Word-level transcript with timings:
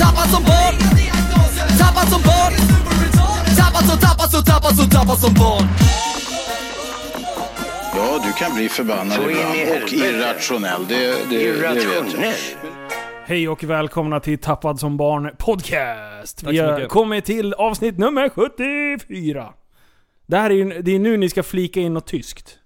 Tappad 0.00 0.28
som 0.30 0.42
barn 0.44 0.74
Tappad 1.78 2.08
som 2.12 2.22
barn 2.22 2.52
Tappad 3.56 3.84
som, 3.88 3.98
tappad 3.98 4.30
som, 4.30 4.44
tappad 4.44 4.76
som, 4.76 4.90
tappad 4.90 5.18
som 5.18 5.34
barn 5.34 5.68
Ja, 7.96 8.20
du 8.26 8.32
kan 8.32 8.54
bli 8.54 8.68
förbannad 8.68 9.18
ibland 9.30 9.82
och 9.84 9.92
irrationell. 9.92 10.86
Det, 10.88 10.96
det, 10.96 11.14
det 11.30 11.52
vet 11.52 11.62
jag. 11.62 11.76
Irrationell. 11.76 12.34
Hej 13.26 13.48
och 13.48 13.64
välkomna 13.64 14.20
till 14.20 14.38
Tappad 14.38 14.80
som 14.80 14.96
barn 14.96 15.30
podcast. 15.38 16.42
Vi 16.42 16.58
har 16.58 16.88
kommit 16.88 17.24
till 17.24 17.54
avsnitt 17.54 17.98
nummer 17.98 18.28
74. 18.28 19.52
Det 20.26 20.36
här 20.36 20.50
är, 20.50 20.54
ju- 20.54 20.82
det 20.82 20.94
är 20.94 20.98
nu 20.98 21.16
ni 21.16 21.28
ska 21.28 21.42
flika 21.42 21.80
in 21.80 21.94
något 21.94 22.06
tyskt. 22.06 22.58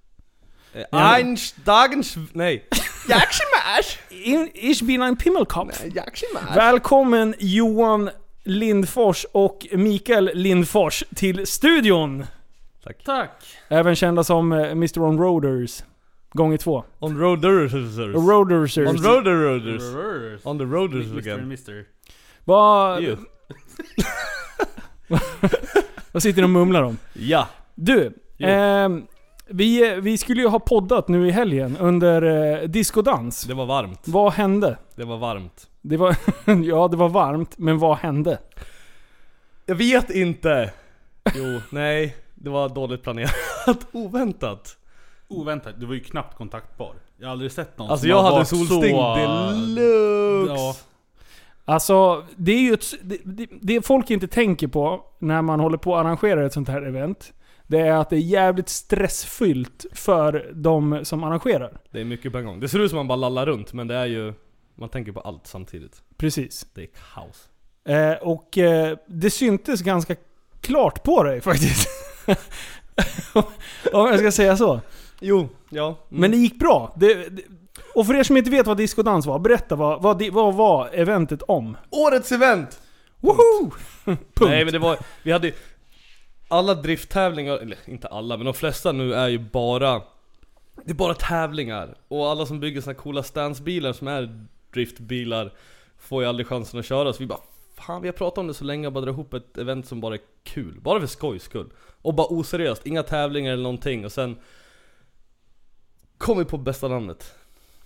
Eins 0.92 1.54
dagens... 1.64 2.14
Nej. 2.32 2.68
Jacksimars! 3.08 3.98
In, 4.10 4.50
ich 4.54 4.82
bin 4.82 5.02
ein 5.02 5.16
Pimmelkopf. 5.16 5.84
Jacksimars! 5.94 6.56
Välkommen 6.56 7.34
Johan 7.38 8.10
Lindfors 8.44 9.26
och 9.32 9.66
Mikael 9.72 10.30
Lindfors 10.34 11.04
till 11.14 11.46
studion. 11.46 12.26
Tack. 12.84 13.04
Tack. 13.04 13.30
Även 13.68 13.96
kända 13.96 14.24
som 14.24 14.52
eh, 14.52 14.70
Mr. 14.70 15.00
On 15.02 15.18
Roaders. 15.18 15.82
Gånger 16.32 16.56
två. 16.58 16.84
On 16.98 17.18
roaders. 17.18 17.72
Roaders. 17.72 18.78
On 18.78 18.96
roaders. 19.04 20.40
On 20.44 20.58
the 20.58 20.64
roaders 20.64 21.06
Mr. 21.06 21.18
again. 21.18 21.40
Mr. 21.40 21.84
Vad, 22.44 23.02
You. 23.02 23.16
vad 26.12 26.22
sitter 26.22 26.36
du 26.42 26.44
och 26.44 26.50
mumlar 26.50 26.82
om? 26.82 26.98
Ja. 27.12 27.48
Du, 27.74 28.12
Jo. 28.36 28.48
Vi, 29.48 30.00
vi 30.00 30.18
skulle 30.18 30.40
ju 30.40 30.48
ha 30.48 30.58
poddat 30.58 31.08
nu 31.08 31.28
i 31.28 31.30
helgen 31.30 31.76
under 31.76 32.22
eh, 32.22 32.68
discodans. 32.68 33.42
Det 33.42 33.54
var 33.54 33.66
varmt. 33.66 34.00
Vad 34.04 34.32
hände? 34.32 34.78
Det 34.94 35.04
var 35.04 35.16
varmt. 35.16 35.66
Det 35.82 35.96
var, 35.96 36.16
ja, 36.64 36.88
det 36.88 36.96
var 36.96 37.08
varmt, 37.08 37.58
men 37.58 37.78
vad 37.78 37.96
hände? 37.96 38.38
Jag 39.66 39.74
vet 39.74 40.10
inte. 40.10 40.70
Jo, 41.34 41.60
nej. 41.70 42.16
Det 42.34 42.50
var 42.50 42.68
dåligt 42.68 43.02
planerat. 43.02 43.34
Oväntat. 43.92 44.76
Oväntat, 45.28 45.74
du 45.80 45.86
var 45.86 45.94
ju 45.94 46.00
knappt 46.00 46.36
kontaktbar. 46.36 46.94
Jag 47.18 47.26
har 47.26 47.32
aldrig 47.32 47.52
sett 47.52 47.78
någon 47.78 47.90
Alltså 47.90 48.02
som 48.02 48.10
jag 48.10 48.16
har 48.16 48.22
hade 48.22 48.36
varit 48.36 48.48
solsting 48.48 48.96
så... 48.96 49.14
deluxe. 49.16 50.54
Ja. 50.54 50.76
Alltså, 51.64 52.24
det 52.36 52.52
är 52.52 52.60
ju 52.60 52.74
ett, 52.74 52.94
det, 53.02 53.18
det, 53.24 53.48
det 53.60 53.86
folk 53.86 54.10
inte 54.10 54.28
tänker 54.28 54.66
på 54.66 55.04
när 55.18 55.42
man 55.42 55.60
håller 55.60 55.78
på 55.78 55.96
att 55.96 56.00
arrangera 56.00 56.46
ett 56.46 56.52
sånt 56.52 56.68
här 56.68 56.82
event. 56.82 57.32
Det 57.66 57.80
är 57.80 57.92
att 57.92 58.10
det 58.10 58.16
är 58.16 58.20
jävligt 58.20 58.68
stressfyllt 58.68 59.86
för 59.92 60.50
de 60.54 61.04
som 61.04 61.24
arrangerar. 61.24 61.78
Det 61.90 62.00
är 62.00 62.04
mycket 62.04 62.32
på 62.32 62.38
en 62.38 62.44
gång. 62.44 62.60
Det 62.60 62.68
ser 62.68 62.78
ut 62.78 62.90
som 62.90 62.96
man 62.96 63.08
bara 63.08 63.16
lallar 63.16 63.46
runt 63.46 63.72
men 63.72 63.86
det 63.86 63.94
är 63.94 64.06
ju... 64.06 64.34
Man 64.74 64.88
tänker 64.88 65.12
på 65.12 65.20
allt 65.20 65.46
samtidigt. 65.46 66.02
Precis. 66.16 66.66
Det 66.74 66.82
är 66.82 66.88
kaos. 67.14 67.48
Eh, 67.84 68.12
och 68.12 68.58
eh, 68.58 68.98
det 69.06 69.30
syntes 69.30 69.82
ganska 69.82 70.16
klart 70.60 71.02
på 71.02 71.22
dig 71.22 71.40
faktiskt. 71.40 71.88
Om 73.92 74.06
jag 74.06 74.18
ska 74.18 74.32
säga 74.32 74.56
så. 74.56 74.80
Jo, 75.20 75.48
ja. 75.70 75.86
Mm. 75.86 76.20
Men 76.20 76.30
det 76.30 76.36
gick 76.36 76.58
bra. 76.58 76.94
Det, 76.96 77.14
det, 77.14 77.42
och 77.94 78.06
för 78.06 78.14
er 78.14 78.22
som 78.22 78.36
inte 78.36 78.50
vet 78.50 78.66
vad 78.66 78.76
diskodans 78.76 79.26
var, 79.26 79.38
berätta 79.38 79.76
vad, 79.76 80.02
vad, 80.02 80.22
vad 80.32 80.54
var 80.54 80.90
eventet 80.92 81.42
om? 81.42 81.76
Årets 81.90 82.32
event! 82.32 82.80
Woho! 83.20 83.70
Punkt. 84.04 84.24
Nej 84.40 84.64
men 84.64 84.72
det 84.72 84.78
var, 84.78 84.98
vi 85.22 85.32
hade 85.32 85.52
Alla 86.48 86.74
drifttävlingar, 86.74 87.56
eller 87.56 87.78
inte 87.84 88.08
alla 88.08 88.36
men 88.36 88.44
de 88.44 88.54
flesta 88.54 88.92
nu 88.92 89.14
är 89.14 89.28
ju 89.28 89.38
bara 89.38 90.02
Det 90.84 90.90
är 90.90 90.94
bara 90.94 91.14
tävlingar. 91.14 91.94
Och 92.08 92.28
alla 92.28 92.46
som 92.46 92.60
bygger 92.60 92.80
såna 92.80 92.94
coola 92.94 93.22
stansbilar 93.22 93.92
som 93.92 94.08
är 94.08 94.46
driftbilar 94.72 95.52
Får 95.98 96.22
ju 96.22 96.28
aldrig 96.28 96.46
chansen 96.46 96.80
att 96.80 96.86
köra. 96.86 97.12
Så 97.12 97.18
vi 97.18 97.26
bara 97.26 97.40
Fan 97.74 98.02
vi 98.02 98.08
har 98.08 98.12
pratat 98.12 98.38
om 98.38 98.46
det 98.46 98.54
så 98.54 98.64
länge 98.64 98.86
och 98.86 98.92
bara 98.92 99.04
dra 99.04 99.10
ihop 99.10 99.34
ett 99.34 99.58
event 99.58 99.86
som 99.86 100.00
bara 100.00 100.14
är 100.14 100.20
kul. 100.42 100.80
Bara 100.80 101.00
för 101.00 101.06
skojs 101.06 101.42
skull. 101.42 101.70
Och 102.02 102.14
bara 102.14 102.26
oseriöst, 102.30 102.86
inga 102.86 103.02
tävlingar 103.02 103.52
eller 103.52 103.62
någonting. 103.62 104.04
Och 104.04 104.12
sen 104.12 104.36
Kom 106.18 106.38
vi 106.38 106.44
på 106.44 106.58
bästa 106.58 106.88
namnet. 106.88 107.34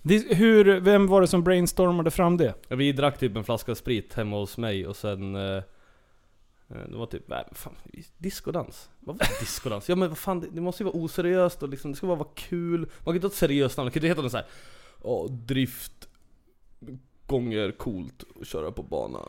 Det, 0.01 0.35
hur, 0.35 0.79
vem 0.79 1.07
var 1.07 1.21
det 1.21 1.27
som 1.27 1.43
brainstormade 1.43 2.11
fram 2.11 2.37
det? 2.37 2.53
Ja, 2.67 2.75
Vi 2.75 2.91
drack 2.91 3.19
typ 3.19 3.35
en 3.35 3.43
flaska 3.43 3.75
sprit 3.75 4.13
hemma 4.13 4.37
hos 4.37 4.57
mig 4.57 4.87
och 4.87 4.95
sen 4.95 5.35
eh, 5.35 5.63
Det 6.89 6.97
var 6.97 7.05
typ, 7.05 7.27
nej, 7.27 7.45
fan, 7.51 7.75
diskodans? 8.17 8.89
Vad 8.99 9.17
var 9.17 9.27
diskodans? 9.39 9.89
Ja 9.89 9.95
men 9.95 10.09
vad 10.09 10.17
fan, 10.17 10.39
det, 10.39 10.47
det 10.51 10.61
måste 10.61 10.83
ju 10.83 10.85
vara 10.89 10.97
oseriöst 11.03 11.63
och 11.63 11.69
liksom, 11.69 11.91
det 11.91 11.97
ska 11.97 12.07
bara 12.07 12.15
vara 12.15 12.29
kul 12.35 12.79
Man 12.79 13.05
kan 13.05 13.15
inte 13.15 13.27
ha 13.27 13.31
ett 13.31 13.37
seriöst 13.37 13.77
namn, 13.77 13.85
det 13.85 13.91
kan 13.91 13.99
inte 13.99 14.07
heta 14.07 14.21
något 14.21 14.31
såhär 14.31 14.45
Åh, 15.01 15.31
drift 15.31 16.07
Gånger 17.27 17.71
coolt 17.71 18.23
och 18.35 18.45
köra 18.45 18.71
på 18.71 18.83
bana 18.83 19.19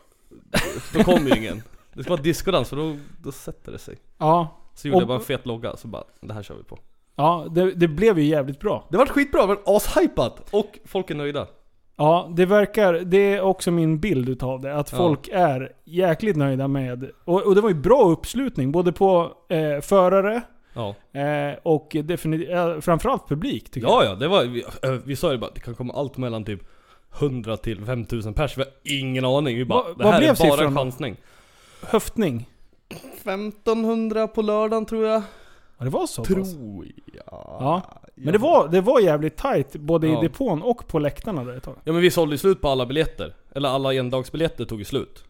Då 0.93 1.03
kommer 1.03 1.29
ju 1.29 1.37
ingen 1.37 1.61
Det 1.93 2.03
ska 2.03 2.11
vara 2.11 2.21
diskodans 2.21 2.69
för 2.69 2.77
då, 2.77 2.97
då 3.23 3.31
sätter 3.31 3.71
det 3.71 3.79
sig 3.79 3.97
Ja, 4.17 4.57
Så 4.75 4.87
gjorde 4.87 4.95
Och- 4.95 5.01
jag 5.01 5.07
bara 5.07 5.17
en 5.17 5.23
fet 5.23 5.45
logga, 5.45 5.77
så 5.77 5.87
bara, 5.87 6.03
det 6.21 6.33
här 6.33 6.43
kör 6.43 6.55
vi 6.55 6.63
på 6.63 6.79
ja 7.15 7.47
det, 7.51 7.71
det 7.71 7.87
blev 7.87 8.19
ju 8.19 8.25
jävligt 8.25 8.59
bra. 8.59 8.87
Det 8.91 8.97
var 8.97 9.05
skitbra, 9.05 9.41
det 9.41 9.47
var 9.47 9.61
ashypat! 9.65 10.53
Och 10.53 10.79
folk 10.85 11.09
är 11.09 11.15
nöjda 11.15 11.47
Ja, 11.95 12.31
det 12.35 12.45
verkar, 12.45 12.93
det 12.93 13.33
är 13.33 13.41
också 13.41 13.71
min 13.71 13.99
bild 13.99 14.29
utav 14.29 14.61
det. 14.61 14.75
Att 14.75 14.91
Ja. 14.91 14.97
folk 14.97 15.27
är 15.33 15.71
jäkligt 15.85 16.35
nöjda 16.35 16.67
med, 16.67 17.11
och, 17.25 17.41
och 17.43 17.55
det 17.55 17.61
var 17.61 17.69
ju 17.69 17.75
bra 17.75 18.03
uppslutning. 18.03 18.71
Både 18.71 18.91
på 18.91 19.31
eh, 19.49 19.81
förare 19.81 20.41
Ja 20.75 20.95
eh, 21.19 21.57
och 21.63 21.95
definitivt, 22.03 22.49
eh, 22.49 22.79
framförallt 22.79 23.27
publik 23.29 23.71
tycker 23.71 23.87
jag. 23.87 24.03
Ja 24.03 24.09
ja, 24.09 24.15
det 24.15 24.27
var, 24.27 24.43
vi, 24.43 24.63
äh, 24.83 24.91
vi 25.05 25.15
sa 25.15 25.31
ju 25.31 25.37
bara 25.37 25.51
det 25.53 25.59
kan 25.59 25.75
komma 25.75 25.93
allt 25.93 26.17
mellan 26.17 26.45
typ 26.45 26.61
100 27.19 27.57
till 27.57 27.85
5000 27.85 28.33
pers, 28.33 28.57
vi 28.57 28.61
har 28.61 28.71
ingen 28.83 29.25
aning. 29.25 29.57
Vi 29.57 29.65
bara, 29.65 29.83
Vad- 29.83 29.97
det 29.97 30.03
vad 30.03 30.13
här 30.13 30.19
blev 30.19 30.29
är 30.31 30.35
bara 30.35 30.51
siffran 30.51 30.67
en 30.67 30.75
chansning. 30.75 31.15
Höftning. 31.83 32.49
1500 32.89 34.27
på 34.27 34.41
lördagen 34.41 34.85
tror 34.85 35.05
jag. 35.05 35.21
Ja, 35.77 35.83
det 35.83 35.89
var 35.89 36.07
så 36.07 36.21
pass. 36.23 36.27
Tror 36.53 36.85
jag. 37.13 37.23
Ja. 37.27 37.81
Men 38.15 38.31
det 38.33 38.37
var, 38.39 38.67
det 38.67 38.81
var 38.81 38.99
jävligt 38.99 39.37
tight 39.37 39.75
både 39.75 40.07
Ja. 40.07 40.19
i 40.19 40.27
depån 40.27 40.61
och 40.61 40.87
på 40.87 40.99
läktarna 40.99 41.43
där 41.43 41.57
ett 41.57 41.63
tag. 41.63 41.75
Ja 41.83 41.91
men 41.93 42.01
vi 42.01 42.11
sålde 42.11 42.33
ju 42.33 42.37
slut 42.37 42.61
på 42.61 42.67
alla 42.69 42.85
biljetter. 42.85 43.35
Eller 43.55 43.69
alla 43.69 43.93
endagsbiljetter 43.93 44.65
tog 44.65 44.79
ju 44.79 44.85
slut. 44.85 45.23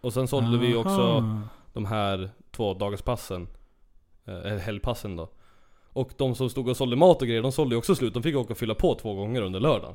Och 0.00 0.12
sen 0.12 0.28
sålde 0.28 0.58
vi 0.58 0.66
ju 0.66 0.76
också 0.76 0.88
Aha. 1.02 1.40
de 1.72 1.84
här 1.86 2.30
två 2.50 2.74
dagarspassen. 2.74 3.48
eh, 4.24 4.34
Eller 4.34 4.58
helgpassen 4.58 5.16
då. 5.16 5.28
Och 5.92 6.10
de 6.16 6.34
som 6.34 6.50
stod 6.50 6.68
och 6.68 6.76
sålde 6.76 6.96
mat 6.96 7.22
och 7.22 7.28
grejer, 7.28 7.42
de 7.42 7.52
sålde 7.52 7.74
ju 7.74 7.78
också 7.78 7.94
slut. 7.94 8.14
De 8.14 8.22
fick 8.22 8.36
åka 8.36 8.52
och 8.52 8.58
fylla 8.58 8.74
på 8.74 8.94
två 8.94 9.14
gånger 9.14 9.42
under 9.42 9.60
lördagen. 9.60 9.94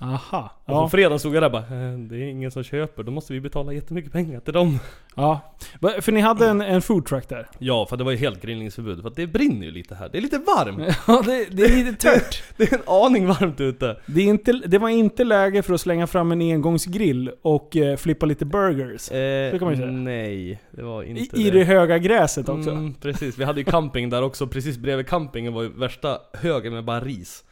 Aha. 0.00 0.50
Och 0.64 0.74
Ja. 0.74 0.82
på 0.82 0.88
fredagen 0.88 1.18
stod 1.18 1.34
jag 1.34 1.42
där 1.42 1.50
bara, 1.50 1.62
"Eh, 1.62 1.98
det 1.98 2.16
är 2.16 2.22
ingen 2.28 2.50
som 2.50 2.62
köper, 2.64 3.02
då 3.02 3.12
måste 3.12 3.32
vi 3.32 3.40
betala 3.40 3.72
jättemycket 3.72 4.12
pengar 4.12 4.40
till 4.40 4.52
dem. 4.54 4.78
ja. 5.16 5.40
För 6.00 6.12
ni 6.12 6.20
hade 6.20 6.46
en, 6.48 6.60
en 6.60 6.82
foodtruck 6.82 7.28
där? 7.28 7.48
Ja, 7.58 7.86
för 7.86 7.96
det 7.96 8.04
var 8.04 8.10
ju 8.10 8.16
helt 8.16 8.42
grillningsförbud. 8.42 9.02
För 9.02 9.12
det 9.16 9.26
brinner 9.26 9.66
ju 9.66 9.70
lite 9.72 9.94
här. 9.94 10.08
Det 10.08 10.18
är 10.18 10.22
lite 10.22 10.38
varmt. 10.38 10.96
Ja, 11.06 11.22
det, 11.26 11.44
det 11.50 11.62
är 11.64 11.84
lite 11.84 12.10
tört. 12.10 12.42
Det 12.56 12.72
är 12.72 12.76
en 12.76 12.82
aning 12.86 13.26
varmt 13.26 13.60
ute. 13.60 13.96
Det, 14.06 14.20
är 14.20 14.24
inte, 14.26 14.52
det 14.52 14.78
var 14.78 14.88
inte 14.88 15.24
läge 15.24 15.62
för 15.62 15.74
att 15.74 15.80
slänga 15.80 16.06
fram 16.06 16.32
en 16.32 16.40
engångsgrill 16.42 17.30
och 17.42 17.76
eh, 17.76 17.96
flippa 17.96 18.26
lite 18.26 18.44
burgers. 18.44 19.10
Eh, 19.10 19.50
kan 19.58 19.60
man 19.66 19.70
ju 19.74 19.76
säga. 19.80 19.90
Nej, 19.90 20.60
det 20.70 20.82
var 20.82 21.02
inte 21.02 21.40
I, 21.40 21.46
I 21.46 21.50
det 21.50 21.64
höga 21.64 21.98
gräset 21.98 22.48
också. 22.48 22.70
Mm, 22.70 22.94
precis, 22.94 23.38
vi 23.38 23.44
hade 23.44 23.60
ju 23.60 23.64
camping 23.64 24.10
där 24.10 24.22
också. 24.22 24.46
Precis 24.46 24.78
bredvid 24.78 25.06
campingen 25.08 25.52
var 25.52 25.62
ju 25.62 25.68
värsta 25.68 26.18
högen 26.32 26.72
med 26.72 26.84
bara 26.84 27.00
ris. 27.00 27.44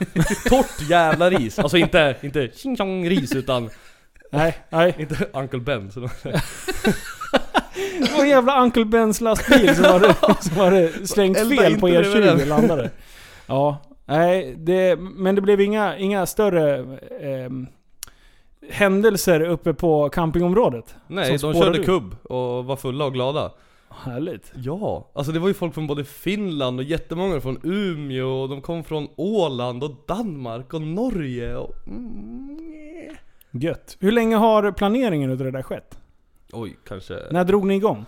Torrt 0.48 0.90
jävla 0.90 1.30
ris. 1.30 1.58
Alltså 1.58 1.76
inte, 1.76 2.16
inte 2.20 2.48
tjing 2.54 2.76
tjong 2.76 3.08
ris 3.08 3.34
utan 3.34 3.70
Nej, 4.32 4.58
nej. 4.70 4.94
inte 4.98 5.28
Uncle 5.32 5.60
Ben. 5.60 5.90
Så 5.92 6.00
Det 8.00 8.12
var 8.16 8.22
en 8.22 8.28
jävla 8.28 8.62
Uncle 8.62 8.84
Bens 8.84 9.20
lastbil 9.20 9.76
som 9.76 9.84
hade, 9.84 10.14
som 10.40 10.56
hade 10.56 11.06
slängt 11.06 11.38
fel 11.38 11.80
på 11.80 11.86
bredvid 11.86 12.22
E20 12.22 12.36
den. 12.36 12.48
landade. 12.48 12.90
Ja, 13.46 13.78
nej, 14.06 14.54
det, 14.58 14.96
men 14.98 15.34
det 15.34 15.40
blev 15.40 15.60
inga, 15.60 15.96
inga 15.98 16.26
större 16.26 16.98
ehm, 17.20 17.66
händelser 18.70 19.40
uppe 19.40 19.74
på 19.74 20.08
campingområdet. 20.08 20.94
Nej, 21.06 21.38
de 21.38 21.54
körde 21.54 21.84
kubb 21.84 22.16
och 22.22 22.64
var 22.64 22.76
fulla 22.76 23.04
och 23.04 23.12
glada. 23.14 23.50
Härligt. 23.90 24.52
Ja, 24.56 25.10
alltså 25.12 25.32
det 25.32 25.38
var 25.38 25.48
ju 25.48 25.54
folk 25.54 25.74
från 25.74 25.86
både 25.86 26.04
Finland 26.04 26.78
och 26.80 26.84
jättemånga 26.84 27.40
från 27.40 27.60
Umeå 27.62 28.28
och 28.42 28.48
de 28.48 28.60
kom 28.60 28.84
från 28.84 29.08
Åland 29.16 29.84
och 29.84 29.94
Danmark 30.08 30.74
och 30.74 30.82
Norge 30.82 31.56
och... 31.56 31.74
Mm, 31.86 33.16
Gött. 33.50 33.96
Hur 34.00 34.12
länge 34.12 34.36
har 34.36 34.72
planeringen 34.72 35.30
utav 35.30 35.44
det 35.44 35.50
där 35.50 35.62
skett? 35.62 35.98
Oj, 36.52 36.76
kanske 36.86 37.14
När 37.30 37.44
drog 37.44 37.66
ni 37.66 37.74
igång? 37.74 38.04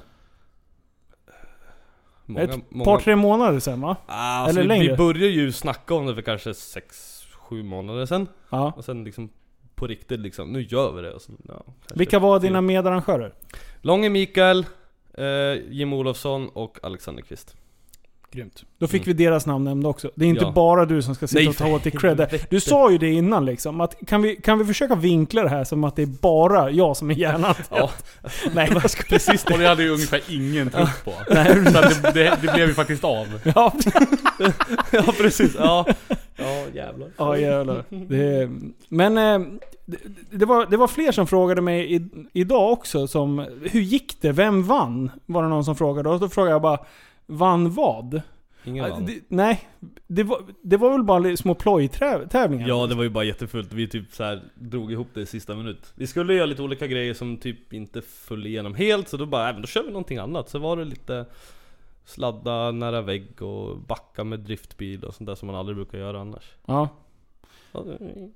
många, 2.26 2.44
Ett 2.44 2.60
många... 2.70 2.84
par, 2.84 2.98
tre 2.98 3.16
månader 3.16 3.58
sen 3.58 3.80
va? 3.80 3.96
Ah, 4.06 4.14
alltså 4.38 4.50
Eller 4.50 4.62
vi, 4.62 4.68
längre. 4.68 4.90
vi 4.92 4.96
började 4.96 5.26
ju 5.32 5.52
snacka 5.52 5.94
om 5.94 6.06
det 6.06 6.14
för 6.14 6.22
kanske 6.22 6.54
sex, 6.54 7.20
sju 7.34 7.62
månader 7.62 8.06
sedan. 8.06 8.28
Ja. 8.50 8.72
Och 8.76 8.84
sen 8.84 9.04
liksom 9.04 9.28
på 9.74 9.86
riktigt 9.86 10.20
liksom, 10.20 10.52
nu 10.52 10.62
gör 10.62 10.92
vi 10.92 11.02
det. 11.02 11.12
Och 11.12 11.22
så, 11.22 11.32
ja, 11.48 11.62
Vilka 11.94 12.18
var 12.18 12.40
dina 12.40 12.60
medarrangörer? 12.60 13.34
Långe 13.80 14.08
Mikael, 14.08 14.66
eh, 15.18 15.24
Jim 15.70 15.92
Olofsson 15.92 16.48
och 16.48 16.78
Alexander 16.82 17.22
Kvist. 17.22 17.56
Grymt. 18.34 18.64
Då 18.78 18.86
fick 18.86 19.06
vi 19.06 19.12
deras 19.12 19.46
namn 19.46 19.64
nämnda 19.64 19.88
också. 19.88 20.10
Det 20.14 20.24
är 20.24 20.28
inte 20.28 20.44
Ja. 20.44 20.52
bara 20.52 20.84
du 20.86 21.02
som 21.02 21.14
ska 21.14 21.26
sitta 21.26 21.40
Nej, 21.40 21.48
och 21.48 21.56
ta 21.56 21.66
åt 21.66 21.82
dig 21.82 21.92
cred. 21.92 22.46
Du 22.50 22.60
sa 22.60 22.90
ju 22.90 22.98
det 22.98 23.10
innan 23.12 23.44
liksom, 23.44 23.80
att 23.80 23.96
kan 24.06 24.22
vi, 24.22 24.36
kan 24.36 24.58
vi 24.58 24.64
försöka 24.64 24.94
vinkla 24.94 25.42
det 25.42 25.48
här 25.48 25.64
som 25.64 25.84
att 25.84 25.96
det 25.96 26.02
är 26.02 26.06
bara 26.06 26.70
jag 26.70 26.96
som 26.96 27.10
är 27.10 27.14
hjärnan? 27.14 27.54
Ja. 27.70 27.90
Nej, 28.54 28.70
jag 28.72 28.90
ska 28.90 29.02
Precis, 29.02 29.44
och 29.44 29.58
det 29.58 29.66
hade 29.66 29.82
ju 29.82 29.90
ungefär 29.90 30.20
ingen 30.28 30.70
trott 30.70 31.04
på. 31.04 31.12
Nej. 31.34 31.72
Så 31.72 31.78
att 31.78 32.02
det, 32.02 32.12
det, 32.12 32.38
det 32.42 32.52
blev 32.52 32.68
ju 32.68 32.74
faktiskt 32.74 33.04
av. 33.04 33.40
Ja, 33.54 33.72
ja 34.92 35.02
precis, 35.18 35.54
ja. 35.58 35.86
Ja 36.36 36.64
jävlar. 36.74 37.08
ja 37.16 37.38
jävlar. 37.38 37.84
Det, 37.88 38.50
men 38.88 39.18
eh, 39.18 39.48
det, 40.30 40.44
var, 40.44 40.66
det 40.66 40.76
var 40.76 40.88
fler 40.88 41.12
som 41.12 41.26
frågade 41.26 41.60
mig 41.60 41.94
i, 41.94 42.08
idag 42.32 42.72
också 42.72 43.06
som, 43.06 43.38
hur 43.62 43.80
gick 43.80 44.20
det? 44.20 44.32
Vem 44.32 44.62
vann? 44.62 45.10
Var 45.26 45.42
det 45.42 45.48
någon 45.48 45.64
som 45.64 45.76
frågade. 45.76 46.08
Och 46.08 46.20
då 46.20 46.28
frågade 46.28 46.54
jag 46.54 46.62
bara, 46.62 46.78
vann 47.26 47.70
vad? 47.70 48.22
Ingen 48.64 48.90
vann. 48.90 49.06
det, 49.06 49.20
nej, 49.28 49.68
det 50.06 50.22
var, 50.22 50.42
det 50.62 50.76
var 50.76 50.90
väl 50.90 51.02
bara 51.02 51.36
små 51.36 51.54
plojtävlingar? 51.54 52.68
Ja 52.68 52.86
det 52.86 52.94
var 52.94 53.02
ju 53.02 53.10
bara 53.10 53.24
jättefullt, 53.24 53.72
vi 53.72 53.88
typ 53.88 54.14
så 54.14 54.24
här 54.24 54.42
drog 54.54 54.92
ihop 54.92 55.08
det 55.14 55.20
i 55.20 55.26
sista 55.26 55.54
minut 55.54 55.92
Vi 55.94 56.06
skulle 56.06 56.34
göra 56.34 56.46
lite 56.46 56.62
olika 56.62 56.86
grejer 56.86 57.14
som 57.14 57.36
typ 57.36 57.72
inte 57.72 58.02
föll 58.02 58.46
igenom 58.46 58.74
helt 58.74 59.08
så 59.08 59.16
då 59.16 59.26
bara, 59.26 59.52
men 59.52 59.62
då 59.62 59.68
kör 59.68 59.82
vi 59.82 59.88
någonting 59.88 60.18
annat 60.18 60.48
Så 60.50 60.58
var 60.58 60.76
det 60.76 60.84
lite 60.84 61.26
Sladda 62.04 62.70
nära 62.70 63.00
vägg 63.00 63.42
och 63.42 63.78
backa 63.78 64.24
med 64.24 64.40
driftbil 64.40 65.04
och 65.04 65.14
sånt 65.14 65.26
där 65.26 65.34
som 65.34 65.46
man 65.46 65.56
aldrig 65.56 65.76
brukar 65.76 65.98
göra 65.98 66.20
annars 66.20 66.54
ja. 66.66 66.88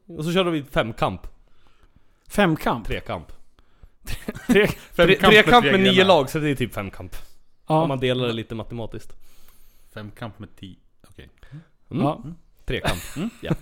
Och 0.07 0.25
så 0.25 0.33
körde 0.33 0.51
vi 0.51 0.63
femkamp, 0.63 1.27
Femkamp? 2.29 2.87
trekamp 2.87 3.33
Tre, 4.47 4.67
Tre, 4.67 4.69
Femkamp 4.93 5.33
trekamp 5.33 5.65
med 5.65 5.81
nio 5.81 5.93
grenar. 5.93 6.05
lag 6.09 6.31
så 6.31 6.39
det 6.39 6.51
är 6.51 6.55
typ 6.55 6.75
femkamp 6.75 7.17
Om 7.65 7.77
ja. 7.77 7.87
man 7.87 8.01
delar 8.01 8.27
det 8.27 8.33
lite 8.33 8.55
matematiskt 8.55 9.13
Femkamp 9.95 10.39
med 10.39 10.49
tio. 10.57 10.77
Okej. 11.11 11.29
mm. 11.91 12.03
Ja. 12.05 12.23
Trekamp 12.65 13.01
ja. 13.41 13.55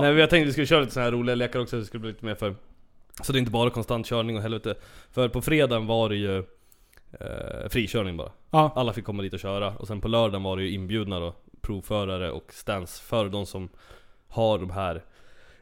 Nej 0.00 0.10
men 0.10 0.16
jag 0.16 0.30
tänkte 0.30 0.46
vi 0.46 0.52
skulle 0.52 0.66
köra 0.66 0.80
lite 0.80 0.92
så 0.92 1.00
här 1.00 1.12
roliga 1.12 1.34
lekar 1.34 1.60
också, 1.60 1.78
det 1.78 1.84
skulle 1.84 2.00
bli 2.00 2.10
lite 2.12 2.24
mer 2.24 2.34
för 2.34 2.54
Så 3.22 3.32
det 3.32 3.38
är 3.38 3.40
inte 3.40 3.52
bara 3.52 3.70
konstant 3.70 4.06
körning 4.06 4.36
och 4.36 4.42
helvete 4.42 4.74
För 5.10 5.28
på 5.28 5.42
fredagen 5.42 5.86
var 5.86 6.08
det 6.08 6.16
ju 6.16 6.38
eh, 7.20 7.68
frikörning 7.70 8.16
bara 8.16 8.32
ja. 8.50 8.72
Alla 8.76 8.92
fick 8.92 9.04
komma 9.04 9.22
dit 9.22 9.32
och 9.32 9.40
köra 9.40 9.70
och 9.76 9.86
sen 9.86 10.00
på 10.00 10.08
lördagen 10.08 10.42
var 10.42 10.56
det 10.56 10.62
ju 10.62 10.70
inbjudna 10.70 11.20
då 11.20 11.34
Provförare 11.60 12.30
och 12.30 12.52
stans 12.52 13.00
för 13.00 13.28
de 13.28 13.46
som 13.46 13.68
har 14.28 14.58
de 14.58 14.70
här 14.70 15.02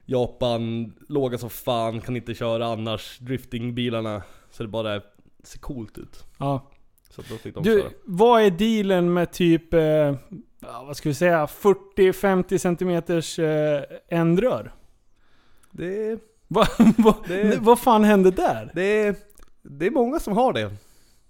Japan, 0.04 0.92
låga 1.08 1.38
som 1.38 1.50
fan, 1.50 2.00
kan 2.00 2.16
inte 2.16 2.34
köra 2.34 2.66
annars, 2.66 3.18
driftingbilarna 3.18 4.22
Så 4.50 4.62
det 4.62 4.68
bara 4.68 5.00
ser 5.42 5.58
coolt 5.58 5.98
ut 5.98 6.24
ja. 6.38 6.70
Så 7.10 7.22
då 7.22 7.36
fick 7.36 7.54
de 7.54 7.62
Du, 7.62 7.80
köra 7.82 7.90
vad 8.04 8.42
är 8.42 8.50
dealen 8.50 9.12
med 9.12 9.32
typ, 9.32 9.74
eh, 9.74 10.14
vad 10.60 10.96
ska 10.96 11.08
vi 11.08 11.14
säga, 11.14 11.46
40-50 11.46 12.58
centimeters 12.58 13.38
eh, 13.38 13.82
ändrör? 14.08 14.72
Det, 15.70 16.18
Va, 16.48 16.66
va, 16.98 17.16
Det- 17.28 17.58
Vad 17.60 17.78
fan 17.80 18.04
hände 18.04 18.30
där? 18.30 18.70
det, 18.74 19.16
det 19.62 19.86
är 19.86 19.90
många 19.90 20.18
som 20.20 20.36
har 20.36 20.52
det 20.52 20.72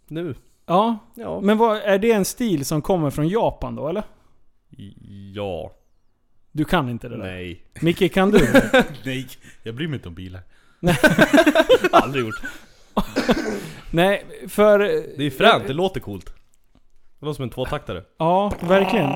Nu 0.08 0.34
Ja, 0.66 0.98
Ja 1.14 1.40
men 1.40 1.58
vad, 1.58 1.76
är 1.76 1.98
det 1.98 2.12
en 2.12 2.24
stil 2.24 2.64
som 2.64 2.82
kommer 2.82 3.10
från 3.10 3.28
Japan 3.28 3.74
då 3.76 3.88
eller? 3.88 4.02
Ja, 5.34 5.72
Du 6.52 6.64
kan 6.64 6.88
inte 6.88 7.08
det 7.08 7.16
där? 7.16 7.24
nej 7.24 7.62
Micke, 7.80 8.12
kan 8.14 8.30
du 8.30 8.38
det? 8.38 8.84
Nej, 9.04 9.28
jag 9.62 9.74
bryr 9.74 9.88
mig 9.88 9.96
inte 9.96 10.08
om 10.08 10.14
bilar. 10.14 10.40
Aldrig 11.92 12.24
gjort 12.24 12.34
Nej, 13.90 14.24
för... 14.48 14.78
Det 15.18 15.26
är 15.26 15.30
fränt, 15.30 15.64
det 15.66 15.72
låter 15.72 16.00
coolt 16.00 16.26
Det 17.20 17.26
låter 17.26 17.36
som 17.36 17.42
en 17.42 17.50
tvåtaktare 17.50 18.02
Ja, 18.18 18.52
verkligen. 18.60 19.10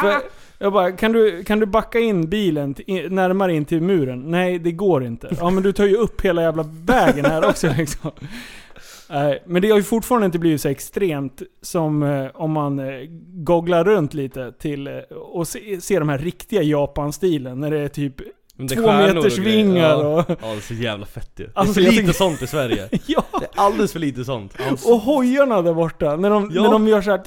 För, 0.00 0.20
jag 0.58 0.72
bara, 0.72 0.92
kan 0.92 1.12
du, 1.12 1.44
kan 1.44 1.60
du 1.60 1.66
backa 1.66 1.98
in 1.98 2.28
bilen 2.28 2.74
till, 2.74 3.12
närmare 3.12 3.54
in 3.54 3.64
till 3.64 3.82
muren? 3.82 4.30
Nej, 4.30 4.58
det 4.58 4.72
går 4.72 5.04
inte. 5.04 5.36
Ja, 5.40 5.50
men 5.50 5.62
du 5.62 5.72
tar 5.72 5.84
ju 5.84 5.96
upp 5.96 6.20
hela 6.20 6.42
jävla 6.42 6.64
vägen 6.84 7.24
här 7.24 7.48
också 7.48 7.72
liksom. 7.76 8.10
Eh, 9.10 9.32
men 9.46 9.62
det 9.62 9.70
har 9.70 9.76
ju 9.76 9.82
fortfarande 9.82 10.26
inte 10.26 10.38
blivit 10.38 10.60
så 10.60 10.68
extremt 10.68 11.42
som 11.62 12.02
eh, 12.02 12.26
om 12.34 12.52
man 12.52 12.78
eh, 12.78 13.06
googlar 13.32 13.84
runt 13.84 14.14
lite 14.14 14.52
till 14.52 14.88
och 15.32 15.48
ser 15.48 15.80
se 15.80 15.98
de 15.98 16.08
här 16.08 16.18
riktiga 16.18 16.62
Japan-stilen. 16.62 17.60
När 17.60 17.70
det 17.70 17.78
är 17.78 17.88
typ 17.88 18.14
två 18.58 18.82
och 18.82 18.94
meters 18.94 19.38
vingar 19.38 19.88
ja. 19.88 19.94
och... 19.96 20.24
Ja 20.28 20.36
det 20.40 20.46
är 20.56 20.60
så 20.60 20.74
jävla 20.74 21.06
fett 21.06 21.30
ju. 21.36 21.48
Alltså, 21.54 21.74
det 21.74 21.80
är 21.80 21.84
för 21.84 21.90
lite 21.90 22.02
tycker- 22.02 22.12
sånt 22.12 22.42
i 22.42 22.46
Sverige. 22.46 22.88
Ja! 23.06 23.24
Det 23.40 23.44
är 23.44 23.50
alldeles 23.54 23.92
för 23.92 23.98
lite 23.98 24.24
sånt. 24.24 24.54
Och 24.84 25.00
hojarna 25.00 25.62
där 25.62 25.74
borta, 25.74 26.16
när 26.16 26.30
de, 26.30 26.50
Ja. 26.54 26.62
när 26.62 26.70
de 26.70 26.88
gör 26.88 27.02
såhär... 27.02 27.18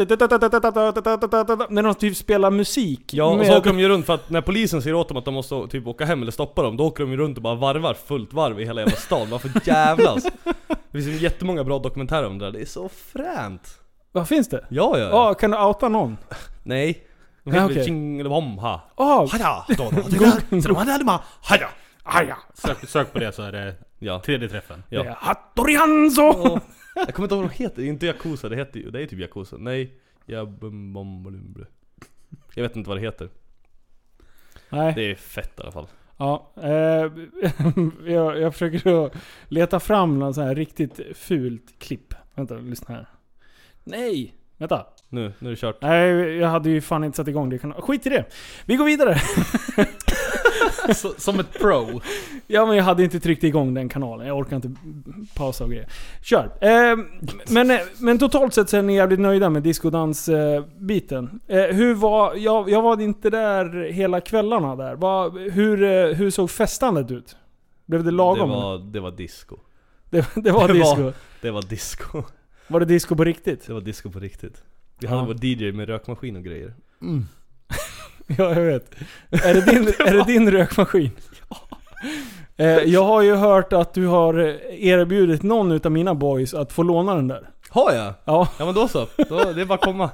När 1.72 1.84
de 1.84 1.96
typ 1.96 2.18
spelar 2.18 2.52
musik. 2.52 3.14
Ja, 3.14 3.26
och 3.26 3.38
med- 3.38 3.48
så 3.48 3.58
åker 3.58 3.70
de 3.70 3.80
ju 3.80 3.90
runt 3.90 4.06
för 4.06 4.14
att 4.14 4.30
när 4.30 4.42
polisen 4.42 4.82
säger 4.82 4.94
åt 4.96 5.08
dem 5.08 5.18
att 5.18 5.26
de 5.26 5.34
måste 5.34 5.68
typ 5.70 5.88
åka 5.88 6.06
hem 6.06 6.22
eller 6.22 6.32
stoppa 6.32 6.62
dem, 6.64 6.78
då 6.78 6.86
åker 6.86 7.04
de 7.04 7.12
ju 7.12 7.18
runt 7.18 7.38
och 7.38 7.44
bara 7.44 7.56
varvar 7.56 7.94
fullt 8.08 8.34
varv 8.34 8.62
i 8.62 8.66
hela 8.66 8.82
jävla 8.82 8.96
stan. 8.98 9.30
Varför 9.30 9.52
jävlas? 9.66 10.24
Det 10.92 11.02
finns 11.02 11.08
ju 11.08 11.18
jättemånga 11.24 11.64
bra 11.64 11.80
dokumentärer 11.80 12.28
om 12.28 12.38
det 12.38 12.46
där, 12.46 12.52
det 12.52 12.62
är 12.62 12.66
så 12.66 12.90
fränt. 13.14 13.62
Vad 14.12 14.28
finns 14.28 14.50
det? 14.50 14.66
Ja, 14.70 14.98
ja. 15.00 15.10
Ja, 15.12 15.34
kan 15.34 15.52
du 15.52 15.58
outa 15.58 15.90
någon? 15.90 16.18
Nej. 16.64 17.04
Okej. 17.44 17.60
väl 17.76 17.86
Tjingelbom 17.86 18.58
ha. 18.58 18.82
Ja, 18.98 19.28
Sök, 22.54 22.90
sök 22.90 23.14
på 23.14 23.20
det 23.20 23.32
så 23.32 23.42
är 23.44 23.52
det 23.52 23.76
Ja. 24.00 24.20
tredje 24.20 24.50
träffen. 24.50 24.84
det 24.90 24.96
är 24.96 25.06
ja. 25.06 25.16
Hattori 25.20 25.76
Hanzo! 25.76 26.22
Och, 26.24 26.60
jag 26.96 27.14
kommer 27.14 27.26
inte 27.26 27.36
ihåg 27.36 27.44
vad 27.44 27.52
de 27.52 27.64
heter, 27.64 27.84
inte 27.84 28.06
Yakuza, 28.06 28.50
det 28.50 28.56
heter 28.56 28.80
ju, 28.80 28.92
det 28.92 29.02
är 29.02 29.06
typ 29.06 29.20
Yakuza. 29.20 29.56
Nej. 29.60 29.94
Jabumbombolumblu. 30.26 31.66
Jag 32.56 32.64
vet 32.64 32.76
inte 32.76 32.90
vad 32.90 32.98
det 32.98 33.02
heter. 33.02 33.30
Nej, 34.70 34.94
Det 34.96 35.12
är 35.12 35.16
fett 35.16 35.60
i 35.60 35.62
alla 35.62 35.72
fall. 35.72 35.88
ja. 36.18 36.52
Eh, 36.64 36.72
jag, 38.14 38.40
jag 38.40 38.54
försöker 38.54 39.12
leta 39.48 39.80
fram 39.80 40.20
någon 40.20 40.34
sån 40.34 40.44
här 40.44 40.56
riktigt 40.56 41.00
fult 41.18 41.80
klipp. 41.80 42.14
Vänta, 42.36 42.56
lyssna 42.56 42.96
här. 42.96 43.08
Nej! 43.84 44.36
Vänta. 44.58 44.86
Nu, 45.14 45.34
nu 45.40 45.48
är 45.50 45.52
det 45.52 45.56
kört. 45.58 45.82
Nej, 45.82 46.10
jag 46.38 46.48
hade 46.48 46.70
ju 46.70 46.82
fan 46.82 47.04
inte 47.04 47.16
satt 47.18 47.28
igång 47.28 47.50
det. 47.50 47.58
Kan- 47.58 47.74
Skit 47.74 48.06
i 48.06 48.10
det. 48.10 48.26
Vi 48.66 48.76
går 48.76 48.86
vidare. 48.86 49.18
Som 51.18 51.40
ett 51.40 51.60
pro. 51.60 52.02
Ja 52.48 52.66
men 52.66 52.78
jag 52.78 52.84
hade 52.84 53.04
inte 53.04 53.20
tryckt 53.20 53.44
igång 53.44 53.74
den 53.74 53.90
kanalen. 53.90 54.28
Jag 54.28 54.38
orkar 54.38 54.56
inte 54.56 54.72
pausa 55.36 55.64
och 55.64 55.70
grejer. 55.70 55.88
Kör! 56.22 56.52
Eh, 56.62 56.98
men, 57.50 57.80
men 58.00 58.20
totalt 58.20 58.54
sett 58.54 58.70
så 58.70 58.78
är 58.78 58.82
ni 58.82 58.96
jävligt 58.96 59.20
nöjda 59.20 59.50
med 59.50 59.64
discodans-biten. 59.64 61.40
Eh, 61.48 61.62
hur 61.64 61.94
var... 61.94 62.36
Jag, 62.36 62.70
jag 62.70 62.82
var 62.82 63.02
inte 63.02 63.30
där 63.30 63.92
hela 63.92 64.22
kvällarna 64.22 64.76
där. 64.76 64.96
Vad- 64.96 65.38
hur, 65.38 65.84
eh, 65.84 66.06
hur 66.16 66.30
såg 66.32 66.52
festandet 66.52 67.12
ut? 67.12 67.36
Blev 67.86 68.04
det 68.04 68.12
lagom? 68.12 68.50
Det 68.50 68.56
var, 68.56 68.78
det 68.92 69.00
var 69.00 69.12
disco. 69.12 69.58
det, 70.10 70.28
det 70.36 70.52
var 70.52 70.68
det 70.68 70.74
disco. 70.74 71.02
var- 71.04 71.14
Det 71.42 71.52
var 71.52 71.62
disco. 71.62 72.24
Var 72.68 72.80
det 72.80 72.86
disco 72.86 73.16
på 73.16 73.24
riktigt? 73.24 73.68
Det 73.68 73.74
var 73.74 73.82
disco 73.82 74.10
på 74.12 74.20
riktigt. 74.20 74.64
Vi 75.02 75.08
Ja. 75.08 75.16
hade 75.16 75.28
vår 75.34 75.46
DJ 75.46 75.72
med 75.72 75.88
rökmaskin 75.90 76.36
och 76.36 76.44
grejer. 76.44 76.74
Ja, 78.38 78.54
jag 78.54 78.62
vet. 78.62 78.96
Är 79.30 79.54
det 79.54 79.62
din, 79.62 79.88
är 80.08 80.14
det 80.14 80.24
din 80.24 80.52
rökmaskin? 80.52 81.12
Eh, 82.58 82.68
jag 82.68 83.04
har 83.04 83.22
ju 83.22 83.36
hört 83.36 83.74
att 83.74 83.94
du 83.94 84.08
har 84.08 84.34
erbjudit 84.72 85.44
någon 85.44 85.72
utav 85.72 85.92
mina 85.92 86.16
boys 86.16 86.54
att 86.54 86.74
få 86.74 86.84
låna 86.84 87.16
den 87.16 87.28
där. 87.28 87.50
Har 87.70 87.94
jag? 87.94 88.14
Ja. 88.26 88.48
Ja 88.60 88.66
men 88.66 88.74
då 88.74 88.88
så. 88.88 89.08
Då, 89.30 89.52
det 89.54 89.62
är 89.62 89.66
bara 89.66 89.74
att 89.76 89.82
komma. 89.84 90.10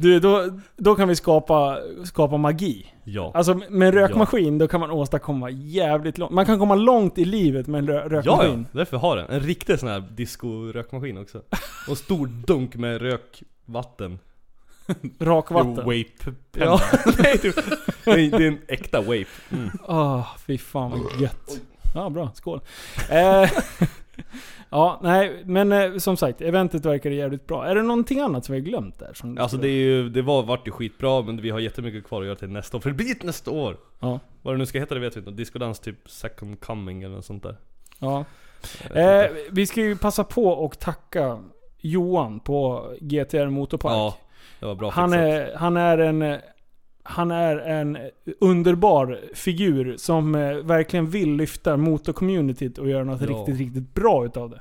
Du, 0.00 0.20
då, 0.20 0.44
då 0.76 0.94
kan 0.94 1.08
vi 1.08 1.16
skapa, 1.16 1.78
skapa 2.04 2.36
magi. 2.36 2.86
Ja. 3.04 3.30
Alltså 3.34 3.54
med 3.70 3.88
en 3.88 3.94
rökmaskin, 3.94 4.58
då 4.58 4.68
kan 4.68 4.80
man 4.80 4.90
åstadkomma 4.90 5.50
jävligt 5.50 6.18
långt. 6.18 6.32
Man 6.32 6.46
kan 6.46 6.58
komma 6.58 6.74
långt 6.74 7.18
i 7.18 7.24
livet 7.24 7.66
med 7.66 7.78
en 7.78 7.88
rö- 7.88 7.94
Ja, 7.94 8.02
ja, 8.10 8.16
rökmaskin. 8.18 8.66
därför 8.72 8.96
har 8.96 9.16
den. 9.16 9.26
En 9.30 9.40
riktig 9.40 9.78
sån 9.78 9.88
här 9.88 10.00
disco-rökmaskin 10.00 11.18
också. 11.22 11.38
Och 11.84 11.88
en 11.88 11.96
stor 11.96 12.26
dunk 12.26 12.74
med 12.76 13.00
rökvatten. 13.02 14.18
Rakvatten. 15.18 15.74
Vape 15.76 16.32
Ja, 16.56 16.80
nej, 17.22 17.38
typ. 17.38 17.54
det, 18.04 18.10
är, 18.10 18.16
det 18.38 18.44
är 18.44 18.48
en 18.48 18.58
äkta 18.68 19.00
vape. 19.00 19.26
Mm. 19.50 19.70
Ah, 19.86 20.22
fy 20.46 20.58
fan 20.58 20.90
vad 20.90 21.20
gött. 21.20 21.60
Ja, 21.94 22.10
bra. 22.10 22.30
Skål. 22.34 22.60
Eh, 23.10 23.50
Ja, 24.70 25.00
nej, 25.02 25.42
men 25.44 25.72
eh, 25.72 25.96
som 25.96 26.16
sagt, 26.16 26.40
eventet 26.40 26.84
verkar 26.84 27.10
jävligt 27.10 27.46
bra. 27.46 27.66
Är 27.66 27.74
det 27.74 27.82
någonting 27.82 28.20
annat 28.20 28.44
som 28.44 28.54
vi 28.54 28.60
har 28.60 28.66
glömt 28.66 28.98
där? 28.98 29.12
Som 29.14 29.38
Alltså 29.38 29.56
det 29.56 29.68
är 29.68 29.72
ju, 29.82 30.08
det 30.08 30.22
var, 30.22 30.42
vart 30.42 30.66
ju 30.66 30.70
skitbra 30.70 31.22
men 31.22 31.42
vi 31.42 31.50
har 31.50 31.58
jättemycket 31.60 32.04
kvar 32.04 32.20
att 32.20 32.26
göra 32.26 32.36
till 32.36 32.48
nästa 32.48 32.76
år. 32.76 32.80
För 32.80 32.90
det 32.90 32.96
blir 32.96 33.10
ett 33.10 33.22
nästa 33.22 33.50
år! 33.50 33.76
Ja. 34.00 34.20
Vad 34.42 34.54
det 34.54 34.58
nu 34.58 34.66
ska 34.66 34.78
heta 34.78 34.94
det 34.94 35.00
vet 35.00 35.16
vi 35.16 35.18
inte. 35.20 35.30
Discodans 35.30 35.80
typ 35.80 36.10
second 36.10 36.60
coming 36.60 37.02
eller 37.02 37.14
något 37.16 37.24
sånt 37.24 37.42
där. 37.42 37.56
Ja. 37.98 38.24
Jag 38.82 38.94
vet 38.94 39.24
Eh, 39.24 39.38
inte. 39.38 39.50
vi 39.54 39.66
ska 39.66 39.80
ju 39.80 39.96
passa 39.96 40.24
på 40.24 40.44
och 40.48 40.78
tacka 40.78 41.38
Johan 41.78 42.40
på 42.40 42.86
GTR 43.00 43.46
Motorpark. 43.48 43.92
Ja, 43.92 44.16
det 44.60 44.66
var 44.66 44.74
bra 44.74 44.90
han, 44.90 45.10
fixat. 45.10 45.24
är, 45.24 45.56
han 45.56 45.76
är 45.76 45.98
en... 45.98 46.38
Han 47.10 47.30
är 47.30 47.56
en 47.56 47.98
underbar 48.40 49.20
figur 49.34 49.96
som 49.96 50.34
eh, 50.34 50.54
verkligen 50.56 51.06
vill 51.10 51.32
lyfta 51.36 51.76
motorcommunityt 51.76 52.78
och 52.78 52.88
göra 52.88 53.04
något 53.04 53.20
Ja. 53.20 53.26
riktigt, 53.26 53.58
riktigt 53.58 53.94
bra 53.94 54.24
utav 54.24 54.50
det. 54.50 54.60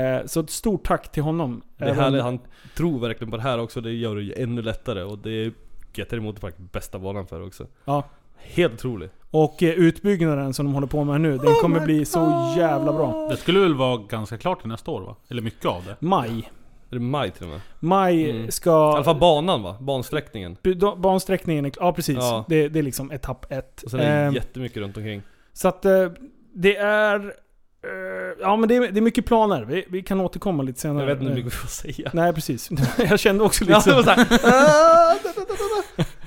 Eh, 0.00 0.26
så 0.26 0.40
ett 0.40 0.50
stort 0.50 0.86
tack 0.86 1.12
till 1.12 1.22
honom. 1.22 1.62
Det 1.76 1.84
är 1.84 1.94
härligt, 1.94 2.22
han 2.22 2.38
tror 2.76 2.98
verkligen 3.00 3.30
på 3.30 3.36
det 3.36 3.42
här 3.42 3.58
också, 3.60 3.80
det 3.80 3.92
gör 3.92 4.16
det 4.16 4.22
ju 4.22 4.34
ännu 4.36 4.62
lättare 4.62 5.02
och 5.02 5.18
det 5.18 5.30
är 5.30 5.52
GTR 5.94 6.20
Motorpark 6.20 6.54
bästa 6.58 6.98
banan 6.98 7.26
för 7.26 7.46
också. 7.46 7.66
Ja. 7.84 8.04
Helt 8.36 8.74
otroligt. 8.74 9.12
Och 9.30 9.62
eh, 9.62 9.70
utbyggnaden 9.70 10.54
som 10.54 10.66
de 10.66 10.74
håller 10.74 10.86
på 10.86 11.04
med 11.04 11.20
nu, 11.20 11.38
den 11.38 11.54
kommer 11.60 11.80
bli 11.80 12.04
så 12.04 12.54
jävla 12.56 12.92
bra. 12.92 13.28
Det 13.30 13.36
skulle 13.36 13.60
väl 13.60 13.74
vara 13.74 13.96
ganska 13.96 14.38
klart 14.38 14.60
till 14.60 14.68
nästa 14.68 14.90
år 14.90 15.00
va? 15.00 15.16
Eller 15.28 15.42
mycket 15.42 15.66
av 15.66 15.84
det. 15.84 15.96
Maj. 16.06 16.50
Är 16.92 16.96
det 16.96 17.00
maj 17.02 17.30
till 17.30 17.42
och 17.44 17.48
med? 17.50 17.60
Maj 17.80 18.30
Mm. 18.30 18.50
ska... 18.50 18.70
I 18.70 18.94
alla 18.94 19.04
fall 19.04 19.18
banan 19.18 19.62
va? 19.62 19.76
Bansträckningen. 19.80 20.56
Bansträckningen, 20.96 21.64
är, 21.66 21.72
ja 21.80 21.92
precis. 21.92 22.16
Ja. 22.20 22.44
Det, 22.48 22.68
det 22.68 22.78
är 22.78 22.82
liksom 22.82 23.10
etapp 23.12 23.52
ett. 23.52 23.82
Och 23.82 23.90
sen 23.90 24.00
är 24.00 24.04
det 24.04 24.26
Ehm, 24.26 24.34
jättemycket 24.34 24.76
runt 24.78 24.96
omkring. 24.96 25.22
Så 25.52 25.68
att 25.68 25.84
eh, 25.84 26.08
det 26.54 26.76
är... 26.76 27.16
eh, 27.24 28.38
ja 28.40 28.56
men 28.56 28.68
det 28.68 28.76
är, 28.76 28.80
det 28.92 28.98
är 28.98 29.02
mycket 29.02 29.26
planer. 29.26 29.64
Vi, 29.64 29.84
vi 29.88 30.02
kan 30.02 30.20
återkomma 30.20 30.62
lite 30.62 30.80
senare. 30.80 31.08
Jag 31.08 31.14
vet 31.16 31.22
inte 31.22 31.24
hur 31.24 31.30
Eh, 31.40 31.44
mycket 31.44 31.52
vi 31.52 31.56
får 31.56 31.68
säga. 31.68 32.10
Nej 32.14 32.32
precis. 32.32 32.70
Jag 32.98 33.20
kände 33.20 33.44
också 33.44 33.64
lite 33.64 33.72
Ja, 33.86 34.04
så. 34.04 35.22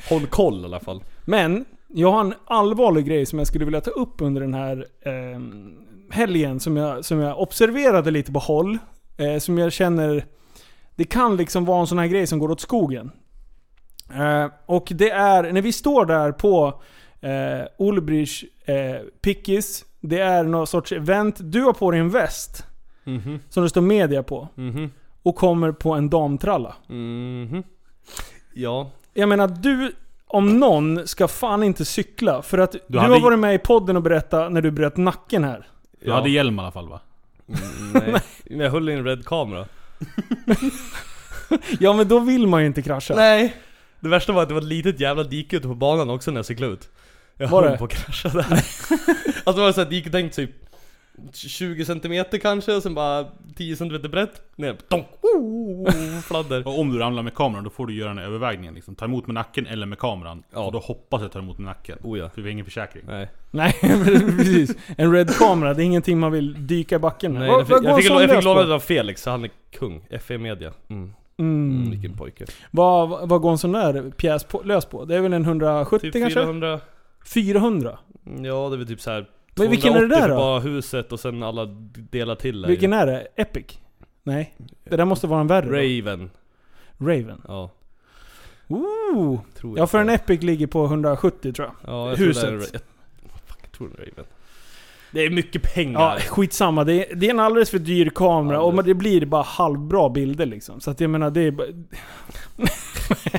Håll 0.09 0.27
koll 0.27 0.61
i 0.61 0.65
alla 0.65 0.79
fall. 0.79 1.03
Men, 1.25 1.65
jag 1.87 2.11
har 2.11 2.21
en 2.21 2.33
allvarlig 2.45 3.05
grej 3.05 3.25
som 3.25 3.39
jag 3.39 3.47
skulle 3.47 3.65
vilja 3.65 3.81
ta 3.81 3.91
upp 3.91 4.21
under 4.21 4.41
den 4.41 4.53
här 4.53 4.85
eh, 5.01 5.39
helgen 6.11 6.59
som 6.59 6.77
jag, 6.77 7.05
som 7.05 7.19
jag 7.19 7.39
observerade 7.39 8.11
lite 8.11 8.31
på 8.31 8.39
håll. 8.39 8.77
Eh, 9.17 9.39
som 9.39 9.57
jag 9.57 9.73
känner... 9.73 10.25
Det 10.95 11.03
kan 11.05 11.37
liksom 11.37 11.65
vara 11.65 11.79
en 11.81 11.87
sån 11.87 11.97
här 11.99 12.07
grej 12.07 12.27
som 12.27 12.39
går 12.39 12.51
åt 12.51 12.61
skogen. 12.61 13.11
Eh, 14.15 14.47
och 14.65 14.87
det 14.95 15.09
är, 15.09 15.51
när 15.51 15.61
vi 15.61 15.73
står 15.73 16.05
där 16.05 16.31
på 16.31 16.81
eh, 17.21 17.65
Ulbrich 17.79 18.43
eh, 18.65 18.75
Pickis. 19.21 19.85
Det 20.01 20.19
är 20.19 20.43
någon 20.43 20.67
sorts 20.67 20.91
event. 20.91 21.35
Du 21.39 21.61
har 21.63 21.73
på 21.73 21.91
dig 21.91 21.99
en 21.99 22.09
väst. 22.09 22.65
Mhm, 23.03 23.39
Som 23.49 23.63
det 23.63 23.69
står 23.69 23.81
media 23.81 24.23
på. 24.23 24.47
mhm, 24.55 24.91
Och 25.23 25.35
kommer 25.35 25.71
på 25.71 25.93
en 25.93 26.09
damtralla. 26.09 26.75
mhm. 26.87 27.63
Ja. 28.53 28.89
Jag 29.13 29.29
menar, 29.29 29.47
du 29.47 29.91
om 30.27 30.59
någon 30.59 31.07
ska 31.07 31.27
fan 31.27 31.63
inte 31.63 31.85
cykla. 31.85 32.41
För 32.41 32.57
att 32.57 32.75
du, 32.87 32.99
hade- 32.99 33.13
har 33.13 33.21
varit 33.21 33.39
med 33.39 33.55
i 33.55 33.57
podden 33.57 33.95
och 33.95 34.01
berättat 34.03 34.51
när 34.51 34.61
du 34.61 34.71
bröt 34.71 34.97
nacken 34.97 35.43
här. 35.43 35.67
Du 36.01 36.07
ja. 36.09 36.15
hade 36.15 36.29
hjälm 36.29 36.59
i 36.59 36.61
alla 36.61 36.71
fall 36.71 36.89
va? 36.89 36.99
Mm, 37.47 37.91
nej. 38.11 38.21
Men 38.49 38.59
jag 38.59 38.71
höll 38.71 38.89
i 38.89 38.93
en 38.93 39.03
red 39.05 39.25
kamera. 39.25 39.65
Ja 41.79 41.93
men 41.93 42.07
då 42.07 42.19
vill 42.19 42.47
man 42.47 42.61
ju 42.61 42.67
inte 42.67 42.81
krascha. 42.81 43.15
Nej. 43.15 43.55
Det 43.99 44.09
värsta 44.09 44.33
var 44.33 44.41
att 44.41 44.47
det 44.47 44.53
var 44.53 44.61
ett 44.61 44.67
litet 44.67 44.99
jävla 44.99 45.23
dike 45.23 45.57
ute 45.57 45.67
på 45.67 45.75
banan 45.75 46.09
också 46.09 46.31
när 46.31 46.37
jag 46.37 46.45
cyklade 46.45 46.73
ut. 46.73 46.89
Jag 47.37 47.47
Var 47.47 47.61
höll 47.63 47.71
det? 47.71 47.77
på 47.77 47.85
att 47.85 47.91
krascha 47.91 48.29
där. 48.29 48.45
alltså 49.43 49.53
det 49.53 49.61
var 49.61 49.71
så 49.71 49.81
att 49.81 49.89
diket 49.89 50.11
tänkt 50.11 50.35
typ 50.35 50.51
20 51.33 51.85
cm 51.85 52.25
kanske, 52.41 52.73
och 52.73 52.83
sen 52.83 52.95
bara 52.95 53.25
10 53.55 53.75
cm 53.75 54.01
brett. 54.11 54.41
Ner, 54.55 54.77
donk, 54.87 55.05
oh, 55.21 56.19
fladder. 56.21 56.67
Och 56.67 56.79
om 56.79 56.91
du 56.91 56.99
ramlar 56.99 57.23
med 57.23 57.33
kameran 57.33 57.63
då 57.63 57.69
får 57.69 57.87
du 57.87 57.93
göra 57.93 58.09
den 58.09 58.19
övervägningen 58.19 58.73
liksom. 58.75 58.95
Ta 58.95 59.05
emot 59.05 59.27
med 59.27 59.33
nacken 59.33 59.67
eller 59.67 59.85
med 59.85 59.99
kameran. 59.99 60.43
Ja. 60.53 60.65
Och 60.65 60.71
då 60.71 60.79
hoppas 60.79 61.21
jag 61.21 61.31
ta 61.31 61.39
emot 61.39 61.57
med 61.57 61.65
nacken. 61.65 61.97
Oh 62.03 62.19
ja. 62.19 62.29
För 62.29 62.41
vi 62.41 62.47
har 62.47 62.51
ingen 62.51 62.65
försäkring. 62.65 63.03
Nej. 63.07 63.29
Nej 63.51 63.75
men 63.81 64.37
precis. 64.37 64.75
En 64.97 65.13
red 65.13 65.35
kamera, 65.35 65.73
det 65.73 65.83
är 65.83 65.85
ingenting 65.85 66.19
man 66.19 66.31
vill 66.31 66.67
dyka 66.67 66.95
i 66.95 66.99
backen 66.99 67.33
med. 67.33 67.41
Nej 67.41 67.49
Vad- 67.49 67.59
jag, 67.59 67.67
fick, 67.67 67.77
jag, 67.83 68.01
fick, 68.01 68.35
jag 68.35 68.43
låna 68.43 68.63
det 68.63 68.75
av 68.75 68.79
Felix, 68.79 69.21
så 69.21 69.29
han 69.29 69.43
är 69.43 69.51
kung. 69.71 70.07
FE 70.21 70.37
Media. 70.37 70.73
Mm. 70.87 71.13
Mm. 71.37 71.77
Mm, 71.77 71.91
vilken 71.91 72.17
pojke. 72.17 72.45
Vad, 72.71 73.29
vad 73.29 73.41
går 73.41 73.51
en 73.51 73.57
sån 73.57 73.71
där 73.71 74.11
pjäs 74.17 74.43
på, 74.43 74.61
lös 74.63 74.85
på? 74.85 75.05
Det 75.05 75.15
är 75.15 75.21
väl 75.21 75.33
en 75.33 75.43
170 75.43 75.99
Typ 75.99 76.13
kanske? 76.13 76.39
400. 76.39 76.79
400? 77.25 77.97
Ja 78.23 78.69
det 78.69 78.75
är 78.75 78.77
väl 78.77 78.87
typ 78.87 79.01
såhär 79.01 79.25
Men 79.55 79.69
vilken 79.69 79.93
är 79.95 80.01
det 80.01 80.07
där 80.07 80.29
då? 80.29 80.35
bara 80.35 80.59
huset 80.59 81.11
och 81.11 81.19
sen 81.19 81.43
alla 81.43 81.65
delar 81.93 82.35
till 82.35 82.63
är 82.63 82.67
Vilken 82.67 82.93
är 82.93 83.05
det? 83.05 83.27
Epic? 83.35 83.79
Nej. 84.23 84.55
Det 84.83 84.95
där 84.97 85.05
måste 85.05 85.27
vara 85.27 85.41
en 85.41 85.47
värre 85.47 85.65
då. 85.65 85.71
Raven. 85.71 86.29
Raven. 86.97 87.41
Ja. 87.47 87.71
Ooh. 88.67 89.39
Tror 89.57 89.77
Ja 89.77 89.81
jag. 89.81 89.89
för 89.91 89.99
en 89.99 90.09
Epic 90.09 90.41
ligger 90.41 90.67
på 90.67 90.85
170 90.85 91.53
tror 91.53 91.67
jag. 91.67 91.93
Ja, 91.93 92.09
jag 92.09 92.17
Huset. 92.17 92.43
Tror 92.43 92.57
det 92.57 92.65
är, 92.65 92.69
jag, 92.73 92.81
fuck, 93.45 93.59
jag 93.61 93.71
tror 93.71 93.89
det 93.97 94.03
är 94.03 94.05
Raven. 94.05 94.25
Det 95.15 95.25
är 95.25 95.29
mycket 95.29 95.73
pengar. 95.73 95.99
Ja, 95.99 96.17
skitsamma. 96.19 96.83
Det 96.83 96.93
är, 96.93 97.15
det 97.15 97.25
är 97.25 97.29
en 97.29 97.39
alldeles 97.39 97.69
för 97.69 97.79
dyr 97.79 98.09
kamera 98.15 98.61
och 98.61 98.83
det 98.83 98.93
blir 98.93 99.25
bara 99.25 99.41
halvbra 99.43 100.09
bilder 100.09 100.45
liksom. 100.45 100.81
Så 100.81 100.91
att 100.91 100.99
jag 100.99 101.09
menar, 101.09 101.29
det 101.29 101.41
är 101.41 101.51
bara... 101.51 101.67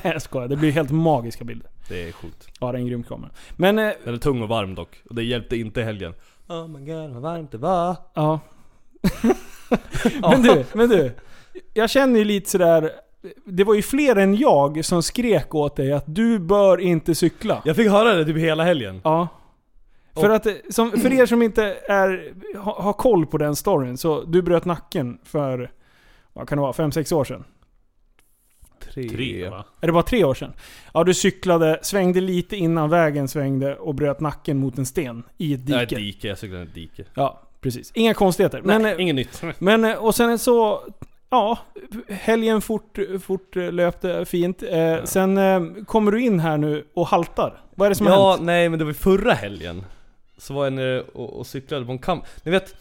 jag 0.13 0.23
skojar, 0.23 0.49
det 0.49 0.57
blir 0.57 0.71
helt 0.71 0.91
magiska 0.91 1.45
bilder. 1.45 1.71
Det 1.89 2.09
är 2.09 2.13
sjukt. 2.13 2.49
Ja, 2.61 2.73
det 2.73 2.79
är 2.79 2.81
en 2.81 2.87
grym 2.87 3.03
kamera. 3.03 3.31
Men, 3.57 3.79
eh, 3.79 3.91
Den 4.05 4.15
är 4.15 4.19
tung 4.19 4.43
och 4.43 4.49
varm 4.49 4.75
dock. 4.75 5.03
Och 5.09 5.15
det 5.15 5.23
hjälpte 5.23 5.57
inte 5.57 5.81
i 5.81 5.85
helgen. 5.85 6.15
Oh 6.49 6.69
my 6.69 6.93
god 6.93 7.11
vad 7.11 7.23
varmt 7.23 7.53
det 7.53 7.59
var. 7.59 7.97
ja. 8.15 8.41
men 10.21 10.43
du, 10.43 10.65
men 10.73 10.89
du. 10.89 11.13
Jag 11.75 11.91
känner 11.91 12.19
ju 12.19 12.25
lite 12.25 12.51
sådär... 12.51 12.91
Det 13.45 13.65
var 13.65 13.75
ju 13.75 13.83
fler 13.83 14.17
än 14.17 14.37
jag 14.37 14.85
som 14.85 15.03
skrek 15.03 15.55
åt 15.55 15.77
dig 15.77 15.93
att 15.93 16.05
du 16.07 16.39
bör 16.39 16.81
inte 16.81 17.15
cykla. 17.15 17.63
Jag 17.65 17.77
fick 17.77 17.89
höra 17.91 18.15
det 18.15 18.25
typ 18.25 18.37
hela 18.37 18.65
helgen. 18.65 19.01
Ja. 19.05 19.29
För, 20.21 20.31
att, 20.31 20.47
eh, 20.47 20.53
som, 20.71 20.91
för 20.91 21.13
er 21.13 21.27
som 21.27 21.43
inte 21.43 21.65
är, 21.89 22.35
har, 22.59 22.73
har 22.83 22.93
koll 22.93 23.27
på 23.27 23.39
den 23.39 23.57
storyn, 23.57 23.99
så 23.99 24.23
du 24.25 24.43
bröt 24.43 24.65
nacken 24.65 25.19
för, 25.25 25.71
vad 26.33 26.49
kan 26.49 26.59
det 26.59 26.63
vara, 26.63 26.73
5-6 26.73 27.15
år 27.15 27.25
sedan? 27.25 27.45
Tre 28.95 29.49
va? 29.49 29.65
Är 29.81 29.87
det 29.87 29.93
bara 29.93 30.03
tre 30.03 30.25
år 30.25 30.35
sedan? 30.35 30.53
Ja, 30.95 31.05
du 31.05 31.15
cyklade, 31.15 31.79
svängde 31.83 32.21
lite 32.21 32.57
innan 32.57 32.91
vägen 32.91 33.29
svängde 33.29 33.77
och 33.77 33.95
bröt 33.95 34.21
nacken 34.21 34.57
mot 34.59 34.79
en 34.79 34.87
sten 34.87 35.23
i 35.39 35.55
ett 35.55 35.69
Nej, 35.69 35.87
dike. 35.87 36.01
dike. 36.01 36.29
Jag 36.29 36.39
cyklade 36.39 36.63
i 36.63 36.67
ett 36.67 36.75
dike. 36.75 37.05
Ja, 37.15 37.43
precis. 37.61 37.93
Inga 37.95 38.15
konstigheter. 38.15 38.63
Men, 38.65 38.83
Nej, 38.83 38.93
eh, 38.95 39.01
inget 39.01 39.15
nytt. 39.15 39.43
men 39.59 39.85
eh, 39.85 39.95
och 40.05 40.15
sen 40.15 40.39
så, 40.39 40.81
ja, 41.31 41.59
helgen 42.09 42.61
fort, 42.61 42.99
fort 43.23 43.57
löpte 43.57 44.25
fint. 44.25 44.63
Eh, 44.63 45.05
Sen 45.05 45.39
eh, 45.39 45.61
kommer 45.87 46.13
du 46.13 46.23
in 46.23 46.41
här 46.41 46.59
nu 46.59 46.87
och 46.95 47.07
haltar. 47.07 47.61
Vad 47.75 47.87
är 47.87 47.91
det 47.91 47.95
som 47.95 48.07
har 48.07 48.15
Ja, 48.15 48.31
hänt? 48.31 48.43
nej 48.43 48.69
men 48.69 48.79
det 48.79 48.85
var 48.85 48.93
förra 48.93 49.33
helgen. 49.33 49.85
Så 50.39 50.55
var 50.55 50.65
jag 50.65 50.73
nere 50.73 51.03
och, 51.03 51.33
och 51.39 51.47
cyklade 51.47 51.85
på 51.87 51.93
en 51.93 51.99
kamp. 51.99 52.25
Ni 52.43 52.51
vet, 52.51 52.75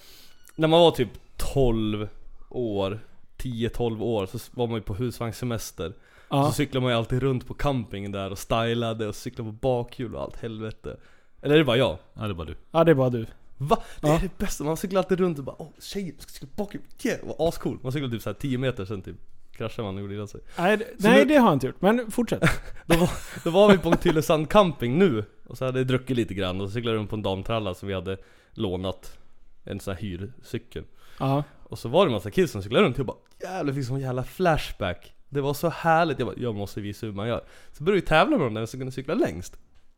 när 0.56 0.68
man 0.68 0.80
var 0.80 0.92
typ 0.92 1.10
12 1.38 2.08
år, 2.50 3.00
10-12 3.38 4.02
år, 4.02 4.26
så 4.26 4.38
var 4.52 4.68
man 4.68 4.76
ju 4.76 4.82
på 4.82 4.94
husvagnssemester. 4.96 5.94
Ja. 6.30 6.46
Så 6.48 6.52
cyklade 6.52 6.84
man 6.84 6.92
ju 6.92 6.98
alltid 6.98 7.20
runt 7.24 7.48
på 7.48 7.54
campingen 7.54 8.12
där 8.12 8.32
och 8.32 8.40
stylade 8.40 9.08
och 9.08 9.16
cyklade 9.16 9.50
på 9.50 9.54
bakhjul 9.54 10.16
och 10.16 10.22
allt 10.22 10.42
helvete. 10.42 10.98
Eller 11.42 11.54
är 11.56 11.60
det 11.60 11.66
bara 11.66 11.78
jag? 11.78 11.98
Ja 12.14 12.22
det 12.24 12.30
är 12.30 12.34
bara 12.34 12.48
du. 12.48 12.56
ja, 12.72 12.84
det 12.84 12.92
är 12.92 12.96
bara 12.96 13.10
du. 13.10 13.26
Va? 13.58 13.78
Det 14.02 14.08
Ja. 14.08 14.16
är 14.16 14.20
det 14.22 14.38
bästa, 14.38 14.64
man 14.64 14.78
cyklar 14.78 15.00
alltid 15.02 15.20
runt 15.20 15.38
och 15.38 15.44
bara 15.44 15.56
åh 15.60 15.68
tjejer, 15.82 16.14
ska 16.20 16.32
cykla 16.32 16.48
bakhjul, 16.56 16.82
yeah! 17.04 17.20
Det 17.22 17.28
var 17.38 17.48
ascool. 17.50 17.80
Man 17.84 17.92
cyklade 17.92 18.14
typ 18.14 18.22
såhär 18.24 18.34
10 18.36 18.58
meter 18.58 18.86
sen 18.86 19.02
typ 19.02 19.16
kraschade 19.52 19.86
man 19.86 19.96
och 19.96 20.02
gjorde 20.02 20.14
illa 20.14 20.28
sig. 20.28 20.42
Nej, 20.58 20.78
det- 20.78 20.88
nej 20.98 21.18
nu- 21.20 21.26
det 21.26 21.36
har 21.38 21.48
jag 21.48 21.56
inte 21.56 21.68
gjort. 21.68 21.82
Men 21.82 22.12
fortsätt. 22.12 22.44
Då 22.86 22.98
var, 22.98 23.10
då 23.44 23.50
var 23.50 23.72
vi 23.72 23.78
på 23.78 23.90
en 23.90 23.98
Tylösand 23.98 24.50
camping 24.50 24.98
nu, 25.00 25.24
och 25.48 25.58
så 25.58 25.66
hade 25.66 25.80
jag 25.80 25.88
druckit 25.88 26.18
lite 26.18 26.34
grann 26.34 26.62
och 26.62 26.68
så 26.70 26.74
cyklade 26.74 26.96
jag 26.96 27.00
runt 27.00 27.10
på 27.10 27.16
en 27.16 27.22
damtralla 27.22 27.74
som 27.74 27.88
vi 27.88 27.94
hade 27.94 28.18
lånat 28.52 29.18
En 29.64 29.80
sån 29.80 29.94
här 29.94 30.02
hyrcykel 30.02 30.84
Ja. 31.20 31.44
Och 31.64 31.80
så 31.80 31.90
var 31.90 32.06
det 32.06 32.10
en 32.10 32.14
massa 32.14 32.32
kids 32.32 32.52
som 32.52 32.64
cyklade 32.64 32.86
runt 32.86 32.96
och 32.96 33.00
jag 33.00 33.06
bara 33.06 33.18
Jävlar 33.42 33.74
fick 33.74 33.86
sån 33.86 34.00
jävla 34.00 34.24
flashback 34.24 35.14
Det 35.30 35.42
var 35.42 35.54
så 35.54 35.70
härligt, 35.70 36.20
jag 36.20 36.28
bara 36.28 36.36
jag 36.40 36.56
måste 36.56 36.82
visa 36.82 37.06
hur 37.06 37.14
man 37.14 37.28
gör 37.28 37.44
Så 37.74 37.84
började 37.84 38.02
vi 38.02 38.08
tävla 38.08 38.38
med 38.38 38.46
dem 38.46 38.54
där 38.54 38.66
som 38.66 38.80
kunde 38.80 38.92
cykla 38.92 39.14
längst 39.14 39.58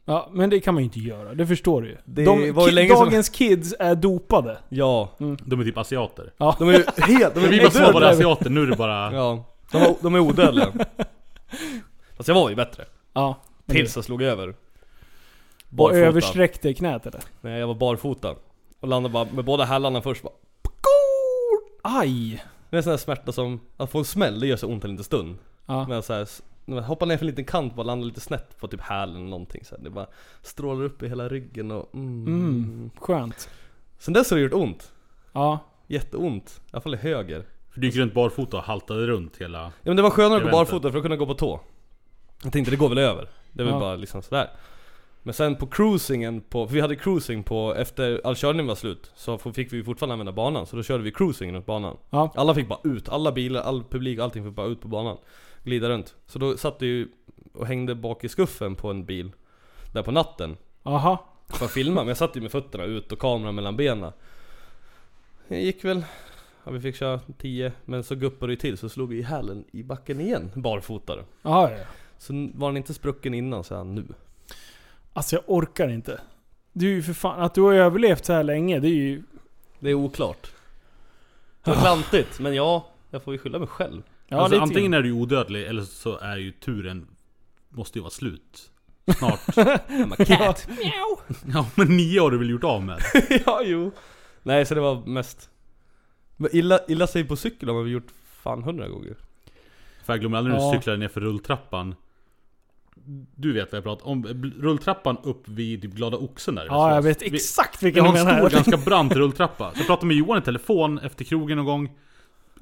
Ja, 0.10 0.30
men 0.34 0.50
det 0.50 0.60
kan 0.60 0.74
man 0.74 0.84
ju 0.84 0.86
inte 0.86 1.00
göra. 1.00 1.34
Det 1.34 1.48
förstår 1.48 1.82
du 1.82 1.88
ju. 1.88 1.98
Det 2.06 2.26
De, 2.26 2.52
var 2.52 2.64
ju 2.64 2.72
ki- 2.72 2.74
länge 2.76 2.96
som- 2.96 3.06
dagens 3.06 3.30
kids 3.30 3.76
är 3.80 3.96
dopade. 3.96 4.58
Ja, 4.70 5.10
De 5.18 5.60
är 5.60 5.64
typ 5.64 5.78
asiater. 5.78 6.34
de 6.60 6.70
är 6.70 6.74
ju 6.74 6.84
helt, 7.18 7.34
de 7.36 7.44
är 7.44 7.48
Vi 7.50 7.60
var 7.60 7.66
odödliga. 7.68 7.92
bara 7.94 8.10
asiater, 8.10 8.50
nu 8.50 8.62
är 8.62 8.66
det 8.68 8.76
bara... 8.76 9.14
Ja, 9.14 9.46
de, 9.72 9.82
var, 9.82 9.96
de 10.02 10.16
är 10.16 10.20
odödliga 10.20 10.74
Fast 12.18 12.28
jag 12.28 12.36
var 12.36 12.50
ju 12.50 12.56
bättre 12.56 12.86
Ja. 13.14 13.42
men 13.66 13.76
Tills 13.76 13.96
jag 13.96 14.06
slog 14.06 14.22
över 14.22 14.56
Och 15.70 15.76
Barfota. 15.76 16.00
översträckte 16.00 16.74
knät 16.74 17.06
eller? 17.06 17.22
Nej 17.42 17.60
jag 17.60 17.68
var 17.68 17.76
barfota 17.76 18.36
Och 18.80 18.88
landade 18.88 19.14
bara 19.14 19.26
med 19.26 19.46
båda 19.46 19.64
hälarna 19.66 20.02
först 20.02 20.24
bara 20.24 20.34
Aj! 21.82 22.44
Det 22.70 22.76
är 22.76 22.78
en 22.78 22.84
sån 22.84 22.92
här 22.92 22.98
smärta 22.98 23.32
som, 23.32 23.60
att 23.78 23.92
få 23.92 23.98
en 24.00 24.06
smäll, 24.06 24.40
det 24.40 24.48
gör 24.48 24.56
så 24.58 24.68
ont 24.68 24.84
en 24.84 24.92
liten 24.92 25.04
stund 25.04 25.38
Ja. 25.66 25.88
Men 25.88 26.04
så 26.04 26.14
här, 26.14 26.28
när 26.66 26.76
man 26.76 26.84
hoppar 26.84 27.06
ner 27.06 27.18
för 27.18 27.26
en 27.26 27.30
liten 27.30 27.46
kant 27.46 27.78
och 27.78 27.86
landar 27.86 28.06
lite 28.08 28.20
snett 28.22 28.58
på 28.60 28.68
typ 28.68 28.82
hälen 28.82 29.16
eller 29.16 29.26
någonting 29.30 29.66
så 29.66 29.76
här. 29.76 29.84
Det 29.84 29.90
bara 29.90 30.08
strålar 30.42 30.84
upp 30.86 31.04
i 31.04 31.08
hela 31.10 31.30
ryggen 31.30 31.72
och 31.72 31.96
mm. 31.96 32.26
Mm, 32.28 32.90
skönt. 32.98 33.50
Sen 33.98 34.14
dess 34.14 34.30
har 34.30 34.38
det 34.38 34.44
gjort 34.44 34.54
ont 34.54 34.92
Ja. 35.34 35.60
Jätteont. 35.88 36.62
I 36.66 36.70
alla 36.72 36.82
fall 36.82 36.94
i 36.94 36.98
höger. 36.98 37.46
För 37.70 37.82
du 37.82 37.88
gick 37.88 37.96
runt 37.96 38.14
barfota 38.14 38.58
och 38.58 38.64
haltade 38.64 39.08
runt 39.08 39.38
hela... 39.38 39.58
Ja 39.64 39.72
men 39.84 39.96
det 39.96 40.02
var 40.02 40.10
skönare 40.10 40.40
på 40.40 40.48
Eventet. 40.48 40.52
barfota 40.70 40.92
för 40.92 40.98
att 40.98 41.04
kunna 41.04 41.16
gå 41.16 41.26
på 41.26 41.34
tå. 41.34 41.60
Jag 42.44 42.54
tänkte 42.54 42.72
det 42.72 42.78
går 42.78 42.90
väl 42.90 42.98
över. 42.98 43.30
Det 43.52 43.62
är 43.62 43.66
väl 43.66 43.74
Ja. 43.74 43.80
bara 43.80 43.96
liksom 43.96 44.22
sådär. 44.22 44.50
Men 45.28 45.34
sen 45.34 45.56
på 45.56 45.68
cruisingen 45.68 46.42
på, 46.42 46.68
för 46.68 46.74
vi 46.74 46.82
hade 46.82 46.96
cruising 46.96 47.44
på, 47.44 47.76
efter 47.76 48.22
all 48.24 48.36
körning 48.36 48.68
var 48.68 48.76
slut 48.76 49.12
Så 49.16 49.38
fick 49.38 49.74
vi 49.74 49.84
fortfarande 49.84 50.14
använda 50.14 50.32
banan, 50.32 50.66
så 50.66 50.76
då 50.76 50.84
körde 50.84 51.04
vi 51.04 51.12
cruising 51.12 51.54
runt 51.54 51.66
banan. 51.66 51.98
Ja. 52.10 52.32
Alla 52.36 52.56
fick 52.56 52.68
bara 52.68 52.80
ut, 52.84 53.10
alla 53.10 53.32
bilar, 53.32 53.62
all 53.62 53.84
publik, 53.84 54.20
allting 54.20 54.44
fick 54.44 54.54
bara 54.54 54.68
ut 54.68 54.82
på 54.82 54.88
banan. 54.88 55.18
Glida 55.64 55.90
runt. 55.90 56.16
Så 56.26 56.40
då 56.40 56.58
satt 56.58 56.76
vi 56.80 56.86
ju 56.88 57.08
och 57.54 57.68
hängde 57.68 57.96
bak 57.96 58.24
i 58.24 58.30
skuffen 58.30 58.76
på 58.76 58.90
en 58.90 59.06
bil 59.06 59.32
Där 59.94 60.04
på 60.04 60.12
natten. 60.12 60.58
Aha. 60.84 61.26
för 61.48 61.66
att 61.66 61.72
filma, 61.72 62.02
men 62.02 62.08
jag 62.08 62.18
satt 62.18 62.36
ju 62.36 62.42
med 62.42 62.52
fötterna 62.52 62.84
ut 62.84 63.12
och 63.12 63.20
kameran 63.20 63.56
mellan 63.56 63.78
benen. 63.78 64.12
Det 65.48 65.60
gick 65.60 65.86
väl, 65.86 66.06
ja, 66.64 66.72
vi 66.72 66.80
fick 66.80 66.96
köra 66.96 67.20
10 67.38 67.72
Men 67.86 68.04
så 68.04 68.16
guppade 68.16 68.54
det 68.54 68.60
till 68.60 68.78
så 68.78 68.90
slog 68.90 69.10
vi 69.10 69.18
i 69.18 69.24
hälen 69.24 69.66
i 69.72 69.84
backen 69.84 70.22
igen, 70.22 70.52
barfotare. 70.56 71.24
Ja, 71.42 71.72
ja. 71.72 71.78
Så 72.18 72.50
var 72.54 72.70
den 72.70 72.78
inte 72.78 72.94
sprucken 72.94 73.34
innan 73.34 73.64
så 73.64 73.74
är 73.74 73.78
han 73.78 73.96
nu 73.96 74.06
Alltså 75.18 75.36
jag 75.36 75.44
orkar 75.48 75.88
inte. 75.88 76.22
Du 76.74 76.92
är 76.92 76.96
ju 76.96 77.04
för 77.04 77.14
fan, 77.14 77.42
att 77.42 77.54
du 77.54 77.62
har 77.62 77.74
överlevt 77.74 78.26
så 78.26 78.34
här 78.34 78.44
länge, 78.44 78.80
det 78.80 78.88
är 78.88 78.94
ju... 78.94 79.24
Det 79.80 79.90
är 79.90 79.94
oklart 79.94 80.52
Det 81.64 81.72
var 81.72 81.78
klantigt, 81.78 82.40
men 82.40 82.56
ja, 82.56 82.88
jag 83.12 83.24
får 83.24 83.34
ju 83.34 83.38
skylla 83.40 83.60
mig 83.60 83.68
själv 83.68 84.02
Ja, 84.28 84.42
alltså, 84.42 84.60
antingen 84.60 84.94
är 84.94 85.02
du 85.02 85.08
ju 85.08 85.14
odödlig 85.14 85.64
eller 85.68 85.82
så 85.84 86.18
är 86.18 86.38
ju 86.38 86.52
turen... 86.52 87.08
Måste 87.70 87.98
ju 88.00 88.02
vara 88.02 88.12
slut. 88.12 88.72
Snart. 89.18 89.40
I'm 89.48 90.14
a 90.22 90.26
cat 90.26 90.68
ja 91.54 91.70
men 91.76 91.88
nio 91.98 92.22
har 92.22 92.32
du 92.32 92.38
väl 92.38 92.50
gjort 92.50 92.64
av 92.64 92.84
med? 92.84 93.02
Ja, 93.46 93.62
jo 93.64 93.92
Nej, 94.44 94.66
så 94.66 94.76
det 94.76 94.82
var 94.82 95.06
mest 95.06 95.50
Men 96.36 96.56
illa, 96.56 96.80
illa 96.88 97.08
sig 97.08 97.24
på 97.24 97.36
cykel 97.36 97.70
har 97.70 97.84
vi 97.84 97.92
gjort 97.92 98.12
fan 98.26 98.64
hundra 98.64 98.88
gånger 98.88 99.16
För 100.04 100.14
jag 100.14 100.20
glömmer 100.20 100.38
aldrig 100.38 100.54
när 100.56 100.62
du 100.62 100.66
Ja. 100.68 100.80
cyklade 100.80 100.98
ner 100.98 101.08
för 101.08 101.22
rulltrappan. 101.22 101.96
Du 103.36 103.54
vet 103.54 103.72
vad 103.72 103.78
jag 103.78 103.84
pratar 103.84 104.08
om. 104.08 104.26
Rulltrappan 104.60 105.18
upp 105.24 105.48
vid 105.48 105.82
typ 105.82 105.92
Glada 105.92 106.18
Oxen 106.18 106.56
där. 106.56 106.66
Ja, 106.70 106.96
jag 106.96 107.02
vet 107.02 107.22
Vi- 107.22 107.36
exakt 107.36 107.84
Vi 107.84 107.88
vilken 107.88 108.06
har 108.06 108.14
du 108.14 108.20
en 108.20 108.26
menar. 108.26 108.40
stor, 108.50 108.56
ganska 108.56 108.78
brant 108.78 109.14
rulltrappa. 109.16 109.72
Så 109.72 109.80
jag 109.80 109.88
pratade 109.88 110.08
med 110.08 110.18
Johan 110.18 110.38
i 110.38 110.42
telefon 110.42 111.00
efter 111.00 111.26
krogen 111.26 111.58
någon 111.58 111.66
gång. 111.66 111.92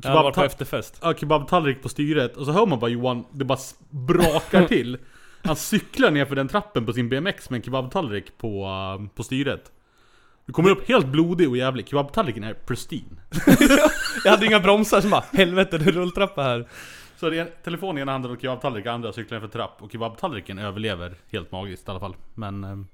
Jag 0.04 0.10
har 0.12 0.24
varit 0.24 0.36
på 0.36 0.44
efterfest 0.44 1.00
ja, 1.02 1.14
kebabtallrik 1.14 1.82
på 1.84 1.90
styret. 1.90 2.38
Och 2.38 2.46
så 2.46 2.52
hör 2.52 2.66
man 2.66 2.80
bara 2.80 2.90
Johan, 2.90 3.24
det 3.32 3.46
bara 3.46 3.60
brakar 3.90 4.66
till. 4.68 4.98
Han 5.44 5.56
cyklar 5.56 6.12
ner 6.12 6.25
för 6.25 6.36
den 6.36 6.48
trappen 6.48 6.86
på 6.86 6.94
sin 6.94 7.10
BMX 7.10 7.50
med 7.50 7.58
en 7.58 7.64
kebabtallrik 7.64 8.38
på, 8.38 8.66
uh, 9.00 9.08
på 9.16 9.24
styret. 9.24 9.72
Du 10.46 10.54
kommer 10.54 10.70
upp 10.70 10.88
helt 10.88 11.08
blodig 11.08 11.50
och 11.50 11.58
jävlig. 11.58 11.88
Kebabtallriken 11.88 12.44
är 12.44 12.54
pristine. 12.54 13.22
Jag 14.24 14.32
hade 14.32 14.46
inga 14.46 14.60
bromsar 14.60 15.02
som 15.02 15.10
bara 15.10 15.24
Helvete, 15.34 15.78
det 15.78 15.86
är 15.86 15.92
rulltrappa 15.92 16.44
här 16.44 16.68
Så 17.25 17.29
det 17.29 17.39
är 17.39 17.48
telefon 17.63 17.98
i 17.98 18.01
ena 18.01 18.12
handen 18.12 18.32
och 18.32 18.41
kebabtallrik 18.41 18.86
i 18.86 18.89
andra, 18.89 19.13
cyklar 19.13 19.39
för 19.39 19.48
trapp. 19.48 19.77
Och 19.79 19.91
kebabtallriken 19.91 20.60
överlever 20.60 21.13
helt 21.32 21.51
magiskt 21.51 21.88
i 21.88 21.91
alla 21.91 22.00
fall. 22.00 22.15
Men... 22.34 22.63
ehm, 22.63 22.88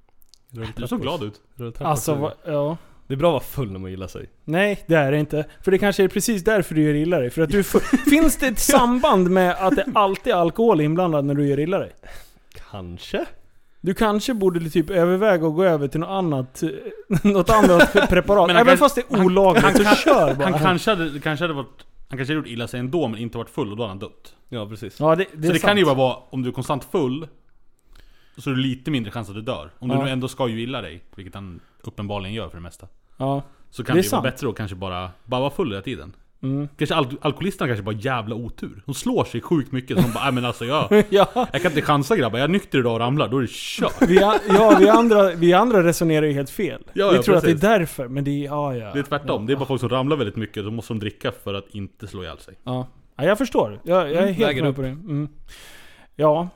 Du 0.75 0.87
såg 0.87 1.01
glad 1.01 1.23
ut. 1.23 1.41
Alltså, 1.79 2.15
va, 2.15 2.33
ja. 2.45 2.77
Det 3.07 3.13
är 3.13 3.17
bra 3.17 3.27
att 3.29 3.33
vara 3.33 3.43
full 3.43 3.71
när 3.71 3.79
man 3.79 3.91
gillar 3.91 4.07
sig 4.07 4.29
Nej, 4.45 4.83
det 4.87 4.95
är 4.95 5.11
det 5.11 5.17
inte. 5.19 5.45
För 5.61 5.71
det 5.71 5.77
kanske 5.77 6.03
är 6.03 6.07
precis 6.07 6.43
därför 6.43 6.75
du 6.75 6.83
gör 6.83 6.93
illa 6.93 7.19
dig. 7.19 7.29
För 7.29 7.41
att 7.41 7.49
du. 7.49 7.63
Finns 8.09 8.37
det 8.37 8.47
ett 8.47 8.59
samband 8.59 9.29
med 9.29 9.55
att 9.59 9.75
det 9.75 9.85
alltid 9.95 10.33
är 10.33 10.37
alkohol 10.37 10.81
inblandad 10.81 11.25
när 11.25 11.33
du 11.33 11.47
gör 11.47 11.59
illa 11.59 11.79
dig? 11.79 11.91
Kanske? 12.71 13.25
Du 13.81 13.93
kanske 13.93 14.33
borde 14.33 14.69
typ 14.69 14.89
överväga 14.89 15.47
att 15.47 15.55
gå 15.55 15.63
över 15.63 15.87
till 15.87 15.99
något 15.99 16.09
annat, 16.09 16.63
något 17.23 17.49
annat 17.49 17.93
preparat. 18.09 18.47
Men 18.47 18.55
han 18.55 18.61
Även 18.61 18.65
kan- 18.65 18.77
fast 18.77 18.95
det 18.95 19.03
är 19.09 19.25
olagligt, 19.25 19.77
så 19.77 19.83
kör 19.95 20.35
bara. 20.35 20.49
Han 20.49 20.59
kanske 20.59 20.91
hade, 20.91 21.19
kanske 21.19 21.43
hade 21.43 21.53
varit... 21.53 21.85
Han 22.11 22.17
kanske 22.17 22.33
hade 22.33 22.39
gjort 22.47 22.53
illa 22.53 22.67
sig 22.67 22.79
ändå 22.79 23.07
men 23.07 23.19
inte 23.19 23.37
varit 23.37 23.49
full 23.49 23.71
och 23.71 23.77
då 23.77 23.83
hade 23.83 23.91
han 23.91 23.99
dött. 23.99 24.35
Ja 24.49 24.67
precis 24.69 24.99
Ja, 24.99 25.15
det, 25.15 25.23
det 25.23 25.47
så 25.47 25.53
det 25.53 25.59
sant. 25.59 25.61
kan 25.61 25.77
ju 25.77 25.85
bara 25.85 25.95
vara 25.95 26.15
om 26.29 26.41
du 26.43 26.49
är 26.49 26.53
konstant 26.53 26.83
full 26.83 27.27
Så 28.37 28.49
är 28.49 28.53
det 28.53 28.61
lite 28.61 28.91
mindre 28.91 29.11
chans 29.11 29.29
att 29.29 29.35
du 29.35 29.41
dör. 29.41 29.69
Om 29.79 29.89
Ja. 29.89 29.97
du 29.97 30.03
nu 30.03 30.09
ändå 30.09 30.27
ska 30.27 30.47
ju 30.47 30.61
illa 30.61 30.81
dig, 30.81 31.03
vilket 31.15 31.35
han 31.35 31.59
uppenbarligen 31.81 32.33
gör 32.33 32.49
för 32.49 32.57
det 32.57 32.61
mesta. 32.63 32.87
Ja. 33.17 33.41
Så 33.69 33.83
kan 33.83 33.95
Det 33.95 34.01
det, 34.01 34.05
ju 34.05 34.09
vara 34.09 34.21
sant. 34.21 34.23
bättre 34.35 34.49
att 34.49 34.55
kanske 34.55 34.75
bara, 34.75 35.11
bara 35.25 35.41
vara 35.41 35.51
full 35.51 35.71
hela 35.71 35.81
tiden. 35.81 36.13
Mm. 36.43 36.67
Kanske 36.77 36.95
al 36.95 37.07
alkoholisterna 37.21 37.67
kanske 37.67 37.83
bara 37.83 37.95
jävla 37.95 38.35
otur. 38.35 38.83
De 38.85 38.93
slår 38.95 39.23
sig 39.23 39.41
sjukt 39.41 39.71
mycket 39.71 39.97
så 39.97 40.03
de 40.03 40.11
bara, 40.13 40.31
men 40.31 40.45
alltså 40.45 40.65
jag, 40.65 40.87
ja. 41.09 41.27
jag 41.35 41.61
kan 41.61 41.71
inte 41.71 41.81
chansa 41.81 42.15
grabbar. 42.17 42.39
Jag 42.39 42.43
är 42.43 42.49
nykter 42.49 42.79
idag 42.79 42.93
och 42.93 42.99
ramlar, 42.99 43.27
då 43.27 43.37
är 43.37 43.41
det 43.41 43.47
kört. 43.51 44.01
Vi, 44.01 44.23
a- 44.23 44.39
ja, 44.49 44.77
vi 44.79 44.89
andra, 44.89 45.29
vi 45.35 45.53
andra 45.53 45.83
resonerar 45.83 46.25
ju 46.25 46.33
helt 46.33 46.49
fel. 46.49 46.83
Ja, 46.93 47.09
vi 47.09 47.15
ja, 47.15 47.21
tror 47.23 47.35
att 47.35 47.43
precis. 47.43 47.61
det 47.61 47.67
är 47.67 47.79
därför, 47.79 48.07
men 48.07 48.23
det 48.23 48.31
är... 48.31 48.45
Ja, 48.45 48.75
ja. 48.75 48.93
Det 48.93 48.99
är 48.99 49.03
tvärtom. 49.03 49.45
Det 49.45 49.53
är 49.53 49.57
bara 49.57 49.65
folk 49.65 49.79
som 49.79 49.89
ramlar 49.89 50.15
väldigt 50.17 50.35
mycket, 50.35 50.63
då 50.63 50.71
måste 50.71 50.93
de 50.93 50.99
dricka 50.99 51.31
för 51.43 51.53
att 51.53 51.67
inte 51.69 52.07
slå 52.07 52.23
ihjäl 52.23 52.39
sig. 52.39 52.53
Ja, 52.63 52.87
ja 53.15 53.23
jag 53.23 53.37
förstår. 53.37 53.79
Jag, 53.83 53.97
jag 54.07 54.11
är 54.13 54.21
Mm, 54.21 54.33
helt 54.33 54.55
med 54.61 54.69
upp. 54.69 54.75
på 54.75 54.81
det. 54.81 54.87
Mm. 54.87 55.29
Ja. 56.15 56.47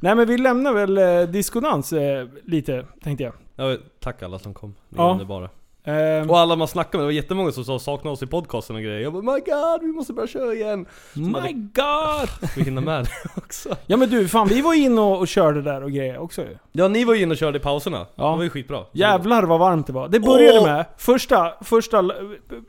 Nej 0.00 0.14
men 0.14 0.28
vi 0.28 0.38
lämnar 0.38 0.72
väl 0.72 0.98
eh, 0.98 1.30
diskodans 1.32 1.92
eh, 1.92 2.28
lite, 2.44 2.86
tänkte 3.02 3.24
jag. 3.24 3.32
Jag 3.56 3.68
vill 3.68 3.78
tacka 4.00 4.24
alla 4.24 4.38
som 4.38 4.54
kom, 4.54 4.74
ni 4.88 4.98
är 4.98 5.02
Ja. 5.02 5.10
underbara 5.12 5.48
Ehm, 5.86 6.30
Och 6.30 6.38
alla 6.38 6.56
man 6.56 6.68
snackade 6.68 6.96
med, 6.98 7.02
det 7.02 7.06
var 7.06 7.12
jättemånga 7.12 7.52
som 7.52 7.64
sa 7.64 7.78
sakna 7.78 8.10
oss 8.10 8.22
i 8.22 8.26
podcasten 8.26 8.76
och 8.76 8.82
grejer 8.82 9.00
Jag 9.00 9.12
bara 9.12 9.22
my 9.22 9.40
god, 9.40 9.80
vi 9.80 9.92
måste 9.92 10.12
börja 10.12 10.26
köra 10.28 10.54
igen 10.54 10.86
my 11.14 11.52
god! 11.52 12.28
Vi 12.56 12.62
hinner 12.62 12.82
med 12.82 13.04
det 13.04 13.10
också 13.36 13.76
Ja 13.86 13.96
men 13.96 14.10
du, 14.10 14.28
fan 14.28 14.48
vi 14.48 14.60
var 14.60 14.74
inne 14.74 15.00
och, 15.00 15.18
och 15.18 15.28
körde 15.28 15.62
där 15.62 15.82
och 15.82 15.92
grejer 15.92 16.18
också 16.18 16.42
ju. 16.42 16.56
Ja 16.72 16.88
ni 16.88 17.04
var 17.04 17.14
ju 17.14 17.22
inne 17.22 17.32
och 17.32 17.38
körde 17.38 17.58
i 17.58 17.60
pauserna, 17.60 18.06
Ja. 18.14 18.30
det 18.30 18.36
var 18.36 18.42
ju 18.44 18.50
skitbra 18.50 18.84
Jävlar 18.92 19.42
vad 19.42 19.58
varmt 19.60 19.86
det 19.86 19.92
var. 19.92 20.08
Det 20.08 20.20
började 20.20 20.58
Åh! 20.58 20.66
med, 20.66 20.84
första, 20.98 21.52
första, 21.64 22.10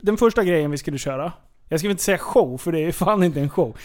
den 0.00 0.16
första 0.16 0.44
grejen 0.44 0.70
vi 0.70 0.78
skulle 0.78 0.98
köra. 0.98 1.32
Jag 1.68 1.80
ska 1.80 1.90
inte 1.90 2.02
säga 2.02 2.18
show, 2.18 2.58
för 2.58 2.72
det 2.72 2.80
är 2.80 2.92
fan 2.92 3.22
inte 3.24 3.40
en 3.40 3.50
show. 3.50 3.76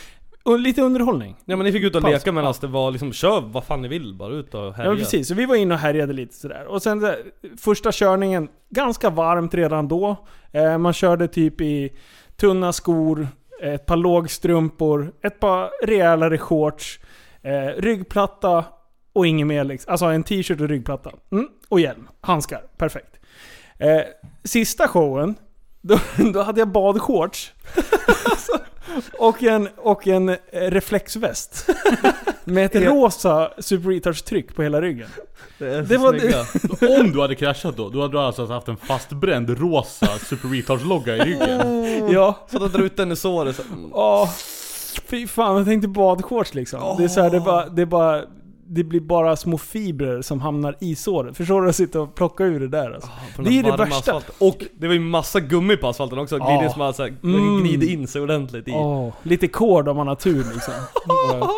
Och 0.44 0.60
lite 0.60 0.82
underhållning. 0.82 1.36
Ja 1.46 1.56
men 1.56 1.66
ni 1.66 1.72
fick 1.72 1.84
ut 1.84 1.96
och 1.96 2.04
leka 2.04 2.32
medan 2.32 2.54
det 2.62 2.68
var 2.68 2.92
liksom, 2.92 3.14
kör 3.14 3.42
vad 3.42 3.64
fan 3.64 3.82
ni 3.82 3.88
vill 3.88 4.14
bara 4.14 4.34
ut 4.34 4.54
och 4.54 4.74
härja 4.74 4.90
Ja 4.90 4.96
precis, 4.96 5.28
så 5.28 5.34
vi 5.34 5.46
var 5.46 5.56
inne 5.56 5.74
och 5.74 5.80
härjade 5.80 6.14
lite 6.14 6.36
sådär. 6.36 6.66
Och 6.68 6.82
sen 6.82 7.00
där, 7.00 7.18
första 7.58 7.92
körningen, 7.92 8.50
ganska 8.70 9.10
varmt 9.10 9.54
redan 9.54 9.88
då. 9.88 10.16
Eh, 10.52 10.78
man 10.78 10.94
körde 10.94 11.28
typ 11.28 11.62
i 11.62 11.98
tunna 12.36 12.74
skor, 12.74 13.28
ett 13.62 13.86
par 13.86 13.98
lågstrumpor, 13.98 15.14
ett 15.22 15.40
par 15.40 15.86
rejälare 15.88 16.38
shorts, 16.38 17.00
eh, 17.42 17.82
ryggplatta 17.82 18.66
och 19.14 19.28
inget 19.28 19.48
mer 19.48 19.64
liksom. 19.64 19.92
Alltså 19.92 20.06
en 20.06 20.24
t-shirt 20.24 20.62
och 20.62 20.70
ryggplatta. 20.70 21.12
Mm, 21.32 21.48
och 21.70 21.80
hjälm. 21.80 22.08
Handskar. 22.22 22.64
Perfekt. 22.78 23.20
Eh, 23.78 24.02
sista 24.44 24.88
showen, 24.88 25.36
då, 25.82 26.00
då 26.34 26.42
hade 26.42 26.62
jag 26.62 26.68
badshorts. 26.68 27.54
Alltså, 28.32 28.52
och 29.20 29.44
en, 29.44 29.70
och 29.78 30.08
en 30.08 30.30
eh, 30.30 30.36
reflexväst. 30.52 31.70
Med 32.44 32.66
ett 32.66 32.76
rosa 32.76 33.52
Super 33.60 33.90
Retards-tryck 33.90 34.56
på 34.56 34.64
hela 34.64 34.82
ryggen. 34.82 35.10
Det, 35.58 35.66
är 35.76 35.82
Det 35.82 35.98
var- 35.98 36.20
snygga. 36.20 37.00
Om 37.02 37.12
du 37.12 37.22
hade 37.22 37.36
kraschat 37.36 37.78
då, 37.78 37.90
då 37.90 38.02
hade 38.02 38.14
du 38.14 38.20
alltså 38.20 38.46
haft 38.46 38.68
en 38.68 38.78
fastbränd 38.78 39.50
rosa 39.60 40.08
Super 40.08 40.48
Retards-logga 40.48 41.16
i 41.16 41.20
ryggen. 41.20 42.10
Ja. 42.12 42.48
Så 42.52 42.66
att 42.66 42.74
dra 42.74 42.84
ut 42.84 42.98
den 42.98 43.12
i 43.12 43.16
såret 43.16 43.56
så. 43.56 43.64
Åh, 43.92 44.30
fy 45.06 45.28
fan, 45.28 45.58
jag 45.58 45.66
tänkte 45.66 45.88
badshorts 45.88 46.54
liksom. 46.54 46.96
Det 46.98 47.04
är 47.04 47.08
så 47.08 47.22
här, 47.22 47.30
det, 47.30 47.38
är 47.38 47.42
bara, 47.42 47.70
det, 47.70 47.82
är 47.82 47.86
bara, 47.86 48.22
det 48.74 48.84
blir 48.84 49.00
bara 49.00 49.36
små 49.36 49.58
fibrer 49.58 50.22
som 50.22 50.42
hamnar 50.42 50.76
i 50.80 50.96
såret. 50.96 51.38
Förstår 51.38 51.62
du? 51.62 51.70
Att 51.70 51.76
sitta 51.76 52.02
och 52.02 52.16
plocka 52.16 52.44
ur 52.44 52.60
det 52.60 52.68
där 52.68 52.92
alltså. 52.92 53.10
den 53.36 53.46
Det 53.46 53.60
är 53.60 53.64
det 53.64 53.72
värsta. 53.72 53.96
asfalten. 53.96 54.36
Och 54.40 54.64
det 54.78 54.88
var 54.88 54.94
ju 54.94 55.00
massa 55.00 55.40
gummi 55.40 55.78
på 55.78 55.88
asfalten 55.88 56.20
också, 56.20 56.38
Ja. 56.38 56.46
glider 56.58 56.70
som 56.74 56.82
hade 56.82 56.94
så 56.94 57.04
här, 57.04 57.14
Mm. 57.24 57.60
gnider 57.64 57.90
in 57.90 58.08
sig 58.08 58.22
ordentligt 58.22 58.68
i 58.68 58.72
Åh, 58.72 59.14
lite 59.24 59.48
kord 59.48 59.88
om 59.88 59.98
man 59.98 60.08
har 60.08 60.16
tur 60.16 60.46
liksom. 60.54 60.74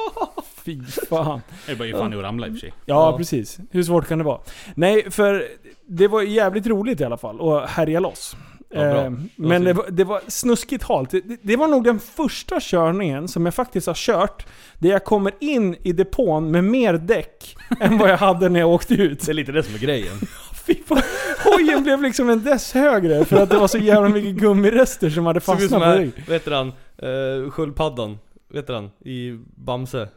Fy 0.66 0.82
fan. 1.10 1.42
Det 1.66 1.72
är 1.72 1.76
bara 1.76 1.88
ge 1.88 1.94
fan 1.98 2.14
i 2.14 2.16
att 2.16 2.24
ramla 2.24 2.48
i 2.48 2.50
och 2.50 2.54
för 2.54 2.60
sig. 2.60 2.74
Ja, 2.86 3.12
Ja. 3.12 3.18
precis. 3.18 3.58
Hur 3.72 3.84
svårt 3.84 4.08
kan 4.08 4.18
det 4.18 4.24
vara? 4.24 4.40
Nej, 4.76 5.12
för 5.12 5.44
det 5.88 6.08
var 6.08 6.22
jävligt 6.22 6.68
roligt 6.68 7.02
i 7.02 7.04
alla 7.04 7.18
fall 7.18 7.50
att 7.50 7.70
härja 7.70 8.00
loss. 8.00 8.36
Ja. 8.74 9.06
Eh, 9.06 9.12
men 9.36 9.64
det 9.64 9.74
var, 9.74 9.86
det 9.90 10.04
var 10.04 10.22
snuskigt 10.28 10.84
halt. 10.84 11.12
Det, 11.12 11.22
det 11.42 11.56
var 11.56 11.68
nog 11.68 11.84
den 11.84 12.00
första 12.00 12.60
körningen 12.60 13.28
som 13.28 13.46
jag 13.46 13.54
faktiskt 13.56 13.88
har 13.88 13.94
kört 13.94 14.46
där 14.80 14.90
jag 14.90 15.04
kommer 15.04 15.34
in 15.40 15.76
i 15.84 15.92
depån 15.92 16.52
med 16.52 16.64
mer 16.64 16.94
däck 16.94 17.56
än 17.80 17.98
vad 17.98 18.10
jag 18.10 18.18
hade 18.18 18.50
när 18.50 18.60
jag 18.60 18.70
åkte 18.70 18.94
ut. 18.94 19.26
Det 19.26 19.32
är 19.32 19.34
lite 19.34 19.52
det 19.52 19.64
som 19.64 19.76
är 19.76 19.80
grejen 19.80 20.16
Fy 20.66 20.76
fan. 20.76 21.02
Hojen 21.44 21.84
blev 21.84 22.02
liksom 22.02 22.30
en 22.30 22.44
dess 22.44 22.74
högre 22.74 23.26
för 23.26 23.42
att 23.42 23.50
det 23.50 23.58
var 23.58 23.68
så 23.68 23.78
jävla 23.78 24.10
mycket 24.10 24.36
gummirester 24.36 25.10
som 25.10 25.26
hade 25.26 25.40
fastnat 25.40 25.84
på 25.84 25.92
rygg. 25.92 26.24
vet 26.28 26.46
du 26.46 26.54
han, 26.54 26.68
uh, 27.04 27.50
sköldpaddan, 27.52 28.18
vet 28.54 28.70
han, 28.70 28.92
i 29.06 29.40
Bamse 29.56 30.08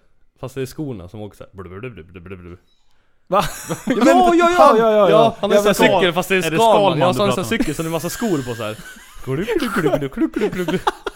Fast 0.40 0.54
det 0.54 0.62
är 0.62 0.66
skorna 0.66 1.08
som 1.08 1.20
åker 1.20 1.36
såhär. 1.36 1.50
Va? 3.28 3.44
Ja, 3.86 3.94
Ja, 3.96 4.34
ja, 4.34 4.50
ja, 4.50 4.50
ja, 4.58 4.76
ja, 4.78 4.90
ja. 4.90 5.10
ja, 5.10 5.36
han 5.40 5.50
har 5.50 5.56
en 5.58 5.74
sån 5.74 5.86
men- 5.86 5.90
här 5.90 6.00
cykel 6.00 6.12
fast 6.12 6.28
det 6.28 6.36
är 6.36 6.42
Skalman, 6.42 6.58
Skalman 6.58 6.98
ja 6.98 7.14
så 7.14 7.20
har 7.20 7.28
en 7.28 7.34
sån 7.34 7.44
här 7.44 7.48
cykel 7.48 7.74
så 7.74 7.82
det 7.82 7.88
är 7.88 7.90
massa 7.90 8.10
skor 8.10 8.42
på 8.42 8.54
såhär 8.54 8.76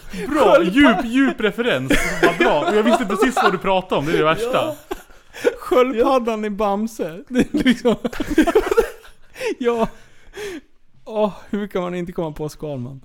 Bra, 0.27 0.63
djup, 0.63 0.97
djup 1.05 1.41
referens. 1.41 1.91
Vad 2.23 2.37
bra. 2.37 2.59
Och 2.69 2.75
jag 2.75 2.83
visste 2.83 3.05
precis 3.05 3.35
vad 3.35 3.51
du 3.51 3.57
pratade 3.57 3.99
om, 3.99 4.05
det 4.05 4.13
är 4.13 4.17
det 4.17 4.23
värsta. 4.23 4.75
Sköldpaddan 5.59 6.45
i 6.45 6.49
Bamse. 6.49 7.23
Det 7.27 7.39
är 7.39 7.63
liksom... 7.63 7.95
ja. 9.59 9.87
Åh, 11.05 11.33
hur 11.49 11.67
kan 11.67 11.81
man 11.81 11.95
inte 11.95 12.11
komma 12.11 12.31
på 12.31 12.49
Skalman? 12.49 13.01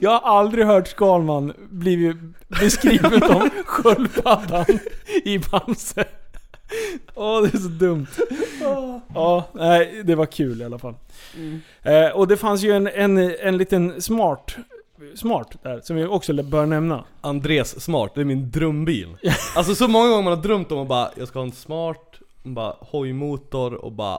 Jag 0.00 0.10
har 0.10 0.38
aldrig 0.38 0.66
hört 0.66 0.88
Skalman 0.88 1.52
blivit 1.70 2.16
beskriven 2.60 3.20
som 3.20 3.50
sköldpaddan 3.66 4.64
i 5.24 5.38
Bamse. 5.38 6.04
Åh, 7.14 7.42
det 7.42 7.54
är 7.54 7.58
så 7.58 7.68
dumt. 7.68 8.06
Ja, 9.14 9.44
nej, 9.52 10.02
det 10.04 10.14
var 10.14 10.26
kul 10.26 10.60
i 10.62 10.64
alla 10.64 10.78
fall. 10.78 10.94
Eh, 11.82 12.08
och 12.14 12.28
det 12.28 12.36
fanns 12.36 12.62
ju 12.62 12.72
en, 12.72 12.86
en, 12.86 13.18
en 13.40 13.56
liten 13.56 14.02
smart, 14.02 14.56
smart 15.14 15.56
där, 15.62 15.80
som 15.80 15.96
vi 15.96 16.04
också 16.06 16.32
bör 16.42 16.66
nämna. 16.66 17.04
Andres 17.20 17.80
Smart, 17.84 18.12
det 18.14 18.20
är 18.20 18.24
min 18.24 18.50
drömbil. 18.50 19.16
Alltså 19.56 19.74
så 19.74 19.88
många 19.88 20.08
gånger 20.08 20.22
man 20.22 20.32
har 20.36 20.42
drömt 20.42 20.72
om 20.72 20.78
att 20.78 20.88
bara, 20.88 21.10
jag 21.16 21.28
ska 21.28 21.38
ha 21.38 21.46
en 21.46 21.52
Smart, 21.52 22.14
bara 22.42 22.74
hojmotor 22.80 23.74
och 23.74 23.92
bara 23.92 24.18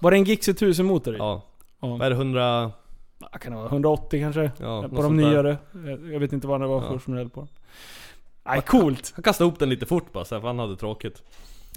Var 0.00 0.10
det 0.10 0.16
en 0.16 0.24
Gixxer 0.24 0.52
1000 0.52 0.86
motor 0.86 1.14
i? 1.14 1.18
Ja. 1.18 1.42
Ja. 1.80 1.88
Vad 1.88 2.02
är 2.02 2.10
det, 2.10 2.16
100? 2.16 2.72
Ja, 3.32 3.38
Kan 3.38 3.52
det 3.52 3.58
vara 3.58 3.68
180 3.68 4.20
kanske? 4.20 4.50
Ja, 4.60 4.88
på 4.88 5.02
de 5.02 5.16
nyare. 5.16 5.56
Jag- 6.12 6.20
vet 6.20 6.32
inte 6.32 6.46
vad 6.46 6.60
det 6.60 6.66
var 6.66 6.80
för 6.80 7.18
Ja. 7.18 7.28
på. 7.34 7.48
Nej, 8.44 8.62
coolt. 8.62 9.12
Han 9.16 9.22
kastade 9.22 9.48
ihop 9.48 9.58
den 9.58 9.68
lite 9.68 9.86
fort 9.86 10.12
bara 10.12 10.24
så 10.24 10.34
här, 10.34 10.40
för 10.40 10.48
han 10.48 10.58
hade 10.58 10.76
tråkigt. 10.76 11.22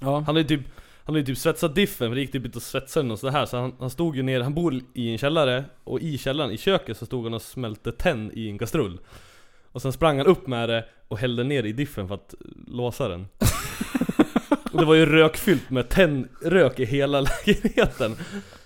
Ja. 0.01 0.23
Han 0.27 0.35
ju 0.35 0.43
typ, 0.43 0.61
han 1.03 1.15
hade 1.15 1.19
ju 1.19 1.25
typ 1.25 1.37
svetsat 1.37 1.75
diffen 1.75 2.09
för 2.09 2.15
det 2.15 2.21
gick 2.21 2.31
typ 2.31 2.45
inte 2.45 2.57
att 2.57 2.63
svetsa 2.63 3.01
den 3.01 3.11
och 3.11 3.19
sådär 3.19 3.45
så 3.45 3.57
han, 3.57 3.75
han 3.79 3.89
stod 3.89 4.15
ju 4.15 4.23
ner, 4.23 4.41
han 4.41 4.53
bor 4.53 4.79
i 4.93 5.11
en 5.11 5.17
källare 5.17 5.65
och 5.83 5.99
i 5.99 6.17
källaren, 6.17 6.51
i 6.51 6.57
köket 6.57 6.97
så 6.97 7.05
stod 7.05 7.23
han 7.23 7.33
och 7.33 7.41
smälte 7.41 7.91
tenn 7.91 8.31
i 8.33 8.49
en 8.49 8.57
kastrull. 8.57 8.99
Och 9.71 9.81
sen 9.81 9.93
sprang 9.93 10.17
han 10.17 10.27
upp 10.27 10.47
med 10.47 10.69
det 10.69 10.85
och 11.07 11.17
hällde 11.17 11.43
ner 11.43 11.63
i 11.63 11.71
diffen 11.71 12.07
för 12.07 12.15
att 12.15 12.33
låsa 12.67 13.07
den. 13.07 13.27
och 14.71 14.79
det 14.79 14.85
var 14.85 14.95
ju 14.95 15.05
rökfyllt 15.05 15.69
med 15.69 15.89
tennrök 15.89 16.79
i 16.79 16.85
hela 16.85 17.21
lägenheten. 17.21 18.15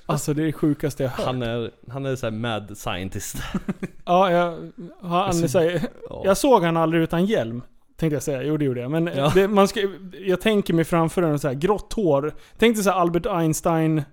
Alltså 0.05 0.33
det 0.33 0.41
är 0.41 0.45
det 0.45 0.53
sjukaste 0.53 1.03
jag 1.03 1.09
hört. 1.09 1.25
Han 1.25 1.41
är, 1.41 1.71
han 1.89 2.05
är 2.05 2.15
såhär 2.15 2.31
mad 2.31 2.77
scientist. 2.77 3.37
Ja, 4.05 4.31
jag, 4.31 4.71
han, 5.01 5.33
säger, 5.49 5.81
Ja. 6.09 6.21
jag 6.25 6.37
såg 6.37 6.63
han 6.63 6.77
aldrig 6.77 7.03
utan 7.03 7.25
hjälm. 7.25 7.61
Tänkte 7.97 8.15
jag 8.15 8.23
säga, 8.23 8.43
jo 8.43 8.57
det 8.57 8.65
gjorde 8.65 8.79
jag. 8.81 8.91
Men 8.91 9.09
Ja. 9.15 9.31
det, 9.35 9.47
man 9.47 9.67
ska, 9.67 9.87
jag 10.25 10.41
tänker 10.41 10.73
mig 10.73 10.85
framför 10.85 11.21
en 11.21 11.39
så 11.39 11.47
här 11.47 11.55
grått 11.55 11.93
hår. 11.93 12.33
Tänk 12.57 12.75
dig 12.75 12.83
så 12.83 12.89
här 12.91 12.97
Albert 12.99 13.25
Einstein... 13.25 14.03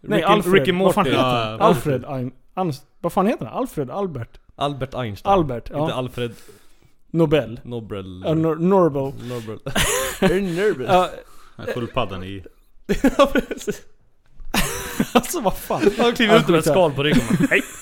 Nej, 0.00 0.20
Ricky- 0.22 0.24
Alfred. 0.26 0.54
Ricky 0.54 0.72
Vad 0.72 0.94
fan 0.94 1.04
Morty. 1.04 1.10
heter 1.16 1.22
Ja, 1.28 1.44
han? 1.44 1.58
ja. 1.58 1.64
Alfred 1.64 2.04
Ein, 2.04 2.32
Ans, 2.54 2.82
Vad 3.00 3.12
fan 3.12 3.26
heter 3.26 3.46
han? 3.46 3.58
Alfred? 3.58 3.90
Albert? 3.90 4.38
Albert 4.56 4.94
Einstein. 4.94 5.32
Albert, 5.32 5.70
ja. 5.70 5.82
Inte 5.82 5.94
Alfred 5.94 6.32
Nobel? 7.10 7.60
Nobel. 7.62 8.22
Ja, 8.26 8.30
Nor- 8.34 8.56
Nobel. 8.58 9.12
Nobel. 9.28 9.58
Nobel. 10.56 10.86
Ja, 10.88 11.10
Sköldpaddan 11.74 12.24
i... 12.24 12.44
Ja, 13.18 13.26
precis. 13.32 13.82
alltså 15.12 15.40
vad 15.40 15.56
fan. 15.56 15.82
Han 15.98 16.12
kliver 16.12 16.36
ut 16.38 16.48
med 16.48 16.58
ett 16.58 16.64
skal 16.64 16.92
på 16.92 17.02
ryggen 17.02 17.22
hej. 17.50 17.62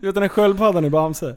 Du 0.00 0.06
vet 0.06 0.14
den 0.14 0.22
här 0.22 0.28
sköldpaddan 0.28 0.84
i 0.84 0.90
Bamse? 0.90 1.36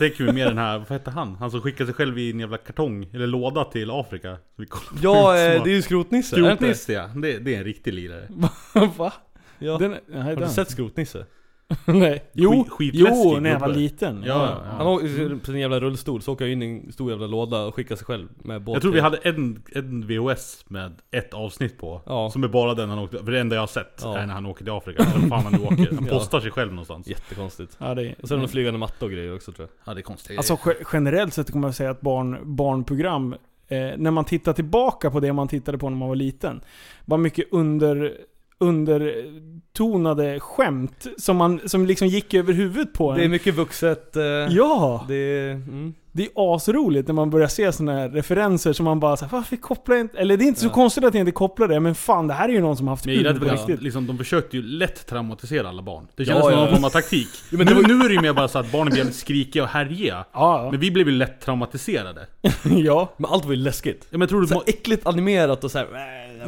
Jag 0.00 0.10
tänker 0.10 0.24
mig 0.24 0.34
mer 0.34 0.46
den 0.46 0.58
här, 0.58 0.78
vad 0.78 0.88
hette 0.88 1.10
han? 1.10 1.36
Han 1.36 1.50
som 1.50 1.60
skickade 1.60 1.86
sig 1.86 1.94
själv 1.94 2.18
i 2.18 2.30
en 2.30 2.40
jävla 2.40 2.56
kartong, 2.58 3.10
eller 3.12 3.26
låda 3.26 3.64
till 3.64 3.90
Afrika. 3.90 4.36
Vi 4.56 4.66
Ja, 5.02 5.34
ut 5.34 5.58
eh, 5.58 5.64
det 5.64 5.70
är 5.70 5.74
ju 5.74 5.82
Skrotnisse? 5.82 6.36
Skrotnisse 6.36 6.92
ja, 6.92 7.10
det, 7.14 7.38
det 7.38 7.54
är 7.54 7.58
en 7.58 7.64
riktig 7.64 7.92
lirare. 7.94 8.28
Va? 8.96 9.12
Ja. 9.58 9.78
Den, 9.78 9.90
nej, 9.90 10.22
Har 10.22 10.30
du 10.30 10.36
den. 10.36 10.50
sett 10.50 10.70
Skrotnisse? 10.70 11.26
Nej. 11.84 12.24
Jo, 12.32 12.50
Skit- 12.52 12.70
skitläskig 12.70 13.30
jo, 13.34 13.40
när 13.40 13.50
jag 13.50 13.60
var 13.60 13.66
gubbe. 13.68 13.80
liten. 13.80 14.22
Ja, 14.26 14.34
ja, 14.34 14.62
ja. 14.64 14.70
Han 14.78 14.86
åker 14.86 15.36
på 15.38 15.46
sin 15.46 15.58
jävla 15.60 15.80
rullstol, 15.80 16.22
så 16.22 16.32
åker 16.32 16.44
jag 16.44 16.52
in 16.52 16.62
i 16.62 16.66
en 16.86 16.92
stor 16.92 17.10
jävla 17.10 17.26
låda 17.26 17.62
och 17.64 17.74
skickar 17.74 17.96
sig 17.96 18.06
själv 18.06 18.28
med 18.36 18.62
båt 18.62 18.74
Jag 18.74 18.82
tror 18.82 18.92
vi 18.92 19.00
hade 19.00 19.16
en, 19.16 19.62
en 19.74 20.06
VHS 20.06 20.64
med 20.68 20.92
ett 21.10 21.34
avsnitt 21.34 21.78
på. 21.78 22.02
Ja. 22.06 22.30
Som 22.30 22.44
är 22.44 22.48
bara 22.48 22.74
den 22.74 22.88
han 22.90 22.98
åkte, 22.98 23.24
för 23.24 23.32
det 23.32 23.40
enda 23.40 23.56
jag 23.56 23.62
har 23.62 23.66
sett 23.66 24.00
Ja. 24.02 24.18
är 24.18 24.26
när 24.26 24.34
han 24.34 24.46
åker 24.46 24.64
till 24.64 24.72
Afrika. 24.72 25.02
Eller 25.02 25.28
fan 25.28 25.44
han 25.44 25.52
nu 25.52 25.58
åker. 25.66 25.94
Han 25.94 26.06
Ja. 26.10 26.18
postar 26.18 26.40
sig 26.40 26.50
själv 26.50 26.70
någonstans. 26.70 27.06
Jättekonstigt. 27.08 27.76
Ja, 27.80 27.94
det 27.94 28.02
är, 28.02 28.14
Och 28.22 28.28
sen 28.28 28.38
någon 28.38 28.48
flygande 28.48 28.78
matta 28.78 29.04
och 29.04 29.10
grejer 29.10 29.34
också 29.34 29.52
tror 29.52 29.68
jag. 29.84 29.90
Ja 29.90 29.94
det 29.94 30.00
är 30.00 30.02
konstigt. 30.02 30.36
Alltså 30.38 30.58
ge- 30.66 30.84
generellt 30.92 31.34
sett 31.34 31.52
kan 31.52 31.60
man 31.60 31.72
säga 31.72 31.90
att 31.90 32.00
barn, 32.00 32.38
barnprogram, 32.56 33.32
eh, 33.68 33.78
när 33.96 34.10
man 34.10 34.24
tittar 34.24 34.52
tillbaka 34.52 35.10
på 35.10 35.20
det 35.20 35.32
man 35.32 35.48
tittade 35.48 35.78
på 35.78 35.90
när 35.90 35.96
man 35.96 36.08
var 36.08 36.16
liten, 36.16 36.60
var 37.04 37.18
mycket 37.18 37.46
under 37.50 38.12
undertonade 38.60 40.40
skämt 40.40 41.06
som, 41.18 41.36
man, 41.36 41.60
som 41.66 41.86
liksom 41.86 42.08
gick 42.08 42.34
över 42.34 42.52
huvudet 42.52 42.92
på 42.92 43.10
en. 43.10 43.18
Det 43.18 43.24
är 43.24 43.28
mycket 43.28 43.54
vuxet. 43.54 44.16
Eh, 44.16 44.22
Ja! 44.50 45.04
Det 45.08 45.14
är... 45.14 45.50
Mm. 45.52 45.94
Det 46.12 46.22
är 46.22 46.28
asroligt 46.54 47.08
när 47.08 47.14
man 47.14 47.30
börjar 47.30 47.48
se 47.48 47.72
såna 47.72 47.92
här 47.92 48.08
referenser 48.08 48.72
som 48.72 48.84
man 48.84 49.00
bara 49.00 49.16
såhär, 49.16 49.32
varför 49.32 49.56
kopplar 49.56 49.96
jag 49.96 50.04
inte... 50.04 50.18
Eller 50.18 50.36
det 50.36 50.44
är 50.44 50.46
inte 50.46 50.60
så 50.60 50.66
Ja. 50.66 50.70
konstigt 50.72 51.04
att 51.04 51.14
jag 51.14 51.20
inte 51.20 51.32
kopplar 51.32 51.68
det, 51.68 51.80
men 51.80 51.94
fan 51.94 52.26
det 52.26 52.34
här 52.34 52.48
är 52.48 52.52
ju 52.52 52.60
någon 52.60 52.76
som 52.76 52.86
har 52.88 52.92
haft 52.92 53.04
kul 53.04 53.38
på 53.38 53.44
riktigt. 53.44 53.82
liksom, 53.82 54.06
de 54.06 54.18
försökte 54.18 54.56
ju 54.56 54.62
lätt 54.62 55.06
traumatisera 55.06 55.68
alla 55.68 55.82
barn. 55.82 56.06
Det 56.16 56.22
Ja, 56.22 56.26
kändes 56.26 56.44
som 56.44 56.52
ja. 56.52 56.60
någon 56.60 56.74
form 56.74 56.84
av 56.84 56.90
taktik. 56.90 57.28
men 57.50 57.64
men 57.64 57.74
nu, 57.74 57.82
nu 57.94 58.04
är 58.04 58.08
det 58.08 58.14
ju 58.14 58.20
mer 58.20 58.32
bara 58.32 58.48
så 58.48 58.58
att 58.58 58.72
barnen 58.72 58.86
blir 58.86 58.96
jävligt 58.98 59.16
skrikiga 59.16 59.62
och 59.62 59.68
härjiga. 59.68 60.24
Ja, 60.32 60.68
Men 60.70 60.80
vi 60.80 60.90
blev 60.90 61.08
ju 61.08 61.14
lätt 61.14 61.40
traumatiserade. 61.40 62.26
ja. 62.40 62.50
ja. 62.64 63.12
Men 63.16 63.30
allt 63.30 63.44
var 63.44 63.52
ju 63.52 63.58
läskigt. 63.58 64.06
Ja, 64.10 64.18
men 64.18 64.28
tror 64.28 64.40
du, 64.40 64.46
Så 64.46 64.62
äckligt 64.66 65.06
animerat 65.06 65.64
och 65.64 65.70
såhär... 65.70 65.86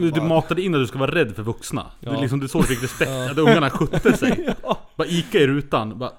du, 0.01 0.11
du 0.11 0.21
matade 0.21 0.63
in 0.63 0.75
att 0.75 0.81
du 0.81 0.87
ska 0.87 0.99
vara 0.99 1.11
rädd 1.15 1.37
för 1.37 1.43
vuxna. 1.43 1.87
Det 2.01 2.09
är 2.11 2.15
Ja. 2.15 2.21
liksom 2.21 2.41
det 2.41 2.47
är 2.47 2.49
så 2.49 2.59
du 2.61 2.65
fick 2.67 2.83
respekt. 2.83 3.11
Att 3.31 3.39
ungarna 3.39 3.71
skötte 3.71 4.17
sig. 4.17 4.49
Bara 4.97 5.09
Ica 5.09 5.39
i 5.39 5.47
rutan. 5.47 5.99
Bara, 5.99 6.13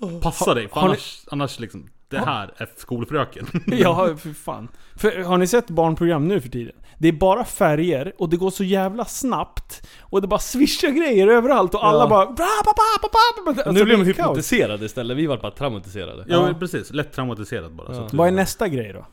du, 0.00 0.20
passa 0.20 0.54
dig. 0.54 0.68
För 0.68 0.74
Har 0.74 0.82
ni- 0.82 0.88
annars, 0.88 1.20
annars 1.30 1.58
liksom, 1.60 1.88
det 2.08 2.18
här 2.18 2.50
är 2.56 2.68
skolfröken. 2.76 3.46
Ja, 3.66 4.16
för 4.16 4.34
fan. 4.34 4.68
För, 4.96 5.22
har 5.22 5.38
ni 5.38 5.46
sett 5.46 5.70
barnprogram 5.70 6.28
nu 6.28 6.40
för 6.40 6.48
tiden? 6.48 6.72
Det 6.98 7.08
är 7.08 7.12
bara 7.12 7.44
färger 7.44 8.12
och 8.18 8.28
det 8.28 8.36
går 8.36 8.50
så 8.50 8.64
jävla 8.64 9.04
snabbt. 9.04 9.88
Och 10.00 10.20
det 10.22 10.28
bara 10.28 10.40
svischar 10.40 10.88
grejer 10.88 11.26
överallt 11.28 11.74
och 11.74 11.86
alla 11.86 11.98
Ja. 12.04 12.08
bara... 12.08 12.26
Bra, 12.26 12.46
ba, 12.64 12.72
ba, 12.76 12.82
ba, 13.02 13.08
ba, 13.44 13.52
ba. 13.52 13.62
Alltså, 13.68 13.72
nu 13.72 13.84
de 13.84 13.92
är 13.92 13.96
kaos. 13.96 14.08
hypnotiserade 14.08 14.84
istället, 14.84 15.16
vi 15.16 15.26
var 15.26 15.36
bara 15.38 15.50
traumatiserade. 15.52 16.24
Ja, 16.28 16.42
men 16.42 16.58
precis. 16.58 16.92
Lätt 16.92 17.12
traumatiserad 17.12 17.72
bara. 17.74 17.94
Ja. 17.96 18.08
Vad 18.12 18.28
är 18.28 18.32
nästa 18.32 18.68
grej 18.68 18.92
då? 18.92 19.06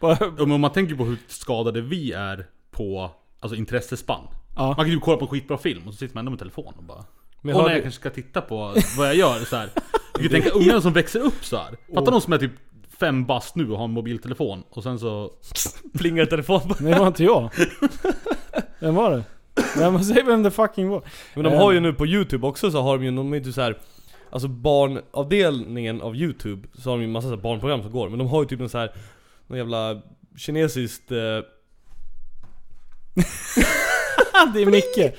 Ja, 0.00 0.18
men 0.36 0.52
om 0.52 0.60
man 0.60 0.72
tänker 0.72 0.94
på 0.94 1.04
hur 1.04 1.18
skadade 1.28 1.80
vi 1.80 2.12
är 2.12 2.46
på 2.70 3.10
alltså, 3.40 3.56
intressespann. 3.56 4.24
ja. 4.56 4.66
Man 4.66 4.76
kan 4.76 4.88
ju 4.88 5.00
kolla 5.00 5.16
på 5.16 5.24
en 5.24 5.30
skitbra 5.30 5.58
film 5.58 5.82
och 5.86 5.92
så 5.94 5.98
sitter 5.98 6.14
man 6.14 6.22
ändå 6.22 6.30
med 6.30 6.38
telefon 6.38 6.74
och 6.76 6.84
bara 6.84 7.04
Men 7.40 7.54
Åh 7.54 7.60
jag 7.60 7.66
nej, 7.66 7.74
jag 7.74 7.82
kanske 7.82 8.00
ska 8.00 8.10
titta 8.10 8.40
på 8.40 8.74
vad 8.98 9.06
jag 9.08 9.14
gör 9.14 9.38
så 9.38 9.56
här. 9.56 9.68
Jag 10.12 10.22
kan 10.22 10.30
tänka 10.30 10.50
ungarna 10.50 10.80
som 10.80 10.92
växer 10.92 11.20
upp 11.20 11.44
så 11.44 11.56
här. 11.56 11.76
Fattar 11.94 12.12
de 12.12 12.20
som 12.20 12.32
är 12.32 12.38
typ 12.38 12.52
fem 12.98 13.24
bast 13.24 13.56
nu 13.56 13.70
och 13.70 13.78
har 13.78 13.84
en 13.84 13.90
mobiltelefon 13.90 14.62
och 14.70 14.82
sen 14.82 14.98
så... 14.98 15.30
plingar 15.98 16.26
telefon 16.26 16.60
Nej, 16.80 16.92
det 16.92 17.00
var 17.00 17.06
inte 17.06 17.24
jag. 17.24 17.50
Vem 18.78 18.94
var 18.94 19.10
det? 19.10 19.24
Vem, 19.78 20.04
säg 20.04 20.22
vem 20.22 20.42
det 20.42 20.50
fucking 20.50 20.88
var. 20.88 21.02
Men 21.34 21.44
de 21.44 21.52
har 21.52 21.72
ju 21.72 21.80
nu 21.80 21.92
på 21.92 22.06
youtube 22.06 22.46
också 22.46 22.70
så 22.70 22.80
har 22.80 22.98
de 22.98 23.04
ju, 23.04 23.10
de 23.10 23.32
är 23.32 23.36
ju 23.36 23.44
typ 23.44 23.54
så 23.54 23.60
här. 23.60 23.78
Alltså 24.30 24.48
barnavdelningen 24.48 26.00
av 26.00 26.16
youtube 26.16 26.68
så 26.74 26.90
har 26.90 26.96
de 26.96 27.02
ju 27.02 27.08
massa 27.08 27.28
så 27.28 27.34
här 27.34 27.42
barnprogram 27.42 27.82
som 27.82 27.92
går 27.92 28.08
Men 28.08 28.18
de 28.18 28.28
har 28.28 28.42
ju 28.42 28.48
typ 28.48 28.60
en 28.60 28.68
så 28.68 28.78
här 28.78 28.92
Någon 29.46 29.58
jävla 29.58 30.02
kinesiskt 30.36 31.12
eh, 31.12 31.16
det 34.54 34.62
är 34.62 34.70
Micke. 34.70 35.18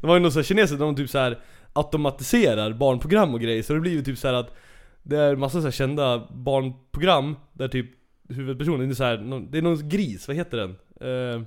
Det 0.00 0.06
var 0.06 0.14
ju 0.14 0.20
någon 0.20 0.32
så 0.32 0.38
här 0.38 0.44
kinesiskt 0.44 0.78
där 0.78 0.86
de 0.86 0.96
typ 0.96 1.10
så 1.10 1.18
här 1.18 1.38
automatiserar 1.72 2.72
barnprogram 2.72 3.34
och 3.34 3.40
grejer 3.40 3.62
Så 3.62 3.74
det 3.74 3.80
blir 3.80 3.92
ju 3.92 4.02
typ 4.02 4.18
så 4.18 4.28
här 4.28 4.34
att 4.34 4.54
Det 5.02 5.16
är 5.16 5.36
massa 5.36 5.62
så 5.62 5.70
kända 5.70 6.28
barnprogram 6.30 7.36
Där 7.52 7.68
typ 7.68 7.90
huvudpersonen 8.28 8.90
är 8.90 8.94
så 8.94 9.04
här, 9.04 9.46
det 9.50 9.58
är 9.58 9.62
någon 9.62 9.88
gris, 9.88 10.28
vad 10.28 10.36
heter 10.36 10.56
den? 10.56 10.76
Eh, 11.00 11.42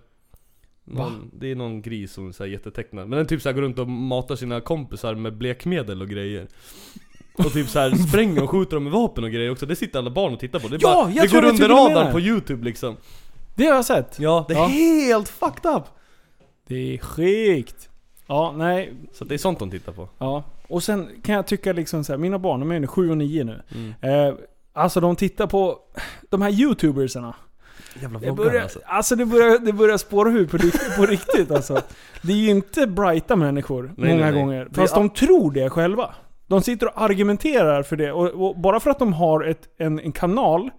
någon, 0.84 1.32
det 1.34 1.52
är 1.52 1.56
någon 1.56 1.82
gris 1.82 2.14
som 2.14 2.28
är 2.28 2.32
så 2.32 2.46
jättetecknad 2.46 3.10
Men 3.10 3.18
den 3.18 3.28
typ 3.28 3.42
så 3.42 3.54
går 3.54 3.62
runt 3.62 3.80
och 3.80 3.90
matar 3.90 4.36
sina 4.36 4.62
kompisar 4.62 5.16
med 5.16 5.38
blekmedel 5.38 6.02
och 6.02 6.10
grejer 6.10 6.48
och 7.46 7.54
typ 7.54 7.70
så 7.70 7.80
här 7.80 7.96
spränger 8.08 8.44
och 8.44 8.50
skjuter 8.50 8.76
dem 8.76 8.84
med 8.84 8.94
vapen 8.94 9.24
och 9.24 9.32
grejer 9.32 9.52
också, 9.52 9.66
det 9.66 9.76
sitter 9.76 10.00
alla 10.00 10.10
barn 10.10 10.34
och 10.34 10.40
tittar 10.40 10.60
på 10.60 10.68
Det, 10.68 10.76
är 10.76 10.80
Ja, 10.82 10.94
bara, 11.04 11.12
jag 11.12 11.26
det 11.26 11.30
tror 11.30 11.42
går 11.42 11.52
vet 11.52 11.62
under 11.62 11.76
radarn 11.76 12.12
på 12.12 12.20
youtube 12.20 12.66
liksom 12.66 12.98
Det 13.56 13.66
har 13.66 13.76
jag 13.76 13.86
sett. 13.86 14.20
Ja, 14.20 14.46
det 14.48 14.54
är 14.54 14.58
Ja. 14.58 14.66
helt 14.68 15.30
fucked 15.30 15.72
up! 15.76 15.84
Det 16.68 16.94
är 16.94 16.98
sjukt. 16.98 17.90
Ja, 18.28 18.54
nej. 18.58 18.94
Så 19.14 19.26
det 19.26 19.34
är 19.34 19.38
sånt 19.38 19.60
de 19.60 19.72
tittar 19.72 19.92
på 19.92 20.10
Ja. 20.18 20.44
Och 20.68 20.84
sen 20.84 21.10
kan 21.24 21.36
jag 21.36 21.48
tycka 21.48 21.74
liksom 21.74 22.04
så 22.04 22.14
här, 22.14 22.18
mina 22.18 22.40
barn, 22.40 22.60
de 22.60 22.72
är 22.72 22.80
nu 22.80 22.88
7 22.88 23.12
och 23.12 23.18
9 23.18 23.44
nu. 23.44 23.62
mm. 23.76 23.94
Eh, 24.28 24.34
alltså 24.74 25.00
de 25.00 25.16
tittar 25.16 25.48
på 25.48 25.80
de 26.30 26.42
här 26.42 26.50
youtubersarna. 26.52 27.36
Jävla 28.02 28.20
Det 28.20 28.26
vloggar 28.26 28.44
börjar, 28.52 28.64
alltså 28.64 28.80
alltså 28.86 29.16
det 29.16 29.26
börjar, 29.26 29.60
det 29.60 29.74
börjar 29.74 29.98
spåra 29.98 30.30
ur 30.32 30.48
på, 30.48 30.58
på 30.98 31.06
riktigt 31.06 31.52
alltså. 31.52 31.82
Det 32.22 32.32
är 32.34 32.38
ju 32.38 32.50
inte 32.50 32.88
brighta 32.88 33.36
människor 33.36 33.94
Nej, 33.98 34.10
många 34.10 34.24
nej, 34.24 34.32
nej. 34.32 34.42
gånger. 34.42 34.68
Det 34.72 34.82
är 34.82 34.82
Fast 34.82 34.94
a- 34.94 34.98
de 35.00 35.10
tror 35.10 35.52
det 35.52 35.70
själva. 35.70 36.16
De 36.52 36.62
sitter 36.62 36.88
och 36.88 37.02
argumenterar 37.02 37.84
för 37.84 37.96
det. 37.96 38.12
Och, 38.12 38.28
och 38.28 38.60
bara 38.60 38.80
för 38.80 38.90
att 38.90 39.00
de 39.00 39.14
har 39.14 39.44
ett, 39.44 39.70
en, 39.78 40.00
en 40.00 40.12
kanal 40.12 40.70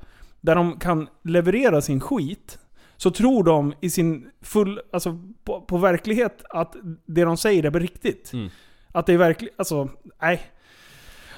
där 0.40 0.54
de 0.54 0.78
kan 0.78 1.08
leverera 1.24 1.80
sin 1.80 2.00
skit. 2.00 2.58
Så 2.96 3.11
tror 3.11 3.44
de 3.44 3.74
i 3.80 3.90
sin 3.90 4.30
full, 4.40 4.80
alltså 4.92 5.18
på, 5.44 5.61
på 5.61 5.78
verklighet 5.78 6.42
att 6.50 6.76
det 7.06 7.24
de 7.24 7.37
säger 7.37 7.64
är 7.64 7.70
riktigt. 7.70 8.32
Mm. 8.32 8.48
Att 8.92 9.06
det 9.06 9.12
är 9.12 9.18
verkligen, 9.18 9.54
alltså, 9.58 9.88
nej. 10.22 10.42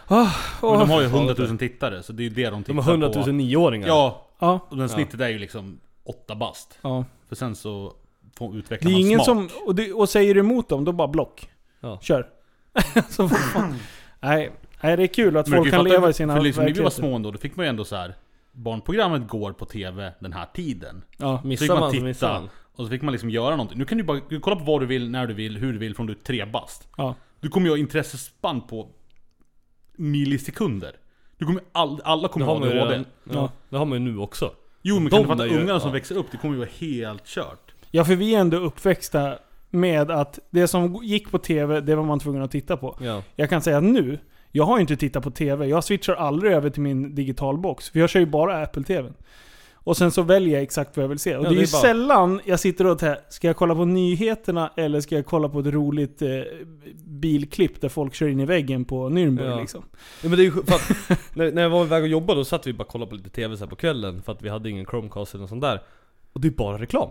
Ah, 0.07 0.31
Men 0.63 0.79
de 0.79 0.91
har 0.91 1.03
ju 1.03 1.09
fan. 1.09 1.19
100 1.19 1.35
000 1.39 1.59
tittare, 1.59 2.03
så 2.03 2.13
det 2.13 2.23
är 2.23 2.25
ju 2.25 2.31
det 2.31 2.51
de 2.51 2.63
tittar 2.63 2.75
De 2.75 2.79
har 2.85 2.91
100 2.93 3.11
000 3.15 3.25
på. 3.25 3.31
nioåringar 3.31 3.89
Ja, 3.89 4.27
Ja, 4.39 4.67
och 4.69 4.77
den 4.77 4.89
snittet 4.89 5.21
är 5.21 5.29
ju 5.29 5.39
liksom 5.39 5.81
8 6.05 6.35
bast. 6.35 6.79
ja. 6.83 7.05
För 7.29 7.37
sen 7.37 7.55
så 7.57 7.93
få 8.39 8.55
utveckla 8.55 8.91
Det 8.91 8.97
är 8.97 9.01
ingen 9.01 9.21
smak. 9.21 9.27
som... 9.27 9.49
Och, 9.67 9.75
det, 9.75 9.93
och 9.93 10.09
säger 10.09 10.35
du 10.35 10.41
emot 10.41 10.69
dem, 10.69 10.85
då 10.85 10.93
bara 10.93 11.09
block. 11.09 11.49
Ja. 11.81 11.99
Kör. 12.03 12.27
så 13.09 13.23
vad 13.23 13.39
fan. 13.41 13.75
Nej, 14.25 14.51
nej, 14.83 14.97
det 14.97 15.03
är 15.03 15.07
kul 15.07 15.37
att 15.37 15.47
Men 15.47 15.59
folk 15.59 15.71
kan 15.71 15.85
leva 15.85 16.11
i 16.11 16.13
sina 16.13 16.37
För 16.37 16.43
liksom 16.43 16.65
när 16.65 16.73
vi 16.73 16.81
var 16.83 16.91
små 16.91 17.17
ändå, 17.17 17.31
då 17.31 17.39
fick 17.39 17.57
man 17.57 17.67
ju 17.67 17.71
ändå 17.71 17.85
så 17.85 17.97
här. 17.97 18.15
Barnprogrammet 18.53 19.29
går 19.29 19.53
på 19.53 19.65
TV 19.65 20.13
den 20.19 20.33
här 20.33 20.47
tiden. 20.55 21.03
Ja. 21.17 21.39
Så 21.43 21.47
Missar 21.47 21.67
man 21.67 21.81
man 21.81 21.91
så 21.91 21.93
titta, 21.93 22.05
missar 22.05 22.33
man. 22.41 22.49
och 22.75 22.85
så 22.85 22.91
fick 22.91 23.03
man 23.03 23.13
liksom 23.13 23.31
göra 23.31 23.51
någonting. 23.51 23.79
Nu 23.79 23.85
kan 23.85 23.99
du 23.99 24.05
bara 24.05 24.21
du 24.29 24.41
kolla 24.41 24.57
på 24.57 24.65
vad 24.65 24.81
du 24.81 24.87
vill, 24.87 25.11
när 25.11 25.27
du 25.27 25.35
vill, 25.35 25.57
hur 25.57 25.73
du 25.73 25.79
vill 25.79 25.95
från 25.95 26.07
du 26.07 26.13
är 26.13 26.17
tre 26.17 26.45
bast. 26.45 26.89
Ja. 26.97 27.15
Du 27.41 27.49
kommer 27.49 27.67
ju 27.67 27.73
ha 27.73 27.79
intressespann 27.79 28.61
på 28.61 28.89
millisekunder. 29.97 30.93
Du 31.39 31.45
kommer 31.47 31.63
all, 31.73 32.01
alla 32.05 32.29
kommer 32.29 32.47
ha 32.47 32.59
man 32.59 32.69
ADHD. 32.69 32.81
redan, 32.85 33.05
ja, 33.33 33.51
det 33.69 33.77
har 33.77 33.85
man 33.85 33.99
ju 33.99 34.13
nu 34.13 34.19
också. 34.19 34.53
Jo 34.83 34.95
men 34.95 35.05
De 35.05 35.11
kan 35.11 35.23
du 35.23 35.29
fatta 35.29 35.61
ungarna 35.61 35.81
som 35.81 35.89
ja. 35.89 35.93
växer 35.95 36.17
upp, 36.17 36.27
det 36.31 36.37
kommer 36.37 36.55
ju 36.55 36.59
vara 36.59 36.71
helt 36.81 37.27
kört. 37.27 37.75
ja, 37.91 38.05
för 38.05 38.15
vi 38.17 38.35
är 38.35 38.41
ändå 38.41 38.57
uppväxta 38.57 39.39
med 39.75 40.11
att 40.11 40.39
det 40.51 40.69
som 40.69 41.01
gick 41.05 41.31
på 41.31 41.39
TV, 41.39 41.81
det 41.81 41.95
var 41.95 42.05
man 42.05 42.21
tvungen 42.21 42.43
att 42.43 42.51
titta 42.51 42.77
på. 42.77 42.99
Ja. 43.01 43.23
Jag 43.37 43.51
kan 43.51 43.63
säga 43.63 43.79
att 43.79 43.85
nu, 43.85 44.19
jag 44.53 44.65
har 44.65 44.77
ju 44.77 44.81
inte 44.81 44.97
tittat 44.97 45.23
på 45.25 45.31
TV. 45.31 45.67
Jag 45.67 45.85
switchar 45.85 46.15
aldrig 46.15 46.53
över 46.53 46.71
till 46.71 46.83
min 46.83 47.15
digitalbox. 47.15 47.91
För 47.91 47.99
jag 47.99 48.11
kör 48.11 48.21
ju 48.21 48.27
bara 48.27 48.63
Apple-TV. 48.63 49.13
Och 49.75 49.97
sen 49.97 50.11
så 50.11 50.23
väljer 50.23 50.55
jag 50.55 50.63
exakt 50.63 50.97
vad 50.97 51.05
jag 51.05 51.09
vill 51.09 51.19
se. 51.19 51.37
Och 51.37 51.45
Ja, 51.45 51.49
det 51.49 51.55
är 51.55 51.57
det 51.57 51.61
ju 51.61 51.67
är 51.69 51.73
bara- 51.73 51.83
sällan 51.83 52.41
jag 52.45 52.61
sitter 52.61 52.87
och 52.87 52.99
tänker, 52.99 53.23
ska 53.29 53.47
jag 53.47 53.57
kolla 53.57 53.75
på 53.75 53.85
nyheterna 53.85 54.71
eller 54.77 55.01
ska 55.01 55.15
jag 55.15 55.27
kolla 55.27 55.49
på 55.49 55.61
ett 55.61 55.67
roligt 55.67 56.23
eh, 56.23 56.29
bilklipp 57.05 57.81
där 57.81 57.89
folk 57.89 58.15
kör 58.15 58.29
in 58.29 58.41
i 58.41 58.45
väggen 58.47 58.85
på 58.85 59.09
Nürnberg 59.09 59.49
Ja. 59.51 59.61
liksom? 59.61 59.83
Ja, 60.23 60.29
men 60.29 60.39
det 60.39 60.43
är 60.43 60.45
ju 60.45 60.51
för 60.51 60.61
att, 60.61 60.91
när, 61.37 61.53
när 61.53 61.63
jag 61.63 61.71
var 61.71 61.85
iväg 61.85 62.03
och 62.03 62.09
jobbade 62.09 62.41
då 62.41 62.45
satt 62.45 62.67
vi 62.67 62.73
bara 62.73 62.83
och 62.85 62.89
kollade 62.89 63.09
på 63.11 63.17
lite 63.17 63.31
TV 63.31 63.57
så 63.57 63.67
på 63.67 63.77
kvällen 63.77 64.23
för 64.23 64.33
att 64.33 64.43
vi 64.43 64.49
hade 64.49 64.71
ingen 64.71 64.87
Chromecast 64.87 65.35
eller 65.35 65.41
något 65.43 65.49
sånt 65.51 65.63
där. 65.63 65.81
Och 66.33 66.41
det 66.41 66.49
är 66.49 66.53
bara 66.53 66.79
reklam. 66.79 67.09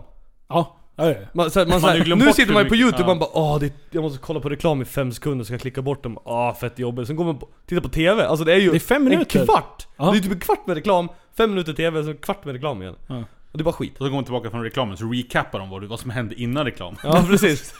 Ja, 0.48 0.76
ja. 0.96 1.14
Man, 1.32 1.50
så 1.50 1.58
här, 1.58 1.66
man, 1.66 1.80
så 1.80 1.86
här, 1.86 2.16
nu 2.16 2.32
sitter 2.32 2.52
man 2.52 2.62
ju 2.62 2.68
på 2.68 2.76
youtube 2.76 3.02
ja. 3.02 3.06
man 3.06 3.18
bara 3.18 3.30
åh, 3.32 3.58
det, 3.58 3.72
jag 3.90 4.02
måste 4.02 4.18
kolla 4.18 4.40
på 4.40 4.48
reklam 4.48 4.82
i 4.82 4.84
fem 4.84 5.12
sekunder 5.12 5.44
så 5.44 5.46
ska 5.46 5.54
jag 5.54 5.60
klicka 5.60 5.82
bort 5.82 6.02
dem. 6.02 6.18
Ah 6.24 6.54
fett 6.54 6.78
jobbigt. 6.78 7.06
Sen 7.06 7.16
går 7.16 7.24
man 7.24 7.38
på, 7.38 7.48
tittar 7.66 7.82
på 7.82 7.88
TV, 7.88 8.24
alltså 8.26 8.44
det 8.44 8.52
är 8.52 8.58
ju 8.58 8.70
Det 8.70 8.76
är 8.76 8.80
fem 8.80 9.04
minuter. 9.04 9.40
en 9.40 9.46
kvart! 9.46 9.86
Ja. 9.96 10.10
Det 10.10 10.18
är 10.18 10.20
typ 10.20 10.32
en 10.32 10.40
kvart 10.40 10.66
med 10.66 10.76
reklam, 10.76 11.08
fem 11.36 11.50
minuter 11.50 11.72
TV, 11.72 12.04
så 12.04 12.10
en 12.10 12.16
kvart 12.16 12.44
med 12.44 12.52
reklam 12.54 12.82
igen. 12.82 12.94
Ja. 13.06 13.16
Och 13.52 13.58
det 13.58 13.62
är 13.62 13.64
bara 13.64 13.72
skit. 13.72 13.92
Och 13.92 13.98
så 13.98 14.04
går 14.04 14.14
man 14.14 14.24
tillbaka 14.24 14.50
från 14.50 14.62
reklamen, 14.62 14.96
så 14.96 15.04
recappar 15.04 15.58
de 15.58 15.70
vad, 15.70 15.84
vad 15.84 16.00
som 16.00 16.10
hände 16.10 16.34
innan 16.34 16.64
reklam. 16.64 16.96
Ja 17.02 17.24
precis. 17.28 17.74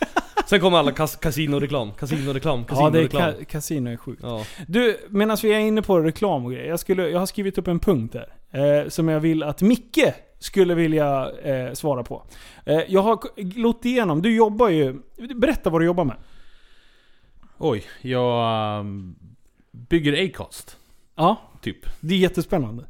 Sen 0.46 0.60
kommer 0.60 0.78
alla 0.78 0.92
kas 0.92 1.16
kasinoreklam, 1.16 1.92
kasinoreklam, 1.92 2.64
Ja, 2.70 2.90
det 2.90 2.98
är 2.98 3.08
kasinoreklam. 3.08 3.22
ka- 3.40 3.44
kasino 3.44 3.90
är 3.90 3.96
sjukt. 3.96 4.20
Ja. 4.22 4.44
Du, 4.68 4.96
medan 5.08 5.36
vi 5.42 5.52
är 5.52 5.58
inne 5.58 5.82
på 5.82 6.00
reklam 6.00 6.44
och 6.44 6.52
grejer. 6.52 6.68
Jag, 6.68 6.80
skulle, 6.80 7.08
jag 7.08 7.18
har 7.18 7.26
skrivit 7.26 7.58
upp 7.58 7.68
en 7.68 7.78
punkt 7.78 8.12
där. 8.12 8.82
Eh, 8.82 8.88
som 8.88 9.08
jag 9.08 9.20
vill 9.20 9.42
att 9.42 9.62
Micke 9.62 9.98
skulle 10.38 10.74
vilja 10.74 11.30
eh, 11.30 11.72
svara 11.72 12.02
på. 12.02 12.22
Eh, 12.66 12.80
jag 12.88 13.02
har 13.02 13.18
låtit 13.58 13.84
igenom, 13.84 14.22
du 14.22 14.36
jobbar 14.36 14.68
ju... 14.68 15.00
Berätta 15.36 15.70
vad 15.70 15.80
du 15.80 15.84
jobbar 15.84 16.04
med. 16.04 16.16
Oj, 17.58 17.84
jag 18.00 18.80
um, 18.80 19.16
bygger 19.70 20.24
Acast. 20.24 20.76
Ja, 21.14 21.36
Typ, 21.64 21.86
det 22.00 22.14
är 22.14 22.18
jättespännande. 22.18 22.84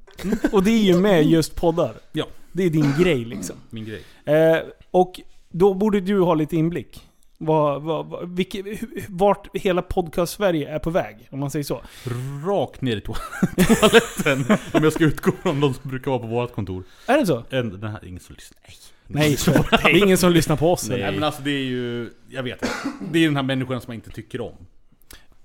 Och 0.53 0.63
det 0.63 0.71
är 0.71 0.83
ju 0.83 0.99
med 0.99 1.25
just 1.25 1.57
poddar. 1.57 1.95
Ja. 2.13 2.27
Det 2.53 2.63
är 2.63 2.71
din 2.71 2.93
grej 2.99 3.25
liksom. 3.25 3.57
min 3.71 3.85
grej. 3.85 4.03
Eh, 4.25 4.59
och 4.91 5.21
då 5.49 5.75
borde 5.75 6.01
du 6.01 6.21
ha 6.21 6.35
lite 6.35 6.57
inblick. 6.57 7.09
Vad, 7.47 7.83
vad, 7.83 8.07
vad, 8.07 8.37
vilke, 8.37 8.63
hu- 8.63 9.05
vart 9.09 9.57
hela 9.57 9.83
podcast-Sverige 9.83 10.69
är 10.75 10.79
på 10.79 10.91
väg, 10.91 11.29
om 11.31 11.41
man 11.41 11.51
säger 11.51 11.65
så. 11.65 11.83
Rakt 12.47 12.81
ner 12.81 12.97
i 12.97 13.01
to- 13.01 13.17
toaletten. 13.81 14.59
om 14.73 14.85
jag 14.85 14.93
ska 14.93 15.05
utgå 15.05 15.33
från 15.43 15.61
de 15.61 15.75
som 15.75 15.91
brukar 15.91 16.11
vara 16.11 16.21
på 16.21 16.27
vårt 16.27 16.53
kontor. 16.53 16.85
Är 17.07 17.19
det 17.19 17.27
så? 17.27 17.45
En, 17.51 17.81
den 17.81 17.91
här, 17.91 18.05
ingen 18.05 18.21
som 18.21 18.35
lyssnar. 18.35 18.59
Nej. 18.67 18.77
Nej, 19.07 19.37
det 19.71 19.91
är 19.91 20.05
ingen 20.05 20.19
som 20.19 20.33
lyssnar 20.33 20.57
på 20.57 20.73
oss. 20.73 20.89
Nej 20.89 21.03
eller? 21.03 21.13
men 21.13 21.23
alltså 21.25 21.43
det 21.43 21.51
är 21.51 21.65
ju, 21.65 22.11
jag 22.29 22.43
vet 22.43 22.63
inte. 22.63 22.75
Det 23.13 23.19
är 23.19 23.25
den 23.25 23.37
här 23.37 23.43
människan 23.43 23.81
som 23.81 23.91
man 23.91 23.95
inte 23.95 24.11
tycker 24.11 24.41
om. 24.41 24.55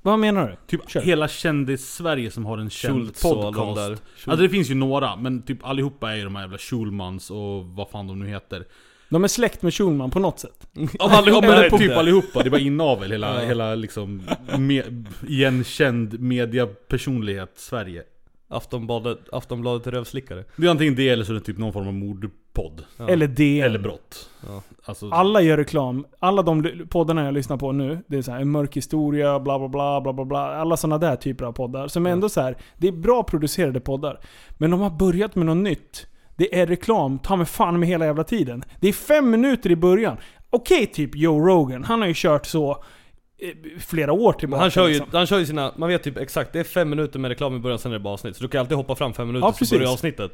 Vad 0.02 0.20
menar 0.20 0.48
du? 0.50 0.78
Typ 0.78 0.90
Kör. 0.90 1.02
hela 1.02 1.28
kändis-Sverige 1.28 2.32
som 2.32 2.46
har 2.46 2.58
en 2.58 2.70
känd 2.70 2.96
Schultz 3.06 3.26
och 3.26 3.32
alla 3.32 3.42
de 3.52 3.54
podcast. 3.54 3.78
där. 3.78 4.32
Alltså 4.32 4.44
det 4.44 4.50
finns 4.50 4.70
ju 4.70 4.76
några, 4.76 5.16
men 5.16 5.42
typ 5.42 5.66
allihopa 5.66 6.12
är 6.12 6.16
ju 6.16 6.24
de 6.24 6.36
här 6.36 6.44
jävla 6.44 6.58
Schulmans 6.58 7.32
och 7.32 7.66
vad 7.66 7.90
fan 7.90 8.08
de 8.08 8.20
nu 8.20 8.28
heter. 8.28 8.66
De 9.10 9.24
är 9.24 9.28
släkt 9.28 9.62
med 9.62 9.74
Schulman 9.74 10.12
på 10.12 10.20
något 10.20 10.40
sätt. 10.40 10.68
Allihopa, 11.00 11.46
Jag 11.48 11.52
men 11.54 11.62
vet 11.62 11.78
typ 11.78 11.98
allihopa, 11.98 12.44
det 12.44 12.48
är 12.48 12.52
bara 12.52 12.62
inavel 12.62 13.12
hela, 13.12 13.42
Ja. 13.42 13.48
hela 13.48 13.76
liksom 13.76 14.22
me, 14.58 14.84
igenkänd 15.28 16.20
mediapersonlighet 16.20 17.52
Sverige. 17.56 18.04
Aftonbladet, 18.52 19.20
Aftonbladet 19.32 19.88
rövslickare. 19.88 20.44
Det 20.56 20.66
är 20.68 20.72
antingen 20.72 20.96
det 20.96 21.10
eller 21.10 21.24
så 21.24 21.32
är 21.32 21.36
det 21.36 21.42
typ 21.42 21.58
någon 21.58 21.74
form 21.74 21.88
av 21.88 21.94
mordpodd. 21.94 22.84
Ja. 22.98 23.10
Eller 23.10 23.28
det. 23.28 23.60
Eller 23.62 23.80
brott. 23.80 24.30
Ja. 24.48 24.62
Alltså, 24.84 25.10
Alla 25.10 25.42
gör 25.42 25.58
reklam. 25.58 26.06
Alla 26.20 26.42
de 26.42 26.86
poddarna 26.90 27.26
jag 27.26 27.34
lyssnar 27.34 27.58
på 27.58 27.72
nu, 27.72 28.00
det 28.08 28.18
är 28.18 28.22
så 28.22 28.32
här, 28.32 28.40
en 28.42 28.52
mörk 28.52 28.78
historia, 28.78 29.40
bla 29.40 29.60
bla 29.60 29.68
bla, 29.70 30.02
bla 30.02 30.14
bla 30.14 30.26
bla. 30.26 30.40
Alla 30.40 30.78
sådana 30.78 30.98
där 30.98 31.16
typer 31.16 31.46
av 31.46 31.52
poddar. 31.52 31.88
Som 31.88 32.06
är 32.06 32.10
ändå 32.10 32.30
så 32.30 32.42
här, 32.42 32.58
det 32.78 32.88
är 32.88 32.92
bra 32.92 33.24
producerade 33.24 33.80
poddar. 33.80 34.20
Men 34.58 34.72
de 34.72 34.80
har 34.80 34.90
börjat 34.90 35.36
med 35.36 35.46
något 35.46 35.58
nytt. 35.58 36.08
Det 36.40 36.60
är 36.60 36.66
reklam, 36.68 37.20
ta 37.20 37.36
mig 37.36 37.46
fan 37.46 37.80
med 37.80 37.90
hela 37.90 38.06
jävla 38.06 38.24
tiden. 38.24 38.64
Det 38.80 38.88
är 38.88 38.94
fem 38.94 39.30
minuter 39.32 39.72
i 39.72 39.76
början. 39.76 40.18
Okej, 40.50 40.86
typ 40.86 41.16
Joe 41.16 41.40
Rogan. 41.48 41.84
Han 41.84 42.02
har 42.02 42.08
ju 42.08 42.14
kört 42.16 42.46
så 42.46 42.72
eh, 42.72 43.50
flera 43.80 44.12
år 44.14 44.34
tillbaka. 44.34 44.62
han 44.62 44.72
kör, 44.72 44.88
ju, 44.88 44.94
liksom. 44.94 45.08
han 45.12 45.28
kör 45.28 45.40
ju 45.40 45.46
sina, 45.46 45.74
man 45.78 45.90
vet 45.90 46.04
typ 46.04 46.18
exakt, 46.18 46.54
det 46.54 46.60
är 46.60 46.64
fem 46.64 46.90
minuter 46.90 47.20
med 47.20 47.30
reklam 47.30 47.56
i 47.56 47.60
början, 47.60 47.80
sen 47.80 47.92
är 47.92 47.94
det 47.94 48.00
bara 48.04 48.14
avsnitt. 48.14 48.36
Så 48.36 48.44
du 48.44 48.50
kan 48.50 48.60
alltid 48.62 48.78
hoppa 48.78 48.96
fram 48.96 49.14
fem 49.14 49.28
minuter 49.28 49.48
Ja, 49.48 49.52
så 49.54 49.58
precis. 49.58 49.78
börjar 49.78 49.92
avsnittet. 49.94 50.32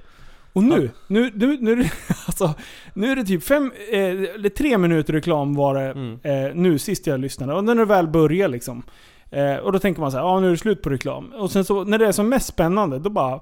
Och 0.53 0.63
nu, 0.63 0.89
nu, 1.07 1.31
nu, 1.35 1.57
nu, 1.61 1.71
är 1.71 1.75
det, 1.75 1.91
alltså, 2.27 2.53
nu 2.93 3.11
är 3.11 3.15
det 3.15 3.23
typ 3.23 3.43
fem, 3.43 3.71
eh, 3.91 3.99
eller 3.99 4.49
tre 4.49 4.77
minuter 4.77 5.13
reklam 5.13 5.53
var 5.55 5.75
det 5.75 5.81
Mm. 5.91 6.19
eh, 6.23 6.55
nu 6.55 6.79
sist 6.79 7.07
jag 7.07 7.19
lyssnade. 7.19 7.53
Och 7.53 7.63
när 7.63 7.75
det 7.75 7.85
väl 7.85 8.07
börjar 8.07 8.47
liksom. 8.47 8.83
Eh, 9.31 9.55
och 9.55 9.71
då 9.71 9.79
tänker 9.79 10.01
man 10.01 10.11
så 10.11 10.17
här, 10.17 10.23
ja 10.23 10.39
nu 10.39 10.47
är 10.47 10.51
det 10.51 10.57
slut 10.57 10.81
på 10.81 10.89
reklam. 10.89 11.33
Och 11.33 11.51
sen 11.51 11.65
så, 11.65 11.83
när 11.83 11.97
det 11.97 12.07
är 12.07 12.11
som 12.11 12.29
mest 12.29 12.47
spännande, 12.47 12.99
då 12.99 13.09
bara... 13.09 13.39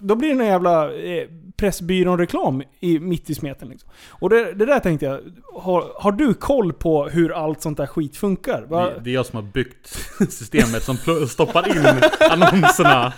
Då 0.00 0.14
blir 0.16 0.34
det 0.34 0.42
en 0.44 0.46
jävla 0.50 0.92
eh, 0.94 1.28
Pressbyrån-reklam 1.60 2.62
i, 2.80 2.98
mitt 2.98 3.30
i 3.30 3.34
smeten 3.34 3.68
liksom. 3.68 3.90
Och 4.08 4.30
det, 4.30 4.52
det 4.52 4.66
där 4.66 4.80
tänkte 4.80 5.06
jag, 5.06 5.20
har, 5.54 5.92
har 5.96 6.12
du 6.12 6.34
koll 6.34 6.72
på 6.72 7.08
hur 7.08 7.32
allt 7.32 7.62
sånt 7.62 7.76
där 7.76 7.86
skit 7.86 8.16
funkar? 8.16 8.62
Va? 8.62 8.86
det, 8.86 9.00
det 9.00 9.10
är 9.10 9.14
jag 9.14 9.26
som 9.26 9.36
har 9.36 9.52
byggt 9.52 9.86
systemet 10.30 10.82
som 10.82 10.96
stoppar 11.28 11.68
in 11.68 11.86
annonserna. 12.30 13.12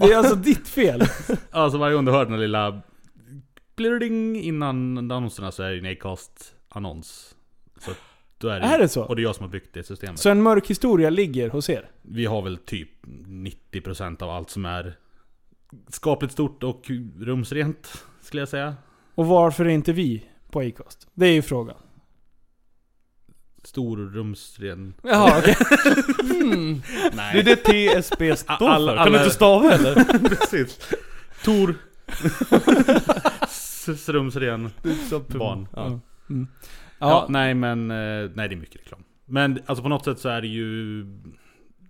Det 0.00 0.12
är 0.12 0.16
alltså 0.16 0.34
ditt 0.34 0.68
fel. 0.68 1.02
Alltså 1.50 1.78
varje 1.78 1.94
gång 1.94 2.04
du 2.04 2.12
hör 2.12 2.24
den 2.26 2.40
lilla 2.40 2.82
blurring 3.76 4.40
innan 4.40 4.98
annonserna 4.98 5.52
så 5.52 5.62
är 5.62 5.70
det 5.70 5.78
en 5.78 5.96
Acast-annons. 5.96 7.34
Så 7.80 7.90
då 8.38 8.48
är 8.48 8.60
det, 8.60 8.66
Är 8.66 8.78
det 8.78 8.88
så? 8.88 9.02
Och 9.04 9.16
det 9.16 9.22
är 9.22 9.24
jag 9.24 9.36
som 9.36 9.44
har 9.44 9.50
byggt 9.50 9.74
det 9.74 9.82
systemet. 9.82 10.18
Så 10.18 10.30
en 10.30 10.42
mörk 10.42 10.66
historia 10.66 11.10
ligger 11.10 11.48
hos 11.50 11.70
er? 11.70 11.90
Vi 12.02 12.26
har 12.26 12.42
väl 12.42 12.56
typ 12.56 12.90
90% 13.72 14.22
av 14.22 14.30
allt 14.30 14.50
som 14.50 14.64
är 14.64 14.96
skapligt 15.88 16.32
stort 16.32 16.62
och 16.62 16.90
rumsrent, 17.18 18.04
skulle 18.22 18.40
jag 18.42 18.48
säga. 18.48 18.76
Och 19.14 19.26
varför 19.26 19.64
är 19.64 19.68
inte 19.68 19.92
vi 19.92 20.24
på 20.50 20.60
Acast? 20.60 21.08
Det 21.14 21.26
är 21.26 21.32
ju 21.32 21.42
frågan. 21.42 21.76
Stor 23.64 23.96
rumsren... 23.96 24.94
Jaha, 25.02 25.38
okej. 25.38 25.56
Mm. 26.42 26.80
Det 27.32 27.38
är 27.38 27.42
det 27.42 27.56
TSB 27.56 28.36
står 28.36 28.56
för. 28.58 28.66
Alla- 28.68 28.96
Kan 28.96 29.12
du 29.12 29.18
alla- 29.18 29.22
inte 29.24 29.34
stava 29.34 29.72
eller? 29.72 29.94
Precis. 30.28 30.78
Tor. 31.44 31.74
S- 33.42 34.08
rumsren. 34.08 34.70
Barn. 35.28 35.68
Ja. 35.76 35.86
Mm. 35.86 36.00
Ja. 36.30 36.46
Ja, 36.98 37.26
nej 37.28 37.54
men, 37.54 37.90
eh, 37.90 38.30
nej 38.34 38.48
det 38.48 38.54
är 38.54 38.56
mycket 38.56 38.76
reklam. 38.80 39.04
Men 39.24 39.58
alltså 39.66 39.82
på 39.82 39.88
något 39.88 40.04
sätt 40.04 40.18
så 40.18 40.28
är 40.28 40.40
det 40.40 40.48
ju... 40.48 41.04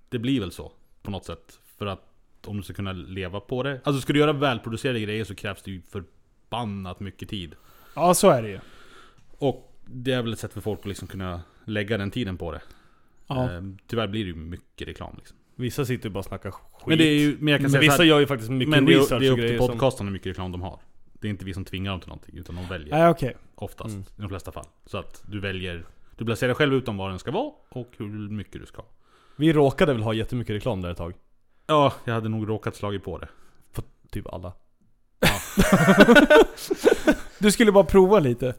Det 0.09 0.19
blir 0.19 0.41
väl 0.41 0.53
så. 0.53 0.73
På 1.03 1.11
något 1.11 1.25
sätt. 1.25 1.59
För 1.79 1.87
att 1.87 2.08
om 2.49 2.57
du 2.57 2.63
ska 2.63 2.75
kunna 2.75 2.93
leva 2.93 3.41
på 3.41 3.63
det. 3.63 3.81
Alltså 3.85 4.01
ska 4.03 4.13
du 4.13 4.19
göra 4.19 4.33
välproducerade 4.33 5.01
grejer 5.01 5.25
så 5.25 5.35
krävs 5.35 5.63
det 5.63 5.71
ju 5.71 5.83
förbannat 5.83 7.01
mycket 7.01 7.29
tid. 7.29 7.55
ja, 7.95 8.15
så 8.15 8.31
är 8.31 8.43
det 8.43 8.49
ju. 8.49 8.59
Och 9.39 9.75
det 9.87 10.13
är 10.13 10.23
väl 10.23 10.33
ett 10.33 10.39
sätt 10.39 10.53
för 10.53 10.61
folk 10.61 10.81
att 10.81 10.87
liksom 10.87 11.09
kunna 11.09 11.41
lägga 11.65 11.99
den 11.99 12.11
tiden 12.11 12.37
på 12.37 12.53
det. 12.53 12.61
Ja. 13.27 13.45
Eh, 13.53 13.63
tyvärr 13.87 14.07
blir 14.09 14.25
det 14.25 14.31
ju 14.31 14.37
mycket 14.37 14.89
reklam 14.89 15.15
liksom. 15.19 15.37
Vissa 15.55 15.85
sitter 15.85 16.09
ju 16.09 16.13
bara 16.13 16.19
och 16.19 16.25
snackar 16.25 16.51
skit. 16.51 16.87
Men 16.87 16.99
det 16.99 17.05
är 17.05 17.19
ju, 17.21 17.37
men 17.41 17.49
jag 17.53 17.59
kan 17.59 17.63
Men 17.63 17.71
säga 17.71 17.81
vissa 17.81 18.03
här, 18.03 18.05
gör 18.05 18.21
ju 18.21 18.27
faktiskt 18.27 18.51
mycket 18.51 18.69
Men 18.71 18.85
det 18.85 18.95
är, 18.95 18.99
research 18.99 19.21
det 19.21 19.27
är 19.27 19.31
upp 19.33 19.39
till 19.39 19.59
som... 19.59 19.67
podcasten 19.67 20.07
hur 20.07 20.13
mycket 20.13 20.27
reklam 20.27 20.53
de 20.53 20.63
har. 20.63 20.81
Det 21.13 21.29
är 21.29 21.31
inte 21.31 21.45
vi 21.45 21.55
som 21.55 21.65
tvingar 21.65 21.91
dem 21.91 22.01
till 22.01 22.09
någonting, 22.09 22.39
utan 22.39 22.57
de 22.57 22.67
väljer. 22.69 22.99
Nej, 22.99 23.09
okej. 23.09 23.37
Oftast, 23.55 23.95
Mm. 23.95 24.07
i 24.17 24.21
de 24.21 24.29
flesta 24.29 24.53
fall. 24.53 24.65
Så 24.87 24.99
att 24.99 25.23
du 25.27 25.41
väljer, 25.41 25.85
du 26.17 26.25
placerar 26.25 26.55
själv 26.55 26.75
ut 26.75 26.89
om 26.89 26.97
vad 26.97 27.11
den 27.11 27.19
ska 27.19 27.31
vara 27.31 27.53
och 27.69 27.91
hur 27.97 28.29
mycket 28.29 28.61
du 28.61 28.67
ska 28.67 28.77
ha. 28.77 28.89
Vi 29.37 29.53
råkade 29.53 29.93
väl 29.93 30.03
ha 30.03 30.13
jättemycket 30.15 30.57
reklam 30.57 30.81
där 30.81 30.91
ett 30.91 30.97
tag. 30.97 31.15
Ja, 31.69 31.93
jag 32.05 32.15
hade 32.15 32.29
nog 32.29 32.49
råkat 32.49 32.77
slagit 32.77 33.05
på 33.05 33.19
det. 33.19 33.29
Typ 34.11 34.27
alla. 34.33 34.53
Du 37.39 37.53
skulle 37.53 37.73
bara 37.73 37.85
prova 37.85 38.19
lite. 38.19 38.55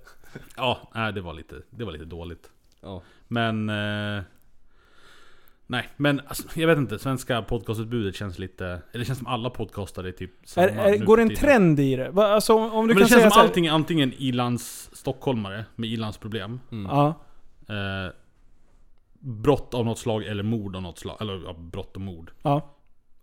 Ja, 0.58 0.80
nej, 0.96 1.14
det 1.14 1.22
var 1.22 1.34
lite, 1.34 1.56
det 1.70 1.86
var 1.86 1.92
lite 1.92 2.06
dåligt. 2.06 2.50
Ja. 2.82 3.02
Men... 3.28 3.70
Eh, 3.70 4.24
Nej, 5.72 5.90
men 5.98 6.20
alltså, 6.28 6.60
jag 6.60 6.68
vet 6.68 6.78
inte. 6.78 7.00
Svenska 7.00 7.42
podcastutbudet 7.42 8.16
känns 8.16 8.40
lite... 8.40 8.66
Eller 8.66 9.00
det 9.00 9.06
känns 9.06 9.18
som 9.18 9.28
alla 9.28 9.50
podcastare 9.50 10.08
är 10.08 10.12
typ 10.12 10.32
samma 10.44 10.68
Är, 10.68 10.94
är, 10.94 11.00
nu 11.00 11.06
går 11.06 11.18
för 11.18 11.18
det 11.18 11.22
en 11.24 11.30
tiden. 11.30 11.42
trend 11.42 11.80
i 11.80 11.96
det? 11.96 12.10
Va, 12.10 12.28
Alltså 12.28 12.54
om 12.54 12.70
du 12.72 12.72
Men 12.72 12.88
kan 12.88 12.96
det 12.96 13.00
känns 13.00 13.10
säga 13.10 13.22
som 13.22 13.32
så 13.32 13.40
här, 13.40 13.46
allting 13.48 13.66
är 13.66 13.72
antingen 13.72 14.14
ilands 14.14 14.90
stockholmare 14.94 15.66
med 15.76 15.90
ilandsproblem. 15.90 16.60
Ja. 16.70 17.08
Eh, 17.68 18.14
brott 19.20 19.74
av 19.74 19.86
något 19.86 20.00
slag 20.00 20.24
eller 20.24 20.44
mord 20.44 20.76
av 20.76 20.82
något 20.82 21.00
slag. 21.00 21.18
Eller 21.22 21.42
ja, 21.46 21.54
brott 21.54 21.96
och 21.96 22.02
mord. 22.02 22.32
Ja. 22.42 22.76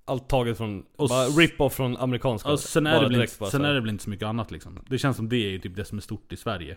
Allt 0.08 0.28
taget 0.28 0.56
från, 0.56 0.84
Och 0.96 1.08
bara 1.08 1.26
rip-off 1.26 1.74
från 1.74 1.96
amerikanska. 1.96 2.48
Alltså, 2.48 2.68
sen 2.68 2.86
är, 2.86 3.02
det 3.02 3.08
direkt 3.08 3.32
inte, 3.32 3.40
bara 3.40 3.50
sen 3.50 3.64
är 3.64 3.74
det 3.74 3.80
väl 3.80 3.90
inte 3.90 4.04
så 4.04 4.10
mycket 4.10 4.26
annat 4.26 4.50
liksom. 4.50 4.78
Det 4.88 4.98
känns 4.98 5.16
som 5.16 5.28
det 5.28 5.36
är 5.36 5.50
ju 5.50 5.58
typ 5.58 5.76
det 5.76 5.84
som 5.84 5.98
är 5.98 6.02
stort 6.02 6.32
i 6.32 6.36
Sverige. 6.36 6.76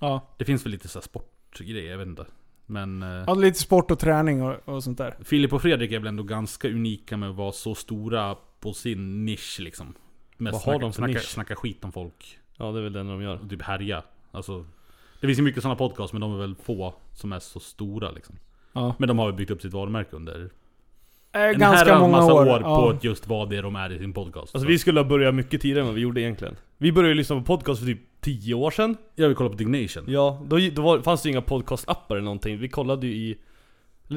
Ja. 0.00 0.34
Det 0.38 0.44
finns 0.44 0.64
väl 0.64 0.72
lite 0.72 0.88
så 0.88 0.98
här 0.98 1.02
sportgrejer, 1.02 1.90
jag 1.90 1.98
vet 1.98 2.06
inte. 2.06 2.26
Men... 2.66 3.02
Eh, 3.02 3.24
ja. 3.26 3.34
Lite 3.34 3.58
sport 3.58 3.90
och 3.90 3.98
träning 3.98 4.42
och, 4.42 4.68
och 4.68 4.84
sånt 4.84 4.98
där. 4.98 5.16
Filip 5.24 5.52
och 5.52 5.62
Fredrik 5.62 5.92
är 5.92 5.98
väl 5.98 6.08
ändå 6.08 6.22
ganska 6.22 6.68
unika 6.68 7.16
med 7.16 7.30
att 7.30 7.36
vara 7.36 7.52
så 7.52 7.74
stora 7.74 8.36
på 8.60 8.72
sin 8.72 9.24
nisch 9.24 9.60
liksom. 9.60 9.94
Med 10.36 10.52
Vad 10.52 10.62
har 10.62 10.72
snacka, 10.72 10.78
de 10.78 10.92
för 10.92 10.96
snacka, 10.96 11.12
nisch? 11.12 11.28
snacka 11.28 11.56
skit 11.56 11.84
om 11.84 11.92
folk. 11.92 12.38
Ja 12.56 12.72
det 12.72 12.78
är 12.78 12.82
väl 12.82 12.92
det 12.92 12.98
de 12.98 13.22
gör. 13.22 13.42
Och 13.42 13.50
typ 13.50 13.62
härja. 13.62 14.02
Alltså, 14.30 14.66
det 15.20 15.26
finns 15.26 15.38
ju 15.38 15.42
mycket 15.42 15.62
sådana 15.62 15.76
podcasts 15.76 16.12
men 16.12 16.20
de 16.20 16.34
är 16.34 16.38
väl 16.38 16.54
få 16.54 16.94
som 17.14 17.32
är 17.32 17.38
så 17.38 17.60
stora 17.60 18.10
liksom. 18.10 18.36
Ja. 18.72 18.94
Men 18.98 19.08
de 19.08 19.18
har 19.18 19.26
väl 19.26 19.34
byggt 19.34 19.50
upp 19.50 19.62
sitt 19.62 19.72
varumärke 19.72 20.16
under 20.16 20.50
en 21.36 21.58
ganska 21.58 21.98
många 21.98 22.12
massa 22.16 22.32
år. 22.34 22.40
år, 22.46 22.60
ja. 22.62 22.76
på 22.76 22.88
att 22.88 23.04
just 23.04 23.26
vara 23.28 23.46
det 23.46 23.60
de 23.60 23.76
är 23.76 23.92
i 23.92 23.98
sin 23.98 24.12
podcast. 24.12 24.36
Alltså 24.54 24.58
Så 24.58 24.66
vi 24.66 24.78
skulle 24.78 25.00
ha 25.00 25.04
börjat 25.08 25.34
mycket 25.34 25.60
tidigare 25.60 25.80
än 25.80 25.86
vad 25.86 25.94
vi 25.94 26.00
gjorde 26.00 26.20
egentligen. 26.20 26.56
Vi 26.78 26.92
började 26.92 27.08
ju 27.08 27.14
lyssna 27.14 27.36
på 27.36 27.42
podcast 27.42 27.80
för 27.80 27.86
typ 27.86 28.00
10 28.20 28.54
år 28.54 28.70
sedan. 28.70 28.96
Jag 29.14 29.28
vill 29.28 29.36
kolla 29.36 29.50
på 29.50 29.56
Dignation. 29.56 30.04
Ja, 30.06 30.42
då, 30.46 30.58
då 30.72 30.82
var, 30.82 31.00
fanns 31.00 31.22
det 31.22 31.28
ju 31.28 31.32
inga 31.32 31.40
podcast-appar 31.40 32.10
eller 32.14 32.20
någonting. 32.24 32.58
Vi 32.58 32.68
kollade 32.68 33.06
ju 33.06 33.12
i... 33.12 33.38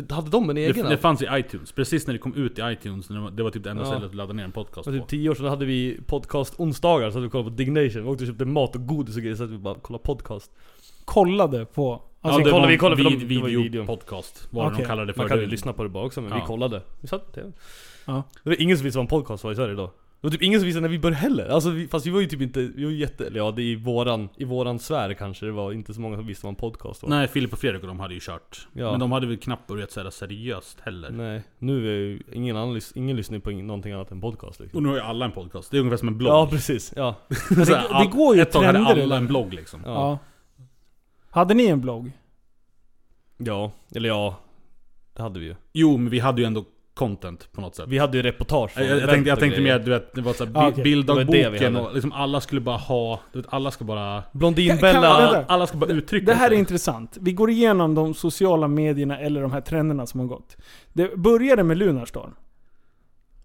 Hade 0.09 0.29
de 0.29 0.49
en 0.49 0.57
egen 0.57 0.83
Det, 0.83 0.89
det 0.89 0.97
fanns 0.97 1.21
i 1.21 1.27
iTunes, 1.31 1.71
precis 1.71 2.07
när 2.07 2.13
det 2.13 2.17
kom 2.19 2.35
ut 2.35 2.59
i 2.59 2.61
iTunes, 2.61 3.09
när 3.09 3.31
det 3.31 3.43
var- 3.43 3.49
typ 3.51 3.63
det 3.63 3.69
enda 3.69 3.83
Ja. 3.83 3.87
stället 3.87 4.05
att 4.09 4.15
ladda 4.15 4.33
ner 4.33 4.43
en 4.43 4.51
podcast 4.51 4.85
För 4.85 4.91
på. 4.91 4.97
typ 4.99 5.07
10 5.07 5.29
år 5.29 5.35
sedan 5.35 5.45
hade 5.45 5.65
vi 5.65 5.99
podcast 6.07 6.59
onsdagar 6.59 7.09
så 7.09 7.13
hade 7.17 7.25
vi 7.27 7.31
kollat 7.31 7.45
på 7.47 7.53
Dignation. 7.53 8.03
Vi 8.03 8.09
åkte 8.09 8.23
och 8.23 8.27
köpte 8.27 8.45
mat 8.45 8.75
och 8.75 8.87
godis 8.87 9.15
och 9.15 9.21
grejer 9.21 9.35
så 9.35 9.43
att 9.43 9.49
vi 9.49 9.57
bara 9.57 9.75
kollade 9.75 10.03
podcast. 10.03 10.51
Kollade 11.13 11.65
på... 11.65 12.01
Alltså, 12.21 12.39
ja, 12.39 12.45
det 12.45 12.51
kollade- 12.51 12.71
vi 12.71 12.77
kollade 12.77 13.03
vid, 13.03 13.27
det 13.27 13.41
var 13.41 13.47
ju 13.49 13.63
video 13.63 13.85
podcast, 13.85 14.47
vad 14.49 14.65
Okej. 14.67 14.77
de 14.81 14.85
kallade 14.87 15.07
det 15.07 15.13
för. 15.13 15.19
Man 15.21 15.29
kan 15.29 15.37
ju 15.37 15.45
Det- 15.45 15.51
lyssna 15.51 15.73
på 15.73 15.83
det 15.83 15.89
bara 15.89 16.05
också 16.05 16.21
men 16.21 16.29
Ja. 16.31 16.35
vi 16.35 16.41
kollade. 16.41 16.81
Vi 17.01 17.07
satt 17.07 17.25
på 17.25 17.31
TV. 17.31 17.51
Ja. 18.05 18.23
Det 18.43 18.49
var 18.49 18.61
ingen 18.61 18.77
som 18.77 18.83
visste 18.83 18.97
vad 18.97 19.03
en 19.03 19.07
podcast 19.07 19.43
var 19.43 19.51
i 19.51 19.55
Sverige 19.55 19.75
då. 19.75 19.85
Det 20.21 20.27
var 20.27 20.31
typ 20.31 20.41
ingen 20.41 20.59
som 20.59 20.65
visste 20.65 20.81
när 20.81 20.89
vi 20.89 20.99
började 20.99 21.17
heller. 21.21 21.47
Alltså 21.49 21.69
vi, 21.69 21.87
fast 21.87 22.05
vi 22.05 22.09
var 22.09 22.19
ju 22.21 22.27
typ 22.27 22.41
inte, 22.41 22.59
vi 22.59 22.83
var 22.83 22.91
ju 22.91 22.97
jätte, 22.97 23.27
eller 23.27 23.37
ja 23.37 23.51
det 23.51 23.61
är 23.61 23.63
i 23.63 23.75
våran, 23.75 24.29
i 24.37 24.43
våran 24.45 24.79
sfär 24.79 25.13
kanske 25.13 25.45
det 25.45 25.51
var 25.51 25.71
inte 25.73 25.93
så 25.93 26.01
många 26.01 26.17
som 26.17 26.27
visste 26.27 26.45
vad 26.45 26.51
en 26.51 26.55
podcast 26.55 27.03
var. 27.03 27.09
Nej, 27.09 27.27
Filip 27.27 27.53
och 27.53 27.59
Fredrik 27.59 27.81
och 27.81 27.87
de 27.87 27.99
hade 27.99 28.13
ju 28.13 28.19
kört. 28.23 28.67
Ja. 28.73 28.91
Men 28.91 28.99
de 28.99 29.11
hade 29.11 29.27
väl 29.27 29.37
knappt 29.37 29.67
börjat 29.67 29.91
säga 29.91 30.11
seriöst 30.11 30.77
heller. 30.79 31.09
Nej, 31.09 31.41
nu 31.59 31.87
är 31.89 31.95
ju 31.95 32.19
ingen 32.31 32.57
annan, 32.57 32.81
ingen 32.95 33.17
lyssnar 33.17 33.39
på 33.39 33.51
ing- 33.51 33.63
någonting 33.63 33.93
annat 33.93 34.11
än 34.11 34.21
podcast 34.21 34.59
liksom. 34.59 34.77
Och 34.77 34.83
nu 34.83 34.89
har 34.89 34.95
ju 34.95 35.01
alla 35.01 35.25
en 35.25 35.31
podcast. 35.31 35.71
Det 35.71 35.77
är 35.77 35.79
ungefär 35.79 35.97
som 35.97 36.07
en 36.07 36.17
blogg. 36.17 36.33
Ja 36.33 36.47
precis, 36.51 36.93
ja. 36.95 37.15
Det 37.49 37.77
all- 37.89 38.07
går 38.07 38.35
ju 38.35 38.41
Ett 38.41 38.51
tag 38.51 38.63
hade 38.63 38.79
alla 38.79 39.01
eller? 39.01 39.17
en 39.17 39.27
blogg 39.27 39.53
liksom. 39.53 39.81
Ja. 39.85 39.91
Ja. 39.93 40.17
Hade 41.29 41.53
ni 41.53 41.65
en 41.67 41.81
blogg? 41.81 42.11
Ja, 43.37 43.71
eller 43.95 44.09
ja. 44.09 44.35
Det 45.15 45.21
hade 45.21 45.39
vi 45.39 45.45
ju. 45.45 45.55
Jo, 45.73 45.97
men 45.97 46.09
vi 46.09 46.19
hade 46.19 46.41
ju 46.41 46.45
ändå 46.47 46.65
content 46.93 47.51
på 47.51 47.61
något 47.61 47.75
sätt. 47.75 47.85
Vi 47.87 47.97
hade 47.97 48.17
ju 48.17 48.23
reportage 48.23 48.71
från 48.71 48.83
Jag, 48.83 48.91
jag, 48.91 48.97
event 48.97 49.11
tänkte, 49.11 49.29
jag 49.29 49.35
och 49.35 49.39
tänkte 49.39 49.61
grejer. 49.61 49.77
mer 49.79 49.85
du 49.85 49.91
vet, 49.91 50.13
det 50.15 50.21
var 50.21 50.33
såhär 50.33 50.51
Ah, 50.55 50.65
bi- 50.65 50.71
okej. 50.73 50.83
bilddagboken 50.83 51.31
Det 51.31 51.43
var 51.43 51.51
det 51.51 51.59
vi 51.59 51.65
hade. 51.65 51.79
och 51.79 51.93
liksom 51.93 52.11
alla 52.11 52.41
skulle 52.41 52.61
bara 52.61 52.77
ha, 52.77 53.19
du 53.33 53.41
vet, 53.41 53.53
alla 53.53 53.71
ska 53.71 53.83
bara... 53.85 54.21
Kan- 54.21 54.39
Blondinbella. 54.39 55.07
Alla, 55.07 55.45
alla 55.47 55.67
ska 55.67 55.77
bara 55.77 55.89
uttrycka 55.91 56.25
Det 56.25 56.33
här 56.33 56.45
är 56.45 56.49
sig. 56.49 56.57
intressant. 56.59 57.17
Vi 57.21 57.31
går 57.33 57.49
igenom 57.49 57.95
de 57.95 58.13
sociala 58.13 58.67
medierna 58.67 59.19
eller 59.19 59.41
de 59.41 59.51
här 59.51 59.61
trenderna 59.61 60.05
som 60.05 60.19
har 60.19 60.27
gått. 60.27 60.57
Det 60.93 61.17
började 61.17 61.63
med 61.63 61.77
Lunarstorm. 61.77 62.35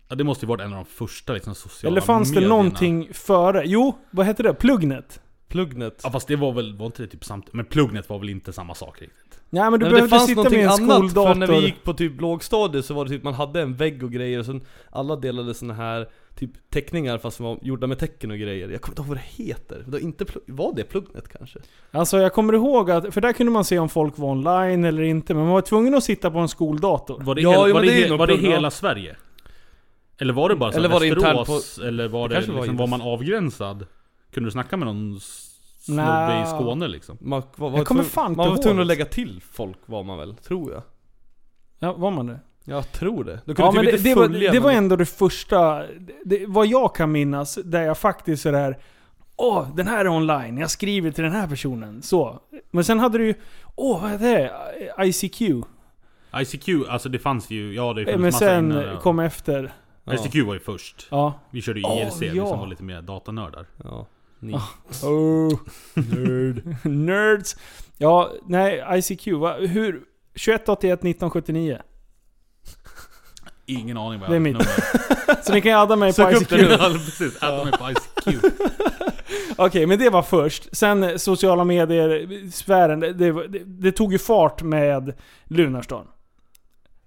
Ja, 0.09 0.14
det 0.14 0.25
måste 0.25 0.44
ju 0.47 0.49
varit 0.49 0.61
en 0.61 0.73
av 0.73 0.77
de 0.77 0.85
första 0.85 1.33
liksom, 1.33 1.55
sociala 1.55 1.92
Eller 1.92 2.01
fanns 2.01 2.29
det 2.29 2.35
medierna. 2.35 2.57
någonting 2.57 3.09
före? 3.12 3.62
Jo, 3.66 3.99
vad 4.11 4.27
hette 4.27 4.42
det? 4.42 4.55
Plugnet? 4.55 5.20
Plugnet. 5.48 6.00
Ja 6.04 6.11
fast 6.11 6.28
det 6.28 6.37
var 6.37 6.52
väl, 6.52 6.76
var 6.76 6.87
inte 6.87 7.02
det 7.02 7.09
typ 7.09 7.24
samtidigt? 7.24 7.54
Men 7.54 7.64
plugnet 7.64 8.09
var 8.09 8.18
väl 8.18 8.28
inte 8.28 8.52
samma 8.52 8.74
sak 8.74 9.02
riktigt? 9.02 9.40
Nej 9.50 9.70
men 9.70 9.72
du 9.72 9.78
Nej, 9.78 9.88
det 9.88 9.94
behövde 9.94 10.11
fanns 10.11 10.26
sitta 10.26 10.37
någonting 10.37 10.59
med 10.64 10.66
en 10.66 10.72
annat, 10.83 11.00
för 11.00 11.09
skoldator. 11.09 11.35
när 11.35 11.46
vi 11.46 11.61
gick 11.66 11.85
på 11.85 11.94
typ 11.94 12.20
lågstadiet 12.20 12.85
så 12.85 12.94
var 12.94 13.04
det 13.04 13.11
typ 13.11 13.22
man 13.22 13.35
hade 13.35 13.61
en 13.62 13.74
vägg 13.74 14.02
och 14.04 14.12
grejer 14.12 14.38
och 14.38 14.46
sen 14.46 14.61
alla 14.90 15.16
delade 15.16 15.54
såna 15.54 15.74
här 15.74 16.09
typ 16.38 16.50
teckningar 16.70 17.18
fast 17.18 17.37
som 17.37 17.46
var 17.46 17.59
gjorda 17.62 17.87
med 17.87 17.98
tecken 17.98 18.30
och 18.30 18.38
grejer. 18.38 18.68
Jag 18.68 18.80
kommer 18.80 18.92
inte 18.92 19.02
ihåg 19.02 19.09
vad 19.09 19.16
det 19.16 19.44
heter. 19.44 19.83
Det 19.87 19.90
var, 19.90 19.98
inte 19.98 20.24
var 20.46 20.72
det 20.76 20.85
plugnet 20.85 21.28
kanske? 21.38 21.59
Alltså 21.90 22.18
jag 22.18 22.33
kommer 22.33 22.52
ihåg 22.52 22.90
att, 22.90 23.14
för 23.14 23.20
där 23.20 23.33
kunde 23.33 23.52
man 23.52 23.64
se 23.64 23.78
om 23.78 23.88
folk 23.88 24.18
var 24.18 24.28
online 24.28 24.85
eller 24.85 25.02
inte, 25.02 25.35
men 25.35 25.42
man 25.44 25.52
var 25.52 25.61
tvungen 25.61 25.94
att 25.94 26.04
sitta 26.04 26.30
på 26.30 26.38
en 26.38 26.48
skoldator. 26.48 27.20
Var 27.20 27.35
det, 27.35 27.40
Ja, 27.40 27.50
hel, 27.64 27.72
var 27.74 27.83
det, 27.83 28.09
det 28.09 28.16
var 28.16 28.26
det 28.26 28.37
hela 28.37 28.70
Sverige? 28.70 29.16
Eller 30.18 30.33
var 30.33 30.48
det 30.48 30.57
bara 30.57 30.72
så 30.72 30.78
Eller 30.78 30.88
eller 30.88 30.94
var 30.94 31.00
det 31.22 31.35
Västerås? 31.38 31.78
eller 31.78 32.09
var 32.09 32.28
Det 32.28 32.35
det, 32.35 32.40
var 32.40 32.46
liksom, 32.46 32.70
inte- 32.70 32.80
var 32.80 32.87
man 32.87 33.02
avgränsad? 33.02 33.87
Kunde 34.35 34.47
du 34.47 34.51
snacka 34.51 34.77
med 34.77 34.87
någon 34.87 35.20
snubbe 35.20 36.42
i 36.42 36.47
Skåne 36.47 36.88
liksom? 36.88 37.18
Man 37.20 37.42
var, 37.57 37.70
var 37.70 37.79
Jag 37.79 37.87
kommer 37.87 38.03
fan 38.03 38.31
inte 38.31 38.37
Man 38.37 38.49
var 38.49 38.62
tvungen 38.62 38.81
att 38.81 38.87
lägga 38.87 39.05
till 39.05 39.42
folk 39.53 39.79
var 39.87 40.03
man 40.03 40.18
väl, 40.18 40.37
tror 40.37 40.73
jag. 40.73 40.83
Ja, 41.79 41.92
var 41.92 42.11
man 42.11 42.27
det? 42.27 42.40
Jag 42.64 42.92
tror 42.92 43.25
det. 43.25 43.40
Du 43.44 43.55
kunde 43.55 43.62
Ja 43.62 43.70
typ 43.70 43.77
men 43.77 43.85
det, 43.85 43.90
inte 43.90 44.03
det, 44.09 44.14
var, 44.14 44.27
följa 44.27 44.53
det 44.53 44.61
var 44.61 44.70
men- 44.70 44.77
ändå 44.79 44.97
det 44.97 45.07
första, 45.07 45.83
det, 46.25 46.47
vad 46.47 46.66
jag 46.66 46.94
kan 46.94 47.12
minnas, 47.12 47.59
där 47.64 47.83
jag 47.83 47.99
faktiskt 47.99 48.42
sådär 48.42 48.79
Åh, 49.37 49.68
den 49.77 49.87
här 49.87 50.05
är 50.05 50.09
online, 50.09 50.59
jag 50.59 50.70
skriver 50.70 51.11
till 51.11 51.25
den 51.25 51.33
här 51.33 51.49
personen. 51.49 52.03
Så. 52.03 52.40
Men 52.70 52.85
sen 52.85 52.99
hade 52.99 53.18
du 53.18 53.27
ju, 53.27 53.35
åh 53.75 54.03
vad 54.03 54.12
är 54.12 54.18
det? 54.18 54.53
ICQ. 55.07 55.40
ICQ, 56.40 56.68
alltså 56.88 57.09
det 57.09 57.18
fanns 57.18 57.51
ju, 57.51 57.75
ja 57.75 57.92
det 57.92 58.05
fanns 58.05 58.16
Men 58.16 58.23
massa 58.23 58.38
sen 58.38 58.64
innan, 58.73 58.83
ja. 58.85 59.01
kom 59.01 59.18
efter. 59.18 59.73
Ja. 60.05 60.14
ICQ 60.14 60.47
var 60.47 60.55
ju 60.55 60.61
först. 60.61 61.07
Ja. 61.11 61.40
Vi 61.51 61.62
körde 61.62 61.81
ju 61.81 61.87
IRC, 61.87 62.23
vi 62.23 62.37
ja. 62.37 62.47
som 62.47 62.59
var 62.59 62.66
lite 62.66 62.83
mer 62.83 63.03
datanördar. 63.03 63.66
Ja. 63.85 64.07
Ni. 64.44 64.54
Oh, 65.02 65.59
nerd. 65.94 66.76
Nerds. 66.85 67.57
Ja, 67.98 68.33
nej, 68.46 68.85
ICQ. 68.98 69.26
Va, 69.26 69.57
hur? 69.57 70.02
2181 70.35 71.04
1979. 71.04 71.78
Ingen 73.66 73.96
aning 73.96 74.20
vad 74.20 74.30
Det 74.30 74.33
är 74.33 74.40
jag 74.40 74.42
mitt. 74.42 74.57
Så 75.44 75.52
ni 75.52 75.61
kan 75.61 75.72
adda 75.72 75.96
mig 75.96 76.11
på 76.11 76.14
Sök 76.14 76.35
upp 76.35 76.42
ICQ. 76.42 76.70
Ja, 76.70 76.90
precis. 77.04 77.42
Adda 77.42 77.64
mig 77.64 77.72
på 77.72 77.90
ICQ. 77.90 78.44
Okej, 79.57 79.87
men 79.87 79.98
det 79.98 80.11
var 80.11 80.22
först. 80.22 80.76
Sen 80.76 81.02
eh, 81.02 81.16
sociala 81.16 81.64
medier, 81.64 82.50
sfären, 82.50 83.00
det, 83.00 83.12
det, 83.12 83.33
det, 83.64 83.92
tog 83.92 84.12
ju 84.12 84.18
fart 84.18 84.62
med 84.62 85.14
Lunarstorm. 85.44 86.07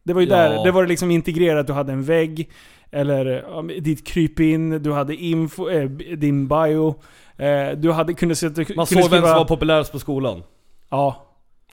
Det 0.04 0.14
var 0.14 0.22
ju 0.22 0.28
Ja. 0.28 0.36
där, 0.36 0.64
det 0.64 0.72
var 0.72 0.82
det 0.82 0.90
liksom 0.90 1.12
integrerat, 1.12 1.68
du 1.68 1.74
hade 1.74 1.94
en 1.94 2.04
vägg, 2.04 2.50
eller 2.92 3.80
ditt 3.82 4.08
krypin, 4.08 4.84
du 4.84 4.92
hade 4.92 5.16
info, 5.16 5.70
eh, 5.70 5.90
din 6.18 6.48
bio, 6.48 7.02
eh, 7.38 7.72
du 7.78 7.92
hade, 7.92 8.14
kunde 8.14 8.36
sätta... 8.36 8.62
Man 8.76 8.86
såg 8.86 8.98
vem 8.98 9.04
skriva- 9.08 9.28
som 9.28 9.38
var 9.38 9.46
populärast 9.46 9.92
på 9.92 10.00
skolan. 10.00 10.44
Ja, 10.90 11.26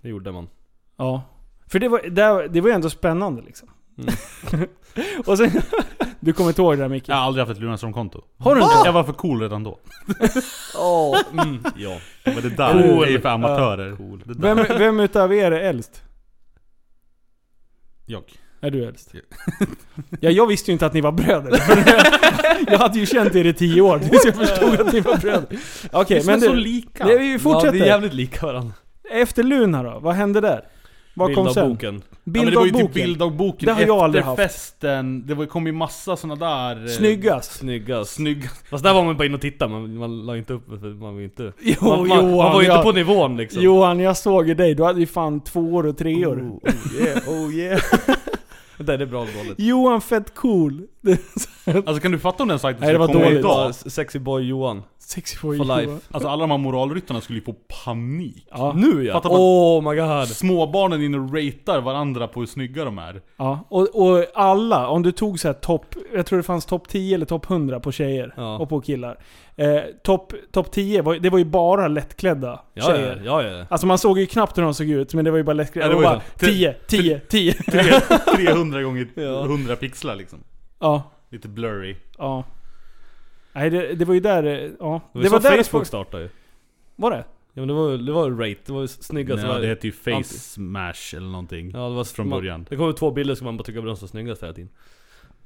Det 0.02 0.08
gjorde 0.08 0.32
man. 0.32 0.48
ja. 0.96 1.22
För 1.66 1.78
det 1.78 1.88
var, 1.88 2.00
det, 2.02 2.48
det 2.48 2.60
var 2.60 2.68
ju 2.68 2.74
ändå 2.74 2.90
spännande 2.90 3.42
liksom. 3.42 3.68
Mm. 3.98 4.68
Och 5.26 5.38
sen, 5.38 5.50
du 6.20 6.32
kommer 6.32 6.50
inte 6.50 6.62
ihåg 6.62 6.72
det 6.76 6.82
där 6.82 6.88
Micke? 6.88 7.08
Jag 7.08 7.16
har 7.16 7.22
aldrig 7.22 7.46
haft 7.46 7.56
ett 7.56 7.62
Lunarstorm-konto. 7.62 8.22
Har 8.38 8.54
du 8.54 8.62
inte? 8.62 8.74
Jag 8.84 8.92
var 8.92 9.04
för 9.04 9.12
cool 9.12 9.40
redan 9.40 9.62
då. 9.64 9.78
Åh, 10.78 11.18
mm, 11.32 11.64
ja. 11.76 11.98
Men 12.24 12.34
det 12.42 12.50
där 12.50 12.72
Cool. 12.72 13.04
är 13.04 13.10
ju 13.10 13.20
för 13.20 13.28
amatörer. 13.28 13.96
Cool. 13.96 14.22
Det 14.24 14.34
där. 14.34 14.54
Vem, 14.54 14.78
vem 14.78 15.00
utav 15.00 15.34
er 15.34 15.50
är 15.52 15.60
äldst? 15.60 16.02
Jag. 18.06 18.22
Är 18.64 18.70
du 18.70 18.84
äldst? 18.84 19.12
Ja, 20.20 20.30
jag 20.30 20.46
visste 20.46 20.70
ju 20.70 20.72
inte 20.72 20.86
att 20.86 20.92
ni 20.94 21.00
var 21.00 21.12
bröder. 21.12 21.62
jag 22.72 22.78
hade 22.78 22.98
ju 22.98 23.06
känt 23.06 23.34
er 23.34 23.44
i 23.44 23.52
tio 23.52 23.80
år 23.80 23.98
tills 23.98 24.24
jag 24.24 24.34
förstod 24.34 24.80
att 24.80 24.92
ni 24.92 25.00
var 25.00 25.16
bröder. 25.16 25.58
Okej, 25.92 26.16
men 26.16 26.26
men 26.26 26.40
så 26.40 26.48
du, 26.52 26.56
lika. 26.56 27.06
det, 27.06 27.18
vi 27.18 27.38
fortsätter. 27.38 27.66
Ja, 27.66 27.72
vi 27.72 27.80
är 27.80 27.86
jävligt 27.86 28.14
lika 28.14 28.46
varandra. 28.46 28.72
Efter 29.12 29.42
Luna 29.42 29.82
då? 29.82 29.98
Vad 30.02 30.14
hände 30.14 30.40
där? 30.40 30.64
Vad 31.16 31.34
kom 31.34 31.54
sen? 31.54 31.68
boken. 31.68 32.02
Ja, 32.08 32.20
men 32.24 32.46
det 32.46 32.56
var 32.56 32.64
ju 32.64 32.70
typ 32.70 32.72
Bilddagboken. 32.72 33.02
bilddagboken 33.02 33.66
Det 33.66 33.72
har 33.72 33.80
jag 33.82 33.98
aldrig 33.98 34.24
haft. 34.24 34.36
festen. 34.42 35.26
Det 35.26 35.34
var- 35.34 35.46
kom 35.46 35.66
ju 35.66 35.72
massa 35.72 36.16
såna 36.16 36.34
där... 36.36 36.82
eh, 36.84 36.88
Snyggast. 36.90 37.52
Snyggast. 37.52 38.14
Snygga. 38.14 38.48
Fast 38.70 38.84
där 38.84 38.94
var 38.94 39.04
man 39.04 39.16
bara 39.16 39.26
in 39.26 39.34
och 39.34 39.40
titta, 39.40 39.68
man, 39.68 39.96
man 39.96 40.26
la 40.26 40.36
inte 40.36 40.52
upp 40.52 40.66
för 40.80 40.88
man 40.94 41.12
var 41.12 41.18
ju 41.18 41.24
inte... 41.24 41.52
Jo, 41.60 41.74
man, 41.80 42.08
man, 42.08 42.18
Johan, 42.18 42.36
man 42.36 42.52
var 42.52 42.62
ju 42.62 42.70
inte 42.70 42.82
på 42.82 42.92
nivån 42.92 43.36
liksom. 43.36 43.62
Johan, 43.62 44.00
jag 44.00 44.16
såg 44.16 44.48
ju 44.48 44.54
dig. 44.54 44.74
Du 44.74 44.84
hade 44.84 45.00
ju 45.00 45.06
fan 45.06 45.40
tvåor 45.40 45.86
och 45.86 45.98
treor. 45.98 46.40
Oh, 46.40 46.58
oh 46.70 47.02
yeah, 47.02 47.28
oh 47.28 47.54
yeah. 47.54 47.80
Det 48.78 48.84
där 48.84 48.98
är 48.98 49.06
bra 49.06 49.22
eller 49.22 49.34
dåligt. 49.44 49.54
Johan 49.58 50.00
fett 50.00 50.34
cool. 50.34 50.82
Alltså 51.66 52.00
kan 52.00 52.12
du 52.12 52.18
fatta 52.18 52.42
om 52.42 52.48
den 52.48 52.58
sajten 52.58 52.80
Nej, 52.84 52.92
det 52.92 52.98
var 52.98 53.06
komma 53.06 53.24
dåligt. 53.24 53.38
idag? 53.38 53.74
Sexy 53.74 54.18
boy 54.18 54.42
Johan. 54.48 54.82
64 55.08 55.56
For 55.56 55.76
life. 55.76 55.98
Alltså 56.10 56.28
alla 56.28 56.40
de 56.40 56.50
här 56.50 56.58
moralryttarna 56.58 57.20
skulle 57.20 57.38
ju 57.38 57.44
få 57.44 57.54
panik. 57.84 58.46
Ja. 58.50 58.72
Nu 58.76 59.04
ja! 59.04 59.12
Fattar 59.12 59.28
man- 59.30 59.38
Oh 59.40 59.90
my 59.90 60.00
god! 60.00 60.28
Småbarnen 60.28 61.02
inne 61.02 61.18
och 61.18 61.34
ratear 61.34 61.80
varandra 61.80 62.28
på 62.28 62.40
hur 62.40 62.46
snygga 62.46 62.84
de 62.84 62.98
är. 62.98 63.22
Ja, 63.36 63.60
och, 63.68 63.88
och 63.94 64.24
alla, 64.34 64.88
om 64.88 65.02
du 65.02 65.12
tog 65.12 65.40
så 65.40 65.48
här 65.48 65.52
topp, 65.54 65.94
jag 66.14 66.26
tror 66.26 66.36
det 66.36 66.42
fanns 66.42 66.66
topp 66.66 66.88
10 66.88 67.14
eller 67.14 67.26
topp 67.26 67.50
100 67.50 67.80
på 67.80 67.92
tjejer 67.92 68.34
Ja. 68.36 68.58
och 68.58 68.68
på 68.68 68.80
killar. 68.80 69.18
Eh, 69.56 69.80
topp 70.02 70.32
top 70.52 70.70
10, 70.72 71.02
var, 71.02 71.14
det 71.14 71.30
var 71.30 71.38
ju 71.38 71.44
bara 71.44 71.88
lättklädda 71.88 72.60
Ja, 72.74 72.82
tjejer. 72.82 73.22
ja, 73.24 73.42
ja, 73.42 73.50
ja. 73.58 73.66
Alltså 73.70 73.86
man 73.86 73.98
såg 73.98 74.18
ju 74.18 74.26
knappt 74.26 74.58
hur 74.58 74.62
de 74.62 74.74
såg 74.74 74.88
ut, 74.90 75.14
men 75.14 75.24
det 75.24 75.30
var 75.30 75.38
ju 75.38 75.44
bara 75.44 75.52
lättklädda. 75.52 75.86
Ja, 75.86 75.90
det 75.90 75.96
var 75.96 76.02
var 76.02 76.22
bara 76.40 76.50
ju 76.50 76.54
10, 76.54 76.74
10, 76.86 77.20
10. 77.28 77.52
Tre- 77.52 78.00
300 78.36 78.82
gånger 78.82 79.08
Ja. 79.14 79.44
100 79.44 79.76
pixlar 79.76 80.16
liksom. 80.16 80.38
Ja, 80.80 81.02
Lite 81.30 81.48
blurry. 81.48 81.96
ja. 82.18 82.44
Nej, 83.54 83.70
det, 83.70 83.94
det 83.94 84.04
var 84.04 84.14
ju 84.14 84.20
där, 84.20 84.42
eh, 84.44 84.70
ja. 84.80 85.00
Det 85.12 85.18
var, 85.18 85.22
Det 85.22 85.28
var 85.28 85.40
där 85.40 85.62
Facebook 85.62 85.82
det 85.82 85.88
startade 85.88 86.22
ju. 86.22 86.28
Var 86.96 87.10
det? 87.10 87.24
Ja 87.56 87.60
men 87.60 87.68
det 87.68 87.74
var 87.74 87.90
det 87.90 88.12
var 88.12 88.30
rate, 88.30 88.60
det 88.66 88.72
var 88.72 88.80
ju 88.80 88.88
snygga 88.88 89.34
Nej, 89.34 89.46
var, 89.48 89.60
det 89.60 89.66
heter 89.66 89.86
ju 89.86 89.92
anti- 89.92 90.22
face 90.22 90.38
smash 90.38 91.16
eller 91.16 91.26
någonting. 91.28 91.70
Ja 91.74 91.88
det 91.88 91.94
var 91.94 92.04
från 92.04 92.28
man, 92.28 92.38
början. 92.38 92.66
Det 92.70 92.76
kommer 92.76 92.92
två 92.92 93.10
bilder 93.10 93.34
som 93.34 93.44
man 93.44 93.56
bara 93.56 93.64
tycker 93.64 93.80
var 93.80 93.86
de 93.86 93.96
som 93.96 94.08
snyggast 94.08 94.42
hela 94.42 94.52
tiden. 94.52 94.70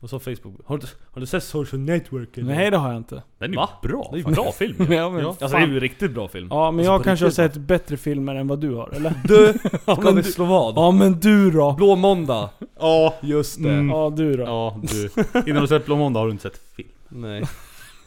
Och 0.00 0.11
så 0.11 0.18
Facebook. 0.18 0.54
Har 0.66 0.78
du, 0.78 0.86
har 1.12 1.20
du 1.20 1.26
sett 1.26 1.44
Social 1.44 1.80
Network? 1.80 2.38
eller? 2.38 2.54
Nej, 2.54 2.70
det 2.70 2.76
har 2.76 2.88
jag 2.88 2.96
inte. 2.96 3.22
Den 3.38 3.54
är 3.54 3.61
ju 3.82 3.88
bra. 3.88 4.09
Det 4.12 4.16
är 4.18 4.28
ju 4.28 4.34
bra 4.34 4.52
film 4.52 4.76
Ja, 4.92 5.11
men 5.11 5.26
Alltså 5.26 5.44
det 5.44 5.50
fan. 5.50 5.62
är 5.62 5.66
ju 5.66 5.74
en 5.74 5.80
riktigt 5.80 6.11
bra 6.11 6.28
film. 6.28 6.48
Ja, 6.50 6.70
men 6.70 6.78
Alltså, 6.80 6.92
jag 6.92 7.04
kanske 7.04 7.26
har 7.26 7.30
sett 7.30 7.56
bättre 7.56 7.96
filmer 7.96 8.34
än 8.34 8.48
vad 8.48 8.61
du 8.61 8.74
har, 8.74 8.88
eller? 8.96 9.12
Du! 9.24 9.54
Ja, 9.86 9.94
Ska 9.96 10.04
men 10.04 10.16
vi 10.16 10.22
du, 10.22 10.32
slå 10.32 10.44
vad? 10.44 10.76
ja, 10.76 10.90
men 10.90 11.20
du 11.20 11.50
då? 11.50 11.72
Blå 11.72 11.96
måndag. 11.96 12.50
Ja, 12.80 13.14
Just 13.20 13.62
det. 13.62 13.72
Mm. 13.72 13.88
Ja, 13.90 14.11
du 14.16 14.36
då? 14.36 14.42
ja 14.42 14.80
du. 14.82 15.11
Innan 15.50 15.62
du 15.62 15.68
sett 15.68 15.86
Blå 15.86 15.96
Måndag 15.96 16.20
har 16.20 16.26
du 16.26 16.32
inte 16.32 16.42
sett 16.42 16.61
film. 16.76 16.88
Nej. 17.09 17.42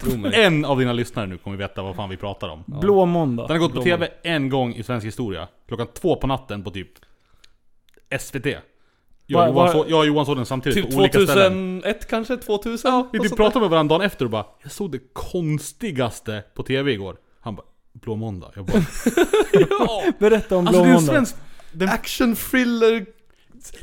Tro 0.02 0.18
mig. 0.18 0.44
En 0.44 0.66
av 0.66 0.80
dina 0.80 0.94
lyssnare 0.94 1.28
nu 1.28 1.38
kommer 1.38 1.58
veta 1.58 1.82
vad 1.84 1.96
fan 1.96 2.10
vi 2.10 2.18
pratar 2.18 2.50
om. 2.50 2.64
Blå 2.68 3.06
måndag. 3.06 3.44
Den 3.48 3.52
har 3.52 3.60
gått 3.60 3.70
på 3.72 3.74
Blå 3.74 3.84
TV 3.84 4.10
en 4.24 4.50
gång 4.50 4.76
i 4.76 4.84
svensk 4.84 5.08
historia. 5.08 5.48
Klockan 5.68 5.88
två 5.94 6.16
på 6.16 6.28
natten 6.28 6.64
på 6.64 6.72
typ 6.72 6.90
SVT. 8.20 8.46
Jag 9.26 9.42
och 9.50 9.56
Johan, 9.56 9.72
så, 9.72 9.86
jag 9.88 10.00
och 10.00 10.06
Johan 10.06 10.26
såg 10.26 10.36
den 10.38 10.46
samtidigt 10.46 10.84
Typ 10.86 10.92
på 10.92 10.98
olika 11.00 11.20
ställen. 11.20 11.82
2001 11.82 12.08
kanske? 12.10 12.38
2000? 12.38 13.10
Vi 13.12 13.18
Något 13.18 13.28
typ 13.28 13.38
pratade 13.38 13.60
med 13.60 13.70
varandra 13.70 13.98
dagen 13.98 14.06
efter 14.06 14.26
och 14.26 14.32
bara 14.32 14.46
Jag 14.64 14.72
såg 14.72 14.92
det 14.92 15.00
konstigaste 15.14 16.44
på 16.54 16.64
TV 16.64 16.92
igår. 16.92 17.16
Han 17.42 17.56
bara 17.56 17.66
Blå 17.94 18.16
Måndag. 18.16 18.52
Jag 18.56 18.66
bara 18.66 18.82
Berätta 20.20 20.58
om 20.58 20.68
Alltså 20.68 20.84
Blå 20.84 20.86
det 20.86 20.90
är 20.90 20.98
en 20.98 21.06
måndag. 21.06 21.14
svensk... 21.14 21.36
där. 21.72 21.88
Action 21.88 22.36
thriller... 22.36 23.06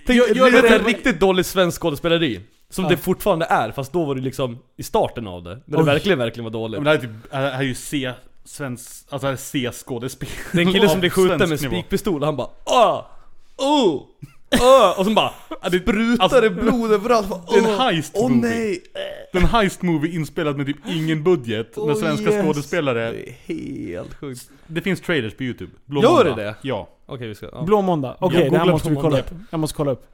Tänk, 0.06 0.18
Jag- 0.20 0.36
jag 0.36 0.52
det 0.52 0.62
vet 0.62 0.70
är 0.70 0.76
inte- 0.78 0.88
riktigt 0.90 1.20
dåligt 1.20 1.46
svenskt 1.46 1.78
skådespeleri. 1.82 2.40
Som 2.70 2.84
Ja. 2.84 2.90
det 2.90 2.96
fortfarande 2.96 3.46
är, 3.46 3.72
fast 3.72 3.92
då 3.92 4.04
var 4.04 4.14
det 4.14 4.20
liksom 4.20 4.58
i 4.76 4.82
starten 4.82 5.26
av 5.26 5.42
det. 5.42 5.60
När 5.64 5.76
det 5.76 5.82
Oj. 5.82 5.86
verkligen, 5.86 6.18
verkligen 6.18 6.44
var 6.44 6.50
dåligt. 6.50 6.82
Men 6.82 6.84
det 6.84 6.90
här 6.90 6.96
är 6.96 7.00
typ, 7.00 7.30
det 7.30 7.36
här 7.36 7.52
är 7.58 7.62
ju 7.62 7.74
C... 7.74 8.12
Svensk... 8.44 9.04
Alltså 9.08 9.24
det 9.26 9.26
här 9.26 9.32
är 9.32 9.36
C-skådespel. 9.36 10.28
Det 10.52 10.58
är 10.62 10.66
en 10.66 10.72
kille 10.72 10.88
som 10.88 11.00
blir 11.00 11.10
skjuten 11.28 11.48
med 11.48 11.60
spikpistol 11.60 12.20
och 12.20 12.26
han 12.26 12.36
bara 12.36 12.48
Åh! 12.64 13.04
Oh! 13.56 14.02
Åh! 14.60 14.98
Och 14.98 15.04
så 15.06 15.10
bara 15.10 15.32
sprutar 15.68 16.24
alltså- 16.24 16.40
det 16.40 16.50
blod 16.50 16.92
överallt. 16.92 17.28
Det 17.50 17.58
är 17.58 17.72
en 17.72 17.78
heist 17.80 18.12
Åh 18.16 18.28
movie. 18.30 18.50
nej! 18.50 18.82
En 19.32 19.44
heist 19.44 19.82
movie 19.82 20.14
inspelad 20.14 20.56
med 20.56 20.66
typ 20.66 20.76
ingen 20.86 21.24
budget. 21.24 21.76
med 21.76 21.84
Åh, 21.84 21.94
svenska 21.94 22.30
yes. 22.30 22.44
skådespelare. 22.44 23.12
Det 23.12 23.28
är 23.28 23.32
helt 23.46 24.14
sjukt. 24.14 24.50
Det 24.66 24.80
finns 24.80 25.00
trailers 25.00 25.34
på 25.36 25.42
youtube. 25.42 25.72
Blå 25.84 26.02
Gör 26.02 26.10
Måndag. 26.10 26.34
det 26.36 26.42
det? 26.44 26.54
Ja. 26.62 26.88
Okej 27.06 27.28
vi 27.28 27.34
ska... 27.34 27.48
Ja. 27.52 27.62
Blå 27.62 27.82
måndag. 27.82 28.16
Okej, 28.20 28.40
Jag 28.42 28.52
det 28.52 28.58
här 28.58 28.66
måste 28.66 28.90
vi 28.90 28.96
kolla 28.96 29.18
upp. 29.18 29.30
Jag 29.50 29.60
måste 29.60 29.76
kolla 29.76 29.90
upp. 29.90 30.06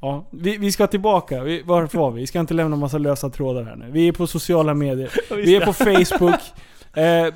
Ja, 0.00 0.28
vi, 0.30 0.56
vi 0.56 0.72
ska 0.72 0.86
tillbaka. 0.86 1.42
Vi, 1.42 1.62
varför 1.62 1.98
var 1.98 2.10
vi? 2.10 2.20
Vi 2.20 2.26
ska 2.26 2.40
inte 2.40 2.54
lämna 2.54 2.76
massa 2.76 2.98
lösa 2.98 3.30
trådar 3.30 3.64
här 3.64 3.76
nu. 3.76 3.90
Vi 3.90 4.08
är 4.08 4.12
på 4.12 4.26
sociala 4.26 4.74
medier. 4.74 5.10
Vi 5.36 5.56
är 5.56 5.66
på 5.66 5.72
Facebook. 5.72 6.40
Eh, 6.96 7.34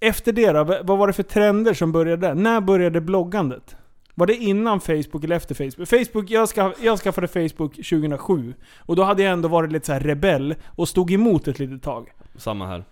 efter 0.00 0.32
det 0.32 0.52
då, 0.52 0.64
vad 0.64 0.98
var 0.98 1.06
det 1.06 1.12
för 1.12 1.22
trender 1.22 1.74
som 1.74 1.92
började 1.92 2.26
där? 2.26 2.34
När 2.34 2.60
började 2.60 3.00
bloggandet? 3.00 3.76
Var 4.14 4.26
det 4.26 4.36
innan 4.36 4.80
Facebook 4.80 5.24
eller 5.24 5.36
efter 5.36 5.54
Facebook? 5.54 5.88
Facebook, 5.88 6.30
jag, 6.30 6.48
ska, 6.48 6.72
jag 6.82 6.98
skaffade 6.98 7.28
Facebook 7.28 7.74
2007. 7.74 8.54
Och 8.78 8.96
då 8.96 9.02
hade 9.02 9.22
jag 9.22 9.32
ändå 9.32 9.48
varit 9.48 9.72
lite 9.72 9.86
så 9.86 9.92
här 9.92 10.00
rebell 10.00 10.54
och 10.66 10.88
stod 10.88 11.12
emot 11.12 11.48
ett 11.48 11.58
litet 11.58 11.82
tag. 11.82 12.08
Samma 12.36 12.66
här. 12.66 12.84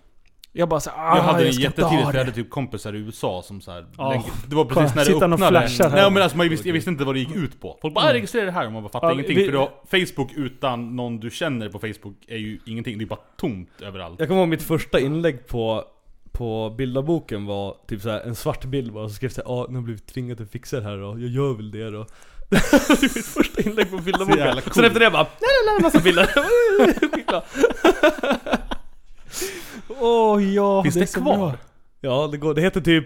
Jag 0.59 0.69
bara 0.69 0.79
så 0.79 0.89
ah, 0.89 1.15
Jag 1.15 1.23
hade 1.23 1.43
det 1.43 1.53
ska 1.53 1.65
inte 1.65 1.81
jättetidigt 1.81 2.05
för 2.07 2.13
jag 2.13 2.19
hade 2.25 2.31
typ 2.35 2.49
kompisar 2.49 2.95
i 2.95 2.97
USA 2.97 3.41
som 3.45 3.61
så 3.61 3.71
här, 3.71 3.85
Ja. 3.97 4.09
länge, 4.09 4.23
Det 4.47 4.55
var 4.55 4.65
precis 4.65 4.95
när 4.95 5.05
det 5.05 5.13
Sitta 5.13 5.25
och 5.25 5.31
öppnade. 5.33 5.67
flasha 5.67 5.89
här. 5.89 6.01
Nej 6.01 6.11
men 6.11 6.23
alltså 6.23 6.37
man 6.37 6.49
visste, 6.49 6.67
jag 6.69 6.73
visste 6.73 6.89
inte 6.89 7.03
vad 7.03 7.15
det 7.15 7.19
gick 7.19 7.35
ut 7.35 7.61
på. 7.61 7.77
Folk 7.81 7.93
bara 7.93 8.01
Mm. 8.01 8.09
mm. 8.09 8.13
registrera 8.15 8.45
det 8.45 8.51
här 8.51 8.65
och 8.65 8.71
man 8.71 8.83
bara 8.83 8.89
fattar 8.91 9.07
Ja, 9.07 9.13
ingenting. 9.13 9.35
vi- 9.37 9.45
För 9.45 9.51
då, 9.53 9.71
Facebook 9.91 10.31
utan 10.35 10.95
någon 10.95 11.19
du 11.19 11.29
känner 11.29 11.69
på 11.69 11.79
Facebook 11.79 12.15
är 12.27 12.37
ju 12.37 12.59
ingenting. 12.65 12.97
Det 12.97 13.03
är 13.03 13.07
bara 13.07 13.19
tomt 13.37 13.69
överallt. 13.81 14.15
Jag 14.19 14.27
kommer 14.27 14.41
ihåg 14.41 14.49
mitt 14.49 14.63
första 14.63 14.99
inlägg 14.99 15.47
på 15.47 15.83
på 16.31 16.69
bildarboken 16.77 17.45
var 17.45 17.75
typ 17.87 18.01
såhär 18.01 18.19
en 18.19 18.35
svart 18.35 18.65
bild 18.65 18.93
bara, 18.93 19.03
och 19.03 19.09
så 19.09 19.15
skrev 19.15 19.31
jag 19.35 19.45
såhär 19.45 19.61
ah, 19.61 19.65
nu 19.67 19.69
har 19.69 19.75
jag 19.77 19.83
blivit 19.83 20.07
tvingad 20.07 20.41
att 20.41 20.51
fixa 20.51 20.77
det 20.79 20.83
här 20.83 20.97
och 20.97 21.19
jag 21.19 21.29
gör 21.29 21.53
väl 21.53 21.71
det 21.71 21.89
då 21.91 22.05
Det 22.49 22.55
är 22.57 23.01
mitt 23.01 23.25
första 23.25 23.61
inlägg 23.61 23.91
på 23.91 23.97
Så 23.97 24.03
bildarboken 24.03 24.45
jävla 24.45 24.61
Sen 24.61 24.71
coolt. 24.71 24.85
efter 24.85 24.99
det 24.99 25.09
bara, 25.11 25.23
nej 25.23 25.31
nej 25.65 25.75
nej 25.75 25.81
massa 25.81 25.99
bilder. 25.99 26.29
Åh 29.99 30.43
ja, 30.53 30.83
Finns 30.83 30.95
är 30.95 30.99
det 30.99 31.07
så 31.07 31.21
kvar? 31.21 31.37
bra. 31.37 31.53
Ja 32.01 32.29
det 32.31 32.37
går, 32.37 32.53
det 32.53 32.61
heter 32.61 32.81
typ 32.81 33.05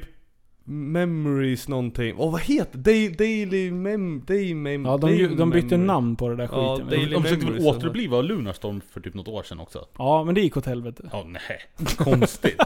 Memories 0.65 1.67
någonting, 1.67 2.15
åh 2.17 2.32
vad 2.32 2.41
heter 2.41 2.78
det? 2.78 2.91
Day, 2.91 3.09
daily 3.09 3.71
mem... 3.71 4.24
Day 4.26 4.53
mem... 4.53 4.86
Ja, 4.86 4.97
de, 4.97 5.07
day 5.07 5.28
de 5.28 5.49
bytte 5.49 5.67
memory. 5.67 5.88
namn 5.88 6.15
på 6.15 6.30
det 6.30 6.36
där 6.36 6.49
Ja, 6.51 6.76
skiten. 6.86 6.99
är- 7.01 7.11
De 7.11 7.24
försökte 7.24 7.45
väl 7.45 7.65
återuppliva 7.67 8.21
Lunarstorm 8.21 8.82
för 8.93 9.01
typ 9.01 9.13
något 9.13 9.28
år 9.28 9.43
sedan 9.43 9.59
också? 9.59 9.86
Ja, 9.97 10.24
men 10.24 10.36
det 10.36 10.41
gick 10.41 10.57
åt 10.57 10.65
helvete. 10.65 11.09
Ja, 11.11 11.24
nej. 11.28 11.41
Konstigt. 11.97 12.61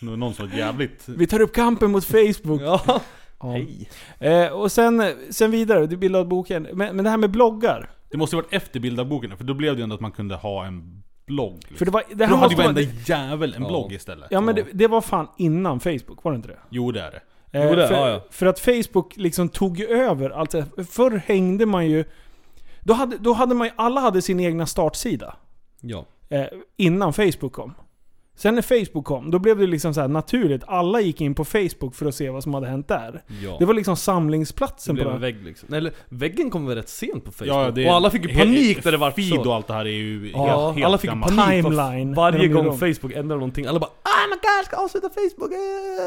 Någon 0.00 0.34
som 0.34 0.48
var 0.50 0.56
jävligt... 0.56 1.08
Vi 1.08 1.26
tar 1.26 1.40
upp 1.40 1.52
kampen 1.54 1.90
mot 1.90 2.04
Facebook. 2.04 2.60
Ja, 2.62 3.00
Ja. 3.40 3.50
hej 3.52 3.88
Eh, 4.18 4.46
och 4.48 4.72
sen, 4.72 5.02
sen 5.30 5.50
vidare, 5.50 5.86
du 5.86 5.96
bildade 5.96 6.24
boken. 6.24 6.68
Men, 6.72 6.96
men 6.96 7.04
det 7.04 7.10
här 7.10 7.16
med 7.16 7.30
bloggar. 7.30 7.90
Det 8.10 8.16
måste 8.16 8.36
ju 8.36 8.42
varit 8.42 8.52
efter 8.52 8.80
bildarboken, 8.80 9.36
för 9.36 9.44
då 9.44 9.54
blev 9.54 9.72
det 9.74 9.78
ju 9.78 9.82
ändå 9.82 9.94
att 9.94 10.00
man 10.00 10.12
kunde 10.12 10.34
ha 10.34 10.66
en 10.66 11.02
blogg. 11.26 11.54
Liksom. 11.56 11.76
För 11.76 11.84
det 11.84 11.90
var... 11.90 12.02
Det 12.08 12.14
Då 12.14 12.24
här 12.24 12.26
hade 12.30 12.40
måste 12.40 12.54
ju 12.54 12.56
vara, 12.62 12.72
varenda 12.74 12.92
jävel 13.06 13.54
en 13.54 13.62
Ja. 13.62 13.68
blogg 13.68 13.92
istället. 13.92 14.28
Ja 14.30 14.40
men 14.40 14.54
det, 14.54 14.66
det 14.72 14.86
var 14.86 15.00
fan 15.00 15.28
innan 15.38 15.80
Facebook, 15.80 16.24
var 16.24 16.32
det 16.32 16.36
inte 16.36 16.48
det? 16.48 16.58
Jo 16.70 16.92
det 16.92 17.00
är 17.00 17.10
det. 17.10 17.20
Eh, 17.58 17.64
Jo, 17.68 17.74
det- 17.74 17.88
för, 17.88 17.94
ja, 17.94 18.08
ja. 18.10 18.20
för 18.30 18.46
att 18.46 18.60
Facebook 18.60 19.12
liksom 19.16 19.48
tog 19.48 19.78
ju 19.78 19.86
över. 19.88 20.30
Alltså, 20.30 20.64
förr 20.90 21.22
hängde 21.26 21.66
man 21.66 21.86
ju... 21.86 22.04
Då 22.80 22.94
hade, 22.94 23.16
då 23.18 23.32
hade 23.32 23.54
man 23.54 23.66
ju, 23.66 23.72
alla 23.76 24.00
hade 24.00 24.22
sin 24.22 24.40
egna 24.40 24.66
startsida. 24.66 25.36
Ja, 25.80 26.04
Eh, 26.28 26.44
innan 26.76 27.12
Facebook 27.12 27.52
kom. 27.52 27.74
Sen 28.38 28.54
när 28.54 28.62
Facebook 28.62 29.04
kom, 29.04 29.30
då 29.30 29.38
blev 29.38 29.58
det 29.58 29.66
liksom 29.66 29.94
så 29.94 30.00
här 30.00 30.08
naturligt. 30.08 30.62
Alla 30.66 31.00
gick 31.00 31.20
in 31.20 31.34
på 31.34 31.44
Facebook 31.44 31.94
för 31.94 32.06
att 32.06 32.14
se 32.14 32.30
vad 32.30 32.42
som 32.42 32.54
hade 32.54 32.66
hänt 32.66 32.88
där. 32.88 33.22
ja 33.42 33.56
Det 33.58 33.64
var 33.64 33.74
liksom 33.74 33.94
Det 33.94 34.00
samlingsplatsen 34.00 34.94
blev 34.94 35.04
på 35.04 35.10
en 35.10 35.14
det. 35.16 35.20
vägg 35.20 35.44
liksom. 35.44 35.74
Eller 35.74 35.92
väggen 36.08 36.50
kom 36.50 36.66
väl 36.66 36.76
rätt 36.76 36.88
sent 36.88 37.24
på 37.24 37.32
Facebook? 37.32 37.48
Ja, 37.54 37.70
det- 37.70 37.86
och 37.88 37.94
alla 37.94 38.10
fick 38.10 38.22
ju 38.30 38.34
panik 38.38 38.84
när 38.84 38.92
det 38.92 38.98
var 38.98 39.10
Feed 39.10 39.28
så. 39.34 39.48
och 39.48 39.54
allt 39.54 39.66
det 39.66 39.74
här 39.74 39.84
är 39.84 39.90
ju 39.90 40.30
Ja, 40.34 40.46
helt, 40.66 40.74
helt 40.74 40.86
alla 40.86 40.98
fick 40.98 41.10
gammalt. 41.10 41.36
panik 41.36 41.64
Timeline, 41.64 42.14
var- 42.14 42.30
när 42.30 42.38
varje 42.38 42.48
gång. 42.48 42.78
Facebook 42.78 43.12
ändrade 43.12 43.34
någonting. 43.40 43.66
Alla 43.66 43.78
bara 43.78 43.90
ah 44.02 44.26
my 44.30 44.34
god, 44.34 44.40
jag 44.58 44.64
ska 44.66 44.76
avsluta 44.76 45.08
Facebook! 45.08 45.52
eh." 45.52 45.58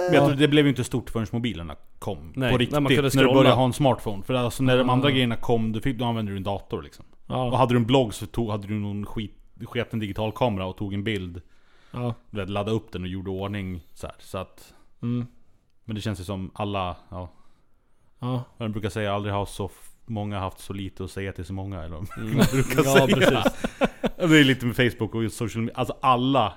Men 0.06 0.14
jag 0.14 0.26
tror 0.28 0.36
det 0.38 0.48
blev 0.48 0.66
ju 0.66 0.70
inte 0.70 0.84
stort 0.84 1.10
förrän 1.10 1.28
mobilerna 1.32 1.76
kom. 2.00 2.18
Nej, 2.18 2.34
på 2.34 2.40
när 2.40 2.58
riktigt. 2.60 2.74
man 2.84 2.96
kunde 2.96 3.10
när 3.14 3.24
du 3.24 3.34
började 3.34 3.56
ha 3.56 3.66
en 3.66 3.74
smartphone. 3.74 4.24
För 4.24 4.34
alltså 4.34 4.64
när 4.64 4.78
de 4.78 4.90
Ah. 4.90 4.94
andra 4.94 5.12
grejerna 5.12 5.36
kom, 5.36 5.72
då, 5.72 5.80
fick, 5.80 5.98
då 6.00 6.06
använde 6.06 6.32
du 6.32 6.38
en 6.38 6.44
dator 6.44 6.82
liksom. 6.82 7.06
Och 7.28 7.58
hade 7.58 7.74
du 7.74 7.78
en 7.78 7.86
blogg 7.86 8.14
så 8.14 8.26
tog, 8.26 8.50
hade 8.50 8.68
du 8.68 8.74
någon 8.74 9.06
skit, 9.06 9.36
sketen 9.66 10.00
digital 10.00 10.32
kamera 10.32 10.66
och 10.66 10.78
tog 10.78 10.94
en 10.94 11.04
bild. 11.04 11.42
Ja. 11.92 12.14
Vet, 12.30 12.50
laddade 12.50 12.76
upp 12.78 12.92
den 12.92 13.02
och 13.02 13.08
gjorde 13.08 13.30
ordning 13.32 13.82
så 13.94 14.08
här. 14.08 14.16
Så 14.20 14.38
att... 14.38 14.74
Mm. 15.02 15.26
Men 15.86 15.96
det 15.96 16.02
känns 16.02 16.20
ju 16.20 16.24
som 16.24 16.52
alla, 16.54 16.96
ja. 17.10 17.30
Ja. 18.20 18.44
De 18.58 18.72
brukar 18.72 18.90
säga, 18.90 19.14
aldrig 19.14 19.34
har 19.34 19.46
så 19.46 19.72
många 20.06 20.40
haft 20.40 20.60
så 20.60 20.74
lite 20.74 21.04
att 21.04 21.12
säga 21.12 21.32
till 21.34 21.46
så 21.46 21.54
många. 21.54 21.84
Eller 21.84 21.96
vad 21.96 22.18
Mm. 22.18 22.38
brukar 22.52 22.84
Ja, 22.84 22.94
säga. 22.94 23.08
precis. 23.08 23.70
Det 24.18 24.38
är 24.40 24.44
lite 24.44 24.66
med 24.66 24.76
Facebook 24.76 25.16
och 25.16 25.32
social 25.32 25.62
media. 25.62 25.76
Alltså 25.78 25.96
alla 26.02 26.54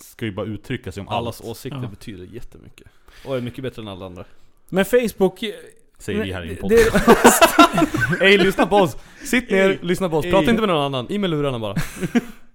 ska 0.00 0.24
ju 0.24 0.32
bara 0.32 0.46
uttrycka 0.46 0.92
sig 0.92 1.00
om 1.00 1.08
Allas 1.08 1.40
allt. 1.40 1.50
åsikter 1.50 1.80
Ja. 1.82 1.88
betyder 1.88 2.24
jättemycket. 2.24 2.86
Och 3.26 3.36
är 3.36 3.40
mycket 3.40 3.62
bättre 3.62 3.82
än 3.82 3.88
alla 3.88 4.06
andra. 4.06 4.24
Men 4.68 4.84
Facebook... 4.84 5.44
Säger 5.98 6.24
vi 6.24 6.32
här 6.32 6.44
i 6.44 6.50
en 6.50 6.56
podd. 6.56 6.70
det, 6.70 8.20
Ey 8.26 8.38
lyssna 8.38 8.66
på 8.66 8.76
oss! 8.76 8.96
Sitt 9.24 9.50
ner, 9.50 9.70
Ey. 9.70 9.78
lyssna 9.82 10.08
på 10.08 10.16
oss. 10.16 10.24
Ey. 10.24 10.30
Prata 10.30 10.50
inte 10.50 10.60
med 10.62 10.68
någon 10.68 10.82
annan. 10.84 11.06
I 11.10 11.18
med 11.18 11.30
lurarna 11.30 11.58
bara. 11.58 11.74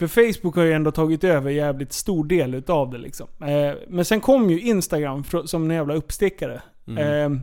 För 0.00 0.32
Facebook 0.32 0.56
har 0.56 0.62
ju 0.62 0.72
ändå 0.72 0.90
tagit 0.90 1.24
över 1.24 1.50
jävligt 1.50 1.92
stor 1.92 2.24
del 2.24 2.54
utav 2.54 2.90
det 2.90 2.98
liksom. 2.98 3.26
Eh, 3.40 3.74
men 3.88 4.04
sen 4.04 4.20
kom 4.20 4.50
ju 4.50 4.60
Instagram 4.60 5.24
som 5.44 5.70
en 5.70 5.76
jävla 5.76 5.94
uppstickare. 5.94 6.62
Mm. 6.86 7.32
Eh, 7.32 7.40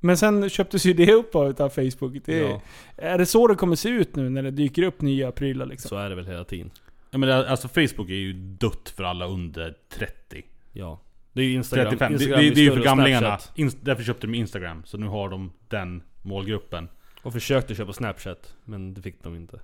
men 0.00 0.16
sen 0.16 0.48
köptes 0.48 0.84
ju 0.84 0.92
det 0.92 1.12
upp 1.12 1.34
av 1.34 1.68
Facebook. 1.68 2.24
Det, 2.24 2.38
Ja, 2.38 2.60
Är 2.96 3.18
det 3.18 3.26
så 3.26 3.46
det 3.46 3.54
kommer 3.54 3.76
se 3.76 3.88
ut 3.88 4.16
nu 4.16 4.30
när 4.30 4.42
det 4.42 4.50
dyker 4.50 4.82
upp 4.82 5.00
nya 5.00 5.32
prylar 5.32 5.66
liksom? 5.66 5.88
så 5.88 5.96
är 5.96 6.10
det 6.10 6.16
väl 6.16 6.26
hela 6.26 6.44
tiden. 6.44 6.70
Ja, 7.10 7.18
men 7.18 7.28
det, 7.28 7.50
alltså 7.50 7.68
Facebook 7.68 8.10
är 8.10 8.14
ju 8.14 8.32
dött 8.32 8.92
för 8.96 9.04
alla 9.04 9.26
under 9.26 9.74
30. 9.88 10.42
Ja. 10.72 11.00
Det 11.32 11.42
är 11.42 11.44
ju 11.46 11.54
Instagram. 11.54 11.90
35. 11.90 12.12
Det, 12.12 12.18
det, 12.18 12.24
Instagram 12.24 12.54
det 12.54 12.60
är 12.60 12.64
ju 12.64 12.72
för 12.72 12.82
gamlingarna. 12.82 13.38
Inst- 13.54 13.78
därför 13.80 14.02
köpte 14.02 14.26
de 14.26 14.34
Instagram. 14.34 14.82
Så 14.84 14.98
nu 14.98 15.06
har 15.06 15.28
de 15.28 15.52
den 15.68 16.02
målgruppen. 16.22 16.88
Och 17.22 17.32
försökte 17.32 17.74
köpa 17.74 17.92
Snapchat, 17.92 18.54
men 18.64 18.94
det 18.94 19.02
fick 19.02 19.22
de 19.22 19.36
inte. 19.36 19.60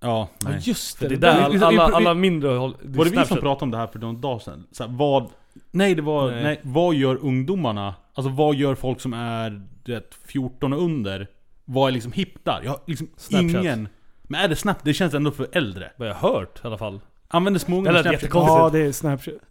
Ja, 0.00 0.28
Ja 0.42 0.48
nej. 0.48 0.58
just 0.62 0.98
För 0.98 1.08
det. 1.08 1.16
det 1.16 1.26
är 1.28 1.32
där 1.34 1.42
alla, 1.66 1.70
vi- 1.88 1.94
alla 1.94 2.14
mindre 2.14 2.48
håll, 2.50 2.76
det 2.82 2.88
är 2.94 2.98
Var 2.98 3.04
det 3.04 3.10
vi 3.10 3.16
som 3.16 3.24
Snapchat. 3.26 3.40
pratade 3.40 3.64
om 3.64 3.70
det 3.70 3.76
här 3.76 3.86
för 3.86 3.98
någon 3.98 4.20
dag 4.20 4.42
sedan? 4.42 4.66
Så 4.72 4.84
här, 4.86 4.90
vad... 4.96 5.28
Nej 5.70 5.94
det 5.94 6.02
var... 6.02 6.30
Nej. 6.30 6.42
Nej. 6.42 6.60
Vad 6.62 6.94
gör 6.94 7.16
ungdomarna? 7.24 7.94
Alltså 8.14 8.32
vad 8.32 8.54
gör 8.54 8.74
folk 8.74 9.00
som 9.00 9.12
är 9.12 9.62
vet, 9.84 10.14
14 10.26 10.72
och 10.72 10.82
under? 10.82 11.26
Vad 11.64 11.88
är 11.88 11.92
liksom 11.92 12.12
hippt 12.12 12.44
där? 12.44 12.60
Jag 12.64 12.70
har 12.70 12.80
liksom 12.86 13.08
Snapchat. 13.16 13.50
ingen... 13.50 13.88
Men 14.22 14.40
är 14.40 14.48
det 14.48 14.56
Snap? 14.56 14.76
Det 14.84 14.94
känns 14.94 15.14
ändå 15.14 15.30
för 15.30 15.48
äldre. 15.52 15.92
Vad 15.96 16.08
jag 16.08 16.14
har 16.14 16.32
hört 16.32 16.60
i 16.64 16.66
alla 16.66 16.78
fall. 16.78 17.00
Använder 17.32 17.60
småungarna 17.60 18.02
Det 18.02 18.18
Snapchat? 18.18 18.30
Ja, 18.32 18.70
det 18.72 18.78
är 18.80 18.92
Snapchat. 18.92 19.34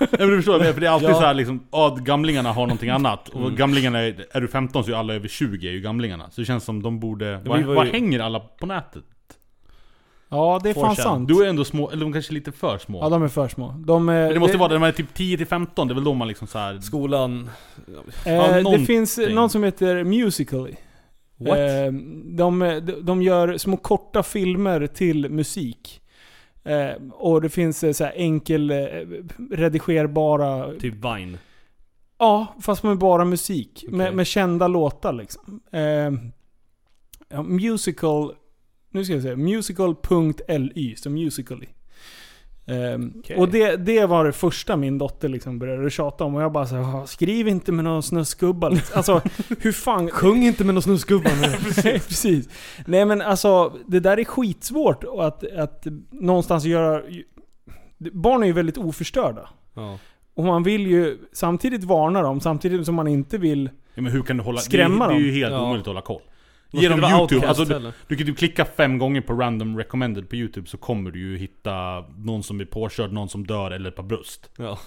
Ja, 0.00 0.18
men 0.18 0.28
du 0.28 0.36
förstår, 0.36 0.72
för 0.72 0.80
det 0.80 0.86
är 0.86 0.90
alltid 0.90 1.08
Ja. 1.10 1.14
så 1.14 1.20
här 1.20 1.34
liksom, 1.34 1.66
ja, 1.72 1.96
gamlingarna 2.00 2.52
har 2.52 2.62
någonting 2.66 2.90
annat. 2.98 3.28
Och 3.28 3.52
gamlingarna, 3.52 3.98
är, 4.00 4.24
är 4.30 4.40
du 4.40 4.48
15 4.48 4.84
så 4.84 4.90
är 4.92 4.96
alla 4.96 5.14
över 5.14 5.28
20 5.28 5.68
är 5.68 5.72
ju 5.72 5.80
gamlingarna. 5.80 6.30
Så 6.30 6.40
det 6.40 6.44
känns 6.44 6.64
som 6.64 6.82
de 6.82 7.00
borde... 7.00 7.40
Vad, 7.44 7.62
var 7.62 7.74
vad 7.74 7.86
ju- 7.86 7.92
hänger 7.92 8.20
alla 8.20 8.40
på 8.40 8.66
nätet? 8.66 9.04
Ja, 10.28 10.60
det 10.62 10.70
är 10.70 10.74
fan 10.74 10.94
4chan. 10.94 11.02
sant. 11.02 11.28
Du 11.28 11.44
är 11.44 11.48
ändå 11.48 11.64
små, 11.64 11.90
eller 11.90 12.00
de 12.04 12.12
kanske 12.12 12.30
är 12.32 12.34
lite 12.34 12.52
för 12.52 12.78
små. 12.78 13.00
Ja, 13.02 13.08
de 13.08 13.22
är 13.22 13.28
för 13.28 13.48
små. 13.48 13.74
De, 13.86 14.08
är, 14.08 14.22
Men 14.24 14.32
det 14.34 14.40
måste 14.40 14.56
vara 14.58 14.72
när 14.72 14.78
man 14.78 14.88
är 14.88 14.92
typ 14.92 15.14
10 15.14 15.36
till 15.36 15.46
15, 15.46 15.88
det 15.88 15.92
är 15.92 15.94
väl 15.94 16.04
då 16.04 16.14
man 16.14 16.28
liksom 16.28 16.46
så 16.46 16.58
här. 16.58 16.80
Skolan... 16.80 17.50
Eh, 18.26 18.34
Ja, 18.34 18.48
det 18.48 18.62
någonting. 18.62 18.86
finns 18.86 19.18
någon 19.30 19.50
som 19.50 19.64
heter 19.64 20.04
Musical.ly. 20.04 20.74
What? 21.44 21.58
Eh, 21.58 21.92
de, 22.24 22.80
de, 23.02 23.22
gör 23.22 23.58
små 23.58 23.76
korta 23.76 24.22
filmer 24.22 24.86
till 24.86 25.30
musik. 25.30 26.00
Eh, 26.64 26.92
och 27.12 27.42
det 27.42 27.48
finns 27.48 27.84
eh, 27.84 27.92
så 27.92 28.04
här 28.04 28.12
enkel 28.16 28.70
eh, 28.70 28.76
redigerbara... 29.50 30.72
Typ 30.78 30.94
Vine. 30.94 31.38
Ja, 32.18 32.54
fast 32.60 32.82
med 32.82 32.98
bara 32.98 33.24
musik. 33.24 33.84
Med, 33.88 34.06
Okej. 34.06 34.16
med 34.16 34.26
kända 34.26 34.68
låtar 34.68 35.12
liksom. 35.12 35.60
Eh, 35.72 36.12
ja, 37.28 37.42
musical... 37.42 38.34
Nu 38.90 39.04
ska 39.04 39.14
jag 39.14 39.22
säga. 39.22 39.36
Musical.ly. 39.36 40.96
Så 40.96 41.10
Musical.ly. 41.10 41.66
Ehm, 42.66 43.12
Okej. 43.18 43.36
Och 43.36 43.48
det, 43.48 43.76
det 43.76 44.06
var 44.06 44.24
det 44.24 44.32
första 44.32 44.76
min 44.76 44.98
dotter 44.98 45.28
liksom 45.28 45.58
började 45.58 45.90
tjata 45.90 46.24
om. 46.24 46.34
Och 46.34 46.42
jag 46.42 46.52
bara 46.52 46.66
så 46.66 46.74
här, 46.76 47.06
skriv 47.06 47.48
inte 47.48 47.72
med 47.72 47.84
någon 47.84 48.02
snusgubbar. 48.02 48.80
Alltså, 48.94 49.20
hur 49.60 49.72
fan... 49.72 50.10
Sjung 50.10 50.42
inte 50.42 50.64
med 50.64 50.74
någon 50.74 50.82
snusgubbar 50.82 51.30
nu. 51.42 51.48
Nej, 51.84 52.00
precis. 52.00 52.48
Nej 52.86 53.04
men 53.04 53.22
alltså, 53.22 53.72
det 53.86 54.00
där 54.00 54.18
är 54.20 54.24
skitsvårt 54.24 55.04
att, 55.18 55.52
att 55.56 55.86
någonstans 56.10 56.64
göra... 56.64 57.02
Barn 58.12 58.42
är 58.42 58.46
ju 58.46 58.52
väldigt 58.52 58.78
oförstörda. 58.78 59.48
ja. 59.74 59.98
Och 60.34 60.44
man 60.44 60.62
vill 60.62 60.86
ju 60.86 61.18
samtidigt 61.32 61.84
varna 61.84 62.22
dem, 62.22 62.40
samtidigt 62.40 62.86
som 62.86 62.94
man 62.94 63.08
inte 63.08 63.38
vill... 63.38 63.70
Ja, 63.94 64.02
men 64.02 64.12
hur 64.12 64.22
kan 64.22 64.36
du 64.36 64.42
hålla... 64.42 64.58
Skrämma 64.60 65.08
det, 65.08 65.14
är- 65.14 65.18
det 65.18 65.24
är 65.24 65.24
ju 65.24 65.30
dem. 65.30 65.36
helt 65.40 65.52
Ja. 65.52 65.62
omöjligt 65.64 65.82
att 65.82 65.86
hålla 65.86 66.00
koll. 66.00 66.20
Genom 66.72 67.00
YouTube, 67.00 67.20
outcast 67.20 67.44
alltså 67.44 67.64
du, 67.64 67.92
du 68.06 68.16
kan 68.16 68.26
typ 68.26 68.38
klicka 68.38 68.64
fem 68.64 68.98
gånger 68.98 69.20
på 69.20 69.32
random 69.32 69.78
recommended 69.78 70.28
på 70.28 70.36
YouTube 70.36 70.68
så 70.68 70.76
kommer 70.76 71.10
du 71.10 71.18
ju 71.18 71.38
hitta 71.38 72.04
någon 72.16 72.42
som 72.42 72.60
är 72.60 72.64
påkörd, 72.64 73.12
någon 73.12 73.28
som 73.28 73.46
dör 73.46 73.70
eller 73.70 73.88
ett 73.88 73.96
par 73.96 74.02
bröst. 74.02 74.50
Ja. 74.58 74.78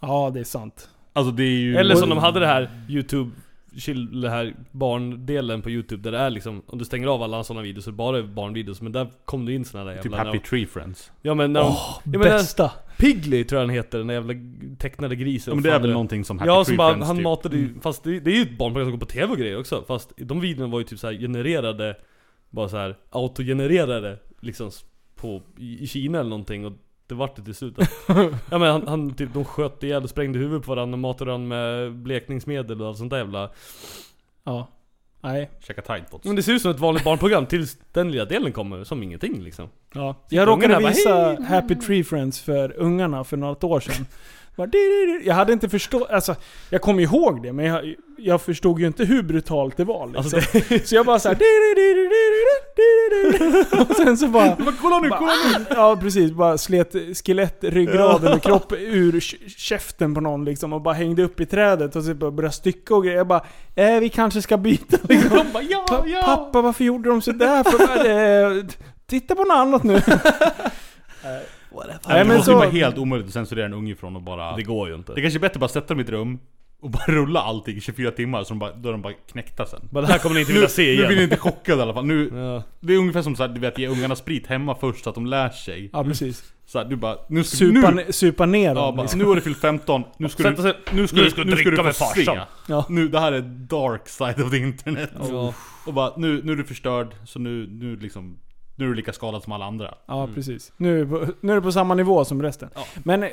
Ja, 0.00 0.30
det 0.34 0.40
är 0.40 0.44
sant. 0.44 0.88
Alltså 1.12 1.32
det 1.32 1.42
är 1.42 1.58
ju... 1.58 1.76
Eller 1.76 1.94
som 1.94 2.08
de 2.08 2.18
hade 2.18 2.40
det 2.40 2.46
här 2.46 2.70
YouTube 2.88 3.30
chill, 3.76 4.20
det 4.20 4.30
här 4.30 4.54
barndelen 4.70 5.62
på 5.62 5.70
youtube 5.70 6.02
där 6.02 6.12
det 6.12 6.18
är 6.18 6.30
liksom, 6.30 6.62
om 6.66 6.78
du 6.78 6.84
stänger 6.84 7.06
av 7.06 7.22
alla 7.22 7.44
sådana 7.44 7.62
videos 7.62 7.84
så 7.84 7.90
är 7.90 7.92
det 7.92 7.96
bara 7.96 8.22
barnvideos 8.22 8.80
men 8.80 8.92
där 8.92 9.10
kom 9.24 9.46
det 9.46 9.52
in 9.52 9.64
såna 9.64 9.84
där 9.84 9.90
jävla... 9.90 10.02
Typ 10.02 10.26
Happy 10.26 10.38
de, 10.38 10.44
Tree 10.44 10.66
Friends. 10.66 11.12
ja 11.22 11.34
men 11.34 11.52
när 11.52 11.60
de, 11.60 11.66
Åh, 11.66 11.98
ja, 12.04 12.10
men 12.10 12.20
bästa! 12.20 12.70
Piggly 12.98 13.44
tror 13.44 13.60
jag 13.60 13.68
den 13.68 13.74
heter, 13.76 13.98
den 13.98 14.06
där 14.06 14.14
jävla 14.14 14.34
tecknade 14.78 15.16
grisen. 15.16 15.50
Ja, 15.50 15.54
men 15.54 15.62
det 15.64 15.70
är 15.70 15.80
väl 15.80 15.90
någonting 15.92 16.24
som 16.24 16.38
Happy 16.38 16.48
Ja, 16.50 16.64
som 16.64 16.76
bara, 16.76 17.04
han 17.04 17.16
typ. 17.16 17.24
matade 17.24 17.56
ju, 17.56 17.80
fast 17.80 18.04
det, 18.04 18.20
det 18.20 18.30
är 18.30 18.34
ju 18.34 18.42
ett 18.42 18.58
barnprogram 18.58 18.86
som 18.86 18.92
går 18.92 19.06
på 19.06 19.12
TV 19.12 19.32
och 19.32 19.38
grejer 19.38 19.58
också 19.58 19.84
Fast 19.88 20.12
de 20.16 20.40
videorna 20.40 20.72
var 20.72 20.78
ju 20.78 20.84
typ 20.84 20.98
så 20.98 21.10
genererade 21.10 21.96
Bara 22.50 22.68
så 22.68 22.76
här 22.76 22.96
autogenererade 23.10 24.18
liksom 24.40 24.70
på, 25.16 25.42
i, 25.58 25.82
i 25.82 25.86
Kina 25.86 26.20
eller 26.20 26.30
någonting 26.30 26.66
och 26.66 26.72
det 27.06 27.14
vart 27.14 27.36
det 27.36 27.42
till 27.44 27.54
slut 27.54 27.74
Ja 28.50 28.58
men 28.58 28.62
han, 28.62 28.86
han 28.88 29.14
typ, 29.14 29.34
de 29.34 29.44
sköt 29.44 29.82
ihjäl 29.82 30.02
och 30.02 30.10
sprängde 30.10 30.38
huvudet 30.38 30.66
på 30.66 30.74
varandra 30.74 30.94
och 30.94 30.98
matade 30.98 31.30
varandra 31.30 31.48
med 31.48 31.92
blekningsmedel 31.92 32.82
och 32.82 32.88
allt 32.88 32.98
sånt 32.98 33.10
där 33.10 33.18
jävla 33.18 33.50
Ja. 34.44 34.68
Nej. 35.26 35.50
Käka 35.60 35.82
Tide 35.82 36.04
Pods. 36.10 36.24
Men 36.24 36.36
det 36.36 36.42
ser 36.42 36.52
ut 36.52 36.62
som 36.62 36.70
ett 36.70 36.80
vanligt 36.80 37.04
barnprogram 37.04 37.46
tills 37.46 37.76
den 37.92 38.10
lilla 38.10 38.24
delen 38.24 38.52
kommer, 38.52 38.84
som 38.84 39.02
ingenting 39.02 39.42
liksom 39.42 39.68
Ja. 39.94 40.14
Jag 40.28 40.48
råkade 40.48 40.88
visa! 40.88 41.42
Happy 41.42 41.74
Tree 41.74 42.04
Friends 42.04 42.40
för 42.40 42.76
ungarna 42.76 43.24
för 43.24 43.36
något 43.36 43.64
år 43.64 43.80
sedan. 43.80 44.06
Jag 45.24 45.34
hade 45.34 45.52
inte 45.52 45.68
förstått, 45.68 46.10
alltså 46.10 46.36
jag 46.70 46.82
kommer 46.82 47.02
ihåg 47.02 47.42
det 47.42 47.52
men 47.52 47.64
jag, 47.64 47.94
jag 48.18 48.42
förstod 48.42 48.80
ju 48.80 48.86
inte 48.86 49.04
hur 49.04 49.22
brutalt 49.22 49.76
det 49.76 49.84
var 49.84 50.06
liksom. 50.06 50.38
Alltså 50.38 50.60
Så 50.84 50.94
jag 50.94 51.06
bara 51.06 51.18
såhär... 51.18 51.36
Och 53.90 53.96
sen 53.96 54.16
så 54.16 54.28
bara... 54.28 54.56
Men 54.58 54.76
kolla 54.82 54.98
nu, 54.98 55.08
bara, 55.08 55.18
kolla 55.18 55.32
nu! 55.58 55.64
Ja 55.76 55.96
precis, 56.00 56.32
bara 56.32 56.58
slet 56.58 56.92
skelett, 57.24 57.58
ryggraden 57.60 58.32
och 58.32 58.42
kropp 58.42 58.72
ur 58.72 59.20
käften 59.56 60.14
på 60.14 60.20
någon 60.20 60.44
liksom 60.44 60.72
och 60.72 60.80
bara 60.80 60.94
hängde 60.94 61.22
upp 61.22 61.40
i 61.40 61.46
trädet 61.46 61.96
och 61.96 62.04
så 62.04 62.14
bara 62.14 62.30
började 62.30 62.54
stycka 62.54 62.94
och 62.94 63.02
grejer. 63.04 63.18
Jag 63.18 63.26
bara 63.26 63.44
eh, 63.74 64.00
vi 64.00 64.08
kanske 64.08 64.42
ska 64.42 64.56
byta 64.56 64.96
liksom. 65.08 65.30
De 65.36 65.52
bara 65.52 65.62
ja, 65.62 66.04
ja! 66.06 66.22
Pappa 66.22 66.62
varför 66.62 66.84
gjorde 66.84 67.08
de 67.08 67.22
sådär? 67.22 67.64
För, 67.64 68.08
eh, 68.58 68.64
titta 69.06 69.34
på 69.34 69.44
något 69.44 69.56
annat 69.56 69.82
nu. 69.82 70.02
Nej, 71.88 71.96
Nej, 72.06 72.18
men 72.18 72.28
det 72.28 72.36
måste 72.36 72.50
ju 72.50 72.56
vara 72.56 72.68
helt 72.68 72.98
omöjligt 72.98 73.26
att 73.26 73.32
censurera 73.32 73.66
en 73.66 73.74
unge 73.74 73.94
från 73.94 74.16
att 74.16 74.22
bara... 74.22 74.56
Det 74.56 74.62
går 74.62 74.88
ju 74.88 74.94
inte 74.94 75.14
Det 75.14 75.22
kanske 75.22 75.38
är 75.38 75.40
bättre 75.40 75.54
att 75.54 75.60
bara 75.60 75.68
sätta 75.68 75.86
dem 75.86 76.00
i 76.00 76.02
ett 76.02 76.10
rum 76.10 76.38
och 76.80 76.90
bara 76.90 77.04
rulla 77.06 77.40
allting 77.40 77.76
i 77.76 77.80
24 77.80 78.10
timmar 78.10 78.44
så 78.44 78.48
de 78.48 78.58
bara, 78.58 78.72
då 78.72 78.88
är 78.88 78.92
de 78.92 79.02
bara 79.02 79.12
knäckta 79.12 79.66
sen. 79.66 79.80
Men 79.92 80.02
det 80.02 80.08
här 80.08 80.18
kommer 80.18 80.34
ni 80.34 80.40
inte 80.40 80.52
vilja 80.52 80.68
se 80.68 80.82
Nu 80.82 80.92
igen 80.92 81.06
blir 81.06 81.16
ni 81.16 81.22
inte 81.22 81.36
chockade 81.36 81.78
i 81.78 81.82
alla 81.82 81.94
fall. 81.94 82.04
Nu, 82.04 82.30
ja. 82.34 82.62
det 82.80 82.94
är 82.94 82.98
ungefär 82.98 83.22
som 83.22 83.36
så 83.36 83.42
här, 83.42 83.48
du 83.54 83.60
vet, 83.60 83.78
ge 83.78 83.88
ungarna 83.88 84.16
sprit 84.16 84.46
hemma 84.46 84.74
först 84.74 85.04
så 85.04 85.10
att 85.10 85.14
de 85.14 85.26
lär 85.26 85.48
sig. 85.48 85.90
Ja 85.92 86.04
precis. 86.04 86.52
Så 86.66 86.78
här, 86.78 86.84
du 86.84 86.96
bara, 86.96 87.16
nu 87.28 87.44
ska 87.44 87.56
Supa, 87.56 87.90
nu, 87.90 88.12
supa 88.12 88.46
ner 88.46 88.68
ja, 88.68 88.74
dem. 88.74 88.96
bara, 88.96 89.02
liksom. 89.02 89.18
nu 89.18 89.24
har 89.24 89.34
du 89.34 89.40
fyllt 89.40 89.60
15, 89.60 90.04
nu 90.18 90.28
ska 90.28 90.42
du, 90.42 90.50
nu 90.50 90.56
ska 90.56 90.72
nu 90.92 91.02
du, 91.02 91.08
ska 91.08 91.16
du 91.16 91.24
nu 91.24 91.30
ska 91.30 91.44
du 91.44 91.54
dricka 91.54 91.76
få 91.76 91.82
med 91.82 91.96
se. 91.96 92.04
farsan. 92.04 92.46
Ja. 92.68 92.86
Nu, 92.88 93.08
det 93.08 93.20
här 93.20 93.32
är 93.32 93.40
dark 93.68 94.08
side 94.08 94.40
of 94.40 94.50
the 94.50 94.56
internet. 94.56 95.10
Ja. 95.30 95.54
Och 95.86 95.94
bara, 95.94 96.12
nu, 96.16 96.42
nu 96.44 96.52
är 96.52 96.56
du 96.56 96.64
förstörd, 96.64 97.14
så 97.24 97.38
nu, 97.38 97.66
nu 97.70 97.96
liksom, 97.96 98.38
nu 98.76 98.84
är 98.84 98.88
du 98.88 98.94
lika 98.94 99.12
skadad 99.12 99.42
som 99.42 99.52
alla 99.52 99.64
andra. 99.64 99.94
Ja 100.06 100.28
precis. 100.34 100.72
Nu, 100.76 101.00
är 101.00 101.04
det 101.04 101.10
på- 101.10 101.32
nu 101.40 101.52
är 101.52 101.56
det 101.56 101.62
på 101.62 101.72
samma 101.72 101.94
nivå 101.94 102.24
som 102.24 102.42
resten. 102.42 102.68
Ja. 102.74 102.80
Men, 103.04 103.24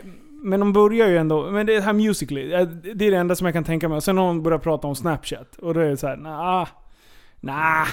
men 0.44 0.60
de 0.60 0.74
börjar 0.74 1.08
ju 1.08 1.18
ändå, 1.18 1.52
men 1.52 1.66
det 1.66 1.82
här 1.82 1.94
Musical.ly, 1.94 2.54
eh, 2.54 2.62
det 2.68 3.06
är 3.08 3.12
det 3.12 3.18
enda 3.18 3.36
som 3.36 3.46
jag 3.46 3.54
kan 3.54 3.64
tänka 3.64 3.90
mig. 3.90 3.96
Och 3.96 4.04
sen 4.04 4.18
har 4.18 4.26
de 4.28 4.44
börjat 4.44 4.64
prata 4.64 4.88
om 4.88 4.96
Snapchat. 4.96 5.56
Och 5.56 5.74
då 5.74 5.80
är 5.80 5.90
det 5.90 5.98
så 5.98 6.08
här, 6.08 6.18
nah, 6.18 6.68
nah. 7.40 7.88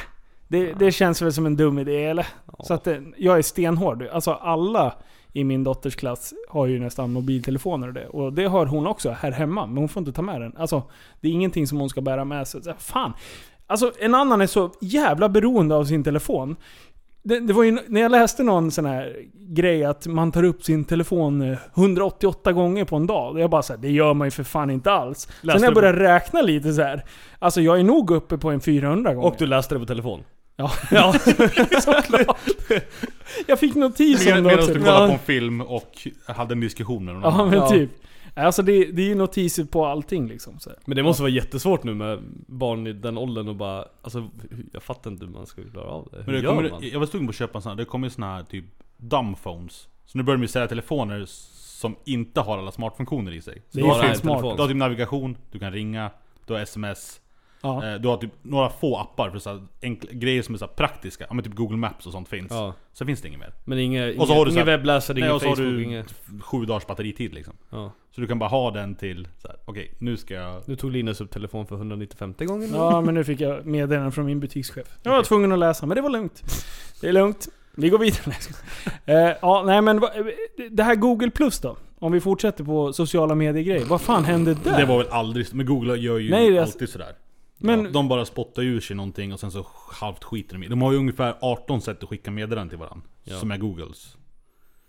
Det, 0.49 0.73
det 0.73 0.93
känns 0.93 1.23
väl 1.23 1.33
som 1.33 1.47
en 1.47 1.57
dum 1.57 1.79
idé 1.79 2.05
eller? 2.05 2.27
Så 2.65 2.75
att 2.75 2.87
eh, 2.87 2.97
jag 3.17 3.39
är 3.39 3.43
stenhård. 3.43 4.03
Alltså 4.13 4.33
alla 4.33 4.95
i 5.33 5.45
min 5.45 5.65
dotters 5.65 5.97
klass 5.97 6.35
har 6.49 6.67
ju 6.67 6.79
nästan 6.81 7.13
mobiltelefoner 7.13 7.89
och 7.89 7.95
det. 7.95 8.07
Och 8.07 8.33
det 8.33 8.45
har 8.45 8.67
hon 8.67 8.87
också 8.87 9.11
här 9.11 9.33
hemma, 9.33 9.67
men 9.67 9.77
hon 9.77 9.89
får 9.89 10.01
inte 10.01 10.13
ta 10.13 10.23
med 10.23 10.41
den. 10.41 10.57
Alltså, 10.57 10.83
det 11.21 11.29
är 11.29 11.33
ingenting 11.33 11.67
som 11.67 11.79
hon 11.81 11.89
ska 11.89 12.01
bära 12.01 12.25
med 12.25 12.49
sig. 12.49 12.61
Fan. 12.79 13.13
Alltså 13.67 13.93
en 14.01 14.15
annan 14.15 14.41
är 14.41 14.47
så 14.47 14.71
jävla 14.81 15.29
beroende 15.29 15.75
av 15.75 15.85
sin 15.85 16.05
telefon. 16.05 16.57
Det, 17.23 17.41
det 17.41 17.53
var 17.53 17.63
ju, 17.65 17.79
när 17.89 18.01
jag 18.01 18.11
läste 18.11 18.43
någon 18.43 18.71
sån 18.71 18.87
här 18.87 19.17
grej 19.35 19.85
att 19.85 20.07
man 20.07 20.33
tar 20.33 20.43
upp 20.43 20.63
sin 20.65 20.85
telefon 20.85 21.43
eh, 21.53 21.59
188 21.77 22.53
gånger 22.53 22.85
på 22.85 22.97
en 22.97 23.07
dag. 23.07 23.41
Jag 23.41 23.51
bara 23.51 23.63
såhär, 23.63 23.81
det 23.81 23.91
gör 23.91 24.15
man 24.15 24.27
ju 24.27 24.31
för 24.31 24.45
fan 24.45 24.71
inte 24.71 24.93
alls. 24.93 25.21
Sen 25.21 25.33
när 25.43 25.55
jag 25.61 25.65
på- 25.75 25.81
började 25.81 25.99
räkna 26.15 26.43
lite 26.43 26.73
så 26.73 26.83
här. 26.83 27.05
Alltså 27.39 27.61
jag 27.61 27.81
är 27.81 27.85
nog 27.85 28.11
uppe 28.11 28.39
på 28.39 28.51
en 28.51 28.61
400 28.61 29.15
gånger. 29.15 29.29
Och 29.29 29.35
du 29.39 29.47
läste 29.47 29.75
det 29.75 29.79
på 29.79 29.87
telefon? 29.87 30.21
Ja, 30.57 30.71
Ja. 30.91 31.13
såklart. 31.81 32.37
jag 33.47 33.59
fick 33.59 33.75
notis 33.75 34.27
om 34.27 34.33
det 34.35 34.43
Medan 34.43 34.59
också. 34.59 34.75
du 34.75 34.81
kollade 34.81 35.07
på 35.07 35.13
en 35.13 35.19
film 35.19 35.61
och 35.61 36.09
hade 36.27 36.53
en 36.55 36.61
diskussion 36.61 37.05
med 37.05 37.15
någon 37.15 37.23
Ja 37.23 37.31
annan. 37.31 37.49
men 37.51 37.59
Ja. 37.59 37.69
typ. 37.71 37.91
Alltså 38.35 38.63
det, 38.63 38.85
det 38.85 39.03
är 39.03 39.07
ju 39.07 39.15
notiser 39.15 39.65
på 39.65 39.87
allting 39.87 40.29
liksom. 40.29 40.59
Så. 40.59 40.71
Men 40.85 40.97
det 40.97 41.03
måste 41.03 41.23
vara 41.23 41.33
jättesvårt 41.33 41.85
nu 41.85 41.95
med 41.95 42.19
barn 42.47 42.87
i 42.87 42.93
den 42.93 43.19
åldern 43.19 43.49
och 43.49 43.57
bara, 43.57 43.85
alltså 44.03 44.29
jag 44.73 44.83
fattar 44.83 45.11
inte 45.11 45.25
hur 45.25 45.33
man 45.33 45.47
ska 45.47 45.63
klara 45.73 45.87
av 45.91 46.09
det. 46.13 46.17
Hur 46.17 46.25
Men 46.25 46.35
det 46.35 46.41
gör 46.41 46.49
kommer, 46.57 46.71
man? 46.71 46.89
jag 46.93 46.99
var 47.01 47.07
sugen 47.07 47.27
på 47.27 47.31
att 47.31 47.37
köpa 47.37 47.59
en 47.59 47.63
sån 47.63 47.71
här, 47.71 47.77
det 47.77 47.85
kommer 47.85 48.07
ju 48.07 48.11
såna 48.11 48.35
här 48.37 48.43
typ 48.43 48.65
dumb 48.97 49.37
phones. 49.43 49.89
Så 50.07 50.19
nu 50.19 50.25
börjar 50.25 50.37
de 50.39 50.43
ju 50.43 50.49
sälja 50.49 50.69
telefoner 50.69 51.25
som 51.27 51.97
inte 52.05 52.41
har 52.41 52.59
alla 52.59 52.73
smartfunktioner 52.73 53.33
i 53.33 53.43
sig. 53.43 53.63
Så 53.69 53.79
Det 53.79 53.81
är 53.81 53.83
du, 53.83 53.89
ju 54.03 54.09
har, 54.09 54.15
smart. 54.15 54.43
du 54.57 54.63
har 54.63 54.69
typ 54.69 54.77
navigation, 54.77 55.37
du 55.53 55.59
kan 55.59 55.73
ringa, 55.73 56.11
du 56.47 56.53
har 56.53 56.61
sms. 56.61 57.21
Ja. 57.63 57.87
Eh, 57.87 57.95
du 58.01 58.09
har 58.09 58.17
typ 58.17 58.31
några 58.43 58.71
få 58.71 58.97
appar 58.99 59.31
för 59.31 59.39
så 59.39 59.51
här 59.51 59.63
enkla, 59.83 60.11
grejer 60.13 60.43
som 60.43 60.55
är 60.55 60.59
så 60.59 60.65
här 60.65 60.73
praktiska. 60.73 61.27
Ja 61.29 61.35
men 61.35 61.45
typ 61.45 61.55
Google 61.55 61.77
Maps 61.77 62.07
och 62.07 62.13
sånt 62.13 62.29
finns. 62.29 62.51
Ja. 62.53 62.75
Sen 62.93 63.07
finns 63.07 63.21
det 63.23 63.29
inget 63.29 63.41
mer. 63.41 63.53
Men 63.65 63.79
inga, 63.79 64.13
Och 64.19 64.27
så 64.27 64.35
har 64.35 64.45
du 64.45 64.51
ingen 64.51 64.65
så 64.65 64.71
här- 64.71 64.77
webbläsare, 64.79 65.15
Nej, 65.15 65.23
ingen 65.23 65.35
och 65.35 65.41
så 65.43 65.49
har 65.49 65.57
Facebook, 65.57 65.73
du 65.73 65.83
inget... 65.85 66.15
sju 66.43 66.65
dagars 66.65 66.87
batteritid 66.87 67.35
liksom. 67.35 67.55
Ja. 67.71 67.93
Så 68.15 68.21
du 68.21 68.27
kan 68.27 68.39
bara 68.39 68.49
ha 68.51 68.71
den 68.71 68.95
till 68.95 69.29
så 69.39 69.49
här, 69.49 69.57
okej 69.65 69.95
nu 69.99 70.17
ska 70.17 70.35
jag... 70.35 70.63
Nu 70.69 70.77
tog 70.77 70.93
Linus 70.93 71.21
upp 71.21 71.31
telefon 71.31 71.67
för 71.67 71.77
195 71.77 72.35
gånger 72.39 72.67
nu. 72.69 72.77
ja 72.77 73.01
men 73.01 73.15
nu 73.15 73.25
fick 73.25 73.41
jag 73.41 73.67
meddelande 73.67 74.13
från 74.13 74.27
min 74.27 74.41
butikschef. 74.41 74.87
Jag 75.03 75.13
var 75.13 75.23
tvungen 75.23 75.53
att 75.53 75.59
läsa, 75.59 75.87
men 75.87 75.95
det 75.97 76.01
var 76.03 76.11
lugnt. 76.11 76.43
Det 77.01 77.09
är 77.09 77.13
lugnt. 77.13 77.49
Vi 77.75 77.89
går 77.89 77.99
vidare. 77.99 78.35
Eh, 79.07 79.37
Ja, 79.43 79.63
nej 79.67 79.83
men 79.83 80.01
det 80.71 80.83
här 80.83 80.95
Google 80.95 81.31
Plus 81.31 81.61
då? 81.61 81.77
Om 81.99 82.13
vi 82.13 82.21
fortsätter 82.21 82.65
på 82.65 82.93
sociala 82.93 83.35
medier-grejer. 83.35 83.85
Vad 83.85 84.01
fan 84.01 84.25
hände 84.25 84.55
där? 84.55 84.79
Det 84.79 84.85
var 84.85 84.99
väl 84.99 85.09
aldrig... 85.11 85.47
Men 85.53 85.67
Google 85.67 85.97
gör 85.97 86.19
ju 86.19 86.31
Nej, 86.31 86.59
alltid 86.59 86.89
sådär. 86.89 87.13
Men, 87.61 87.85
Ja, 87.85 87.91
de 87.91 88.09
bara 88.09 88.25
spottar 88.25 88.63
ur 88.63 88.81
sig 88.81 88.97
någonting 88.97 89.33
och 89.33 89.41
sen 89.41 89.51
så 89.53 89.67
halvt 89.93 90.25
skiter 90.25 90.55
de 90.59 90.63
i. 90.65 90.69
De 90.69 90.83
har 90.83 90.93
ju 90.93 90.99
ungefär 90.99 91.37
18 91.41 91.81
sätt 91.81 92.03
att 92.03 92.09
skicka 92.09 92.31
meddelanden 92.31 92.69
till 92.69 92.79
varandra. 92.79 93.07
Ja. 93.25 93.37
Som 93.39 93.51
är 93.51 93.57
Googles. 93.59 94.17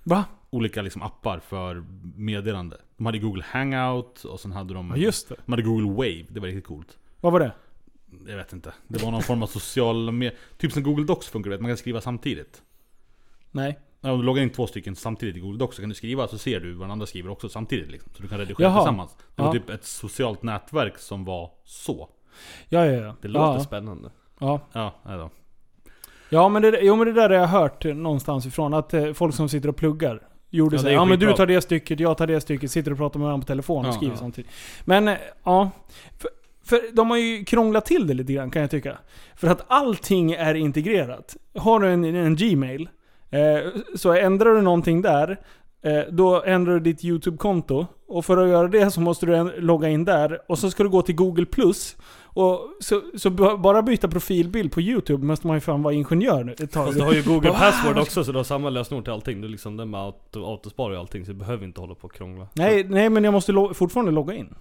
va? 0.03 0.25
Olika 0.49 0.81
liksom 0.81 1.01
appar 1.01 1.39
för 1.39 1.83
meddelande. 2.15 2.77
De 2.97 3.05
hade 3.05 3.19
Google 3.19 3.43
Hangout 3.47 4.23
och 4.25 4.39
sen 4.39 4.51
hade 4.51 4.73
de... 4.73 4.89
Ja 4.89 4.95
just 4.95 5.29
det. 5.29 5.35
De 5.45 5.51
hade 5.51 5.63
Google 5.63 5.89
Wave, 5.91 6.25
det 6.29 6.39
var 6.39 6.47
riktigt 6.47 6.65
coolt. 6.67 6.97
Vad 7.21 7.33
var 7.33 7.39
det? 7.39 7.51
Jag 8.27 8.37
vet 8.37 8.53
inte. 8.53 8.73
Det 8.87 9.03
var 9.03 9.11
någon 9.11 9.21
form 9.23 9.43
av 9.43 9.47
social 9.47 10.11
med 10.11 10.31
Typ 10.57 10.71
som 10.71 10.83
Google 10.83 11.05
Docs 11.05 11.27
funkar, 11.27 11.49
vet. 11.51 11.61
Man 11.61 11.69
kan 11.69 11.77
skriva 11.77 12.01
samtidigt. 12.01 12.61
Nej. 13.51 13.79
Om 14.01 14.17
du 14.19 14.23
loggar 14.25 14.43
in 14.43 14.49
två 14.49 14.67
stycken 14.67 14.95
samtidigt 14.95 15.35
i 15.37 15.39
Google 15.39 15.57
Docs 15.59 15.75
så 15.75 15.81
kan 15.81 15.89
du 15.89 15.95
skriva 15.95 16.27
så 16.27 16.37
ser 16.37 16.59
du 16.59 16.73
vad 16.73 16.83
den 16.87 16.91
andra 16.91 17.05
skriver 17.05 17.29
också 17.29 17.49
samtidigt 17.49 17.91
liksom. 17.91 18.11
Så 18.15 18.21
du 18.21 18.27
kan 18.27 18.37
redigera 18.37 18.63
Jaha. 18.69 18.79
tillsammans. 18.79 19.15
Det 19.35 19.41
var 19.41 19.47
Ja. 19.49 19.53
typ 19.61 19.69
ett 19.69 19.85
socialt 19.85 20.43
nätverk 20.43 20.97
som 20.97 21.25
var 21.25 21.51
så. 21.63 22.09
Ja, 22.69 22.85
ja, 22.85 22.91
ja. 22.91 23.15
Det 23.21 23.27
låter 23.27 23.53
ja, 23.53 23.59
spännande. 23.59 24.09
ja. 24.39 24.59
Ja, 24.73 24.93
då. 25.05 25.29
Ja 26.29 26.49
men 26.49 26.61
det, 26.61 26.79
jo, 26.81 26.95
men 26.95 27.07
det 27.07 27.13
där 27.13 27.29
har 27.29 27.35
jag 27.35 27.47
hört 27.47 27.85
någonstans 27.85 28.45
ifrån. 28.45 28.73
Att 28.73 28.93
eh, 28.93 29.13
folk 29.13 29.35
som 29.35 29.49
sitter 29.49 29.69
och 29.69 29.75
pluggar 29.75 30.21
gjorde 30.49 30.75
Ja, 30.75 30.79
så 30.79 30.85
här, 30.87 30.91
är 30.91 30.95
Ja 30.95 31.05
men 31.05 31.19
du 31.19 31.33
tar 31.33 31.45
det 31.47 31.61
stycket, 31.61 31.99
jag 31.99 32.17
tar 32.17 32.27
det 32.27 32.41
stycket, 32.41 32.71
sitter 32.71 32.91
och 32.91 32.97
pratar 32.97 33.19
med 33.19 33.25
varandra 33.25 33.43
på 33.43 33.47
telefon 33.47 33.85
och 33.85 33.87
Ja, 33.89 33.93
skriver 33.93 34.13
ja. 34.13 34.19
samtidigt. 34.19 34.51
Men 34.85 35.07
eh, 35.07 35.17
ja. 35.43 35.69
För, 36.19 36.29
för 36.63 36.95
de 36.95 37.09
har 37.09 37.17
ju 37.17 37.45
krånglat 37.45 37.85
till 37.85 38.07
det 38.07 38.13
lite 38.13 38.33
grann 38.33 38.51
kan 38.51 38.61
jag 38.61 38.71
tycka. 38.71 38.97
För 39.35 39.47
att 39.47 39.65
allting 39.67 40.31
är 40.31 40.55
integrerat. 40.55 41.35
Har 41.55 41.79
du 41.79 41.87
en, 41.87 42.03
en 42.03 42.35
Gmail, 42.35 42.89
eh, 43.29 43.39
så 43.95 44.13
ändrar 44.13 44.55
du 44.55 44.61
någonting 44.61 45.01
där, 45.01 45.39
eh, 45.83 45.99
då 46.09 46.43
ändrar 46.43 46.73
du 46.73 46.79
ditt 46.79 47.03
YouTube-konto. 47.05 47.85
Och 48.07 48.25
för 48.25 48.37
att 48.37 48.49
göra 48.49 48.67
det 48.67 48.91
så 48.91 49.01
måste 49.01 49.25
du 49.25 49.61
logga 49.61 49.89
in 49.89 50.05
där. 50.05 50.39
Och 50.47 50.59
så 50.59 50.71
ska 50.71 50.83
du 50.83 50.89
gå 50.89 51.01
till 51.01 51.15
Google+. 51.15 51.45
Och 52.33 52.69
så, 52.79 53.01
så 53.17 53.29
bara 53.57 53.81
byta 53.81 54.07
profilbild 54.07 54.71
på 54.71 54.81
YouTube 54.81 55.25
måste 55.25 55.47
man 55.47 55.55
ju 55.57 55.61
fan 55.61 55.83
vara 55.83 55.93
ingenjör 55.93 56.43
nu 56.43 56.51
ett 56.51 56.71
tag. 56.71 56.85
Fast 56.85 56.97
du 56.97 57.03
har 57.03 57.13
ju 57.13 57.23
Google. 57.23 57.51
Password 57.51 57.97
också 57.97 58.23
så 58.23 58.31
du 58.31 58.37
har 58.39 58.43
samma 58.43 58.69
lösenord 58.69 59.03
till 59.03 59.13
allting. 59.13 59.41
Du 59.41 59.47
liksom 59.47 59.77
den 59.77 59.89
med 59.89 59.99
auto, 59.99 60.45
autospar 60.45 60.89
och 60.91 60.97
allting 60.99 61.25
så 61.25 61.31
du 61.31 61.37
behöver 61.37 61.65
inte 61.65 61.81
hålla 61.81 61.95
på 61.95 62.05
och 62.07 62.13
krångla. 62.13 62.47
Nej, 62.53 62.83
nej 62.83 63.09
men 63.09 63.23
jag 63.23 63.31
måste 63.33 63.51
lo- 63.51 63.73
fortfarande 63.73 64.11
logga 64.11 64.33
in. 64.33 64.53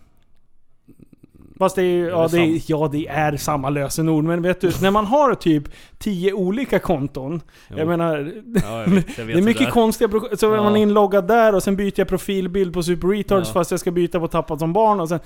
Fast 1.58 1.76
det 1.76 1.82
är 1.82 1.86
ju, 1.86 2.06
Är 2.06 2.10
ja, 2.10 2.28
det 2.28 2.36
det 2.36 2.42
är, 2.42 2.60
ja 2.66 2.88
det 2.92 3.06
är 3.08 3.36
samma 3.36 3.70
lösenord. 3.70 4.24
Men 4.24 4.42
vet 4.42 4.60
du, 4.60 4.70
när 4.82 4.90
man 4.90 5.06
har 5.06 5.34
typ 5.34 5.64
10 5.98 6.32
olika 6.32 6.78
konton. 6.78 7.40
Jo. 7.70 7.78
Jag 7.78 7.88
menar, 7.88 8.32
Ja, 8.64 8.80
jag 8.82 8.90
vet, 8.90 9.18
jag 9.18 9.24
vet 9.24 9.34
det 9.36 9.40
är 9.40 9.44
mycket 9.44 9.66
är. 9.66 9.70
konstiga 9.70 10.10
Så 10.36 10.52
är 10.52 10.56
Ja. 10.56 10.62
man 10.62 10.76
inloggad 10.76 11.28
där 11.28 11.54
och 11.54 11.62
sen 11.62 11.76
byter 11.76 11.92
jag 11.96 12.08
profilbild 12.08 12.74
på 12.74 12.82
Super 12.82 13.08
Retards 13.08 13.48
Ja. 13.48 13.52
fast 13.54 13.70
jag 13.70 13.80
ska 13.80 13.90
byta 13.90 14.20
på 14.20 14.28
Tappat 14.28 14.58
som 14.58 14.72
barn 14.72 15.00
och 15.00 15.08
sen... 15.08 15.20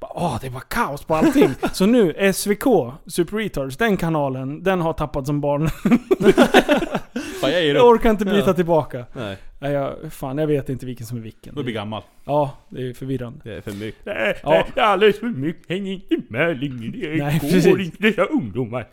bara, 0.00 0.10
Åh, 0.14 0.38
det 0.40 0.48
var 0.48 0.60
kaos 0.60 1.04
på 1.04 1.14
allting. 1.14 1.50
så 1.72 1.86
nu, 1.86 2.32
SVK, 2.34 2.64
Super 3.06 3.36
Retards, 3.36 3.76
den 3.76 3.96
kanalen, 3.96 4.62
den 4.62 4.80
har 4.80 4.92
Tappat 4.92 5.26
som 5.26 5.40
barn. 5.40 5.68
Fan, 7.40 7.52
jag 7.52 7.64
jag 7.64 7.88
orkar 7.88 8.10
inte 8.10 8.24
byta 8.24 8.46
Ja. 8.46 8.52
tillbaka. 8.54 9.04
Nej, 9.12 9.36
Nej, 9.58 9.72
jag, 9.72 9.94
fan, 10.12 10.38
jag 10.38 10.46
vet 10.46 10.68
inte 10.68 10.86
vilken 10.86 11.06
som 11.06 11.16
är 11.18 11.22
vilken. 11.22 11.54
Du 11.54 11.62
blir 11.62 11.74
gammal. 11.74 12.02
Ja, 12.24 12.50
det 12.68 12.88
är 12.88 12.94
förvirrande. 12.94 13.40
det 13.44 13.54
är 13.56 13.60
för 13.60 13.72
mycket. 13.72 14.06
Ja. 14.42 14.66
Det 14.74 14.80
är 14.80 14.84
alldeles 14.84 15.18
för 15.20 15.26
mycket, 15.26 15.68
häng 15.68 15.86
inte 15.86 16.32
med 16.32 16.60
längre. 16.60 17.08
Det 17.16 17.24
Nej, 17.24 17.38
går 17.38 17.48
precis. 17.48 17.66
inte 17.66 17.96
dessa 18.02 18.24
ungdomar. 18.24 18.86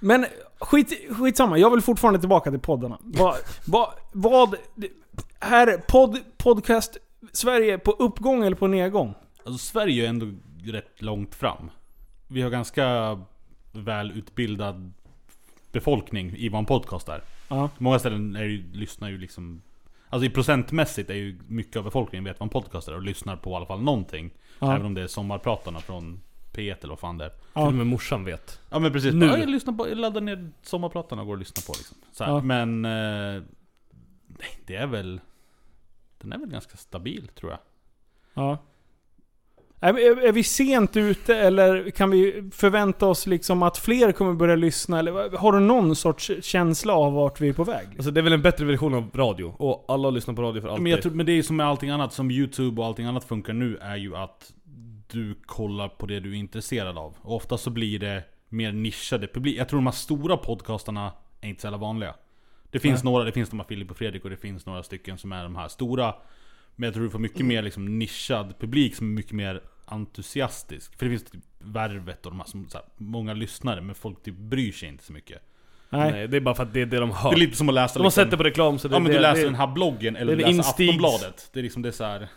Men 0.00 0.26
skit, 0.60 0.92
skitsamma, 1.10 1.58
jag 1.58 1.70
vill 1.70 1.80
fortfarande 1.80 2.20
tillbaka 2.20 2.50
till 2.50 2.60
poddarna. 2.60 2.98
Vad, 3.00 3.34
vad, 3.66 3.88
vad... 4.12 4.54
Här, 5.40 5.78
podd, 5.88 6.18
podcast, 6.38 6.96
Sverige 7.32 7.78
på 7.78 7.90
uppgång 7.90 8.44
eller 8.44 8.56
på 8.56 8.66
nedgång? 8.66 9.14
Alltså 9.44 9.58
Sverige 9.58 10.04
är 10.04 10.08
ändå 10.08 10.26
rätt 10.64 11.02
långt 11.02 11.34
fram. 11.34 11.70
Vi 12.28 12.42
har 12.42 12.50
ganska 12.50 13.18
välutbildad 13.72 14.92
befolkning 15.72 16.36
i 16.36 16.48
vad 16.48 16.58
en 16.58 16.66
podcast 16.66 17.08
är. 17.08 17.22
Ja. 17.48 17.70
Många 17.78 17.98
ställen 17.98 18.36
är 18.36 18.44
ju, 18.44 18.72
lyssnar 18.72 19.08
ju 19.10 19.18
liksom... 19.18 19.62
Alltså 20.08 20.26
i 20.26 20.30
procentmässigt 20.30 21.10
är 21.10 21.14
ju 21.14 21.40
mycket 21.48 21.76
av 21.76 21.84
befolkningen 21.84 22.24
vet 22.24 22.40
vad 22.40 22.46
en 22.46 22.50
podcast 22.50 22.88
är 22.88 22.94
och 22.94 23.02
lyssnar 23.02 23.36
på 23.36 23.50
i 23.50 23.54
alla 23.54 23.66
fall 23.66 23.82
någonting. 23.82 24.30
Ja. 24.58 24.74
Även 24.74 24.86
om 24.86 24.94
det 24.94 25.02
är 25.02 25.06
sommarpratarna 25.06 25.80
från 25.80 26.20
P1 26.52 26.76
eller 26.78 26.88
vad 26.88 26.98
fan 26.98 27.18
det 27.18 27.24
är. 27.24 27.32
Ja. 27.52 27.60
Till 27.60 27.68
och 27.68 27.74
med 27.74 27.86
morsan 27.86 28.24
vet. 28.24 28.60
Ja 28.70 28.78
men 28.78 28.92
precis. 28.92 29.14
Nu. 29.14 29.26
Ja, 29.26 29.38
jag, 29.38 29.48
lyssnar 29.48 29.72
på, 29.74 29.88
jag 29.88 29.98
laddar 29.98 30.20
ner 30.20 30.50
sommarpratarna 30.62 31.22
och 31.22 31.26
går 31.26 31.34
och 31.34 31.38
lyssnar 31.38 31.72
på 31.72 31.78
liksom. 31.78 31.96
Så 32.12 32.24
här. 32.24 32.32
Ja. 32.32 32.40
Men... 32.40 32.84
Eh, 32.84 33.42
nej, 34.26 34.62
det 34.66 34.76
är 34.76 34.86
väl... 34.86 35.20
Den 36.18 36.32
är 36.32 36.38
väl 36.38 36.50
ganska 36.50 36.76
stabil 36.76 37.28
tror 37.28 37.50
jag. 37.50 37.60
Ja. 38.34 38.58
Är, 39.84 40.26
är, 40.26 40.32
vi 40.32 40.44
sent 40.44 40.96
ute 40.96 41.36
eller 41.36 41.90
kan 41.90 42.10
vi 42.10 42.50
förvänta 42.52 43.06
oss 43.06 43.26
liksom 43.26 43.62
att 43.62 43.78
fler 43.78 44.12
kommer 44.12 44.32
börja 44.32 44.56
lyssna? 44.56 44.98
Eller 44.98 45.36
har 45.36 45.52
du 45.52 45.60
någon 45.60 45.96
sorts 45.96 46.30
känsla 46.42 46.94
av 46.94 47.12
vart 47.12 47.40
vi 47.40 47.48
är 47.48 47.52
på 47.52 47.64
väg? 47.64 47.86
Alltså 47.96 48.10
det 48.10 48.20
är 48.20 48.22
väl 48.22 48.32
en 48.32 48.42
bättre 48.42 48.64
version 48.64 48.94
av 48.94 49.10
radio. 49.14 49.54
Och 49.58 49.84
alla 49.88 50.10
lyssnar 50.10 50.34
på 50.34 50.42
radio 50.42 50.60
för 50.60 50.68
alltid. 50.68 50.82
Men, 50.82 50.92
jag 50.92 51.02
tror, 51.02 51.12
men 51.12 51.26
det 51.26 51.32
är 51.32 51.34
ju 51.34 51.42
som 51.42 51.56
med 51.56 51.66
allting 51.66 51.90
annat, 51.90 52.12
som 52.12 52.30
YouTube 52.30 52.80
och 52.80 52.86
allting 52.86 53.06
annat 53.06 53.24
funkar 53.24 53.52
nu, 53.52 53.76
är 53.76 53.96
ju 53.96 54.16
att 54.16 54.52
du 55.10 55.34
kollar 55.46 55.88
på 55.88 56.06
det 56.06 56.20
du 56.20 56.30
är 56.30 56.36
intresserad 56.36 56.98
av. 56.98 57.16
Och 57.22 57.36
ofta 57.36 57.58
så 57.58 57.70
blir 57.70 57.98
det 57.98 58.24
mer 58.48 58.72
nischade 58.72 59.26
publik. 59.26 59.56
Jag 59.58 59.68
tror 59.68 59.78
de 59.78 59.86
här 59.86 59.92
stora 59.92 60.36
podcastarna 60.36 61.12
är 61.40 61.48
inte 61.48 61.60
så 61.60 61.66
jävla 61.66 61.78
vanliga. 61.78 62.14
Det 62.70 62.78
finns 62.78 63.04
några, 63.04 63.24
det 63.24 63.32
finns 63.32 63.50
de 63.50 63.60
här 63.60 63.66
Filip 63.66 63.90
och 63.90 63.96
Fredrik 63.96 64.24
och 64.24 64.30
det 64.30 64.36
finns 64.36 64.66
några 64.66 64.82
stycken 64.82 65.18
som 65.18 65.32
är 65.32 65.42
de 65.42 65.56
här 65.56 65.68
stora. 65.68 66.14
Men 66.76 66.86
jag 66.86 66.94
tror 66.94 67.04
du 67.04 67.10
får 67.10 67.18
mycket 67.18 67.46
mer 67.46 67.62
liksom 67.62 67.98
nischad 67.98 68.54
publik 68.58 68.96
som 68.96 69.06
är 69.06 69.14
mycket 69.14 69.32
mer 69.32 69.62
entusiastisk. 69.92 70.98
För 70.98 71.06
det 71.06 71.10
finns 71.10 71.24
typ 71.30 71.40
Värvet 71.58 72.26
och 72.26 72.32
de 72.32 72.40
här 72.40 72.46
som 72.46 72.68
så 72.68 72.78
här, 72.78 72.86
många 72.96 73.34
lyssnare, 73.34 73.80
men 73.80 73.94
folk 73.94 74.22
typ 74.22 74.36
bryr 74.36 74.72
sig 74.72 74.88
inte 74.88 75.04
så 75.04 75.12
mycket. 75.12 75.42
Nej. 75.90 76.12
Nej, 76.12 76.28
det 76.28 76.36
är 76.36 76.40
bara 76.40 76.54
för 76.54 76.62
att 76.62 76.72
det 76.72 76.80
är 76.80 76.86
det 76.86 76.98
de 76.98 77.10
hör. 77.10 77.30
Det 77.30 77.36
är 77.36 77.38
lite 77.38 77.56
som 77.56 77.68
att 77.68 77.74
läsa 77.74 77.94
de 77.94 77.98
har 78.00 78.04
liksom- 78.04 78.22
sett 78.22 78.30
det 78.30 78.36
på 78.36 78.42
reklam 78.42 78.78
så 78.78 78.88
det 78.88 78.94
Ja 78.94 78.98
men 78.98 79.12
det, 79.12 79.18
du 79.18 79.22
läser 79.22 79.40
det, 79.40 79.46
den 79.46 79.54
här 79.54 79.66
bloggen 79.66 80.16
eller 80.16 80.36
det 80.36 80.42
du 80.42 80.42
läser 80.42 80.62
instigs- 80.62 80.88
Aftonbladet. 80.88 81.50
Det 81.52 81.60
är 81.60 81.62
liksom 81.62 81.82
det 81.82 81.88
är 81.88 81.92
så 81.92 82.04
här. 82.04 82.28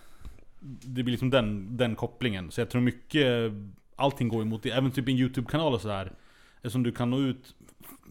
Det 0.81 1.03
blir 1.03 1.11
liksom 1.11 1.29
den, 1.29 1.77
den 1.77 1.95
kopplingen. 1.95 2.51
Så 2.51 2.61
jag 2.61 2.69
tror 2.69 2.81
mycket, 2.81 3.51
allting 3.95 4.27
går 4.27 4.41
emot 4.41 4.63
det. 4.63 4.69
Även 4.69 4.91
typ 4.91 5.07
en 5.07 5.15
YouTube-kanal 5.17 5.73
och 5.73 5.81
sådär. 5.81 6.11
Eftersom 6.55 6.83
du 6.83 6.91
kan 6.91 7.09
nå 7.09 7.19
ut. 7.19 7.55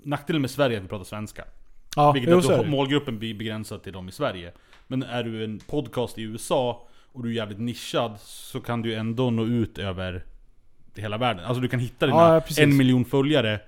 Nackdelen 0.02 0.42
med 0.42 0.50
Sverige 0.50 0.76
är 0.76 0.78
att 0.78 0.84
vi 0.84 0.88
pratar 0.88 1.04
svenska. 1.04 1.44
Ja, 1.96 2.12
Vilket 2.12 2.50
att 2.50 2.68
målgruppen 2.68 3.18
blir 3.18 3.34
begränsad 3.34 3.82
till 3.82 3.92
dem 3.92 4.08
i 4.08 4.12
Sverige. 4.12 4.52
Men 4.86 5.02
är 5.02 5.22
du 5.22 5.44
en 5.44 5.58
podcast 5.58 6.18
i 6.18 6.22
USA 6.22 6.88
och 7.14 7.22
du 7.22 7.28
är 7.28 7.32
jävligt 7.32 7.60
nischad 7.60 8.16
så 8.20 8.60
kan 8.60 8.82
du 8.82 8.94
ändå 8.94 9.30
nå 9.30 9.44
ut 9.46 9.78
över 9.78 10.24
hela 10.96 11.18
världen. 11.18 11.44
Alltså 11.44 11.60
du 11.60 11.68
kan 11.68 11.80
hitta 11.80 12.06
dina 12.06 12.18
Ja, 12.18 12.42
ja, 12.48 12.62
en 12.62 12.76
miljon 12.76 13.04
följare 13.04 13.60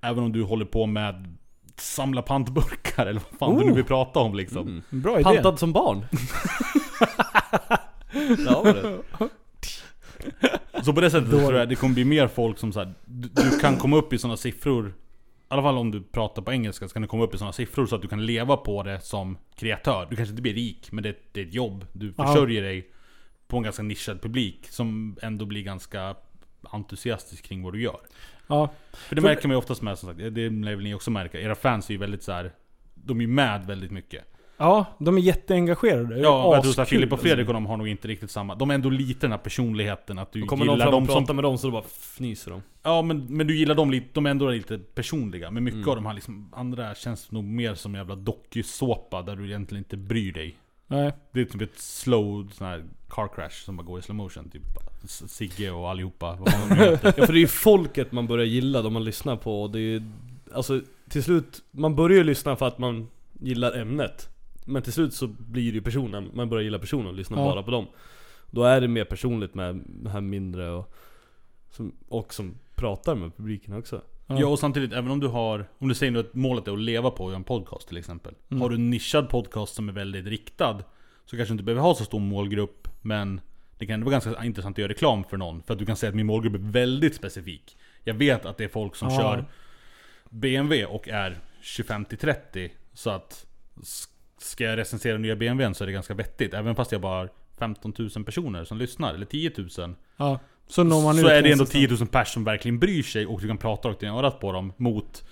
Även 0.00 0.24
om 0.24 0.32
du 0.32 0.42
håller 0.42 0.64
på 0.64 0.86
med 0.86 1.36
samla 1.76 2.22
pantburkar 2.22 3.06
eller 3.06 3.20
vad 3.30 3.38
fan 3.38 3.58
du 3.58 3.64
nu 3.64 3.70
Oh. 3.70 3.76
vill 3.76 3.84
prata 3.84 4.18
om 4.20 4.34
liksom. 4.34 4.68
Mm. 4.68 4.82
Bra 5.02 5.14
idé. 5.14 5.24
Pantad 5.24 5.58
som 5.58 5.72
barn. 5.72 6.06
ja, 8.46 8.62
var 8.62 8.72
det. 8.72 8.98
Så 10.84 10.92
på 10.92 11.00
det 11.00 11.10
sättet 11.10 11.30
tror 11.30 11.54
jag 11.54 11.68
det 11.68 11.74
kommer 11.74 11.94
bli 11.94 12.04
mer 12.04 12.28
folk 12.28 12.58
som 12.58 12.72
så 12.72 12.78
här, 12.78 12.94
du, 13.04 13.28
du 13.28 13.58
kan 13.58 13.76
komma 13.76 13.96
upp 13.96 14.12
i 14.12 14.18
sådana 14.18 14.36
siffror 14.36 14.94
alla 15.54 15.62
fall 15.62 15.78
om 15.78 15.90
du 15.90 16.02
pratar 16.02 16.42
på 16.42 16.52
engelska 16.52 16.88
så 16.88 16.92
kan 16.92 17.02
du 17.02 17.08
komma 17.08 17.24
upp 17.24 17.34
i 17.34 17.38
sådana 17.38 17.52
siffror 17.52 17.86
så 17.86 17.96
att 17.96 18.02
du 18.02 18.08
kan 18.08 18.26
leva 18.26 18.56
på 18.56 18.82
det 18.82 19.00
som 19.00 19.38
kreatör. 19.54 20.06
Du 20.10 20.16
kanske 20.16 20.30
inte 20.30 20.42
blir 20.42 20.54
rik 20.54 20.92
men 20.92 21.04
det, 21.04 21.16
det 21.32 21.40
är 21.40 21.46
ett 21.46 21.54
jobb. 21.54 21.86
Du 21.92 22.12
försörjer 22.12 22.62
dig 22.62 22.90
på 23.46 23.56
en 23.56 23.62
ganska 23.62 23.82
nischad 23.82 24.22
publik 24.22 24.66
Som 24.70 25.16
ändå 25.22 25.44
blir 25.46 25.62
ganska 25.62 26.16
entusiastisk 26.62 27.44
kring 27.44 27.62
vad 27.62 27.72
du 27.72 27.82
gör. 27.82 28.00
Ja. 28.46 28.70
För 28.92 29.14
det 29.16 29.22
För- 29.22 29.28
märker 29.28 29.48
man 29.48 29.54
ju 29.54 29.58
oftast 29.58 29.82
med 29.82 29.98
som 29.98 30.08
sagt, 30.08 30.18
det 30.18 30.50
lär 30.50 30.74
väl 30.74 30.84
ni 30.84 30.94
också 30.94 31.10
märka. 31.10 31.40
Era 31.40 31.54
fans 31.54 31.88
är 31.90 31.94
ju 31.94 31.98
väldigt 31.98 32.22
så 32.22 32.32
här. 32.32 32.52
De 32.94 33.18
är 33.18 33.22
ju 33.22 33.28
med 33.28 33.66
väldigt 33.66 33.90
mycket 33.90 34.24
ja, 34.56 34.86
de 34.98 35.16
är 35.18 35.22
jätteengagerade. 35.22 36.18
Ja, 36.18 36.54
jag 36.54 36.62
tror 36.62 36.70
askul, 36.70 36.86
Filip 36.86 37.08
och 37.08 37.12
alltså. 37.12 37.26
Fredrik 37.26 37.48
och 37.48 37.54
de 37.54 37.66
har 37.66 37.76
nog 37.76 37.88
inte 37.88 38.08
riktigt 38.08 38.30
samma 38.30 38.54
De 38.54 38.70
är 38.70 38.74
ändå 38.74 38.90
lite 38.90 39.20
den 39.20 39.30
här 39.30 39.38
personligheten 39.38 40.18
att 40.18 40.32
du 40.32 40.40
Då 40.40 40.46
kommer 40.46 40.64
någon 40.64 40.74
gillar 40.74 40.86
fram 40.86 40.92
dem 40.92 41.02
och 41.02 41.08
som 41.10 41.22
pratar 41.22 41.34
med 41.34 41.44
dem 41.44 41.58
så 41.58 41.66
då 41.66 41.70
bara 41.72 41.82
fnyser 41.82 42.50
de. 42.50 42.62
Ja 42.82 43.02
men, 43.02 43.26
men 43.36 43.46
du 43.46 43.56
gillar 43.56 43.74
dem 43.74 43.90
lite, 43.90 44.06
de 44.12 44.26
är 44.26 44.30
ändå 44.30 44.48
lite 44.50 44.78
personliga 44.78 45.50
Men 45.50 45.64
mycket 45.64 45.76
Mm. 45.78 45.88
av 45.88 45.96
de 45.96 46.06
här 46.06 46.14
liksom, 46.14 46.48
andra 46.52 46.94
känns 46.94 47.30
nog 47.30 47.44
mer 47.44 47.74
som 47.74 47.94
jävla 47.94 48.14
dokusåpa 48.16 49.22
Där 49.22 49.36
du 49.36 49.46
egentligen 49.46 49.84
inte 49.84 49.96
bryr 49.96 50.32
dig 50.32 50.56
Nej. 50.86 51.12
Det 51.32 51.40
är 51.40 51.44
typ 51.44 51.60
ett 51.62 51.78
slow 51.78 52.48
sån 52.52 52.66
här 52.66 52.84
car 53.08 53.28
crash 53.34 53.64
som 53.64 53.76
bara 53.76 53.82
går 53.82 53.98
i 53.98 54.02
slow 54.02 54.16
motion 54.16 54.50
Typ 54.50 54.62
S- 55.04 55.22
Sigge 55.32 55.70
och 55.70 55.90
allihopa 55.90 56.36
vad 56.40 56.52
fan 56.52 56.68
de 56.68 56.74
nu 56.74 56.80
heter. 56.90 57.14
Ja 57.16 57.26
för 57.26 57.32
det 57.32 57.38
är 57.38 57.40
ju 57.40 57.46
folket 57.46 58.12
man 58.12 58.26
börjar 58.26 58.46
gilla, 58.46 58.82
de 58.82 58.92
man 58.92 59.04
lyssnar 59.04 59.36
på 59.36 59.62
och 59.62 59.70
det 59.70 59.78
är 59.78 59.82
ju, 59.82 60.02
Alltså 60.54 60.80
till 61.08 61.22
slut, 61.24 61.62
man 61.70 61.96
börjar 61.96 62.18
ju 62.18 62.24
lyssna 62.24 62.56
för 62.56 62.66
att 62.68 62.78
man 62.78 63.08
gillar 63.40 63.72
ämnet 63.78 64.28
Men 64.64 64.82
till 64.82 64.92
slut 64.92 65.14
så 65.14 65.26
blir 65.26 65.72
det 65.72 65.76
ju 65.76 65.82
personen, 65.82 66.30
man 66.34 66.48
börjar 66.48 66.64
gilla 66.64 66.78
personen 66.78 67.06
och 67.06 67.14
lyssnar 67.14 67.38
Ja. 67.38 67.44
bara 67.44 67.62
på 67.62 67.70
dem 67.70 67.86
Då 68.50 68.62
är 68.64 68.80
det 68.80 68.88
mer 68.88 69.04
personligt 69.04 69.54
med 69.54 69.82
det 69.86 70.10
här 70.10 70.20
mindre 70.20 70.70
och 70.70 70.94
som, 71.70 71.92
och 72.08 72.34
som 72.34 72.54
pratar 72.74 73.14
med 73.14 73.36
publiken 73.36 73.74
också 73.74 74.02
Ja. 74.26 74.40
Ja 74.40 74.46
och 74.46 74.58
samtidigt, 74.58 74.92
även 74.92 75.10
om 75.10 75.20
du 75.20 75.26
har 75.28 75.66
Om 75.78 75.88
du 75.88 75.94
säger 75.94 76.12
nu 76.12 76.18
att 76.18 76.34
målet 76.34 76.68
är 76.68 76.72
att 76.72 76.78
leva 76.78 77.10
på 77.10 77.24
att 77.26 77.30
göra 77.30 77.36
en 77.36 77.44
podcast 77.44 77.88
till 77.88 77.96
exempel 77.96 78.34
Mm. 78.50 78.60
Har 78.60 78.68
du 78.68 78.74
en 78.74 78.90
nischad 78.90 79.28
podcast 79.28 79.74
som 79.74 79.88
är 79.88 79.92
väldigt 79.92 80.26
riktad 80.26 80.78
Så 81.26 81.36
kanske 81.36 81.52
du 81.52 81.54
inte 81.54 81.64
behöver 81.64 81.82
ha 81.82 81.94
så 81.94 82.04
stor 82.04 82.20
målgrupp 82.20 82.88
Men 83.02 83.40
det 83.78 83.86
kan 83.86 83.94
ändå 83.94 84.04
vara 84.04 84.12
ganska 84.20 84.44
intressant 84.44 84.74
att 84.74 84.78
göra 84.78 84.88
reklam 84.90 85.24
för 85.24 85.36
någon 85.36 85.62
För 85.62 85.72
att 85.72 85.78
du 85.78 85.86
kan 85.86 85.96
säga 85.96 86.08
att 86.10 86.16
min 86.16 86.26
målgrupp 86.26 86.54
är 86.54 86.58
väldigt 86.72 87.14
specifik 87.14 87.76
Jag 88.04 88.14
vet 88.14 88.46
att 88.46 88.56
det 88.56 88.64
är 88.64 88.68
folk 88.68 88.96
som 88.96 89.08
Ja. 89.08 89.20
kör 89.20 89.44
BMW 90.30 90.84
och 90.86 91.08
är 91.08 91.38
25-30. 91.62 92.70
Så 92.92 93.10
att 93.10 93.46
ska 94.38 94.64
jag 94.64 94.78
recensera 94.78 95.18
nya 95.18 95.36
BMWn 95.36 95.74
så 95.74 95.84
är 95.84 95.86
det 95.86 95.92
ganska 95.92 96.14
vettigt. 96.14 96.54
Även 96.54 96.76
fast 96.76 96.92
jag 96.92 97.00
bara 97.00 97.18
har 97.18 97.30
15 97.58 97.94
000 97.98 98.24
personer 98.24 98.64
som 98.64 98.78
lyssnar, 98.78 99.14
eller 99.14 99.26
10 99.26 99.52
000. 99.78 99.94
Ja. 100.16 100.38
Så 100.66 100.84
når 100.84 101.02
man 101.02 101.16
så 101.16 101.28
är 101.28 101.42
det 101.42 101.52
ändå 101.52 101.66
snabbt. 101.66 101.72
10 101.72 101.88
000 101.88 102.06
pers 102.06 102.28
som 102.28 102.44
verkligen 102.44 102.78
bryr 102.78 103.02
sig 103.02 103.26
och 103.26 103.40
du 103.40 103.48
kan 103.48 103.58
prata 103.58 103.88
rakt 103.88 104.02
in 104.02 104.08
i 104.08 104.12
örat 104.12 104.40
på 104.40 104.52
dem 104.52 104.72
mot 104.76 105.24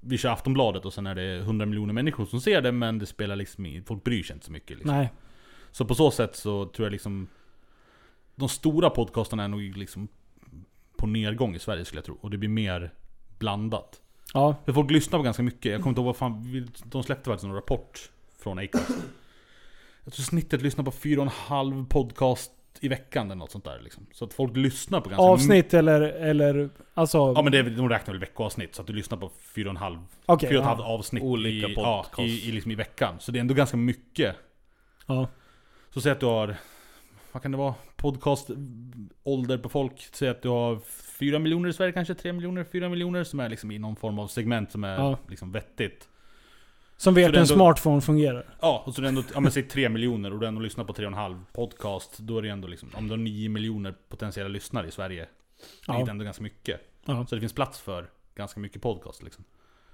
vi 0.00 0.18
kör 0.18 0.30
Aftonbladet 0.30 0.84
och 0.84 0.92
sen 0.92 1.06
är 1.06 1.14
det 1.14 1.36
100 1.36 1.66
miljoner 1.66 1.94
människor 1.94 2.26
som 2.26 2.40
ser 2.40 2.60
det 2.60 2.72
men 2.72 2.98
det 2.98 3.06
spelar 3.06 3.36
liksom 3.36 3.66
i, 3.66 3.82
folk 3.86 4.04
bryr 4.04 4.22
sig 4.22 4.34
inte 4.34 4.46
så 4.46 4.52
mycket 4.52 4.76
liksom. 4.76 4.96
Nej. 4.96 5.12
Så 5.70 5.84
på 5.84 5.94
så 5.94 6.10
sätt 6.10 6.36
så 6.36 6.66
tror 6.66 6.86
jag 6.86 6.92
liksom 6.92 7.28
De 8.34 8.48
stora 8.48 8.90
podcasterna 8.90 9.44
är 9.44 9.48
nog 9.48 9.60
liksom 9.60 10.08
På 10.96 11.06
nedgång 11.06 11.54
i 11.54 11.58
Sverige 11.58 11.84
skulle 11.84 11.98
jag 11.98 12.04
tro 12.04 12.18
och 12.20 12.30
det 12.30 12.38
blir 12.38 12.48
mer 12.48 12.92
blandat 13.38 14.00
Ja. 14.34 14.56
För 14.64 14.72
folk 14.72 14.90
lyssnar 14.90 15.18
på 15.18 15.22
ganska 15.22 15.42
mycket, 15.42 15.72
jag 15.72 15.80
kommer 15.80 15.90
inte 15.90 16.00
ihåg 16.00 16.06
vad 16.06 16.16
fan 16.16 16.68
De 16.84 17.02
släppte 17.02 17.30
faktiskt 17.30 17.44
en 17.44 17.54
rapport 17.54 18.10
från 18.42 18.58
Acast 18.58 18.90
Jag 20.04 20.12
tror 20.12 20.24
snittet 20.24 20.62
lyssnar 20.62 20.84
på 20.84 20.90
4,5 20.90 21.88
podcast 21.88 22.52
i 22.80 22.88
veckan 22.88 23.26
eller 23.26 23.34
något 23.34 23.50
sånt 23.50 23.64
där 23.64 23.80
liksom. 23.82 24.06
Så 24.12 24.24
att 24.24 24.34
folk 24.34 24.56
lyssnar 24.56 25.00
på 25.00 25.08
ganska 25.08 25.22
Avsnitt 25.22 25.74
eller, 25.74 26.00
eller 26.00 26.70
alltså... 26.94 27.18
Ja 27.18 27.42
men 27.42 27.52
det 27.52 27.58
är, 27.58 27.62
de 27.62 27.88
räknar 27.88 28.14
väl 28.14 28.20
veckoavsnitt, 28.20 28.74
så 28.74 28.80
att 28.80 28.86
du 28.86 28.92
lyssnar 28.92 29.18
på 29.18 29.28
4,5 29.54 29.98
Okej, 30.26 30.48
fyra 30.48 30.58
och 30.58 30.62
ett 30.62 30.68
halvt 30.68 30.80
ja. 30.80 30.86
avsnitt 30.86 31.22
Olika 31.22 31.68
i, 31.68 31.74
ja, 31.76 32.06
i, 32.18 32.48
i, 32.48 32.52
liksom 32.52 32.70
i 32.70 32.74
veckan. 32.74 33.14
Så 33.20 33.32
det 33.32 33.38
är 33.38 33.40
ändå 33.40 33.54
ganska 33.54 33.76
mycket. 33.76 34.36
Ja. 35.06 35.28
Så 35.90 36.00
säg 36.00 36.12
att 36.12 36.20
du 36.20 36.26
har, 36.26 36.56
vad 37.32 37.42
kan 37.42 37.52
det 37.52 37.58
vara? 37.58 37.74
Podcast 37.96 38.50
ålder 39.22 39.58
på 39.58 39.68
folk. 39.68 40.08
Säg 40.12 40.28
att 40.28 40.42
du 40.42 40.48
har 40.48 40.78
4 41.18 41.38
miljoner 41.38 41.68
i 41.68 41.72
Sverige 41.72 41.92
kanske, 41.92 42.14
3 42.14 42.32
miljoner, 42.32 42.64
4 42.64 42.88
miljoner 42.88 43.24
som 43.24 43.40
är 43.40 43.48
liksom 43.48 43.70
i 43.70 43.78
någon 43.78 43.96
form 43.96 44.18
av 44.18 44.28
segment 44.28 44.72
som 44.72 44.84
är 44.84 44.94
Ja. 44.96 45.18
liksom 45.28 45.52
vettigt. 45.52 46.08
Som 47.02 47.14
vet 47.14 47.32
det 47.32 47.38
hur 47.38 47.40
en 47.40 47.46
smartphone 47.46 48.00
fungerar. 48.00 48.44
Ja, 48.60 48.82
och 48.86 48.94
så 48.94 49.00
är 49.00 49.02
det 49.02 49.08
ändå, 49.08 49.22
ja 49.34 49.40
men 49.40 49.52
säg 49.52 49.62
3 49.62 49.88
miljoner 49.88 50.32
och 50.32 50.40
du 50.40 50.46
ändå 50.46 50.60
lyssnar 50.60 50.84
på 50.84 50.92
3,5 50.92 51.42
podcast. 51.52 52.18
Då 52.18 52.38
är 52.38 52.42
det 52.42 52.48
ändå 52.48 52.68
liksom, 52.68 52.88
om 52.94 53.08
du 53.08 53.12
har 53.12 53.18
9 53.18 53.48
miljoner 53.48 53.94
potentiella 54.08 54.48
lyssnare 54.48 54.88
i 54.88 54.90
Sverige. 54.90 55.26
Ja. 55.86 55.92
Det 55.92 56.00
är 56.00 56.08
ändå 56.08 56.24
ganska 56.24 56.42
mycket. 56.42 56.80
Ja. 57.04 57.26
Så 57.26 57.34
det 57.34 57.40
finns 57.40 57.52
plats 57.52 57.80
för 57.80 58.10
ganska 58.34 58.60
mycket 58.60 58.82
podcast 58.82 59.22
liksom. 59.22 59.44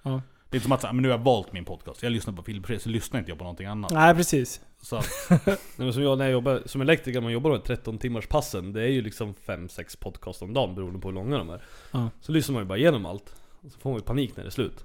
Ja. 0.02 0.10
Det 0.10 0.54
är 0.54 0.56
inte 0.56 0.62
som 0.64 0.72
att 0.72 0.80
säga, 0.80 0.92
men 0.92 1.02
nu 1.02 1.08
har 1.08 1.16
jag 1.16 1.24
valt 1.24 1.52
min 1.52 1.64
podcast. 1.64 2.02
Jag 2.02 2.12
lyssnar 2.12 2.34
på 2.34 2.42
Filmpress, 2.42 2.82
så 2.82 2.88
lyssnar 2.88 3.20
inte 3.20 3.30
jag 3.30 3.38
på 3.38 3.44
någonting 3.44 3.66
annat. 3.66 3.92
Nej 3.92 4.14
precis. 4.14 4.60
Så 4.82 4.96
att, 4.96 5.08
Nej, 5.46 5.58
men 5.76 5.92
som 5.92 6.02
jag 6.02 6.18
när 6.18 6.24
jag 6.24 6.32
jobbar 6.32 6.62
som 6.66 6.80
elektriker, 6.80 7.20
man 7.20 7.32
jobbar 7.32 7.50
med 7.50 7.64
13 7.64 7.98
timmars 7.98 8.26
passen 8.26 8.72
Det 8.72 8.82
är 8.82 8.88
ju 8.88 9.02
liksom 9.02 9.34
5-6 9.34 10.00
podcast 10.00 10.42
om 10.42 10.54
dagen 10.54 10.74
beroende 10.74 11.00
på 11.00 11.08
hur 11.08 11.14
långa 11.14 11.38
de 11.38 11.50
är 11.50 11.62
Ja. 11.90 12.10
Så 12.20 12.32
lyssnar 12.32 12.52
man 12.52 12.62
ju 12.62 12.66
bara 12.66 12.78
igenom 12.78 13.06
allt 13.06 13.34
Och 13.60 13.72
så 13.72 13.78
får 13.78 13.90
man 13.90 13.98
ju 13.98 14.04
panik 14.04 14.36
när 14.36 14.44
det 14.44 14.48
är 14.48 14.50
slut 14.50 14.84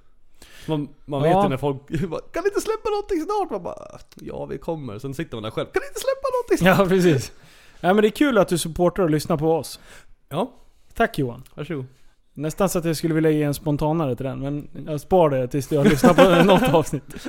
Man, 0.66 0.88
man 1.04 1.22
vet 1.22 1.44
ju 1.44 1.48
när 1.48 1.56
folk 1.56 1.88
bara, 2.08 2.20
Kan 2.20 2.44
inte 2.44 2.60
släppa 2.60 2.90
någonting 2.90 3.20
snart? 3.20 3.50
Man 3.50 3.62
bara 3.62 3.98
Ja 4.14 4.46
vi 4.46 4.58
kommer, 4.58 4.98
sen 4.98 5.14
sitter 5.14 5.36
man 5.36 5.42
där 5.42 5.50
själv 5.50 5.66
Kan 5.66 5.82
inte 5.88 6.00
släppa 6.00 6.28
någonting 6.32 6.58
snart? 6.58 6.78
Ja 6.78 6.86
precis. 6.86 7.32
Nej 7.80 7.94
men 7.94 8.02
det 8.02 8.08
är 8.08 8.10
kul 8.10 8.38
att 8.38 8.48
du 8.48 8.58
supportar 8.58 9.02
och 9.02 9.10
lyssnar 9.10 9.36
på 9.36 9.52
oss. 9.52 9.80
Ja, 10.28 10.52
Tack 10.94 11.18
Johan. 11.18 11.42
varsågod 11.54 11.86
Nästan 12.34 12.68
så 12.68 12.78
att 12.78 12.84
jag 12.84 12.96
skulle 12.96 13.14
vilja 13.14 13.30
ge 13.30 13.42
en 13.42 13.54
spontanare 13.54 14.16
till 14.16 14.26
den, 14.26 14.40
men 14.40 14.68
jag 14.86 15.00
spar 15.00 15.30
det 15.30 15.48
tills 15.48 15.72
jag 15.72 15.86
lyssnar 15.86 16.14
på 16.14 16.44
något 16.52 16.74
avsnitt. 16.74 17.28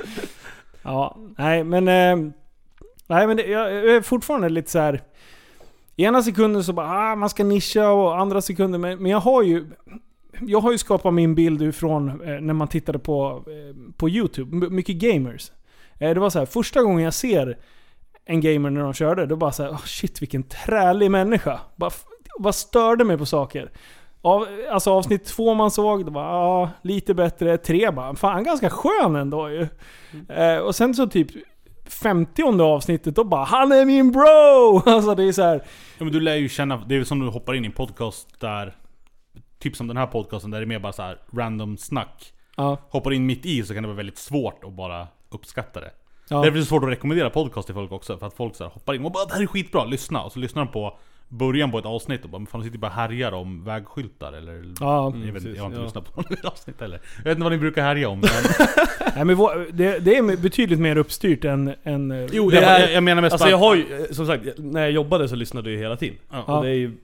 Ja, 0.82 1.16
nej 1.38 1.64
men... 1.64 1.88
Eh, 1.88 2.32
nej 3.06 3.26
men 3.26 3.36
det, 3.36 3.42
jag, 3.46 3.72
jag 3.72 3.96
är 3.96 4.00
fortfarande 4.00 4.48
lite 4.48 4.70
så 4.70 4.78
här. 4.78 5.02
Ena 5.96 6.22
sekunden 6.22 6.64
så 6.64 6.72
bara 6.72 7.12
ah, 7.12 7.16
man 7.16 7.30
ska 7.30 7.44
nischa 7.44 7.88
och 7.90 8.18
andra 8.18 8.42
sekunden, 8.42 8.80
men, 8.80 9.02
men 9.02 9.10
jag 9.10 9.20
har 9.20 9.42
ju... 9.42 9.66
Jag 10.40 10.60
har 10.60 10.72
ju 10.72 10.78
skapat 10.78 11.14
min 11.14 11.34
bild 11.34 11.62
ifrån 11.62 12.08
eh, 12.08 12.40
när 12.40 12.54
man 12.54 12.68
tittade 12.68 12.98
på, 12.98 13.44
eh, 13.46 13.92
på 13.96 14.08
YouTube, 14.08 14.70
mycket 14.70 14.96
gamers. 14.96 15.52
Eh, 15.98 16.14
det 16.14 16.20
var 16.20 16.30
så 16.30 16.38
här, 16.38 16.46
första 16.46 16.82
gången 16.82 17.04
jag 17.04 17.14
ser 17.14 17.58
en 18.24 18.40
gamer 18.40 18.70
när 18.70 18.80
de 18.80 18.94
körde, 18.94 19.26
då 19.26 19.36
bara 19.36 19.52
så 19.52 19.62
här, 19.62 19.70
oh, 19.70 19.84
shit 19.84 20.22
vilken 20.22 20.42
trälig 20.42 21.10
människa. 21.10 21.60
Bara, 21.76 21.90
bara 22.38 22.52
störde 22.52 23.04
mig 23.04 23.18
på 23.18 23.26
saker. 23.26 23.70
Av, 24.22 24.46
alltså 24.70 24.90
avsnitt 24.90 25.24
två 25.24 25.54
man 25.54 25.70
såg, 25.70 26.04
det 26.04 26.10
var 26.10 26.22
ja, 26.22 26.70
lite 26.82 27.14
bättre. 27.14 27.58
Tre 27.58 27.90
bara, 27.90 28.16
fan 28.16 28.44
ganska 28.44 28.70
skön 28.70 29.16
ändå 29.16 29.50
ju. 29.50 29.68
Eh, 30.28 30.58
och 30.58 30.74
sen 30.74 30.94
så 30.94 31.06
typ 31.06 31.30
50 31.88 32.62
avsnittet, 32.62 33.16
då 33.16 33.24
bara 33.24 33.44
Han 33.44 33.72
är 33.72 33.84
min 33.84 34.12
bro! 34.12 34.82
Alltså 34.90 35.14
det 35.14 35.22
är 35.22 35.32
så 35.32 35.42
här. 35.42 35.62
ja, 35.98 36.04
men 36.04 36.12
du 36.12 36.20
lär 36.20 36.34
ju 36.34 36.48
känna, 36.48 36.76
det 36.76 36.96
är 36.96 37.04
som 37.04 37.20
du 37.20 37.26
hoppar 37.26 37.54
in 37.54 37.64
i 37.64 37.66
en 37.66 37.72
podcast 37.72 38.40
där 38.40 38.74
Typ 39.58 39.76
som 39.76 39.86
den 39.88 39.96
här 39.96 40.06
podcasten 40.06 40.50
där 40.50 40.58
det 40.60 40.64
är 40.64 40.66
mer 40.66 40.78
bara 40.78 40.92
så 40.92 41.02
här 41.02 41.18
random 41.32 41.76
snack 41.76 42.32
Ja, 42.56 42.78
Hoppar 42.90 43.12
in 43.12 43.26
mitt 43.26 43.46
i 43.46 43.62
så 43.62 43.74
kan 43.74 43.82
det 43.82 43.86
vara 43.86 43.96
väldigt 43.96 44.18
svårt 44.18 44.64
att 44.64 44.72
bara 44.72 45.08
uppskatta 45.30 45.80
det 45.80 45.90
ja. 46.28 46.36
Därför 46.36 46.56
är 46.56 46.60
det 46.60 46.66
svårt 46.66 46.82
att 46.82 46.88
rekommendera 46.88 47.30
podcast 47.30 47.66
till 47.66 47.74
folk 47.74 47.92
också 47.92 48.18
För 48.18 48.26
att 48.26 48.34
folk 48.34 48.54
så 48.56 48.64
här 48.64 48.70
hoppar 48.70 48.94
in 48.94 49.04
och 49.04 49.12
bara 49.12 49.24
'Det 49.24 49.34
här 49.34 49.42
är 49.42 49.46
skitbra, 49.46 49.84
lyssna' 49.84 50.24
Och 50.24 50.32
så 50.32 50.38
lyssnar 50.38 50.64
de 50.64 50.72
på 50.72 50.98
början 51.28 51.70
på 51.70 51.78
ett 51.78 51.86
avsnitt 51.86 52.24
och 52.24 52.30
bara 52.30 52.38
'Men 52.38 52.46
fan 52.46 52.60
de 52.60 52.64
sitter 52.66 52.78
bara 52.78 52.86
och 52.86 52.92
härjar 52.92 53.32
om 53.32 53.64
vägskyltar' 53.64 54.36
eller 54.36 54.64
ja. 54.80 55.12
jag, 55.14 55.20
vet, 55.20 55.32
precis, 55.34 55.56
jag 55.56 55.62
har 55.62 55.66
inte 55.66 55.78
ja. 55.80 55.84
lyssnat 55.84 56.14
på 56.14 56.20
något 56.20 56.44
avsnitt 56.44 56.80
heller 56.80 57.00
Jag 57.16 57.24
vet 57.24 57.30
inte 57.30 57.42
vad 57.42 57.52
ni 57.52 57.58
brukar 57.58 57.82
härja 57.82 58.08
om 58.08 58.20
men 58.20 58.30
Nej, 59.16 59.24
men 59.24 59.36
vår, 59.36 59.66
det, 59.72 59.98
det 59.98 60.16
är 60.16 60.36
betydligt 60.36 60.78
mer 60.80 60.96
uppstyrt 60.96 61.44
än... 61.44 61.74
än 61.82 62.28
Jo, 62.32 62.50
Det 62.50 62.56
jag, 62.56 62.64
är- 62.64 62.80
jag, 62.80 62.92
jag 62.92 63.02
menar 63.02 63.22
mest 63.22 63.32
Alltså 63.32 63.44
bara- 63.44 63.50
jag 63.50 63.58
har 63.58 63.74
ju, 63.74 64.06
som 64.10 64.26
sagt, 64.26 64.44
när 64.56 64.80
jag 64.80 64.90
jobbade 64.90 65.28
så 65.28 65.36
lyssnade 65.36 65.70
jag 65.70 65.78
hela 65.78 65.96
tiden 65.96 66.18
Ja. 66.30 66.42
Och 66.42 66.64
det 66.64 66.70
är 66.70 66.74
ju 66.74 66.96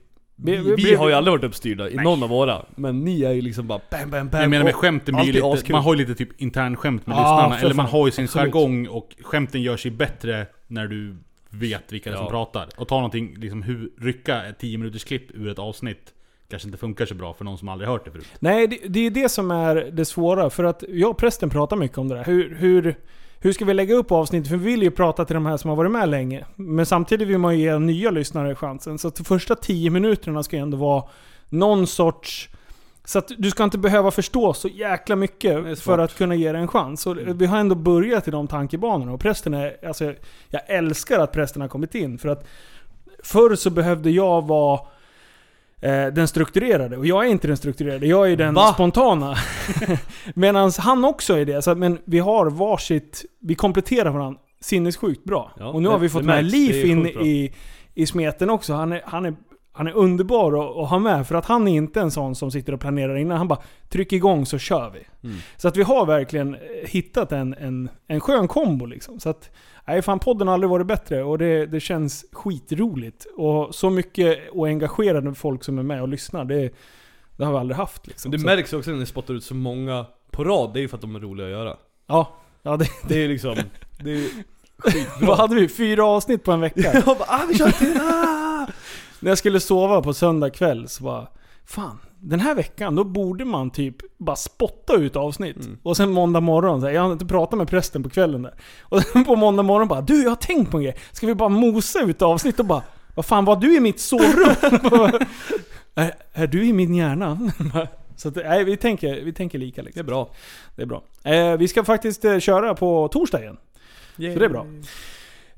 Vi- 0.45 0.57
vi, 0.57 0.75
vi- 0.75 0.95
har 0.95 1.09
ju 1.09 1.13
aldrig 1.15 1.31
varit 1.31 1.43
uppstyrda 1.43 1.89
i 1.89 1.95
någon 1.95 2.23
av 2.23 2.29
våra 2.29 2.65
Men 2.75 2.99
ni 3.03 3.23
är 3.23 3.31
ju 3.31 3.41
liksom 3.41 3.67
bara 3.67 3.79
bam 3.91 4.09
bam 4.09 4.29
bam 4.29 4.41
Jag 4.41 4.49
menar 4.49 4.63
med 4.65 4.75
skämten 4.75 5.15
blir 5.15 5.33
lite, 5.33 5.45
askul. 5.47 5.71
man 5.71 5.83
har 5.83 5.93
ju 5.93 5.97
lite 5.99 6.15
typ 6.15 6.41
intern 6.41 6.75
skämt 6.75 7.07
med 7.07 7.15
Ja, 7.15 7.19
lyssnarna 7.21 7.59
Eller 7.59 7.73
man 7.75 7.85
har 7.85 8.05
ju 8.05 8.11
sin 8.11 8.23
Absolut. 8.25 8.45
jargong 8.53 8.87
och 8.87 9.15
skämten 9.21 9.61
gör 9.61 9.77
sig 9.77 9.91
bättre 9.91 10.45
när 10.67 10.87
du 10.87 11.15
vet 11.49 11.91
vilka 11.93 12.09
det 12.09 12.15
är 12.15 12.17
som 12.17 12.25
Ja. 12.25 12.29
pratar 12.31 12.67
Och 12.77 12.87
ta 12.87 12.95
någonting, 12.95 13.35
liksom 13.37 13.63
hur, 13.63 13.89
rycka 14.01 14.45
ett 14.45 14.59
10 14.59 14.77
minuters 14.77 15.03
klipp 15.03 15.31
ur 15.33 15.47
ett 15.49 15.59
avsnitt 15.59 16.13
Kanske 16.49 16.67
inte 16.67 16.77
funkar 16.77 17.05
så 17.05 17.15
bra 17.15 17.33
för 17.33 17.45
någon 17.45 17.57
som 17.57 17.69
aldrig 17.69 17.89
hört 17.89 18.05
det 18.05 18.11
förut 18.11 18.27
Nej, 18.39 18.67
det, 18.67 18.77
det 18.87 18.99
är 18.99 19.09
det 19.09 19.29
som 19.29 19.51
är 19.51 19.75
det 19.75 20.05
svåra. 20.05 20.49
För 20.49 20.63
att 20.63 20.83
jag 20.89 21.09
och 21.11 21.17
prästen 21.17 21.49
pratar 21.49 21.75
mycket 21.75 21.97
om 21.97 22.07
det 22.07 22.15
där. 22.15 22.23
Hur, 22.23 22.55
hur, 22.59 22.95
hur 23.43 23.53
ska 23.53 23.65
vi 23.65 23.73
lägga 23.73 23.95
upp 23.95 24.11
avsnitt? 24.11 24.47
För 24.47 24.57
vi 24.57 24.65
vill 24.65 24.83
ju 24.83 24.91
prata 24.91 25.25
till 25.25 25.33
de 25.33 25.45
här 25.45 25.57
som 25.57 25.69
har 25.69 25.77
varit 25.77 25.91
med 25.91 26.09
länge. 26.09 26.45
Men 26.55 26.85
samtidigt 26.85 27.27
vill 27.27 27.37
man 27.37 27.59
ju 27.59 27.63
ge 27.63 27.79
nya 27.79 28.11
lyssnare 28.11 28.55
chansen. 28.55 28.97
Så 28.97 29.07
att 29.07 29.15
de 29.15 29.23
första 29.23 29.55
10 29.55 29.89
minuterna 29.89 30.43
ska 30.43 30.55
ju 30.55 30.61
ändå 30.61 30.77
vara 30.77 31.03
någon 31.49 31.87
sorts... 31.87 32.49
Så 33.05 33.19
att 33.19 33.31
du 33.37 33.51
ska 33.51 33.63
inte 33.63 33.77
behöva 33.77 34.11
förstå 34.11 34.53
så 34.53 34.67
jäkla 34.67 35.15
mycket 35.15 35.79
för 35.79 35.97
att 35.97 36.17
kunna 36.17 36.35
ge 36.35 36.51
det 36.51 36.57
en 36.57 36.67
chans. 36.67 37.01
Så 37.01 37.13
vi 37.13 37.45
har 37.45 37.57
ändå 37.57 37.75
börjat 37.75 38.27
i 38.27 38.31
de 38.31 38.47
tankebanorna. 38.47 39.13
Och 39.13 39.19
prästen 39.19 39.53
är... 39.53 39.87
Alltså, 39.87 40.13
jag 40.49 40.61
älskar 40.67 41.19
att 41.19 41.31
prästen 41.31 41.61
har 41.61 41.69
kommit 41.69 41.95
in. 41.95 42.17
För 42.17 42.29
att 42.29 42.47
förr 43.23 43.55
så 43.55 43.69
behövde 43.69 44.11
jag 44.11 44.47
vara 44.47 44.79
eh, 45.83 46.07
den 46.07 46.27
strukturerade. 46.27 46.97
Och 46.97 47.05
jag 47.05 47.25
är 47.25 47.29
inte 47.29 47.47
den 47.47 47.57
strukturerade, 47.57 48.07
jag 48.07 48.31
är 48.31 48.37
den 48.37 48.53
Va? 48.53 48.73
spontana. 48.73 49.35
Medan 50.35 50.71
han 50.77 51.05
också 51.05 51.33
är 51.37 51.45
det. 51.45 51.61
Så 51.61 51.71
att, 51.71 51.77
men 51.77 51.99
vi 52.05 52.19
har 52.19 52.49
varsitt... 52.49 53.25
Vi 53.39 53.55
kompletterar 53.55 54.11
varandra 54.11 54.39
sinnessjukt 54.61 55.23
bra. 55.23 55.51
Ja, 55.59 55.67
och 55.67 55.81
nu 55.81 55.87
har 55.87 55.95
det- 55.95 56.01
vi 56.01 56.09
fått 56.09 56.23
med 56.25 56.45
Liv 56.45 56.85
in 56.85 57.05
i, 57.07 57.53
i 57.93 58.05
smeten 58.05 58.49
också. 58.49 58.73
Han 58.73 58.91
är, 58.91 59.01
han 59.05 59.25
är, 59.25 59.35
han 59.71 59.87
är 59.87 59.93
underbar 59.93 60.81
att, 60.83 60.89
ha 60.89 60.99
med. 60.99 61.27
För 61.27 61.35
att 61.35 61.45
han 61.45 61.67
är 61.67 61.75
inte 61.75 62.01
en 62.01 62.11
sån 62.11 62.35
som 62.35 62.51
sitter 62.51 62.73
och 62.73 62.79
planerar 62.79 63.15
innan. 63.15 63.37
Han 63.37 63.47
bara 63.47 63.59
tryck 63.89 64.13
igång 64.13 64.45
så 64.45 64.57
kör 64.57 64.89
vi. 64.89 65.27
Mm. 65.27 65.37
Så 65.57 65.67
att 65.67 65.77
vi 65.77 65.83
har 65.83 66.05
verkligen 66.05 66.57
hittat 66.85 67.31
en, 67.31 67.53
en, 67.53 67.89
en 68.07 68.19
skön 68.19 68.47
kombo 68.47 68.85
liksom. 68.85 69.19
Så 69.19 69.29
att, 69.29 69.49
nej 69.85 70.01
fan 70.01 70.19
podden 70.19 70.47
har 70.47 70.53
aldrig 70.53 70.69
varit 70.69 70.87
bättre 70.87 71.23
och 71.23 71.37
det, 71.37 71.65
det 71.65 71.79
känns 71.79 72.25
skitroligt. 72.31 73.25
Och 73.35 73.75
så 73.75 73.89
mycket 73.89 74.39
och 74.51 74.67
engagerade 74.67 75.33
folk 75.33 75.63
som 75.63 75.79
är 75.79 75.83
med 75.83 76.01
och 76.01 76.07
lyssnar, 76.07 76.45
det, 76.45 76.69
det 77.37 77.45
har 77.45 77.51
vi 77.51 77.57
aldrig 77.57 77.77
haft 77.77 78.07
liksom. 78.07 78.31
Det 78.31 78.37
märks 78.37 78.73
också 78.73 78.91
när 78.91 78.97
ni 78.97 79.05
spottar 79.05 79.33
ut 79.33 79.43
så 79.43 79.55
många 79.55 80.05
på 80.31 80.43
rad, 80.43 80.73
det 80.73 80.79
är 80.79 80.81
ju 80.81 80.87
för 80.87 80.97
att 80.97 81.01
de 81.01 81.15
är 81.15 81.19
roliga 81.19 81.45
att 81.45 81.51
göra 81.51 81.77
Ja, 82.07 82.33
ja 82.61 82.77
det, 82.77 82.87
Det 83.07 83.15
är 83.15 83.19
ju 83.19 83.27
liksom, 83.27 83.55
det 84.03 84.11
är 84.11 84.29
vad 85.21 85.37
hade 85.37 85.55
vi? 85.55 85.67
Fyra 85.67 86.05
avsnitt 86.05 86.43
på 86.43 86.51
en 86.51 86.61
vecka? 86.61 86.91
Jag 86.93 87.17
bara 87.17 87.27
ah 87.27 87.45
vi 87.49 87.57
kör 87.57 87.71
till, 87.71 87.97
ah! 88.01 88.67
När 89.19 89.31
jag 89.31 89.37
skulle 89.37 89.59
sova 89.59 90.01
på 90.01 90.13
söndag 90.13 90.49
kväll 90.49 90.89
så 90.89 91.03
bara 91.03 91.27
Fan, 91.65 91.99
den 92.23 92.39
här 92.39 92.55
veckan 92.55 92.95
då 92.95 93.03
borde 93.03 93.45
man 93.45 93.69
typ 93.69 93.95
bara 94.17 94.35
spotta 94.35 94.93
ut 94.93 95.15
avsnitt. 95.15 95.65
Mm. 95.65 95.77
Och 95.83 95.97
sen 95.97 96.11
måndag 96.11 96.39
morgon, 96.41 96.81
så 96.81 96.87
här, 96.87 96.93
jag 96.93 97.01
har 97.01 97.11
inte 97.11 97.25
pratat 97.25 97.57
med 97.57 97.67
prästen 97.67 98.03
på 98.03 98.09
kvällen 98.09 98.41
där. 98.41 98.53
Och 98.81 99.03
sen 99.03 99.25
på 99.25 99.35
måndag 99.35 99.63
morgon 99.63 99.87
bara 99.87 100.01
Du, 100.01 100.23
jag 100.23 100.31
har 100.31 100.35
tänkt 100.35 100.71
på 100.71 100.77
en 100.77 100.83
grej. 100.83 100.95
Ska 101.11 101.27
vi 101.27 101.35
bara 101.35 101.49
mosa 101.49 102.01
ut 102.01 102.21
avsnitt 102.21 102.59
och 102.59 102.65
bara 102.65 102.81
Vad 103.15 103.25
fan 103.25 103.45
var 103.45 103.55
du 103.55 103.77
i 103.77 103.79
mitt 103.79 103.99
sovrum? 103.99 104.55
är, 105.95 106.13
är 106.33 106.47
du 106.47 106.65
i 106.65 106.73
min 106.73 106.95
hjärna? 106.95 107.51
så 108.15 108.27
att, 108.27 108.35
nej, 108.35 108.63
vi 108.63 108.77
tänker, 108.77 109.21
vi 109.23 109.33
tänker 109.33 109.59
lika 109.59 109.81
liksom. 109.81 109.99
Det 109.99 110.01
är 110.01 110.13
bra 110.13 110.29
Det 110.75 110.81
är 110.81 110.85
bra. 110.85 111.03
Eh, 111.23 111.57
vi 111.57 111.67
ska 111.67 111.83
faktiskt 111.83 112.25
eh, 112.25 112.39
köra 112.39 112.75
på 112.75 113.07
torsdag 113.07 113.41
igen. 113.41 113.57
Så 114.15 114.21
det 114.21 114.45
är 114.45 114.49
bra. 114.49 114.65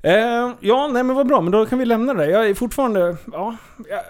Eh, 0.02 0.54
ja, 0.60 0.88
nej 0.92 1.02
men 1.02 1.16
vad 1.16 1.26
bra. 1.26 1.40
Men 1.40 1.52
då 1.52 1.66
kan 1.66 1.78
vi 1.78 1.84
lämna 1.84 2.14
det. 2.14 2.30
Jag 2.30 2.48
är 2.48 2.54
fortfarande... 2.54 3.16
Ja, 3.32 3.56
jag, 3.88 4.00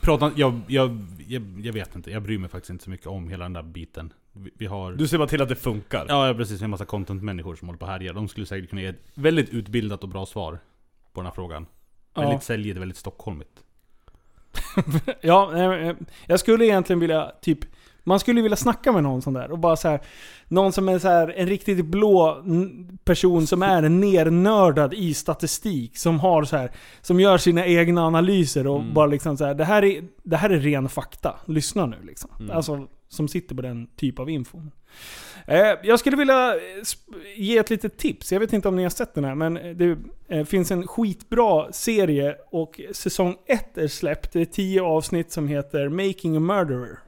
Prata, 0.00 0.32
jag, 0.36 0.60
jag, 0.66 0.98
jag, 1.28 1.60
jag 1.62 1.72
vet 1.72 1.96
inte, 1.96 2.10
jag 2.10 2.22
bryr 2.22 2.38
mig 2.38 2.50
faktiskt 2.50 2.70
inte 2.70 2.84
så 2.84 2.90
mycket 2.90 3.06
om 3.06 3.28
hela 3.28 3.44
den 3.44 3.52
där 3.52 3.62
biten. 3.62 4.12
Vi, 4.32 4.50
vi 4.54 4.66
har... 4.66 4.92
Du 4.92 5.08
ser 5.08 5.18
bara 5.18 5.28
till 5.28 5.42
att 5.42 5.48
det 5.48 5.56
funkar. 5.56 6.06
Ja, 6.08 6.34
precis. 6.36 6.56
Vi 6.56 6.62
har 6.62 6.64
en 6.64 6.70
massa 6.70 6.84
content-människor 6.84 7.56
som 7.56 7.68
håller 7.68 7.78
på 7.78 7.86
och 7.86 7.92
härjar. 7.92 8.12
De 8.12 8.28
skulle 8.28 8.46
säkert 8.46 8.70
kunna 8.70 8.82
ge 8.82 8.88
ett 8.88 9.02
väldigt 9.14 9.48
utbildat 9.48 10.02
och 10.02 10.08
bra 10.08 10.26
svar 10.26 10.58
på 11.12 11.20
den 11.20 11.26
här 11.26 11.32
frågan. 11.32 11.66
Ja. 12.14 12.20
Väldigt 12.20 12.42
säljigt, 12.42 12.78
väldigt 12.78 12.98
stockholmigt. 12.98 13.64
Ja, 15.20 15.56
eh, 15.56 15.96
jag 16.26 16.40
skulle 16.40 16.64
egentligen 16.66 17.00
vilja 17.00 17.32
typ 17.42 17.58
man 18.08 18.20
skulle 18.20 18.42
vilja 18.42 18.56
snacka 18.56 18.92
med 18.92 19.02
någon 19.02 19.22
sån 19.22 19.34
där 19.34 19.50
och 19.50 19.58
bara 19.58 19.76
så 19.76 19.88
här, 19.88 20.00
Någon 20.50 20.72
som 20.72 20.88
är 20.88 20.98
så 20.98 21.08
här, 21.08 21.34
en 21.36 21.46
riktigt 21.46 21.86
blå 21.86 22.44
person 23.04 23.46
som 23.46 23.62
är 23.62 23.82
nernördad 23.82 24.94
i 24.94 25.14
statistik. 25.14 25.96
Som 25.98 26.20
har 26.20 26.44
så 26.44 26.56
här, 26.56 26.70
Som 27.00 27.20
gör 27.20 27.38
sina 27.38 27.66
egna 27.66 28.06
analyser 28.06 28.66
och 28.66 28.84
bara 28.84 29.06
liksom 29.06 29.36
så 29.36 29.44
här, 29.44 29.54
det 29.54 29.64
här, 29.64 29.84
är, 29.84 30.04
det 30.22 30.36
här 30.36 30.50
är 30.50 30.58
ren 30.58 30.88
fakta. 30.88 31.36
Lyssna 31.46 31.86
nu 31.86 31.96
liksom. 32.02 32.30
Alltså, 32.52 32.86
som 33.08 33.28
sitter 33.28 33.54
på 33.54 33.62
den 33.62 33.86
typ 33.96 34.18
av 34.18 34.30
info. 34.30 34.60
Eh, 35.46 35.74
jag 35.82 35.98
skulle 35.98 36.16
vilja 36.16 36.54
eh, 36.54 36.60
ge 37.36 37.58
ett 37.58 37.70
litet 37.70 37.96
tips. 37.96 38.32
Jag 38.32 38.40
vet 38.40 38.52
inte 38.52 38.68
om 38.68 38.76
ni 38.76 38.82
har 38.82 38.90
sett 38.90 39.14
den 39.14 39.24
här, 39.24 39.34
men 39.34 39.54
det 39.54 39.98
eh, 40.28 40.44
finns 40.44 40.70
en 40.70 40.86
skitbra 40.86 41.72
serie 41.72 42.36
och 42.50 42.80
säsong 42.92 43.36
1 43.46 43.78
är 43.78 43.88
släppt. 43.88 44.32
Det 44.32 44.40
är 44.40 44.44
10 44.44 44.82
avsnitt 44.82 45.32
som 45.32 45.48
heter 45.48 45.88
Making 45.88 46.36
a 46.36 46.40
Murderer. 46.40 46.98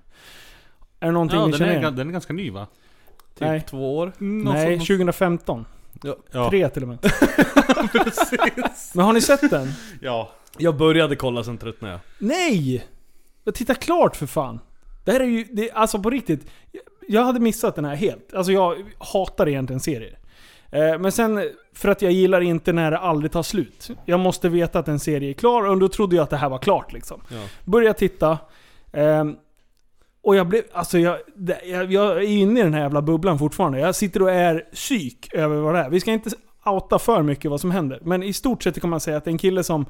Är 1.00 1.06
det 1.06 1.12
någonting 1.12 1.38
Ja, 1.38 1.44
ni 1.46 1.50
den 1.52 1.58
känner 1.58 1.72
är, 1.74 1.78
igen? 1.78 1.96
den 1.96 2.08
är 2.08 2.12
ganska 2.12 2.32
ny 2.32 2.50
va? 2.50 2.66
Typ 3.34 3.40
Nej. 3.48 3.60
två 3.70 3.96
år. 3.98 4.12
Nej, 4.18 4.78
2015. 4.78 5.64
Ja. 6.32 6.50
Tre 6.50 6.68
till 6.68 6.82
och 6.82 6.88
med. 6.88 6.98
Men 8.94 9.04
har 9.04 9.12
ni 9.12 9.20
sett 9.20 9.50
den? 9.50 9.68
Ja. 10.00 10.30
Jag 10.58 10.76
började 10.76 11.16
kolla, 11.16 11.44
sen 11.44 11.58
tröttnade 11.58 11.92
jag. 11.94 12.00
Nej! 12.18 12.84
Jag 13.44 13.54
Titta 13.54 13.74
klart 13.74 14.16
för 14.16 14.26
fan. 14.26 14.60
Det 15.04 15.12
här 15.12 15.20
är 15.20 15.24
ju, 15.24 15.44
det, 15.44 15.70
alltså 15.70 15.98
på 15.98 16.10
riktigt. 16.10 16.46
Jag 17.08 17.24
hade 17.24 17.40
missat 17.40 17.74
den 17.74 17.84
här 17.84 17.94
helt. 17.94 18.34
Alltså 18.34 18.52
jag 18.52 18.76
hatar 18.98 19.48
egentligen 19.48 19.80
serier. 19.80 20.18
Eh, 20.70 20.98
Men 20.98 21.12
sen, 21.12 21.50
för 21.74 21.88
att 21.88 22.02
jag 22.02 22.12
gillar 22.12 22.40
inte 22.40 22.72
när 22.72 22.90
det 22.90 22.98
aldrig 22.98 23.32
tar 23.32 23.42
slut. 23.42 23.90
Jag 24.04 24.20
måste 24.20 24.48
veta 24.48 24.78
att 24.78 24.88
en 24.88 25.00
serie 25.00 25.30
är 25.30 25.34
klar 25.34 25.62
och 25.66 25.78
då 25.78 25.88
trodde 25.88 26.16
jag 26.16 26.22
att 26.22 26.30
det 26.30 26.36
här 26.36 26.48
var 26.48 26.58
klart 26.58 26.92
liksom. 26.92 27.20
Ja. 27.28 27.42
Började 27.64 27.98
titta. 27.98 28.38
ehm, 28.92 29.36
och 30.22 30.36
jag 30.36 30.48
blev, 30.48 30.62
alltså 30.72 30.98
jag, 30.98 31.18
jag, 31.64 31.92
jag 31.92 32.16
är 32.16 32.20
inne 32.20 32.60
i 32.60 32.62
den 32.62 32.74
här 32.74 32.80
jävla 32.80 33.02
bubblan 33.02 33.38
fortfarande. 33.38 33.78
Jag 33.78 33.94
sitter 33.94 34.22
och 34.22 34.30
är 34.30 34.58
psyk 34.58 35.34
över 35.34 35.56
vad 35.56 35.74
det 35.74 35.80
är. 35.80 35.90
Vi 35.90 36.00
ska 36.00 36.12
inte 36.12 36.30
outa 36.64 36.98
för 36.98 37.22
mycket 37.22 37.50
vad 37.50 37.60
som 37.60 37.70
händer. 37.70 37.98
Men 38.02 38.22
i 38.22 38.32
stort 38.32 38.62
sett 38.62 38.80
kan 38.80 38.90
man 38.90 39.00
säga 39.00 39.16
att 39.16 39.24
det 39.24 39.28
är 39.28 39.32
en 39.32 39.38
kille 39.38 39.62
som... 39.62 39.86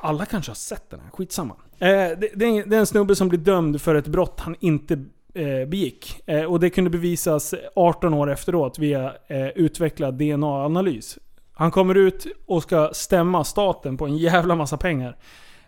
Alla 0.00 0.26
kanske 0.26 0.50
har 0.50 0.56
sett 0.56 0.90
den 0.90 1.00
här, 1.00 1.10
skitsamma. 1.10 1.54
Eh, 1.78 1.88
det, 1.88 2.30
det, 2.34 2.44
är, 2.44 2.66
det 2.66 2.76
är 2.76 2.80
en 2.80 2.86
snubbe 2.86 3.16
som 3.16 3.28
blir 3.28 3.38
dömd 3.38 3.80
för 3.80 3.94
ett 3.94 4.06
brott 4.06 4.40
han 4.40 4.56
inte 4.60 4.94
eh, 5.34 5.68
begick. 5.68 6.20
Eh, 6.26 6.44
och 6.44 6.60
det 6.60 6.70
kunde 6.70 6.90
bevisas 6.90 7.54
18 7.76 8.14
år 8.14 8.30
efteråt 8.30 8.78
via 8.78 9.12
eh, 9.26 9.48
utvecklad 9.48 10.14
DNA-analys. 10.14 11.18
Han 11.52 11.70
kommer 11.70 11.94
ut 11.94 12.26
och 12.46 12.62
ska 12.62 12.90
stämma 12.92 13.44
staten 13.44 13.96
på 13.96 14.06
en 14.06 14.16
jävla 14.16 14.54
massa 14.54 14.76
pengar. 14.76 15.16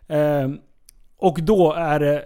Eh, 0.08 0.48
och 1.18 1.38
då 1.42 1.72
är 1.72 2.00
det 2.00 2.24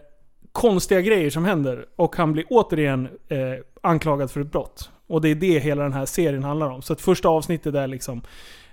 konstiga 0.54 1.00
grejer 1.00 1.30
som 1.30 1.44
händer. 1.44 1.86
Och 1.96 2.16
han 2.16 2.32
blir 2.32 2.44
återigen 2.48 3.08
eh, 3.28 3.38
anklagad 3.82 4.30
för 4.30 4.40
ett 4.40 4.52
brott. 4.52 4.90
Och 5.06 5.20
det 5.20 5.28
är 5.28 5.34
det 5.34 5.58
hela 5.58 5.82
den 5.82 5.92
här 5.92 6.06
serien 6.06 6.44
handlar 6.44 6.70
om. 6.70 6.82
Så 6.82 6.92
att 6.92 7.00
första 7.00 7.28
avsnittet 7.28 7.74
är 7.74 7.86
liksom 7.86 8.22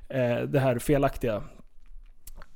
eh, 0.10 0.42
det 0.48 0.60
här 0.60 0.80
felaktiga 0.80 1.44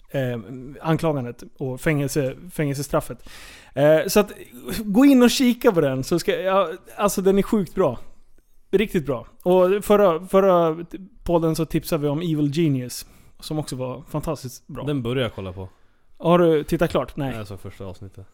eh, 0.09 0.39
anklagandet 0.81 1.43
och 1.57 1.81
fängelse, 1.81 2.35
fängelsestraffet. 2.51 3.29
Eh, 3.73 4.07
så 4.07 4.19
att 4.19 4.31
gå 4.79 5.05
in 5.05 5.23
och 5.23 5.31
kika 5.31 5.71
på 5.71 5.81
den. 5.81 6.03
Så 6.03 6.19
ska, 6.19 6.41
ja, 6.41 6.69
alltså 6.97 7.21
den 7.21 7.37
är 7.37 7.41
sjukt 7.41 7.75
bra. 7.75 7.99
Riktigt 8.71 9.05
bra. 9.05 9.27
Och 9.43 9.85
förra, 9.85 10.25
förra 10.25 10.85
podden 11.23 11.55
så 11.55 11.65
tipsade 11.65 12.01
vi 12.01 12.07
om 12.07 12.19
Evil 12.19 12.51
Genius. 12.53 13.05
Som 13.39 13.59
också 13.59 13.75
var 13.75 14.03
fantastiskt 14.09 14.67
bra. 14.67 14.83
Den 14.83 15.01
började 15.01 15.21
jag 15.21 15.33
kolla 15.33 15.53
på. 15.53 15.69
Har 16.17 16.39
du 16.39 16.63
tittat 16.63 16.91
klart? 16.91 17.15
Nej. 17.15 17.35
Jag 17.35 17.47
såg 17.47 17.59
första 17.59 17.85
avsnittet. 17.85 18.27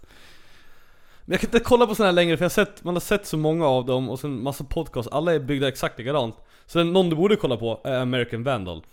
Men 1.31 1.33
jag 1.33 1.41
kan 1.41 1.47
inte 1.47 1.59
kolla 1.59 1.87
på 1.87 1.95
såna 1.95 2.07
här 2.07 2.13
längre 2.13 2.37
för 2.37 2.43
jag 2.43 2.49
har 2.49 2.65
sett, 2.65 2.83
man 2.83 2.95
har 2.95 2.99
sett 3.01 3.25
så 3.25 3.37
många 3.37 3.67
av 3.67 3.85
dem 3.85 4.09
och 4.09 4.19
sen 4.19 4.43
massa 4.43 4.63
podcasts, 4.63 5.11
alla 5.11 5.33
är 5.33 5.39
byggda 5.39 5.67
exakt 5.67 5.99
likadant. 5.99 6.35
Så 6.65 6.77
den- 6.77 6.93
någon 6.93 7.09
du 7.09 7.15
borde 7.15 7.35
kolla 7.35 7.57
på 7.57 7.81
är 7.83 7.99
American 8.01 8.43
Vandal. 8.43 8.83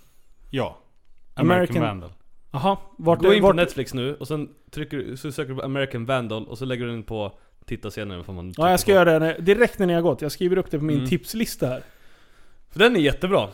Ja. 0.50 0.78
American, 1.34 1.76
American- 1.76 1.80
Vandal. 1.80 2.10
Jaha, 2.52 2.76
vart, 2.98 3.18
Gå 3.22 3.34
in 3.34 3.40
på 3.40 3.46
vart, 3.46 3.56
Netflix 3.56 3.94
nu 3.94 4.14
och 4.14 4.28
sen 4.28 4.48
trycker 4.70 4.96
du, 4.96 5.16
så 5.16 5.32
söker 5.32 5.48
du 5.48 5.56
på 5.58 5.64
American 5.64 6.06
Vandal 6.06 6.46
och 6.48 6.58
så 6.58 6.64
lägger 6.64 6.84
du 6.84 6.90
den 6.90 7.02
på 7.02 7.32
titta 7.66 7.90
senare 7.90 8.24
får 8.24 8.32
man 8.32 8.54
Ja, 8.56 8.70
jag 8.70 8.80
ska 8.80 8.92
på. 8.92 8.96
göra 8.96 9.12
det 9.12 9.18
när- 9.18 9.38
direkt 9.38 9.78
när 9.78 9.86
ni 9.86 9.94
har 9.94 10.02
gått. 10.02 10.22
Jag 10.22 10.32
skriver 10.32 10.58
upp 10.58 10.70
det 10.70 10.78
på 10.78 10.84
min 10.84 10.96
Mm. 10.98 11.08
tipslista 11.08 11.66
här. 11.66 11.82
För 12.70 12.78
den 12.78 12.96
är 12.96 13.00
jättebra. 13.00 13.48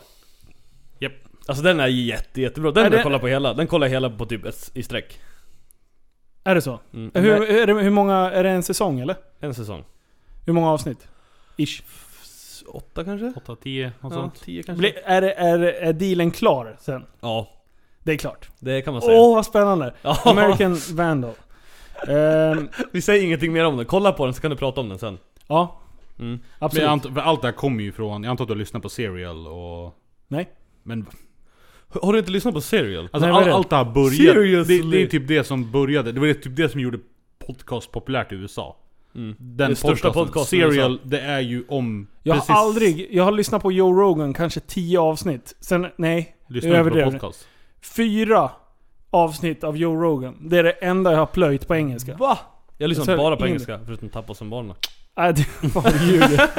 Japp. 0.99 1.13
Alltså 1.47 1.63
den 1.63 1.79
är 1.79 1.87
jätte, 1.87 2.41
jättebra. 2.41 2.71
Den 2.71 2.79
Är 2.79 2.83
vill 2.83 2.91
det- 2.91 2.97
jag 2.97 3.03
kolla 3.03 3.19
på 3.19 3.27
hela. 3.27 3.53
Den 3.53 3.67
kollar 3.67 3.87
jag 3.87 3.91
hela 3.91 4.09
på 4.09 4.25
typ 4.25 4.45
ett, 4.45 4.71
i 4.73 4.83
sträck. 4.83 5.19
Är 6.47 6.55
det 6.55 6.61
så? 6.61 6.79
Mm. 6.93 7.11
Hur, 7.13 7.43
är 7.49 7.67
det, 7.67 7.73
hur 7.73 7.89
många, 7.89 8.15
är 8.15 8.43
det 8.43 8.49
en 8.49 8.63
säsong 8.63 8.99
eller? 8.99 9.15
En 9.39 9.53
säsong. 9.53 9.83
Hur 10.45 10.53
många 10.53 10.69
avsnitt? 10.71 11.07
Ish. 11.57 11.83
Åtta 12.67 13.03
kanske? 13.03 13.25
8-10, 13.45 13.85
något 13.85 13.93
Ja, 14.01 14.09
sånt. 14.09 14.41
tio 14.41 14.63
kanske? 14.63 14.79
Blir, 14.79 14.93
är, 15.05 15.21
det- 15.21 15.33
är, 15.33 15.59
är 15.59 15.93
dealen 15.93 16.31
klar 16.31 16.77
sen? 16.79 17.05
Ja, 17.21 17.47
Det 18.03 18.11
är 18.11 18.17
klart. 18.17 18.49
det 18.59 18.81
kan 18.81 18.93
man 18.93 19.03
Åh, 19.03 19.09
säga. 19.09 19.19
vad 19.19 19.45
spännande! 19.45 19.93
Ja. 20.01 20.17
American 20.25 20.77
Vandal. 20.93 21.33
Ehm, 22.07 22.69
Vi 22.93 23.01
säger 23.01 23.23
ingenting 23.25 23.53
mer 23.53 23.65
om 23.65 23.77
den. 23.77 23.85
Kolla 23.85 24.11
på 24.11 24.25
den 24.25 24.33
så 24.33 24.41
kan 24.41 24.51
du 24.51 24.57
prata 24.57 24.81
om 24.81 24.89
den 24.89 24.99
sen. 24.99 25.17
ja, 25.47 25.79
Mm. 26.19 26.29
Men 26.31 26.39
absolut. 26.59 26.83
jag 26.83 26.91
antar, 26.91 27.09
för 27.09 27.21
allt 27.21 27.41
det 27.41 27.47
här 27.47 27.53
kommer 27.55 27.83
ju 27.83 27.91
från, 27.91 28.23
jag 28.23 28.31
antar 28.31 28.43
att 28.43 28.47
du 28.47 28.53
har 28.53 28.59
lyssnat 28.59 28.81
på 28.83 28.89
Serial 28.89 29.47
och... 29.47 29.95
Nej. 30.27 30.49
Men 30.83 31.05
Har 32.01 32.13
du 32.13 32.19
inte 32.19 32.31
lyssnat 32.31 32.53
på 32.53 32.61
Serial? 32.61 33.09
alltså 33.11 33.29
Nej, 33.29 33.43
all, 33.43 33.49
allt 33.49 33.69
det 33.69 33.75
här 33.75 33.85
började... 33.85 34.63
Det, 34.63 34.91
det 34.91 35.01
är 35.01 35.07
typ 35.07 35.27
det 35.27 35.43
som 35.43 35.71
började, 35.71 36.11
det 36.11 36.19
var 36.19 36.33
typ 36.33 36.55
det 36.55 36.69
som 36.69 36.81
gjorde 36.81 36.99
podcast 37.47 37.91
populärt 37.91 38.31
i 38.31 38.35
USA. 38.35 38.77
Mm. 39.15 39.35
Den 39.39 39.69
Det 39.69 39.75
största 39.75 40.11
podcasten, 40.11 40.59
Serial, 40.59 40.99
det 41.03 41.19
är 41.19 41.39
ju 41.39 41.63
om... 41.67 42.07
Jag 42.23 42.35
precis- 42.35 42.49
har 42.49 42.55
aldrig... 42.55 43.07
Jag 43.11 43.23
har 43.23 43.31
lyssnat 43.31 43.61
på 43.61 43.71
Joe 43.71 43.93
Rogan 43.93 44.33
kanske 44.33 44.59
tio 44.59 44.99
avsnitt. 44.99 45.55
Sen, 45.59 45.87
nej. 45.97 46.35
Lyssnar 46.47 46.83
du 46.83 46.91
på 46.91 47.11
podcast? 47.11 47.47
Fyra 47.95 48.51
avsnitt 49.09 49.63
av 49.63 49.77
Joe 49.77 49.95
Rogan. 50.03 50.49
Det 50.49 50.57
är 50.57 50.63
det 50.63 50.71
enda 50.71 51.11
jag 51.11 51.19
har 51.19 51.25
plöjt 51.25 51.67
på 51.67 51.75
engelska. 51.75 52.15
Va? 52.17 52.39
Jag 52.77 52.87
lyssnar 52.87 53.17
bara 53.17 53.37
på 53.37 53.47
engelska, 53.47 53.79
förutom 53.85 54.09
Tappa 54.09 54.33
som 54.33 54.49
barn. 54.49 54.73
Nej, 55.17 55.33
det 55.33 55.47
var 55.75 56.05
ljuger. 56.05 56.49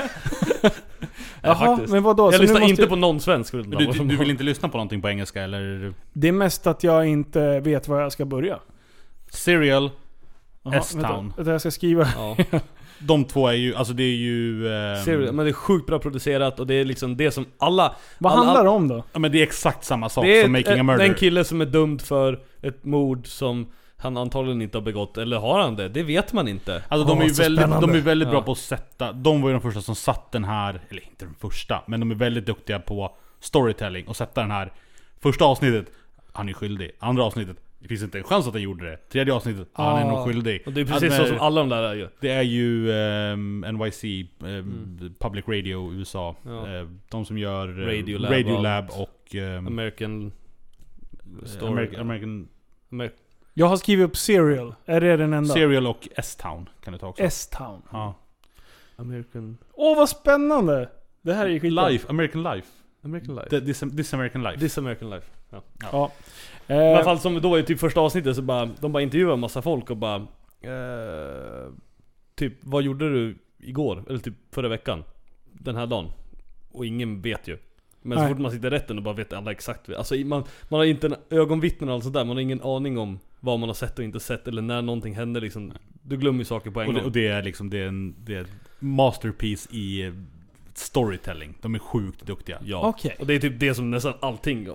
Jaha, 1.42 1.54
faktiskt. 1.54 1.92
men 1.92 2.02
vadå? 2.02 2.32
Jag 2.32 2.40
lyssnar 2.40 2.60
måste 2.60 2.70
inte 2.70 2.82
jag- 2.82 2.88
på 2.88 2.96
någon 2.96 3.20
svensk 3.20 3.52
du, 3.52 3.62
du, 3.62 3.86
du 3.86 4.16
vill 4.16 4.30
inte 4.30 4.44
lyssna 4.44 4.68
på 4.68 4.76
någonting 4.76 5.02
på 5.02 5.08
engelska 5.08 5.42
eller? 5.42 5.92
Det 6.12 6.28
är 6.28 6.32
mest 6.32 6.66
att 6.66 6.84
jag 6.84 7.06
inte 7.06 7.60
vet 7.60 7.88
var 7.88 8.00
jag 8.00 8.12
ska 8.12 8.24
börja. 8.24 8.58
Serial, 9.30 9.90
S-Town. 10.74 11.02
Vänta, 11.02 11.32
vänta, 11.36 11.50
jag 11.52 11.60
ska 11.60 11.70
skriva. 11.70 12.08
Ja. 12.16 12.36
de 12.98 13.24
två 13.24 13.48
är 13.48 13.52
ju, 13.52 13.74
alltså 13.74 13.92
det 13.94 14.02
är 14.02 14.16
ju... 14.16 14.68
ehm, 14.74 15.04
Serial, 15.04 15.34
men 15.34 15.44
det 15.44 15.50
är 15.50 15.52
sjukt 15.52 15.86
bra 15.86 15.98
producerat 15.98 16.60
och 16.60 16.66
det 16.66 16.74
är 16.74 16.84
liksom 16.84 17.16
det 17.16 17.30
som 17.30 17.46
alla... 17.58 17.94
Vad 18.18 18.32
alla- 18.32 18.42
handlar 18.44 18.64
det 18.64 18.70
om 18.70 18.88
då? 18.88 19.04
Ja 19.12 19.18
men 19.18 19.32
det 19.32 19.38
är 19.38 19.42
exakt 19.42 19.84
samma 19.84 20.08
sak 20.08 20.24
Det 20.24 20.38
är 20.38 20.42
som 20.42 20.52
Making 20.52 20.72
ett- 20.72 20.80
a 20.80 20.82
Murder. 20.82 21.04
en 21.04 21.14
kille 21.14 21.44
som 21.44 21.60
är 21.60 21.66
dömd 21.66 22.02
för 22.02 22.38
ett 22.62 22.84
mord 22.84 23.26
som 23.26 23.66
han 23.98 24.16
antagligen 24.16 24.62
inte 24.62 24.78
har 24.78 24.82
begått, 24.82 25.18
eller 25.18 25.36
har 25.38 25.60
han 25.60 25.76
det? 25.76 25.88
Det 25.88 26.02
vet 26.02 26.32
man 26.32 26.48
inte. 26.48 26.82
Alltså 26.88 27.08
de 27.08 27.20
är 27.20 27.24
ju 27.24 27.32
väldigt, 27.32 27.66
de 27.66 27.90
är 27.90 28.00
väldigt 28.00 28.28
bra 28.28 28.38
Ja. 28.38 28.42
på 28.42 28.52
att 28.52 28.58
sätta, 28.58 29.12
de 29.12 29.42
var 29.42 29.48
ju 29.48 29.52
de 29.52 29.60
första 29.62 29.80
som 29.80 29.94
satt 29.94 30.32
den 30.32 30.44
här, 30.44 30.80
eller 30.88 31.04
inte 31.04 31.24
den 31.24 31.34
första, 31.34 31.82
men 31.86 32.00
de 32.00 32.10
är 32.10 32.14
väldigt 32.14 32.46
duktiga 32.46 32.78
på 32.78 33.16
storytelling 33.40 34.08
och 34.08 34.16
sätta 34.16 34.40
den 34.40 34.50
här 34.50 34.72
Första 35.20 35.44
avsnittet, 35.44 35.86
han 36.32 36.48
är 36.48 36.52
skyldig. 36.52 36.90
Andra 36.98 37.24
avsnittet, 37.24 37.56
det 37.78 37.88
finns 37.88 38.02
inte 38.02 38.18
en 38.18 38.24
chans 38.24 38.46
att 38.46 38.52
han 38.52 38.62
gjorde 38.62 38.90
det. 38.90 38.96
Tredje 38.96 39.34
avsnittet, 39.34 39.68
han 39.72 39.98
är 39.98 40.04
nog 40.10 40.24
skyldig. 40.26 40.62
Och 40.66 40.72
det 40.72 40.80
är 40.80 40.84
precis 40.84 41.16
så 41.16 41.22
eh, 41.22 41.28
som 41.28 41.38
alla 41.40 41.60
de 41.60 41.68
där 41.68 41.82
är 41.82 41.94
ju. 41.94 42.08
Det 42.20 42.30
är 42.30 42.42
ju 42.42 42.92
ehm, 42.92 43.60
NYC, 43.60 44.04
ehm, 44.44 45.14
Public 45.20 45.44
Radio 45.48 45.92
USA. 45.92 46.36
Mm. 46.44 46.56
Ja. 46.56 46.78
Eh, 46.80 46.86
de 47.10 47.24
som 47.24 47.38
gör 47.38 47.68
eh, 47.82 47.86
Radiolab 47.86 48.32
Radiolab 48.32 48.90
och 48.90 49.00
och 49.26 49.34
ehm, 49.34 49.66
American... 49.66 50.32
Story. 51.44 51.72
American, 51.72 52.00
American 52.00 52.48
Amer- 52.92 53.10
Jag 53.58 53.66
har 53.66 53.76
skrivit 53.76 54.04
upp 54.04 54.16
Serial. 54.16 54.74
Är 54.86 55.00
det 55.00 55.16
den 55.16 55.32
enda? 55.32 55.54
Serial 55.54 55.86
och 55.86 56.08
S-Town 56.16 56.68
kan 56.84 56.92
du 56.92 56.98
ta 56.98 57.06
också. 57.08 57.22
S-Town. 57.22 57.82
Ja. 57.92 58.14
American... 58.96 59.58
Åh 59.72 59.96
vad 59.96 60.08
spännande! 60.08 60.88
Det 61.22 61.34
här 61.34 61.46
är 61.46 61.50
ju 61.50 61.60
skitbra. 61.60 61.88
Life, 61.88 62.06
American 62.08 62.42
Life. 62.42 62.68
American 63.04 63.34
Life. 63.34 63.48
The, 63.50 63.60
this, 63.60 63.80
this 63.96 64.14
American 64.14 64.42
Life. 64.42 64.58
This 64.58 64.78
American 64.78 65.10
Life. 65.10 65.26
Ja. 65.50 65.62
Ja. 65.92 66.12
I 66.66 66.72
alla 66.72 66.98
Eh, 66.98 67.04
fall 67.04 67.18
som 67.18 67.40
då 67.40 67.58
i 67.58 67.62
typ 67.62 67.80
första 67.80 68.00
avsnittet 68.00 68.36
så 68.36 68.42
bara, 68.42 68.66
de 68.80 68.92
bara 68.92 69.02
intervjuar 69.02 69.32
en 69.32 69.40
massa 69.40 69.62
folk 69.62 69.90
och 69.90 69.96
bara 69.96 70.16
eh, 70.60 71.70
Typ, 72.34 72.52
vad 72.60 72.82
gjorde 72.82 73.10
du 73.12 73.38
igår? 73.58 74.04
Eller 74.08 74.18
typ 74.18 74.34
förra 74.54 74.68
veckan? 74.68 75.04
Den 75.52 75.76
här 75.76 75.86
dagen? 75.86 76.06
Och 76.72 76.86
ingen 76.86 77.20
vet 77.22 77.48
ju. 77.48 77.58
Men 78.02 78.18
så 78.18 78.22
Nej. 78.24 78.32
fort 78.32 78.40
man 78.42 78.50
sitter 78.50 78.66
i 78.68 78.70
rätten 78.70 78.96
och 78.98 79.02
bara 79.02 79.14
vet 79.14 79.32
alla 79.32 79.50
exakt. 79.50 79.88
Alltså 79.88 80.14
man, 80.14 80.44
man 80.68 80.78
har 80.80 80.84
inte 80.84 81.06
en 81.06 81.16
ögonvittnen 81.30 81.88
och 81.88 81.94
allt 81.94 82.04
sånt 82.04 82.14
där. 82.14 82.24
Man 82.24 82.36
har 82.36 82.40
ingen 82.42 82.62
aning 82.62 82.98
om 82.98 83.18
vad 83.40 83.58
man 83.58 83.68
har 83.68 83.74
sett 83.74 83.98
och 83.98 84.04
inte 84.04 84.20
sett 84.20 84.48
eller 84.48 84.62
när 84.62 84.82
någonting 84.82 85.14
händer 85.14 85.40
liksom. 85.40 85.72
Du 86.02 86.16
glömmer 86.16 86.38
ju 86.38 86.44
saker 86.44 86.70
på 86.70 86.80
en 86.80 86.86
Och 86.88 86.92
det, 86.94 87.00
gång. 87.00 87.06
och 87.06 87.12
det 87.12 87.26
är 87.26 87.42
liksom, 87.42 87.70
det 87.70 87.78
är 87.78 87.86
en, 87.88 88.14
det 88.24 88.34
är 88.34 88.40
ett 88.40 88.50
masterpiece 88.78 89.68
i 89.70 90.02
eh, 90.02 90.12
storytelling. 90.74 91.54
De 91.62 91.74
är 91.74 91.78
sjukt 91.78 92.26
duktiga. 92.26 92.58
Ja. 92.64 92.88
Okej. 92.88 93.16
Och 93.18 93.26
det 93.26 93.34
är 93.34 93.38
typ 93.40 93.60
det 93.60 93.74
som 93.74 93.90
nästan 93.90 94.14
allting 94.20 94.68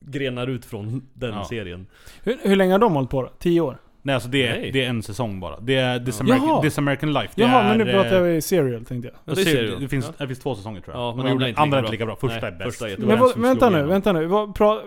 grenar 0.00 0.46
ut 0.46 0.64
från 0.64 1.06
den 1.14 1.34
Ja. 1.34 1.44
serien. 1.44 1.86
Hur, 2.22 2.36
hur 2.42 2.56
länge 2.56 2.72
har 2.72 2.78
de 2.78 2.94
hållit 2.94 3.10
på 3.10 3.22
då? 3.22 3.32
Tio 3.38 3.60
år? 3.60 3.78
Nej 4.06 4.14
alltså 4.14 4.28
det 4.28 4.46
är, 4.46 4.58
Nej. 4.60 4.70
det 4.72 4.84
är 4.84 4.88
en 4.88 5.02
säsong 5.02 5.40
bara. 5.40 5.60
Det 5.60 5.74
är 5.76 6.00
This 6.00 6.20
Jaha. 6.20 6.36
American, 6.36 6.62
This 6.62 6.78
American 6.78 7.12
Life. 7.12 7.28
Det 7.34 7.42
Jaha, 7.42 7.62
är, 7.62 7.68
men 7.76 7.86
nu 7.86 7.92
pratar 7.92 8.16
eh, 8.16 8.22
vi 8.22 8.42
serial 8.42 8.84
tänkte 8.84 9.08
jag. 9.08 9.14
Ja, 9.24 9.34
det 9.34 9.40
är 9.40 9.44
serial. 9.44 9.64
serial. 9.64 9.80
Det 9.80 9.88
finns, 9.88 10.06
Ja. 10.06 10.12
det 10.18 10.26
finns 10.26 10.38
två 10.38 10.54
säsonger 10.54 10.80
tror 10.80 10.96
jag. 10.96 11.02
Ja, 11.02 11.10
men 11.10 11.20
andra 11.20 11.32
gjorde, 11.32 11.44
är 11.44 11.48
inte 11.48 11.60
andra 11.60 11.78
är 11.78 11.82
lika 11.82 11.86
inte 11.92 11.92
lika 11.92 12.06
bra. 12.06 12.16
Första 12.16 12.40
Nej, 12.40 12.52
är 12.54 12.58
bäst. 12.58 12.70
första 12.78 12.90
är 12.90 12.96
Det 12.96 13.06
Men 13.06 13.18
vad, 13.18 13.38
vänta 13.38 13.70
nu, 13.70 13.82
vänta 13.82 14.12
nu. 14.12 14.26
Vad, 14.26 14.54
pra, 14.54 14.80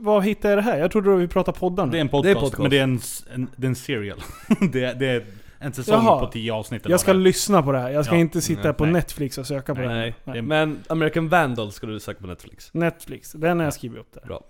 var 0.00 0.20
hittar 0.20 0.48
jag 0.48 0.58
det 0.58 0.62
här? 0.62 0.78
Jag 0.78 0.90
trodde 0.90 1.16
vi 1.16 1.28
pratade 1.28 1.58
poddar 1.58 1.86
nu. 1.86 1.92
Det 1.92 1.98
är 1.98 2.00
en 2.00 2.08
podcast, 2.08 2.24
Det 2.24 2.30
är 2.30 2.34
podcast. 2.34 2.58
men 2.62 2.70
det 2.70 2.78
är 2.78 2.82
en, 2.82 3.00
en, 3.34 3.46
det 3.56 3.66
är 3.66 3.68
en 3.68 3.74
serial. 3.76 4.18
det, 4.72 4.84
är, 4.84 4.94
det 4.94 5.06
är 5.06 5.22
en 5.62 5.72
säsong 5.72 6.04
Jaha. 6.04 6.20
på 6.20 6.26
tio 6.26 6.52
avsnitt 6.52 6.82
eller 6.82 6.90
Jag 6.90 6.94
vad 6.94 7.00
ska 7.00 7.12
det 7.12 7.18
är. 7.18 7.22
lyssna 7.22 7.62
på 7.62 7.72
det 7.72 7.78
här. 7.78 7.90
Jag 7.90 8.04
ska 8.04 8.14
Ja. 8.14 8.20
inte 8.20 8.40
sitta 8.40 8.62
Nej. 8.62 8.72
på 8.72 8.84
Nej. 8.84 8.92
Netflix 8.92 9.38
och 9.38 9.46
söka 9.46 9.74
på 9.74 9.80
det 9.80 9.88
här. 9.88 9.94
Nej. 9.96 10.14
Nej. 10.24 10.42
Men 10.42 10.78
American 10.88 11.28
Vandal 11.28 11.72
ska 11.72 11.86
du 11.86 12.00
söka 12.00 12.20
på 12.20 12.26
Netflix. 12.26 12.74
Netflix, 12.74 13.32
den 13.32 13.58
har 13.58 13.64
jag 13.64 13.74
skrivit 13.74 13.98
upp 13.98 14.12
där. 14.12 14.22
Bra. 14.26 14.44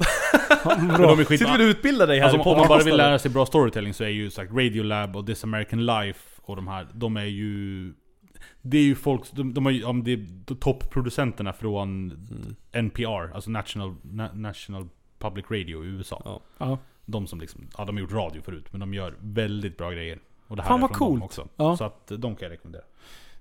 Men 0.78 0.88
bra. 0.88 0.96
de 1.10 1.20
är 1.20 1.24
skit... 1.24 1.38
Sitter 1.38 1.58
du 1.58 1.64
och 1.64 1.70
utbildar 1.70 2.06
dig 2.06 2.18
här 2.18 2.24
Alltså, 2.24 2.38
i 2.50 2.52
om 2.52 2.58
man 2.58 2.68
bara 2.68 2.82
vill 2.82 2.96
lära 2.96 3.18
sig 3.18 3.30
bra 3.30 3.46
storytelling 3.46 3.94
så 3.94 4.04
är 4.04 4.08
ju 4.08 4.30
sagt 4.30 4.52
Radiolab 4.52 5.16
och 5.16 5.26
This 5.26 5.44
American 5.44 5.86
Life 5.86 6.20
och 6.42 6.56
de 6.56 6.68
här, 6.68 6.86
de 6.94 7.16
är 7.16 7.24
ju... 7.24 7.92
Det 8.62 8.78
är 8.78 8.82
ju 8.82 8.94
folk, 8.94 9.32
de, 9.32 9.54
de 9.54 9.66
är 9.66 9.70
ju, 9.70 9.84
om 9.84 10.04
det 10.04 10.12
är 10.12 10.54
toppproducenterna 10.54 11.52
från 11.52 12.12
NPR, 12.72 13.34
alltså 13.34 13.50
National, 13.50 13.94
Na, 14.02 14.28
National 14.34 14.88
Public 15.18 15.44
Radio 15.50 15.84
i 15.84 15.88
USA. 15.88 16.22
Ja. 16.24 16.40
Ja. 16.58 16.78
De 17.06 17.26
som 17.26 17.40
liksom, 17.40 17.66
ja 17.78 17.84
de 17.84 17.96
har 17.96 18.00
gjort 18.00 18.12
radio 18.12 18.42
förut, 18.42 18.64
men 18.70 18.80
de 18.80 18.94
gör 18.94 19.14
väldigt 19.20 19.76
bra 19.76 19.90
grejer. 19.90 20.18
Och 20.50 20.56
det 20.56 20.62
här 20.62 20.68
Fan, 20.68 20.78
är 20.78 20.80
vad 20.80 20.90
dem 20.90 20.98
coolt. 20.98 21.24
också. 21.24 21.48
Ja. 21.56 21.76
Så 21.76 21.84
att 21.84 22.06
de 22.06 22.20
kan 22.36 22.46
jag 22.46 22.52
rekommendera. 22.52 22.82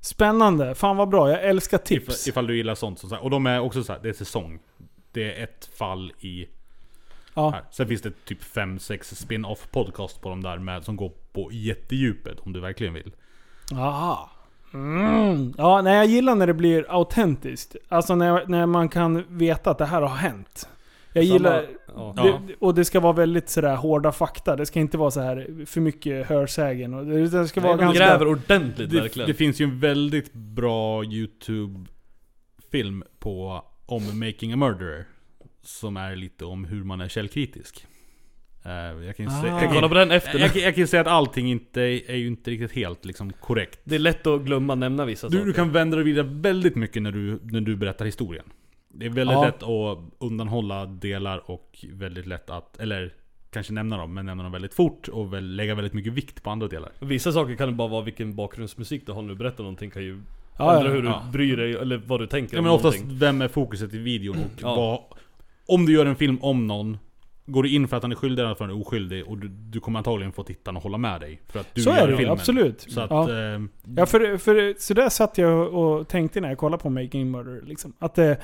Spännande. 0.02 0.76
Fan 0.76 0.98
vad 0.98 1.10
bra. 1.10 1.30
Jag 1.30 1.44
älskar 1.44 1.78
tips. 1.78 2.28
Ifall, 2.28 2.48
du 2.48 2.58
gillar 2.58 2.76
sånt. 2.76 3.00
Så, 3.00 3.18
och 3.18 3.30
de 3.30 3.46
är 3.46 3.60
också 3.60 3.84
så 3.84 3.94
här, 3.94 4.00
det 4.04 4.10
är 4.10 4.14
säsong. 4.14 4.60
Det 5.12 5.34
är 5.40 5.44
ett 5.44 5.70
fall 5.78 6.14
i 6.20 6.48
Ja. 7.34 7.50
här. 7.50 7.64
Sen 7.72 7.88
finns 7.88 8.02
det 8.02 8.26
typ 8.26 8.42
5-6 8.44 9.16
spin-off 9.16 9.68
podcast 9.72 10.22
på 10.22 10.30
de 10.30 10.44
där 10.44 10.58
med, 10.58 10.84
som 10.84 10.96
går 10.96 11.12
på 11.34 11.52
jättedjupet 11.52 12.40
om 12.40 12.54
du 12.54 12.60
verkligen 12.60 12.94
vill. 12.94 13.12
Aha. 13.74 14.30
Mm. 14.74 15.54
Ja, 15.58 15.82
nej, 15.82 15.96
jag 15.96 16.06
gillar 16.06 16.36
när 16.36 16.48
det 16.48 16.54
blir 16.54 16.86
autentiskt. 16.90 17.76
Alltså 17.90 18.16
när, 18.16 18.46
när 18.48 18.66
man 18.66 18.90
kan 18.90 19.38
veta 19.38 19.72
att 19.72 19.78
det 19.78 19.86
här 19.86 20.02
har 20.02 20.16
hänt. 20.16 20.70
Jag 21.14 21.24
Samma- 21.26 21.34
gillar... 21.34 21.66
Ja. 21.96 22.14
Ja. 22.18 22.42
Det, 22.48 22.56
och 22.60 22.76
det 22.76 22.86
ska 22.86 23.00
vara 23.00 23.14
väldigt 23.14 23.50
sådär 23.50 23.76
hårda 23.76 24.12
fakta. 24.12 24.56
Det 24.56 24.66
ska 24.66 24.80
inte 24.80 24.98
vara 24.98 25.12
så 25.12 25.22
här 25.22 25.66
för 25.66 25.82
mycket 25.82 26.28
hörsägen. 26.28 26.94
Och 26.94 27.06
det, 27.06 27.28
det 27.30 27.48
ska 27.48 27.62
vara 27.62 27.72
Nej, 27.76 27.80
de 27.80 27.86
ganska... 27.86 28.06
gräver 28.06 28.28
ordentligt 28.28 28.90
Det, 28.90 29.02
verkligen. 29.02 29.28
det 29.28 29.34
finns 29.34 29.62
ju 29.62 29.64
en 29.64 29.80
väldigt 29.80 30.34
bra 30.34 31.04
YouTube-film 31.04 33.04
på 33.20 33.64
om 33.86 34.20
Making 34.20 34.54
a 34.54 34.56
Murderer. 34.56 35.06
Som 35.64 35.98
är 35.98 36.16
lite 36.16 36.46
om 36.46 36.66
hur 36.66 36.84
man 36.84 37.02
är 37.02 37.08
källkritisk. 37.08 37.86
Eh, 38.66 38.72
jag 39.06 39.16
kan 39.18 39.26
ju 39.26 39.32
Ah. 39.32 39.42
säga, 39.42 39.74
Jag 39.74 39.90
på 39.90 39.96
den 39.96 40.12
efter. 40.12 40.40
jag, 40.40 40.56
jag 40.56 40.76
kan 40.76 40.88
säga 40.88 41.02
att 41.02 41.08
allting 41.08 41.52
inte 41.52 41.82
är 41.82 42.16
ju 42.16 42.28
inte 42.28 42.52
riktigt 42.52 42.72
helt 42.72 43.06
liksom 43.06 43.34
korrekt. 43.34 43.80
Det 43.84 43.96
är 43.96 44.00
lätt 44.00 44.28
att 44.28 44.42
glömma 44.42 44.76
nämna 44.76 45.06
vissa 45.06 45.30
Du, 45.30 45.38
saker. 45.38 45.48
du 45.48 45.54
kan 45.54 45.72
vända 45.72 45.96
dig 45.98 46.06
vidare 46.06 46.28
väldigt 46.32 46.76
mycket 46.76 47.02
när 47.02 47.12
du, 47.12 47.40
när 47.44 47.62
du 47.62 47.76
berättar 47.76 48.06
historien. 48.06 48.46
Det 48.90 49.06
är 49.06 49.10
väldigt 49.10 49.34
Ja. 49.38 49.46
lätt 49.46 49.64
att 49.64 49.98
undanhålla 50.20 50.86
delar 50.86 51.52
och 51.52 51.86
väldigt 51.94 52.26
lätt 52.28 52.50
att, 52.50 52.80
eller 52.80 53.14
kanske 53.52 53.74
nämna 53.74 53.98
dem, 53.98 54.14
men 54.14 54.26
nämna 54.26 54.44
dem 54.44 54.52
väldigt 54.52 54.74
fort 54.74 55.08
och 55.08 55.34
väl, 55.34 55.56
lägga 55.56 55.76
väldigt 55.76 55.94
mycket 55.94 56.14
vikt 56.14 56.44
på 56.44 56.50
andra 56.50 56.68
delar. 56.68 56.92
Vissa 57.00 57.32
saker 57.32 57.56
kan 57.56 57.68
det 57.70 57.74
bara 57.76 57.88
vara 57.88 58.02
vilken 58.02 58.36
bakgrundsmusik 58.36 59.06
du 59.06 59.12
har 59.12 59.22
när 59.22 59.30
du 59.30 59.36
berättar 59.36 59.64
någonting 59.64 59.92
kan 59.92 60.04
ju 60.04 60.20
Ja, 60.58 60.74
ändra 60.78 60.90
ja. 60.90 60.96
hur 60.96 61.02
du 61.02 61.08
Ja. 61.08 61.24
bryr 61.34 61.58
dig, 61.58 61.74
eller 61.74 61.98
vad 61.98 62.20
du 62.20 62.28
tänker 62.28 62.56
Ja, 62.56 62.60
om 62.60 62.64
men 62.66 62.74
oftast, 62.74 62.98
någonting. 62.98 63.20
vem 63.20 63.42
är 63.42 63.48
fokuset 63.48 63.94
i 63.94 63.98
videon? 63.98 64.38
Och 64.38 64.62
Ja. 64.62 64.76
vad, 64.76 65.00
om 65.78 65.86
du 65.86 65.94
gör 65.94 66.06
en 66.06 66.16
film 66.16 66.38
om 66.42 66.68
någon, 66.68 66.98
går 67.46 67.64
du 67.64 67.70
in 67.70 67.88
för 67.88 67.98
att 67.98 68.04
han 68.04 68.12
är 68.12 68.16
skyldig 68.16 68.44
eller 68.44 68.56
för 68.56 68.66
att 68.66 68.70
han 68.72 68.80
är 68.80 68.82
oskyldig, 68.88 69.28
och 69.28 69.38
du, 69.38 69.48
du 69.48 69.80
kommer 69.80 70.00
antagligen 70.00 70.32
få 70.32 70.44
tittarna 70.44 70.78
att 70.78 70.84
hålla 70.84 70.98
med 70.98 71.22
dig. 71.22 71.42
För 71.48 71.60
att 71.60 71.76
du 71.76 71.82
så 71.82 71.90
gör 71.90 71.98
är 71.98 72.08
det 72.12 72.18
filmen. 72.18 72.34
absolut. 72.34 72.82
Så 72.82 73.02
att, 73.02 73.10
ja. 73.10 73.30
eh, 73.32 73.60
Ja, 73.98 74.06
för, 74.06 74.38
för 74.38 74.76
så 74.80 74.94
där 74.94 75.10
satt 75.10 75.38
jag 75.38 75.74
och 75.74 76.08
tänkte 76.08 76.42
när 76.42 76.50
jag 76.50 76.58
kollade 76.58 76.84
på 76.84 76.90
Making 76.90 77.32
Murder. 77.32 77.62
Liksom, 77.66 77.94
att 78.00 78.16
det... 78.16 78.38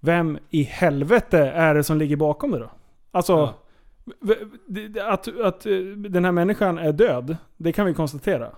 Vem 0.00 0.38
i 0.50 0.62
helvete 0.62 1.38
är 1.38 1.74
det 1.74 1.84
som 1.84 1.98
ligger 1.98 2.16
bakom 2.16 2.50
det 2.50 2.58
då? 2.58 2.70
Alltså... 3.10 3.32
Ja. 3.32 3.54
Att, 5.12 5.40
att 5.40 5.66
eh, 5.66 5.72
den 5.96 6.24
här 6.24 6.32
människan 6.32 6.78
är 6.78 6.92
död, 6.92 7.36
det 7.56 7.72
kan 7.72 7.86
vi 7.86 7.94
konstatera. 7.94 8.48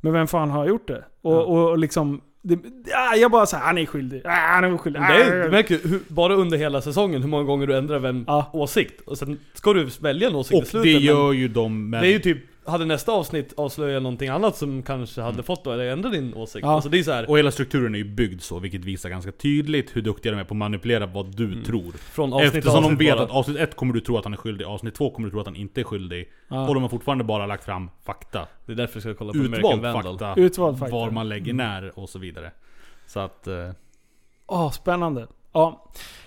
Men 0.00 0.12
vem 0.12 0.26
fan 0.26 0.50
har 0.50 0.66
gjort 0.66 0.88
det? 0.88 1.04
Och, 1.22 1.32
Ja. 1.34 1.40
och, 1.42 1.70
och 1.70 1.78
liksom... 1.78 2.20
Det, 2.42 2.58
ja, 2.86 3.16
jag 3.16 3.30
bara 3.30 3.46
såhär, 3.46 3.64
han 3.64 3.78
är 3.78 3.86
skyldig. 3.86 4.22
Han 4.24 4.64
är 4.64 4.76
skyldig. 4.76 5.00
Men 5.00 5.10
Det 5.10 5.22
är, 5.24 5.42
du 5.44 5.50
märker 5.50 5.78
hur, 5.88 6.00
bara 6.08 6.34
under 6.34 6.58
hela 6.58 6.80
säsongen 6.80 7.22
hur 7.22 7.28
många 7.28 7.42
gånger 7.44 7.66
du 7.66 7.76
ändrar 7.76 7.98
vem 7.98 8.24
Ja. 8.26 8.50
åsikt. 8.52 9.00
Och 9.00 9.18
sen 9.18 9.38
ska 9.54 9.72
du 9.72 9.84
välja 10.00 10.28
en 10.28 10.34
åsikt 10.34 10.74
i 10.74 10.78
och 10.78 10.82
det 10.84 10.92
men 10.92 11.02
gör 11.02 11.32
ju 11.32 11.48
de 11.48 11.90
med... 11.90 12.02
det 12.02 12.06
är 12.08 12.12
ju 12.12 12.18
typ, 12.18 12.38
hade 12.68 12.84
nästa 12.84 13.12
avsnitt 13.12 13.52
avslöjat 13.56 14.02
någonting 14.02 14.28
annat 14.28 14.56
som 14.56 14.82
kanske 14.82 15.20
hade 15.20 15.42
fått 15.42 15.64
då, 15.64 15.70
eller 15.72 15.84
ändra 15.92 16.10
din 16.10 16.34
åsikt. 16.34 16.64
Ja. 16.66 16.72
Alltså 16.74 16.88
det 16.90 16.98
är 16.98 17.02
så 17.02 17.12
här, 17.12 17.30
Och 17.30 17.38
hela 17.38 17.50
strukturen 17.50 17.94
är 17.94 17.98
ju 17.98 18.04
byggd 18.04 18.40
så, 18.40 18.58
vilket 18.58 18.84
visar 18.84 19.08
ganska 19.08 19.32
tydligt 19.32 19.96
hur 19.96 20.02
duktiga 20.02 20.32
de 20.32 20.38
är 20.38 20.44
på 20.44 20.54
att 20.54 20.58
manipulera 20.58 21.06
vad 21.06 21.36
du 21.36 21.44
Mm. 21.44 21.62
tror. 21.64 21.92
från 21.92 22.32
avsnitt 22.32 22.54
Eftersom 22.54 22.82
de 22.82 22.84
avsnitt 22.84 23.00
vet 23.08 23.14
bara. 23.16 23.24
att 23.24 23.30
avsnitt 23.30 23.56
ett 23.56 23.76
kommer 23.76 23.94
du 23.94 24.00
tro 24.00 24.18
att 24.18 24.24
han 24.24 24.32
är 24.32 24.36
skyldig, 24.36 24.64
avsnitt 24.64 24.94
två 24.94 25.10
kommer 25.10 25.26
du 25.28 25.30
tro 25.30 25.40
att 25.40 25.46
han 25.46 25.56
inte 25.56 25.80
är 25.80 25.84
skyldig. 25.84 26.30
Ja. 26.48 26.68
Och 26.68 26.74
de 26.74 26.82
har 26.82 26.90
fortfarande 26.90 27.24
bara 27.24 27.46
lagt 27.46 27.64
fram 27.64 27.90
fakta. 28.04 28.46
Det 28.66 28.72
är 28.72 28.76
därför 28.76 28.96
jag 28.96 29.02
ska 29.02 29.14
kolla 29.14 29.32
på 29.32 29.38
American 29.38 29.58
Utvald 29.78 29.82
Vandal. 29.82 30.18
fakta, 30.18 30.40
Utvald 30.40 30.78
fakta. 30.78 30.94
var 30.96 31.10
man 31.10 31.28
lägger 31.28 31.52
när 31.52 31.98
och 31.98 32.08
så 32.08 32.18
vidare. 32.18 32.50
Så 33.06 33.20
att... 33.20 33.46
Eh, 33.46 33.70
Åh, 34.46 34.70
spännande. 34.70 35.26
Ja, 35.52 35.84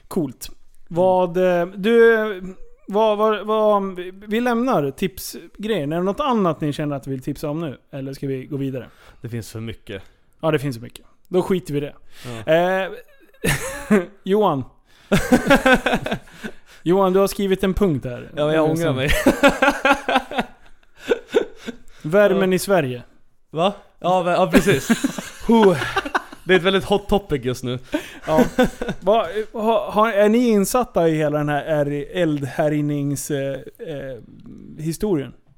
coolt. 0.07 0.49
Vad... 0.87 1.37
eh, 1.37 1.65
Du... 1.67 2.55
Vad, 2.91 3.17
vad, 3.17 3.45
vad, 3.45 3.99
vi 4.27 4.41
lämnar 4.41 4.91
tipsgrejen. 4.91 5.91
Är 5.93 5.97
det 5.97 6.03
något 6.03 6.19
annat 6.19 6.61
ni 6.61 6.73
känner 6.73 6.95
att 6.95 7.05
ni 7.05 7.11
vill 7.11 7.21
tipsa 7.21 7.49
om 7.49 7.59
nu? 7.61 7.77
Eller 7.91 8.13
ska 8.13 8.27
vi 8.27 8.45
gå 8.45 8.57
vidare? 8.57 8.87
Det 9.21 9.29
finns 9.29 9.51
för 9.51 9.59
mycket. 9.59 10.03
Ja, 10.41 10.51
det 10.51 10.59
finns 10.59 10.75
så 10.75 10.81
mycket. 10.81 11.05
Då 11.27 11.41
skiter 11.41 11.73
vi 11.73 11.77
i 11.77 11.81
det. 11.81 11.93
Ja. 12.45 12.53
Eh, 12.53 12.91
Johan. 14.23 14.63
Johan, 16.83 17.13
du 17.13 17.19
har 17.19 17.27
skrivit 17.27 17.63
en 17.63 17.73
punkt 17.73 18.05
här. 18.05 18.29
Ja 18.35 18.45
men 18.45 18.55
jag 18.55 18.69
ångrar 18.69 18.93
mig. 18.93 19.09
Värmen 22.01 22.53
i 22.53 22.59
Sverige. 22.59 23.03
Va? 23.49 23.73
Ja, 23.99 24.23
men- 24.23 24.33
ja 24.33 24.51
precis. 24.51 24.87
Det 26.43 26.53
är 26.53 26.57
ett 26.57 26.63
väldigt 26.63 26.83
hot 26.83 27.07
topic 27.09 27.45
just 27.45 27.63
nu. 27.63 27.79
Ja. 28.27 28.45
Va, 28.99 29.27
ha, 29.53 29.91
har, 29.91 30.11
är 30.11 30.29
ni 30.29 30.49
insatta 30.49 31.09
i 31.09 31.15
hela 31.17 31.37
den 31.37 31.49
här 31.49 31.63
är- 31.65 32.21
eldhärjnings... 32.21 33.31
Eh? 33.31 33.59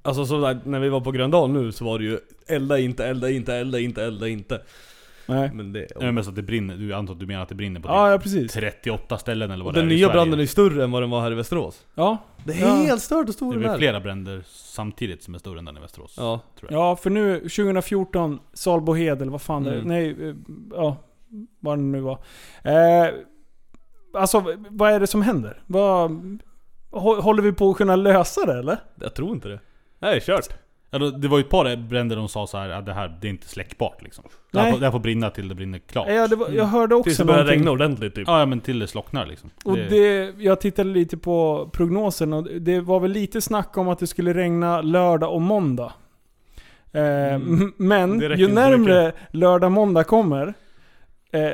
Alltså 0.01 0.25
så 0.25 0.41
där, 0.41 0.59
när 0.63 0.79
vi 0.79 0.89
var 0.89 1.01
på 1.01 1.11
Gröndal 1.11 1.51
nu 1.51 1.71
så 1.71 1.85
var 1.85 1.99
det 1.99 2.05
ju 2.05 2.19
elda 2.47 2.79
inte, 2.79 3.05
elda 3.05 3.29
inte, 3.29 3.55
elda 3.55 3.79
inte, 3.79 4.03
elda 4.03 4.27
inte. 4.27 4.61
Nej. 5.25 5.51
Men 5.53 5.73
det... 5.73 5.87
det 5.99 6.05
är 6.05 6.11
mest 6.11 6.29
att 6.29 6.35
det 6.35 6.41
brinner, 6.41 6.75
du 6.75 6.93
antar 6.93 7.13
att 7.13 7.19
du 7.19 7.25
menar 7.25 7.43
att 7.43 7.49
det 7.49 7.55
brinner 7.55 7.79
på 7.79 7.87
Ja, 7.87 7.93
typ 8.05 8.11
ja 8.11 8.19
precis. 8.23 8.53
38 8.53 9.17
ställen 9.17 9.51
eller 9.51 9.61
Och 9.61 9.65
vad 9.65 9.73
det 9.73 9.79
den 9.81 9.89
är 9.89 9.93
i 9.93 9.95
nya 9.95 10.07
Sverige. 10.07 10.13
branden 10.17 10.39
är 10.39 10.45
större 10.45 10.83
än 10.83 10.91
vad 10.91 11.01
den 11.03 11.09
var 11.09 11.21
här 11.21 11.31
i 11.31 11.35
Västerås. 11.35 11.85
Ja. 11.95 12.17
Det 12.45 12.53
är 12.53 12.67
Ja. 12.67 12.73
helt 12.75 13.01
stört 13.01 13.27
hur 13.27 13.33
stor 13.33 13.53
Det 13.53 13.59
är 13.59 13.63
den 13.63 13.71
är. 13.71 13.77
flera 13.77 13.99
bränder 13.99 14.43
samtidigt 14.47 15.23
som 15.23 15.35
är 15.35 15.39
större 15.39 15.59
än 15.59 15.65
den 15.65 15.77
i 15.77 15.79
Västerås. 15.79 16.15
Ja. 16.17 16.39
Ja, 16.69 16.95
för 16.95 17.09
nu 17.09 17.39
2014, 17.39 18.39
Salbohed 18.53 19.21
eller 19.21 19.31
vad 19.31 19.41
fan 19.41 19.63
det 19.63 19.73
Mm. 19.73 19.87
Nej, 19.87 20.29
eh, 20.29 20.35
ja. 20.73 20.97
Vad 21.59 21.77
det 21.77 21.81
nu 21.83 21.99
var. 21.99 22.19
Eh, 22.63 23.07
alltså, 24.13 24.43
vad 24.69 24.91
är 24.91 24.99
det 24.99 25.07
som 25.07 25.21
händer? 25.21 25.61
Vad, 25.67 26.11
hå- 26.91 27.21
håller 27.21 27.43
vi 27.43 27.51
på 27.53 27.69
att 27.71 27.77
kunna 27.77 27.95
lösa 27.95 28.45
det 28.45 28.59
eller? 28.59 28.77
Jag 28.95 29.13
tror 29.13 29.31
inte 29.31 29.47
det. 29.47 29.59
Nej, 29.99 30.21
kört. 30.21 30.47
Det 30.99 31.27
var 31.27 31.37
ju 31.37 31.43
ett 31.43 31.49
par 31.49 31.75
bränder 31.75 32.15
de 32.15 32.29
sa 32.29 32.47
så 32.47 32.57
här 32.57 32.69
att 32.69 32.85
det 32.85 32.93
här 32.93 33.17
det 33.21 33.27
är 33.27 33.29
inte 33.29 33.47
släckbart 33.47 34.01
liksom. 34.01 34.23
Det 34.51 34.59
här, 34.59 34.71
får, 34.71 34.79
det 34.79 34.85
här 34.85 34.91
får 34.91 34.99
brinna 34.99 35.29
till 35.29 35.47
det 35.47 35.55
brinner 35.55 35.79
klart. 35.79 36.07
Ja, 36.09 36.27
det 36.27 36.35
var, 36.35 36.49
jag 36.49 36.65
hörde 36.65 36.95
Tills 37.03 37.07
också 37.19 37.23
det 37.23 37.33
börjar 37.33 37.45
regna 37.45 37.71
ordentligt 37.71 38.15
typ. 38.15 38.27
Ja, 38.27 38.39
ja 38.39 38.45
men 38.45 38.59
till 38.59 38.79
det 38.79 38.87
slocknar 38.87 39.25
liksom. 39.25 39.49
Och 39.65 39.75
Det- 39.77 39.89
det, 39.89 40.33
jag 40.43 40.61
tittade 40.61 40.89
lite 40.89 41.17
på 41.17 41.69
prognosen 41.73 42.33
och 42.33 42.43
det 42.43 42.79
var 42.79 42.99
väl 42.99 43.11
lite 43.11 43.41
snack 43.41 43.77
om 43.77 43.87
att 43.89 43.99
det 43.99 44.07
skulle 44.07 44.33
regna 44.33 44.81
lördag 44.81 45.33
och 45.33 45.41
måndag. 45.41 45.93
Eh, 46.91 47.01
Men 47.77 48.03
Mm. 48.03 48.19
Det 48.19 48.29
räcker 48.29 48.41
ju 48.41 48.47
närmre 48.53 49.11
lördag 49.31 49.71
måndag 49.71 50.03
kommer, 50.03 50.53
eh, 51.31 51.49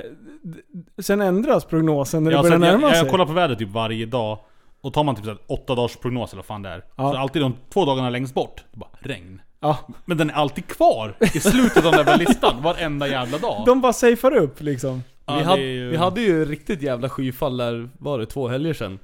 sen 1.02 1.22
ändras 1.22 1.66
prognosen 1.66 2.24
när 2.24 2.32
det 2.32 2.38
Ja, 2.38 2.42
börjar 2.42 2.58
så 2.60 2.66
jag, 2.66 2.72
närma 2.72 2.82
jag, 2.88 2.92
sig. 2.92 3.00
jag 3.04 3.12
kollar 3.12 3.26
på 3.26 3.34
vädret 3.34 3.60
typ 3.60 3.70
varje 3.70 4.06
dag. 4.06 4.40
Och 4.82 4.94
tar 4.94 5.04
man 5.04 5.16
typ 5.16 5.26
så 5.26 5.32
här 5.32 5.40
åtta 5.48 5.76
dagars 5.76 5.96
prognos 5.96 6.32
eller 6.34 6.38
vad 6.40 6.46
fan 6.46 6.62
det 6.62 6.70
är. 6.70 6.84
Ja. 6.96 7.12
Så 7.12 7.18
alltid 7.18 7.42
de 7.42 7.54
två 7.70 7.86
dagarna 7.86 8.10
längst 8.10 8.34
bort, 8.34 8.64
det 8.72 8.78
bara 8.80 8.89
regn. 9.00 9.42
Ja, 9.60 9.78
Men 10.06 10.18
den 10.18 10.30
är 10.30 10.34
alltid 10.34 10.68
kvar 10.68 11.16
i 11.20 11.28
slutet 11.40 11.86
av 11.86 11.92
den 11.92 12.06
där 12.06 12.18
listan, 12.18 12.62
varenda 12.64 13.08
jävla 13.08 13.38
dag. 13.38 13.64
de 13.66 13.82
bara 13.82 13.94
safear 13.94 14.36
upp 14.36 14.62
liksom. 14.62 15.04
Ja, 15.26 15.36
vi, 15.38 15.44
hade, 15.44 15.62
ju- 15.62 15.90
vi 15.90 15.98
hade 15.98 16.22
ju 16.22 16.46
riktigt 16.46 16.82
jävla 16.82 17.10
skyfall 17.10 17.58
där, 17.58 17.90
var 18.00 18.20
det 18.20 18.26
två 18.26 18.48
helger 18.48 18.74
sedan? 18.74 19.00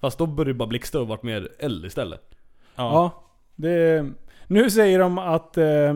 Fast 0.00 0.18
då 0.18 0.26
började 0.26 0.50
det 0.50 0.54
bara 0.54 0.68
blixtra 0.68 1.00
och 1.00 1.08
vart 1.08 1.22
mer 1.22 1.48
eld 1.58 1.84
istället. 1.86 2.20
ja. 2.76 2.92
Ja. 2.92 3.22
Det, 3.56 4.06
Nu 4.46 4.70
säger 4.70 4.98
de 4.98 5.18
att 5.18 5.56
eh, 5.56 5.94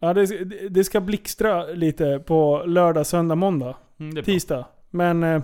ja, 0.00 0.14
det, 0.14 0.26
det 0.70 0.84
ska 0.84 1.00
blixtra 1.00 1.64
lite 1.66 2.18
på 2.26 2.62
lördag, 2.66 3.06
söndag, 3.06 3.34
måndag. 3.34 3.74
Mm. 4.00 4.24
Tisdag. 4.24 4.64
Men, 4.90 5.22
eh, 5.22 5.42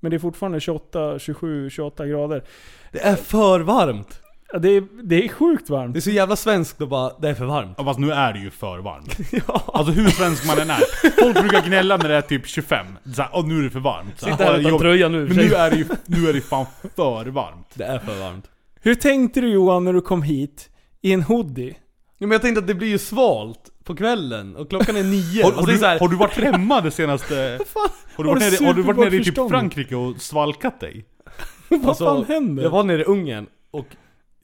men 0.00 0.10
det 0.10 0.16
är 0.16 0.18
fortfarande 0.18 0.60
28, 0.60 1.18
27, 1.18 1.70
28 1.70 2.06
grader. 2.06 2.44
Det 2.92 3.00
är 3.00 3.16
för 3.16 3.60
varmt! 3.60 4.21
Ja, 4.52 4.58
det, 4.58 4.68
är, 4.68 4.84
det 5.02 5.24
är 5.24 5.28
sjukt 5.28 5.70
varmt. 5.70 5.94
Det 5.94 5.98
är 5.98 6.00
så 6.00 6.10
jävla 6.10 6.36
svenskt 6.36 6.80
att 6.80 6.88
bara, 6.88 7.12
det 7.20 7.28
är 7.28 7.34
för 7.34 7.44
varmt. 7.44 7.74
Ja, 7.78 7.84
fast 7.84 7.98
nu 7.98 8.12
är 8.12 8.32
det 8.32 8.38
ju 8.38 8.50
för 8.50 8.78
varmt. 8.78 9.16
Alltså 9.74 9.92
hur 9.92 10.08
svensk 10.08 10.46
man 10.46 10.58
än 10.58 10.70
är. 10.70 11.10
Folk 11.22 11.40
brukar 11.40 11.66
gnälla 11.66 11.96
när 11.96 12.08
det 12.08 12.14
är 12.16 12.20
typ 12.22 12.46
25. 12.46 12.86
Såhär, 13.14 13.30
åh 13.32 13.46
nu 13.46 13.58
är 13.58 13.62
det 13.62 13.70
för 13.70 13.80
varmt. 13.80 14.20
Så 14.20 14.26
Sitter 14.26 14.44
här 14.44 14.58
utan 14.58 14.78
tröja 14.78 15.08
nu. 15.08 15.26
Men 15.26 15.36
nu 15.36 15.54
är 15.54 15.70
det 15.70 15.76
ju 15.76 15.86
nu 16.06 16.28
är 16.28 16.32
det 16.32 16.40
fan 16.40 16.66
för 16.96 17.26
varmt. 17.26 17.66
Det 17.74 17.84
är 17.84 17.98
för 17.98 18.20
varmt. 18.20 18.50
Hur 18.80 18.94
tänkte 18.94 19.40
du 19.40 19.48
Johan 19.48 19.84
när 19.84 19.92
du 19.92 20.00
kom 20.00 20.22
hit 20.22 20.68
i 21.02 21.12
en 21.12 21.22
hoodie? 21.22 21.76
Ja, 22.18 22.26
men 22.26 22.30
jag 22.30 22.42
tänkte 22.42 22.58
att 22.60 22.66
det 22.66 22.74
blir 22.74 22.88
ju 22.88 22.98
svalt 22.98 23.70
på 23.84 23.94
kvällen 23.96 24.56
och 24.56 24.68
klockan 24.68 24.96
är 24.96 25.02
nio. 25.02 25.42
Har, 25.42 25.50
Alltså, 25.50 25.60
har, 25.60 25.66
det 25.66 25.72
är 25.72 25.74
du, 25.74 25.78
så 25.78 25.86
här, 25.86 26.00
har 26.00 26.08
du 26.08 26.16
varit 26.16 26.36
hemma 26.36 26.80
det 26.80 26.90
senaste... 26.90 27.34
Har 28.16 28.24
du 28.24 28.28
Har 28.30 28.34
varit 28.36 28.50
du 28.50 28.50
nere, 28.58 28.66
har 28.66 28.74
du 28.74 28.82
varit 28.82 28.98
nere 28.98 29.06
i 29.08 29.10
typ 29.18 29.24
förstånd? 29.26 29.50
Frankrike 29.50 29.96
och 29.96 30.16
svalkat 30.20 30.80
dig? 30.80 31.04
Vad 31.68 31.88
Alltså, 31.88 32.04
fan 32.04 32.24
händer? 32.24 32.62
Jag 32.62 32.70
var 32.70 32.82
nere 32.84 33.00
i 33.00 33.04
Ungern 33.04 33.46
och 33.70 33.86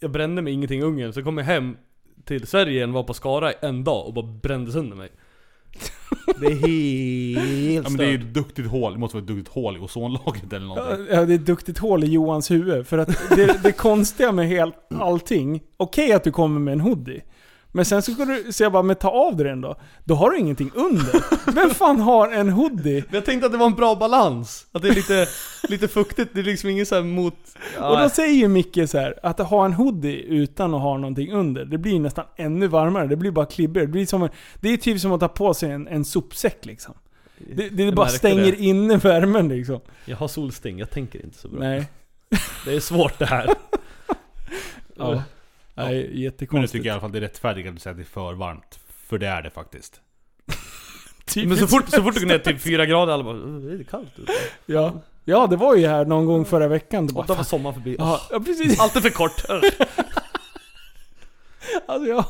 jag 0.00 0.10
brände 0.10 0.42
mig 0.42 0.52
ingenting 0.52 0.80
i 0.80 0.82
Ungern, 0.82 1.12
så 1.12 1.22
kom 1.22 1.38
jag 1.38 1.44
hem 1.44 1.76
till 2.24 2.46
Sverige 2.46 2.72
igen, 2.72 2.92
var 2.92 3.02
på 3.02 3.14
Skara 3.14 3.52
en 3.52 3.84
dag 3.84 4.06
och 4.06 4.14
bara 4.14 4.26
brände 4.26 4.72
sönder 4.72 4.96
mig. 4.96 5.08
Det 6.40 6.46
är 6.46 6.54
helt 6.54 7.84
Ja 7.84 7.90
men 7.90 7.96
det 7.96 8.04
är 8.04 8.10
ju 8.10 8.18
ett 8.18 8.34
duktigt 8.34 8.68
hål, 8.68 8.92
det 8.92 8.98
måste 8.98 9.16
vara 9.16 9.22
ett 9.22 9.28
duktigt 9.28 9.48
hål 9.48 9.76
i 9.76 9.80
ozonlagret 9.80 10.52
eller 10.52 10.66
någonting. 10.66 11.06
Ja, 11.10 11.24
det 11.24 11.32
är 11.32 11.38
ett 11.38 11.46
duktigt 11.46 11.78
hål 11.78 12.04
i 12.04 12.06
Johans 12.06 12.50
huvud. 12.50 12.86
För 12.86 12.98
att 12.98 13.28
det, 13.28 13.62
det 13.62 13.72
konstiga 13.72 14.32
med 14.32 14.48
helt 14.48 14.74
allting, 14.90 15.62
okej 15.76 16.12
att 16.12 16.24
du 16.24 16.30
kommer 16.30 16.60
med 16.60 16.72
en 16.72 16.80
hoodie. 16.80 17.22
Men 17.72 17.84
sen 17.84 18.02
så 18.02 18.12
ska 18.12 18.24
du 18.24 18.52
säga 18.52 18.70
bara, 18.70 18.82
men 18.82 18.96
ta 18.96 19.10
av 19.10 19.36
dig 19.36 19.46
den 19.46 19.60
då. 19.60 19.76
Då 20.04 20.14
har 20.14 20.30
du 20.30 20.38
ingenting 20.38 20.70
under. 20.74 21.52
Vem 21.52 21.70
fan 21.70 22.00
har 22.00 22.32
en 22.32 22.48
hoodie? 22.48 23.04
Jag 23.10 23.24
tänkte 23.24 23.46
att 23.46 23.52
det 23.52 23.58
var 23.58 23.66
en 23.66 23.74
bra 23.74 23.94
balans. 23.94 24.66
Att 24.72 24.82
det 24.82 24.88
är 24.88 24.94
lite, 24.94 25.26
lite 25.68 25.88
fuktigt, 25.88 26.30
det 26.34 26.40
är 26.40 26.44
liksom 26.44 26.70
inget 26.70 26.88
så 26.88 26.94
här 26.94 27.02
mot... 27.02 27.34
Ja, 27.78 27.88
Och 27.90 27.98
då 27.98 28.08
säger 28.08 28.34
ju 28.34 28.48
Micke 28.48 28.78
så 28.86 28.98
här, 28.98 29.14
att 29.22 29.38
ha 29.38 29.64
en 29.64 29.72
hoodie 29.72 30.22
utan 30.22 30.74
att 30.74 30.80
ha 30.82 30.96
någonting 30.96 31.32
under, 31.32 31.64
det 31.64 31.78
blir 31.78 32.00
nästan 32.00 32.24
ännu 32.36 32.66
varmare. 32.66 33.06
Det 33.06 33.16
blir 33.16 33.30
bara 33.30 33.46
klibbrigt. 33.46 33.86
Det, 33.86 33.92
blir 33.92 34.06
som 34.06 34.22
en, 34.22 34.30
det 34.60 34.68
är 34.68 34.76
typ 34.76 35.00
som 35.00 35.12
att 35.12 35.20
ta 35.20 35.28
på 35.28 35.54
sig 35.54 35.70
en, 35.70 35.88
en 35.88 36.04
sopsäck 36.04 36.66
liksom. 36.66 36.94
Det, 37.54 37.68
det 37.68 37.84
Jag 37.84 37.94
bara 37.94 38.08
stänger 38.08 38.44
det. 38.44 38.56
inne 38.56 38.96
värmen 38.96 39.48
liksom. 39.48 39.80
Jag 40.04 40.16
har 40.16 40.28
solsting, 40.28 40.78
jag 40.78 40.90
tänker 40.90 41.24
inte 41.24 41.38
så 41.38 41.48
bra. 41.48 41.60
Nej. 41.60 41.84
Det 42.64 42.76
är 42.76 42.80
svårt 42.80 43.18
det 43.18 43.26
här. 43.26 43.48
Ja. 45.00 45.22
Nej, 45.78 46.02
Men 46.04 46.12
nu 46.12 46.20
jättekonstigt. 46.22 46.72
tycker 46.72 46.86
jag 46.86 46.92
i 46.92 46.94
alla 46.94 47.00
fall 47.00 47.12
det 47.12 47.18
är 47.18 47.22
rättfärdigt 47.22 47.68
att 47.68 47.82
säga 47.82 47.90
att 47.90 47.96
det 47.96 48.02
är 48.02 48.04
för 48.04 48.32
varmt. 48.34 48.78
För 49.08 49.18
det 49.18 49.26
är 49.26 49.42
det 49.42 49.50
faktiskt. 49.50 50.00
Typ 51.26 51.48
Men 51.48 51.56
så 51.58 51.66
fort, 51.66 51.88
så 51.88 52.02
fort 52.02 52.14
du 52.14 52.20
går 52.20 52.26
ner 52.26 52.38
till 52.38 52.58
fyra 52.58 52.86
grader, 52.86 53.12
alla 53.12 53.24
bara 53.24 53.36
"Uh, 53.36 53.60
det 53.60 53.80
är 53.80 53.84
kallt 53.84 54.18
ute. 54.18 54.32
Ja. 54.66 54.92
ja, 55.24 55.46
det 55.46 55.56
var 55.56 55.74
ju 55.76 55.86
här 55.86 56.04
någon 56.04 56.26
gång 56.26 56.44
förra 56.44 56.68
veckan. 56.68 57.06
Det 57.06 57.12
bara, 57.12 57.20
Och 57.20 57.26
då 57.26 57.34
var 57.34 57.42
sommaren 57.44 57.74
förbi. 57.74 57.96
ja, 57.98 58.20
ja, 58.30 58.40
precis. 58.40 58.80
Allt 58.80 58.96
är 58.96 59.00
för 59.00 59.10
kort. 59.10 59.44
Alltså, 61.86 62.08
ja. 62.10 62.24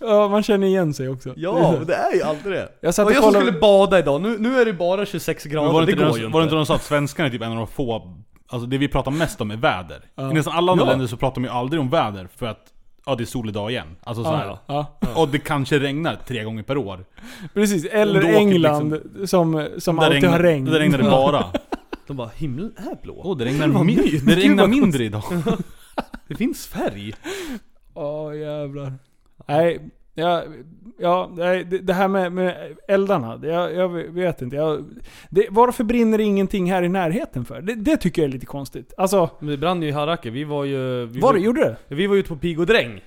ja, 0.00 0.28
man 0.28 0.42
känner 0.42 0.66
igen 0.66 0.94
sig 0.94 1.08
också. 1.08 1.32
Ja, 1.36 1.74
det 1.86 1.94
är 1.94 2.14
ju 2.14 2.22
alltid 2.22 2.52
det. 2.52 2.68
Jag 2.80 2.94
satt 2.94 3.06
Och 3.06 3.12
jag 3.12 3.16
som 3.22 3.32
kollade... 3.32 3.46
skulle 3.46 3.60
bada 3.60 3.98
idag, 3.98 4.20
nu, 4.20 4.38
nu 4.38 4.60
är 4.60 4.64
det 4.64 4.72
bara 4.72 5.06
26 5.06 5.44
grader, 5.44 5.66
Men 5.66 5.74
var 5.74 5.80
det, 5.80 5.86
det 5.86 5.92
inte 5.92 6.04
går 6.04 6.10
de, 6.12 6.18
ju 6.18 6.24
inte. 6.24 6.34
var 6.34 6.40
det 6.40 6.44
inte 6.44 6.54
de 6.56 6.66
sa 6.66 6.74
att 6.74 6.82
svenskarna 6.82 7.26
är 7.26 7.30
typ 7.30 7.42
en 7.42 7.50
av 7.50 7.56
de 7.56 7.66
få... 7.66 8.16
Alltså 8.50 8.66
det 8.66 8.78
vi 8.78 8.88
pratar 8.88 9.10
mest 9.10 9.40
om 9.40 9.50
är 9.50 9.56
väder. 9.56 10.04
Ja. 10.14 10.30
I 10.30 10.34
nästan 10.34 10.54
alla 10.56 10.72
andra 10.72 10.84
Ja. 10.84 10.90
länder 10.90 11.06
så 11.06 11.16
pratar 11.16 11.34
de 11.34 11.44
ju 11.44 11.50
aldrig 11.50 11.80
om 11.80 11.90
väder 11.90 12.28
för 12.36 12.46
att 12.46 12.72
Ja 13.06 13.14
det 13.14 13.24
är 13.24 13.26
solig 13.26 13.54
dag 13.54 13.70
igen. 13.70 13.96
Alltså 14.02 14.24
så 14.24 14.34
här. 14.36 14.58
Ja. 14.66 14.98
Och 15.16 15.28
det 15.28 15.38
kanske 15.38 15.78
regnar 15.78 16.16
tre 16.26 16.44
gånger 16.44 16.62
per 16.62 16.76
år. 16.76 17.04
Precis, 17.54 17.84
eller 17.84 18.22
England 18.22 19.00
som, 19.26 19.68
som 19.78 19.96
Där 19.96 20.06
alltid 20.06 20.24
har 20.30 20.38
regn. 20.38 20.64
Där 20.64 20.78
regnar 20.78 20.98
det 20.98 21.04
bara. 21.04 21.44
De 22.06 22.16
bara, 22.16 22.30
himlen 22.36 22.72
är 22.76 23.02
blå. 23.02 23.20
Åh 23.24 23.36
det 23.36 23.44
regnar, 23.44 23.68
Vad 23.68 23.82
mi- 23.82 23.96
mysigt. 24.02 24.26
det 24.26 24.34
regnar 24.36 24.66
mindre 24.66 25.04
idag. 25.04 25.22
Det 26.28 26.34
finns 26.34 26.66
färg. 26.66 27.12
Åh 27.94 28.36
jävlar. 28.38 28.92
Nej, 29.46 29.80
ja, 30.18 30.44
ja, 30.98 31.30
det, 31.82 31.92
här 31.92 32.08
med, 32.08 32.32
med 32.32 32.76
eldarna, 32.88 33.40
jag, 33.42 33.74
jag 33.74 33.88
vet 33.88 34.42
inte. 34.42 34.56
Jag, 34.56 34.84
det, 35.30 35.46
varför 35.50 35.84
brinner 35.84 36.18
det 36.18 36.24
ingenting 36.24 36.70
här 36.70 36.82
i 36.82 36.88
närheten 36.88 37.44
för? 37.44 37.62
Det, 37.62 37.74
det 37.74 37.96
tycker 37.96 38.22
jag 38.22 38.28
är 38.28 38.32
lite 38.32 38.46
konstigt. 38.46 38.94
Alltså, 38.96 39.30
Men 39.38 39.48
det 39.48 39.56
brann 39.56 39.82
ju 39.82 39.88
i 39.88 39.90
Harake, 39.90 40.30
vi 40.30 40.44
var 40.44 40.64
ju... 40.64 41.06
Vi 41.06 41.20
var 41.20 41.34
det, 41.34 41.40
gjorde 41.40 41.60
det? 41.60 41.94
Vi 41.94 42.06
var 42.06 42.16
ute 42.16 42.28
på 42.28 42.36
pig 42.36 42.60
och 42.60 42.66
dräng. 42.66 43.00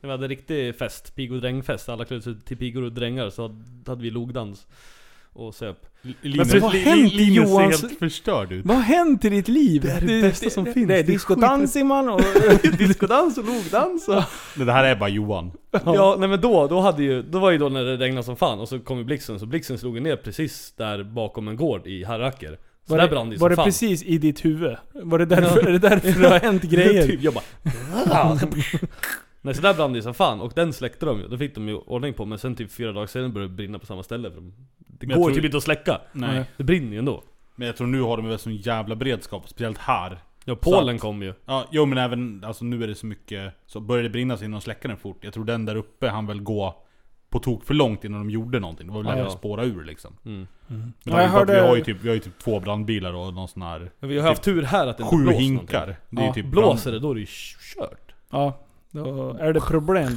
Vi 0.00 0.10
hade 0.10 0.28
riktig 0.28 0.76
fest, 0.76 1.14
pig 1.14 1.32
och 1.32 1.40
drängfest. 1.40 1.88
Alla 1.88 2.04
klädde 2.04 2.22
sig 2.22 2.40
till 2.40 2.56
pigor 2.56 2.82
och 2.82 2.92
drängar, 2.92 3.30
så 3.30 3.56
hade 3.86 4.02
vi 4.02 4.10
logdans. 4.10 4.66
Och 5.34 5.54
söp. 5.54 5.76
Linus, 6.22 6.52
vad 6.54 6.62
har 6.62 6.70
hänt 6.70 7.12
i 7.12 7.16
Linus 7.16 7.48
ser 7.50 7.54
Johans- 7.56 7.82
helt 7.82 7.98
förstörd 7.98 8.52
ut. 8.52 8.64
Vad 8.66 8.76
har 8.76 8.82
hänt 8.84 9.24
i 9.24 9.28
ditt 9.28 9.48
liv? 9.48 9.82
Det 9.82 9.90
är 9.90 10.00
det 10.00 10.22
bästa 10.22 10.50
som 10.50 10.64
finns. 10.64 10.74
Det 10.74 10.80
är 10.82 10.86
Det 10.86 10.98
är 10.98 11.02
discodans 11.02 11.72
Simon 11.72 12.08
och... 12.08 12.20
Diskodans 12.78 13.38
och 13.38 13.44
logdans 13.44 14.08
och... 14.08 14.22
Det 14.64 14.72
här 14.72 14.84
är 14.84 14.96
bara 14.96 15.08
Johan. 15.08 15.52
Ja, 15.84 16.16
nej 16.18 16.28
men 16.28 16.40
då, 16.40 16.66
då 16.66 16.80
hade 16.80 17.02
ju, 17.02 17.22
då 17.22 17.38
var 17.38 17.50
ju 17.50 17.58
då 17.58 17.68
när 17.68 17.84
det 17.84 17.96
regnade 17.96 18.24
som 18.24 18.36
fan 18.36 18.60
och 18.60 18.68
så 18.68 18.80
kom 18.80 18.98
ju 18.98 19.04
blixten, 19.04 19.38
så 19.40 19.46
blixten 19.46 19.78
slog 19.78 20.02
ner 20.02 20.16
precis 20.16 20.72
där 20.76 21.02
bakom 21.02 21.48
en 21.48 21.56
gård 21.56 21.86
i 21.86 22.04
Harraker. 22.04 22.58
Så 22.86 22.92
Var 22.92 22.98
där 22.98 23.04
det, 23.04 23.10
brann 23.10 23.30
det 23.30 23.36
var 23.36 23.50
det 23.50 23.56
fan. 23.56 23.64
precis 23.64 24.02
i 24.02 24.18
ditt 24.18 24.44
huvud? 24.44 24.76
Var 24.94 25.18
det 25.18 25.26
därför, 25.26 25.66
är 25.68 25.72
det 25.72 25.78
därför 25.78 26.20
det 26.22 26.28
har 26.28 26.40
hänt 26.40 26.62
grejer? 26.70 27.06
Typ, 27.06 27.22
jag 27.22 27.34
bara... 27.34 27.44
Nej 29.44 29.54
så 29.54 29.62
där 29.62 29.74
brann 29.74 29.92
det 29.92 29.96
ju 29.98 30.02
som 30.02 30.14
fan, 30.14 30.40
och 30.40 30.52
den 30.54 30.72
släckte 30.72 31.06
de 31.06 31.20
ju. 31.20 31.28
Då 31.28 31.38
fick 31.38 31.54
de 31.54 31.68
ju 31.68 31.74
ordning 31.74 32.14
på, 32.14 32.24
men 32.24 32.38
sen 32.38 32.54
typ 32.56 32.72
fyra 32.72 32.92
dagar 32.92 33.06
senare 33.06 33.28
började 33.28 33.52
det 33.52 33.56
brinna 33.56 33.78
på 33.78 33.86
samma 33.86 34.02
ställe. 34.02 34.30
För 34.30 34.36
de, 34.36 34.52
det 34.78 35.06
går 35.06 35.14
tror- 35.14 35.30
typ 35.30 35.44
inte 35.44 35.56
att 35.56 35.62
släcka. 35.62 36.00
Nej. 36.12 36.44
Det 36.56 36.64
brinner 36.64 36.92
ju 36.92 36.98
ändå. 36.98 37.22
Men 37.54 37.66
jag 37.66 37.76
tror 37.76 37.86
nu 37.86 38.00
har 38.02 38.16
de 38.16 38.28
väl 38.28 38.38
sån 38.38 38.56
jävla 38.56 38.96
beredskap, 38.96 39.48
speciellt 39.48 39.78
här. 39.78 40.18
Ja, 40.44 40.56
Polen 40.56 40.94
att- 40.94 41.00
kom 41.00 41.22
ju. 41.22 41.34
Ja, 41.44 41.64
jo 41.70 41.86
men 41.86 41.98
även, 41.98 42.44
alltså 42.44 42.64
nu 42.64 42.82
är 42.84 42.88
det 42.88 42.94
så 42.94 43.06
mycket, 43.06 43.54
så 43.66 43.80
börjar 43.80 44.02
det 44.02 44.10
brinna 44.10 44.36
så 44.36 44.42
hinner 44.42 44.56
de 44.56 44.60
släcka 44.62 44.88
den 44.88 44.96
fort. 44.96 45.24
Jag 45.24 45.34
tror 45.34 45.44
den 45.44 45.64
där 45.64 45.76
uppe 45.76 46.08
han 46.08 46.26
väl 46.26 46.40
gå 46.42 46.82
på 47.30 47.38
tok 47.38 47.64
för 47.64 47.74
långt 47.74 48.04
innan 48.04 48.20
de 48.20 48.30
gjorde 48.30 48.60
någonting. 48.60 48.86
Det 48.86 48.92
var 48.92 49.00
väl 49.00 49.06
lättare 49.06 49.22
ja. 49.22 49.26
att 49.26 49.38
spåra 49.38 49.64
ur 49.64 49.84
liksom. 49.84 50.12
Mm. 50.24 50.46
Men 50.68 50.92
Ja, 51.04 51.26
hörde- 51.26 51.52
vi, 51.54 51.60
har 51.60 51.76
ju 51.76 51.84
typ, 51.84 51.96
vi 52.02 52.08
har 52.08 52.14
ju 52.14 52.20
typ 52.20 52.38
två 52.38 52.60
brandbilar 52.60 53.12
och 53.14 53.34
någon 53.34 53.48
sån 53.48 53.62
här 53.62 53.90
Men 54.00 54.10
vi 54.10 54.18
har 54.18 54.28
haft 54.28 54.42
tur 54.42 54.62
här 54.62 54.86
att 54.86 54.98
det 54.98 55.02
inte 55.04 55.16
Sju 55.16 55.32
hinkar. 55.32 55.78
någonting. 55.80 55.96
Det 56.10 56.20
är 56.22 56.26
Ja, 56.26 56.34
ju 56.36 56.42
typ 56.42 56.52
Blåser 56.52 56.92
det, 56.92 56.98
då 56.98 57.10
är 57.10 57.14
det 57.14 57.20
ju 57.20 57.26
kört. 57.76 58.12
Ja, 58.30 58.58
då 58.92 59.36
är 59.40 59.52
det 59.52 59.60
problem. 59.60 60.16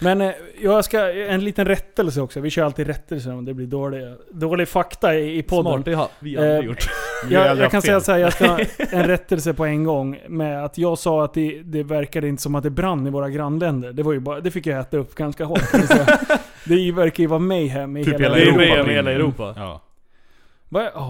Men 0.00 0.20
eh, 0.20 0.32
jag 0.62 0.84
ska, 0.84 1.12
en 1.12 1.44
liten 1.44 1.66
rättelse 1.66 2.20
också. 2.20 2.40
Vi 2.40 2.50
kör 2.50 2.64
alltid 2.64 2.86
rättelser 2.86 3.32
om 3.34 3.44
det 3.44 3.54
blir 3.54 3.66
dålig, 3.66 4.14
dålig 4.30 4.68
fakta 4.68 5.14
i, 5.14 5.38
i 5.38 5.42
podden. 5.42 5.72
Smart, 5.72 5.84
det 5.84 5.94
har 5.94 6.08
vi 6.18 6.36
aldrig 6.36 6.54
Eh, 6.58 6.60
gjort. 6.64 6.88
Jag, 7.30 7.58
jag 7.58 7.70
kan 7.70 7.82
säga 7.82 8.00
så 8.00 8.12
här, 8.12 8.18
jag 8.18 8.32
ska 8.32 8.58
en 8.90 9.06
rättelse 9.06 9.54
på 9.54 9.64
en 9.64 9.84
gång 9.84 10.20
med 10.28 10.64
att 10.64 10.78
jag 10.78 10.98
sa 10.98 11.24
att 11.24 11.34
det, 11.34 11.62
det 11.64 11.82
verkade 11.82 12.28
inte 12.28 12.42
som 12.42 12.54
att 12.54 12.62
det 12.62 12.70
brann 12.70 13.06
i 13.06 13.10
våra 13.10 13.30
grannländer. 13.30 13.92
Det 13.92 14.02
var 14.02 14.12
ju 14.12 14.20
bara, 14.20 14.40
det 14.40 14.50
fick 14.50 14.66
jag 14.66 14.80
äta 14.80 14.96
upp 14.96 15.14
ganska 15.14 15.44
hårt. 15.44 15.60
det 16.64 16.92
verkar 16.92 17.22
ju 17.22 17.26
vara 17.26 17.40
mayhem 17.40 17.96
i 17.96 18.04
Typ 18.04 18.14
hela 18.20 18.34
hela 18.34 18.34
Det 18.34 18.42
är 18.42 18.46
Europa 18.46 18.58
med 18.58 18.68
med 18.76 18.84
brinner. 18.84 18.94
hela 18.96 19.10
Europa. 19.12 19.54
Ja. 19.56 19.80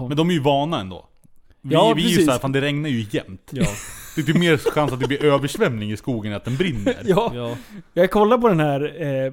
Men 0.07 0.17
de 0.17 0.29
är 0.29 0.33
ju 0.33 0.39
vana 0.39 0.79
ändå. 0.79 1.05
Vi, 1.61 1.73
Ja, 1.73 1.93
vi 1.95 2.05
är 2.13 2.19
ju 2.19 2.25
såhär, 2.25 2.39
fan 2.39 2.51
det 2.51 2.61
regnar 2.61 2.89
ju 2.89 3.05
jämt. 3.11 3.49
Ja. 3.51 3.65
Det 4.15 4.21
är 4.21 4.25
typ 4.25 4.37
mer 4.37 4.57
chans 4.57 4.91
att 4.93 4.99
det 4.99 5.07
blir 5.07 5.23
översvämning 5.25 5.91
i 5.91 5.97
skogen 5.97 6.31
än 6.31 6.35
att 6.37 6.45
den 6.45 6.55
brinner. 6.55 6.95
Ja, 7.05 7.31
ja. 7.35 7.57
jag 7.93 8.11
kollade 8.11 8.41
på 8.41 8.47
den 8.49 8.59
här 8.59 9.01
eh, 9.01 9.25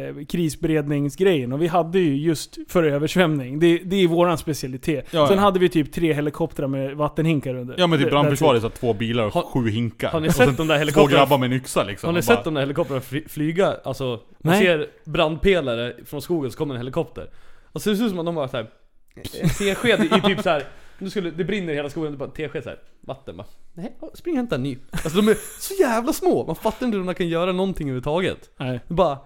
eh, 0.00 0.24
krisberedningsgrejen 0.28 1.52
och 1.52 1.62
vi 1.62 1.66
hade 1.66 1.98
ju 1.98 2.16
just 2.16 2.58
för 2.68 2.82
översvämning. 2.84 3.58
Det, 3.58 3.78
det 3.78 3.96
är 3.96 4.08
våran 4.08 4.38
specialitet. 4.38 5.06
Ja, 5.10 5.26
Sen 5.28 5.36
ja. 5.36 5.42
hade 5.42 5.58
vi 5.58 5.68
typ 5.68 5.92
tre 5.92 6.12
helikoptrar 6.14 6.66
med 6.66 6.96
vattenhinkar 6.96 7.54
under. 7.54 7.74
Ja 7.78 7.86
men 7.86 7.98
typ 7.98 8.06
Det- 8.06 8.10
brandförsvaret 8.10 8.62
så 8.62 8.68
två 8.70 8.92
bilar 8.94 9.24
och 9.26 9.32
Har- 9.32 9.42
sju 9.42 9.70
hinkar. 9.70 10.08
Har 10.10 10.20
ni 10.20 10.28
Och 10.28 10.32
sett 10.34 10.56
de 10.56 10.66
där 10.68 10.74
Två 10.74 10.78
helikoptrarna? 10.78 11.18
grabbar 11.20 11.38
med 11.38 11.46
en 11.46 11.52
yxa 11.56 11.84
liksom. 11.84 12.06
Har 12.08 12.14
ni 12.14 12.22
sett 12.22 12.36
bara- 12.36 12.44
de 12.44 12.54
där 12.54 12.60
helikoptrarna 12.60 13.00
fly- 13.00 13.28
flyga? 13.28 13.76
Alltså, 13.84 14.04
man 14.38 14.52
Nej. 14.54 14.62
ser 14.64 14.86
brandpelare 15.04 15.92
från 16.06 16.22
skogen 16.22 16.50
så 16.50 16.58
kommer 16.58 16.74
en 16.74 16.80
helikopter. 16.80 17.30
Och 17.72 17.82
så 17.82 17.90
det 17.90 17.96
ser 17.96 18.04
ut 18.04 18.10
som 18.10 18.18
att 18.18 18.26
de 18.26 18.36
har 18.36 18.48
såhär 18.48 18.66
en 19.42 19.48
tesked 19.48 20.04
i 20.04 20.20
typ 20.20 20.42
såhär 20.42 20.62
nu 20.98 21.10
skulle, 21.10 21.30
det 21.30 21.44
brinner 21.44 21.72
i 21.72 21.76
hela 21.76 21.90
skogen, 21.90 22.12
det 22.12 22.18
bara 22.18 22.24
en 22.24 22.30
tesked 22.34 22.62
såhär, 22.62 22.78
vatten 23.06 23.36
bara 23.36 23.46
Nej, 23.74 23.96
spring 24.14 24.32
och 24.34 24.36
hämta 24.36 24.54
en 24.54 24.62
ny. 24.62 24.78
Alltså 24.90 25.20
de 25.20 25.28
är 25.28 25.36
så 25.60 25.74
jävla 25.82 26.12
små, 26.12 26.46
man 26.46 26.56
fattar 26.56 26.86
inte 26.86 26.98
hur 26.98 27.04
de 27.04 27.14
kan 27.14 27.28
göra 27.28 27.52
någonting 27.52 27.86
överhuvudtaget. 27.88 28.50
Nej. 28.56 28.80
Det 28.88 28.92
är 28.92 28.96
bara 28.96 29.18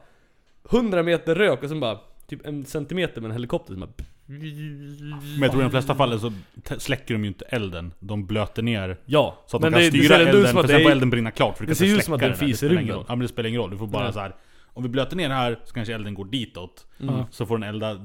100 0.70 1.02
meter 1.02 1.34
rök 1.34 1.62
och 1.62 1.68
sen 1.68 1.80
bara 1.80 1.98
typ 2.26 2.46
en 2.46 2.64
centimeter 2.64 3.20
med 3.20 3.28
en 3.28 3.32
helikopter 3.32 3.72
som 3.72 3.80
bara 3.80 3.90
Men 4.26 5.42
jag 5.42 5.50
tror 5.50 5.62
i 5.62 5.64
de 5.64 5.70
flesta 5.70 5.94
fallen 5.94 6.20
så 6.20 6.32
släcker 6.78 7.14
de 7.14 7.22
ju 7.24 7.28
inte 7.28 7.44
elden. 7.44 7.94
De 7.98 8.26
blöter 8.26 8.62
ner 8.62 8.96
Ja, 9.04 9.44
så 9.46 9.56
att 9.56 9.62
men 9.62 9.72
de 9.72 9.76
kan 9.76 9.84
det, 9.84 9.90
det 9.90 10.04
styra 10.04 10.16
ändå 10.18 10.30
elden, 10.38 10.52
för 10.52 10.60
att 10.60 10.66
sen 10.66 10.76
det 10.76 10.82
får 10.82 10.90
är, 10.90 10.92
elden 10.92 11.10
brinna 11.10 11.30
klart 11.30 11.56
för 11.58 11.64
det 11.64 11.68
kan 11.68 11.76
ser 11.76 11.96
ut 11.96 12.04
som 12.04 12.14
att 12.14 12.20
det 12.20 12.26
den 12.26 12.38
här. 12.38 12.46
fis 12.46 12.54
i 12.54 12.56
spelar 12.56 12.72
ingen 12.72 12.80
rymden. 12.80 12.96
roll. 12.96 13.04
Ja 13.08 13.14
men 13.14 13.22
det 13.22 13.28
spelar 13.28 13.48
ingen 13.48 13.60
roll, 13.60 13.70
du 13.70 13.76
får 13.78 13.86
bara 13.86 14.04
Ja. 14.06 14.12
så 14.12 14.18
här. 14.20 14.34
Om 14.66 14.82
vi 14.82 14.88
blöter 14.88 15.16
ner 15.16 15.30
här 15.30 15.60
så 15.64 15.74
kanske 15.74 15.94
elden 15.94 16.14
går 16.14 16.24
ditåt. 16.24 16.86
Mm. 17.00 17.22
Så 17.30 17.46
får 17.46 17.58
den 17.58 17.68
elda 17.68 17.96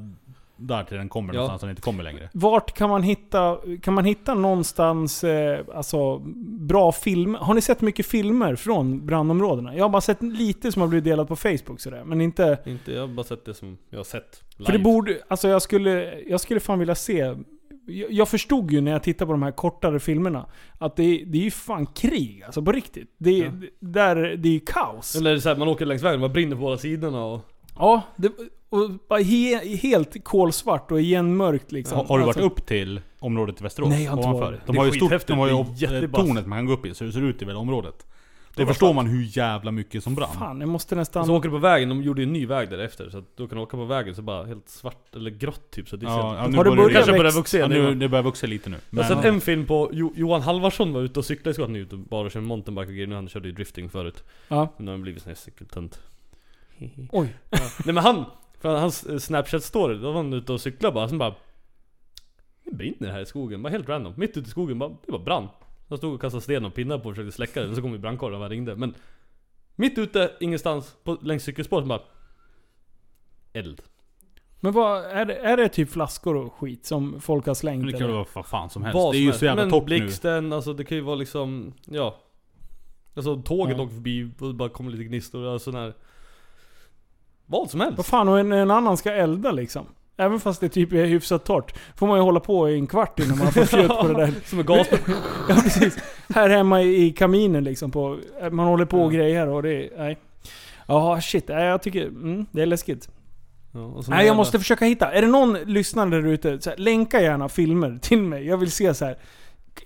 där 0.58 0.84
till 0.84 0.98
den 0.98 1.10
kommer 1.10 1.34
Ja. 1.34 1.40
någonstans 1.40 1.62
och 1.64 1.68
den 1.68 1.72
inte 1.72 1.82
kommer 1.82 2.04
längre. 2.04 2.30
Vart 2.34 2.74
kan 2.74 2.90
man 2.90 3.04
hitta, 3.04 3.58
kan 3.82 3.94
man 3.94 4.06
hitta 4.06 4.34
någonstans 4.34 5.24
eh, 5.24 5.60
alltså, 5.76 6.20
bra 6.60 6.92
film? 6.92 7.36
Har 7.36 7.54
ni 7.54 7.62
sett 7.62 7.82
mycket 7.82 8.06
filmer 8.06 8.56
från 8.56 9.06
brandområdena? 9.06 9.76
Jag 9.76 9.84
har 9.84 9.90
bara 9.90 10.02
sett 10.02 10.22
lite 10.22 10.72
som 10.72 10.82
har 10.82 10.90
blivit 10.90 11.04
delat 11.06 11.28
på 11.28 11.36
Facebook 11.36 11.80
sådär, 11.80 12.04
men 12.06 12.22
inte... 12.22 12.58
Inte, 12.66 12.92
jag 12.92 13.02
har 13.02 13.08
bara 13.08 13.24
sett 13.24 13.46
det 13.46 13.54
som 13.54 13.78
jag 13.90 14.00
har 14.00 14.04
sett 14.04 14.44
live. 14.58 14.66
För 14.66 14.74
det 14.74 14.80
borde, 14.80 15.18
alltså 15.28 15.48
jag 15.48 15.62
skulle, 15.62 16.20
jag 16.28 16.42
skulle 16.42 16.60
fan 16.60 16.80
vilja 16.80 16.96
se... 16.96 17.36
Jag, 18.10 18.28
förstod 18.28 18.72
ju 18.72 18.82
när 18.82 18.92
jag 18.92 19.04
tittade 19.04 19.26
på 19.26 19.32
de 19.32 19.44
här 19.44 19.52
kortare 19.52 20.00
filmerna 20.00 20.46
att 20.78 20.96
det, 20.96 21.24
det 21.28 21.38
är 21.38 21.42
ju 21.44 21.52
fan 21.52 21.86
krig 21.86 22.44
alltså 22.46 22.62
på 22.62 22.72
riktigt. 22.72 23.16
Det, 23.18 23.42
är- 23.42 23.70
där, 23.80 24.16
det 24.16 24.50
är 24.50 24.54
ju 24.54 24.60
kaos. 24.60 25.16
Eller 25.16 25.32
är 25.34 25.38
så 25.38 25.50
här, 25.50 25.56
man 25.56 25.68
åker 25.68 25.86
längs 25.86 26.04
vägen, 26.04 26.20
man 26.20 26.34
brinner 26.34 26.56
på 26.56 26.62
båda 26.62 26.78
sidorna 26.78 27.26
och... 27.26 27.42
Ja, 27.78 28.02
det, 28.16 28.32
och 28.74 28.92
bara 29.10 29.20
he, 29.20 29.76
helt 29.78 30.24
kolsvart 30.24 30.92
och 30.92 31.02
igenmörkt 31.02 31.72
liksom. 31.72 31.98
Har, 31.98 32.06
har 32.06 32.20
du 32.20 32.26
varit 32.26 32.38
Alltså, 32.38 32.52
upp 32.52 32.66
till 32.66 33.02
området 33.20 33.60
i 33.62 33.64
Västerås? 33.64 33.90
Nej, 33.90 34.04
jag 34.04 34.12
har 34.12 34.18
inte 34.18 34.42
varit. 34.42 34.66
De 34.66 34.72
Det 34.74 34.80
har 34.80 34.86
ju 34.86 34.92
stort, 34.92 35.28
de 35.28 35.40
har 35.40 35.48
ju 35.48 35.64
det 35.64 35.70
jättebass. 35.76 36.26
tornet 36.26 36.48
man 36.48 36.58
kan 36.58 36.66
gå 36.66 36.74
upp 36.74 36.86
i, 36.86 36.94
så 36.94 37.04
det 37.04 37.12
ser 37.12 37.22
ut 37.22 37.42
i 37.42 37.46
hela 37.46 37.60
området. 37.60 38.06
Det 38.56 38.66
förstår 38.66 38.94
man 38.94 39.08
hur 39.08 39.38
jävla 39.38 39.72
mycket 39.72 40.04
som 40.04 40.16
brann. 40.16 40.30
Fan, 40.40 40.60
jag 40.60 40.70
måste 40.70 40.96
nästan... 40.96 41.26
Så 41.26 41.36
åker 41.36 41.50
du 41.50 41.56
på 41.56 41.60
vägen, 41.60 41.90
de 41.90 42.04
gjorde 42.04 42.22
ju 42.22 42.28
en 42.28 42.34
ny 42.34 42.46
väg 42.46 42.70
därefter 42.70 43.10
så 43.10 43.18
att 43.18 43.38
du 43.38 43.48
kan 43.48 43.58
åka 43.58 43.78
på 43.78 43.86
vägen 43.86 44.16
så 44.16 44.22
bara 44.22 44.46
helt 44.46 44.70
svart 44.70 45.16
eller 45.16 45.32
grått 45.32 45.72
typ 45.72 45.90
så 45.90 45.96
det 45.96 46.06
Ja, 46.06 46.36
ja, 46.38 46.48
nu 46.48 46.58
Har 46.58 46.64
du 46.64 46.70
börjar 46.70 46.84
börjat 46.84 46.94
Kanske 46.94 47.12
börjar 47.18 47.32
vuxa 47.32 47.58
Ja, 47.58 47.66
igen 47.68 47.84
nu, 47.84 47.90
nu 47.90 47.96
det 47.96 48.10
börjar 48.10 48.24
vuxa 48.24 48.48
lite 48.48 48.70
nu. 48.70 48.78
Jag 48.90 49.04
har 49.04 49.10
Men, 49.10 49.18
sett 49.24 49.34
en 49.34 49.42
film 49.42 49.66
på 49.66 49.90
jo, 49.94 50.14
Johan 50.16 50.42
Halvarsson 50.42 50.94
var 50.94 51.02
ute 51.02 51.20
och 51.20 51.26
cyklade 51.26 51.50
i 51.50 51.54
skolan 51.54 51.74
nu 51.74 51.88
och 51.92 51.98
bara 51.98 52.30
kör 52.30 52.42
mountainbike 52.42 52.88
och 52.88 52.94
grejer, 52.94 53.08
nu 53.08 53.16
han 53.16 53.28
körde 53.30 53.48
ju 53.48 53.54
drifting 53.54 53.90
förut 53.90 54.24
Ja. 54.48 54.74
Men 54.78 54.86
nu 54.86 54.92
har 54.92 54.98
han 54.98 55.02
blivit 55.02 55.24
sån 55.24 55.30
här 55.30 55.36
cykeltönt 55.36 56.00
Oj. 57.12 57.36
Nej 57.52 57.62
men 57.86 57.98
han, 57.98 58.26
för 58.64 58.76
hans 58.80 59.04
eh, 59.04 59.18
snapchat 59.18 59.64
story, 59.64 59.98
då 59.98 60.08
var 60.12 60.14
han 60.14 60.34
ute 60.34 60.54
och 60.54 60.62
cyklade 60.62 60.94
bara, 60.94 61.10
sen 61.10 61.18
bara 61.18 61.36
Det 62.64 62.76
brinner 62.76 63.12
här 63.12 63.22
i 63.22 63.26
skogen, 63.26 63.64
bara 63.64 63.70
helt 63.70 63.90
random, 63.90 64.14
mitt 64.18 64.30
ute 64.38 64.48
i 64.48 64.52
skogen, 64.52 64.80
bara, 64.80 64.90
det 64.90 65.12
bara 65.12 65.24
brann 65.24 65.48
Han 65.90 65.98
stod 65.98 66.14
och 66.14 66.22
kastade 66.22 66.42
sten 66.42 66.66
och 66.66 66.74
pinnar 66.74 66.98
på 66.98 67.10
och 67.10 67.16
försökte 67.16 67.36
släcka 67.36 67.62
det, 67.62 67.70
och 67.70 67.76
så 67.76 67.82
kom 67.82 67.92
ju 67.92 67.98
brandkåren 67.98 68.42
och 68.42 68.50
ringde 68.50 68.76
men 68.76 68.94
Mitt 69.76 69.98
ute, 69.98 70.32
ingenstans, 70.40 70.96
på, 71.04 71.18
längs 71.22 71.44
cykelspåret 71.44 71.88
bara 71.88 72.02
Eld 73.54 73.82
Men 74.60 74.74
vad, 74.74 75.04
är 75.06 75.26
det, 75.26 75.36
är 75.36 75.58
det 75.58 75.70
typ 75.70 75.90
flaskor 75.90 76.36
och 76.36 76.54
skit 76.54 76.86
som 76.86 77.22
folk 77.22 77.46
har 77.46 77.54
slängt? 77.54 77.86
det 77.86 77.92
kan 77.92 78.02
eller? 78.02 78.14
vara 78.14 78.26
vad 78.34 78.46
fan 78.46 78.70
som 78.70 78.84
helst. 78.84 78.96
Vad 78.96 79.14
det 79.14 79.18
är 79.18 79.22
ju 79.22 79.32
så 79.34 79.46
jävla 79.46 79.62
Men 79.62 79.72
topp 79.72 79.84
nu. 79.84 79.86
blixten, 79.86 80.54
alltså 80.54 80.74
det 80.74 80.84
kan 80.84 80.98
ju 80.98 81.04
vara 81.04 81.16
liksom, 81.16 81.74
ja 81.86 82.20
Alltså 83.16 83.42
tåget 83.42 83.78
Ja. 83.78 83.84
åker 83.84 83.94
förbi 83.94 84.32
och 84.40 84.48
det 84.48 84.54
bara 84.54 84.70
kommer 84.70 84.92
lite 84.92 85.04
gnistor, 85.04 85.46
alltså 85.48 85.72
sån 85.72 85.82
här 85.82 85.94
Vad 87.54 87.70
som 87.70 87.80
helst 87.80 87.98
Vad 87.98 88.06
fan, 88.06 88.30
och 88.30 88.40
en, 88.40 88.52
en 88.52 88.72
annan 88.72 88.98
ska 88.98 89.12
elda 89.14 89.52
liksom? 89.52 89.86
Även 90.18 90.40
fast 90.40 90.62
det 90.62 90.70
typ 90.70 90.94
är 90.94 91.06
hyfsat 91.06 91.46
torrt. 91.46 91.74
Får 91.96 92.08
man 92.08 92.18
ju 92.18 92.24
hålla 92.24 92.40
på 92.40 92.70
i 92.70 92.76
en 92.76 92.88
kvart 92.88 93.20
innan 93.20 93.38
man 93.38 93.52
får 93.52 93.66
fjöt 93.66 93.88
på 94.02 94.08
det 94.08 94.14
där. 94.14 94.34
Som 94.46 94.60
en 94.60 94.66
gas 94.66 94.88
Ja 95.50 95.56
precis. 95.64 95.98
Här 96.36 96.50
hemma 96.50 96.82
i, 96.82 97.12
kaminen 97.12 97.64
liksom. 97.64 97.92
På, 97.92 98.18
man 98.52 98.68
håller 98.68 98.86
på 98.86 99.02
och 99.02 99.12
grejer 99.12 99.48
och 99.48 99.64
det 99.64 99.90
nej. 99.98 100.18
Ja 100.88 101.22
shit, 101.22 101.48
nej, 101.48 101.66
jag 101.66 101.82
tycker, 101.82 102.06
mm, 102.06 102.46
det 102.52 102.62
är 102.62 102.66
läskigt. 102.66 103.10
ja, 103.74 104.02
Nej 104.08 104.26
jag 104.28 104.36
måste 104.36 104.60
försöka 104.60 104.86
hitta. 104.86 105.12
Är 105.12 105.22
det 105.22 105.28
någon 105.28 105.54
lyssnare 105.54 106.10
där 106.10 106.26
ute, 106.28 106.62
så 106.62 106.70
här, 106.70 106.78
länka 106.78 107.22
gärna 107.22 107.50
filmer 107.50 108.00
till 108.02 108.22
mig. 108.22 108.46
Jag 108.48 108.58
vill 108.58 108.72
se 108.72 108.94
så 108.94 109.06
här. 109.06 109.18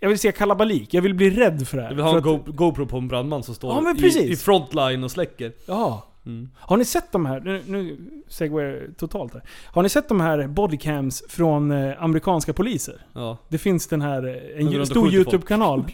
Jag 0.02 0.10
vill 0.10 0.20
se 0.20 0.32
kalabalik. 0.32 0.94
Jag 0.94 1.02
vill 1.02 1.14
bli 1.14 1.30
rädd 1.30 1.68
för 1.68 1.78
det 1.78 1.84
här. 1.84 1.90
Du 1.90 1.96
vill 1.96 2.04
ha 2.06 2.12
en 2.12 2.18
att- 2.18 2.24
Go- 2.24 2.44
GoPro 2.46 2.86
på 2.86 2.98
en 2.98 3.08
brandman 3.08 3.44
som 3.44 3.56
står 3.56 3.84
Ja, 4.02 4.08
i, 4.08 4.32
i 4.32 4.36
frontline 4.36 5.04
och 5.04 5.12
släcker 5.12 5.52
Ja. 5.66 6.04
Mm. 6.28 6.50
Har 6.60 6.78
ni 6.78 6.86
sett 6.86 7.12
de 7.12 7.26
här, 7.26 7.40
nu, 7.40 7.64
nu 7.68 7.98
segway 8.28 8.66
jag 8.66 8.98
totalt 8.98 9.34
här. 9.34 9.44
Har 9.66 9.84
ni 9.84 9.90
sett 9.90 10.10
de 10.10 10.20
här 10.22 10.48
bodycams 10.48 11.24
från 11.30 11.72
eh, 11.72 12.04
amerikanska 12.04 12.54
poliser? 12.54 12.96
Ja 13.14 13.38
Det 13.50 13.58
finns 13.58 13.88
den 13.88 14.02
här, 14.02 14.28
eh, 14.28 14.60
en 14.62 14.72
ju- 14.72 14.86
stor. 14.86 15.14
YouTube-kanal. 15.14 15.84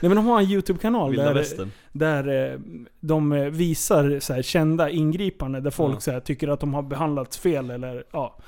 Nej 0.00 0.08
men 0.08 0.16
de 0.16 0.26
har 0.26 0.40
en 0.40 0.46
YouTube-kanal 0.50 1.16
där, 1.16 1.34
västern 1.34 1.70
där 1.92 2.52
eh, 2.52 2.58
de 3.00 3.32
eh, 3.32 3.44
visar 3.44 4.20
så 4.20 4.32
här, 4.32 4.42
kända 4.42 4.90
ingripanden 4.90 5.62
där 5.62 5.70
folk 5.70 5.94
Ja. 5.96 6.00
så 6.00 6.10
här, 6.10 6.20
tycker 6.20 6.48
att 6.48 6.60
de 6.60 6.74
har 6.74 6.82
behandlats 6.82 7.38
fel 7.38 7.70
eller 7.70 8.04
ja. 8.12 8.38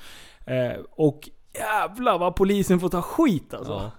Eh, 0.45 0.79
och 0.91 1.29
jävlar 1.53 2.17
vad 2.19 2.35
polisen 2.35 2.79
får 2.79 2.89
ta 2.89 3.01
skit 3.01 3.53
alltså. 3.53 3.73
Ja. 3.73 3.91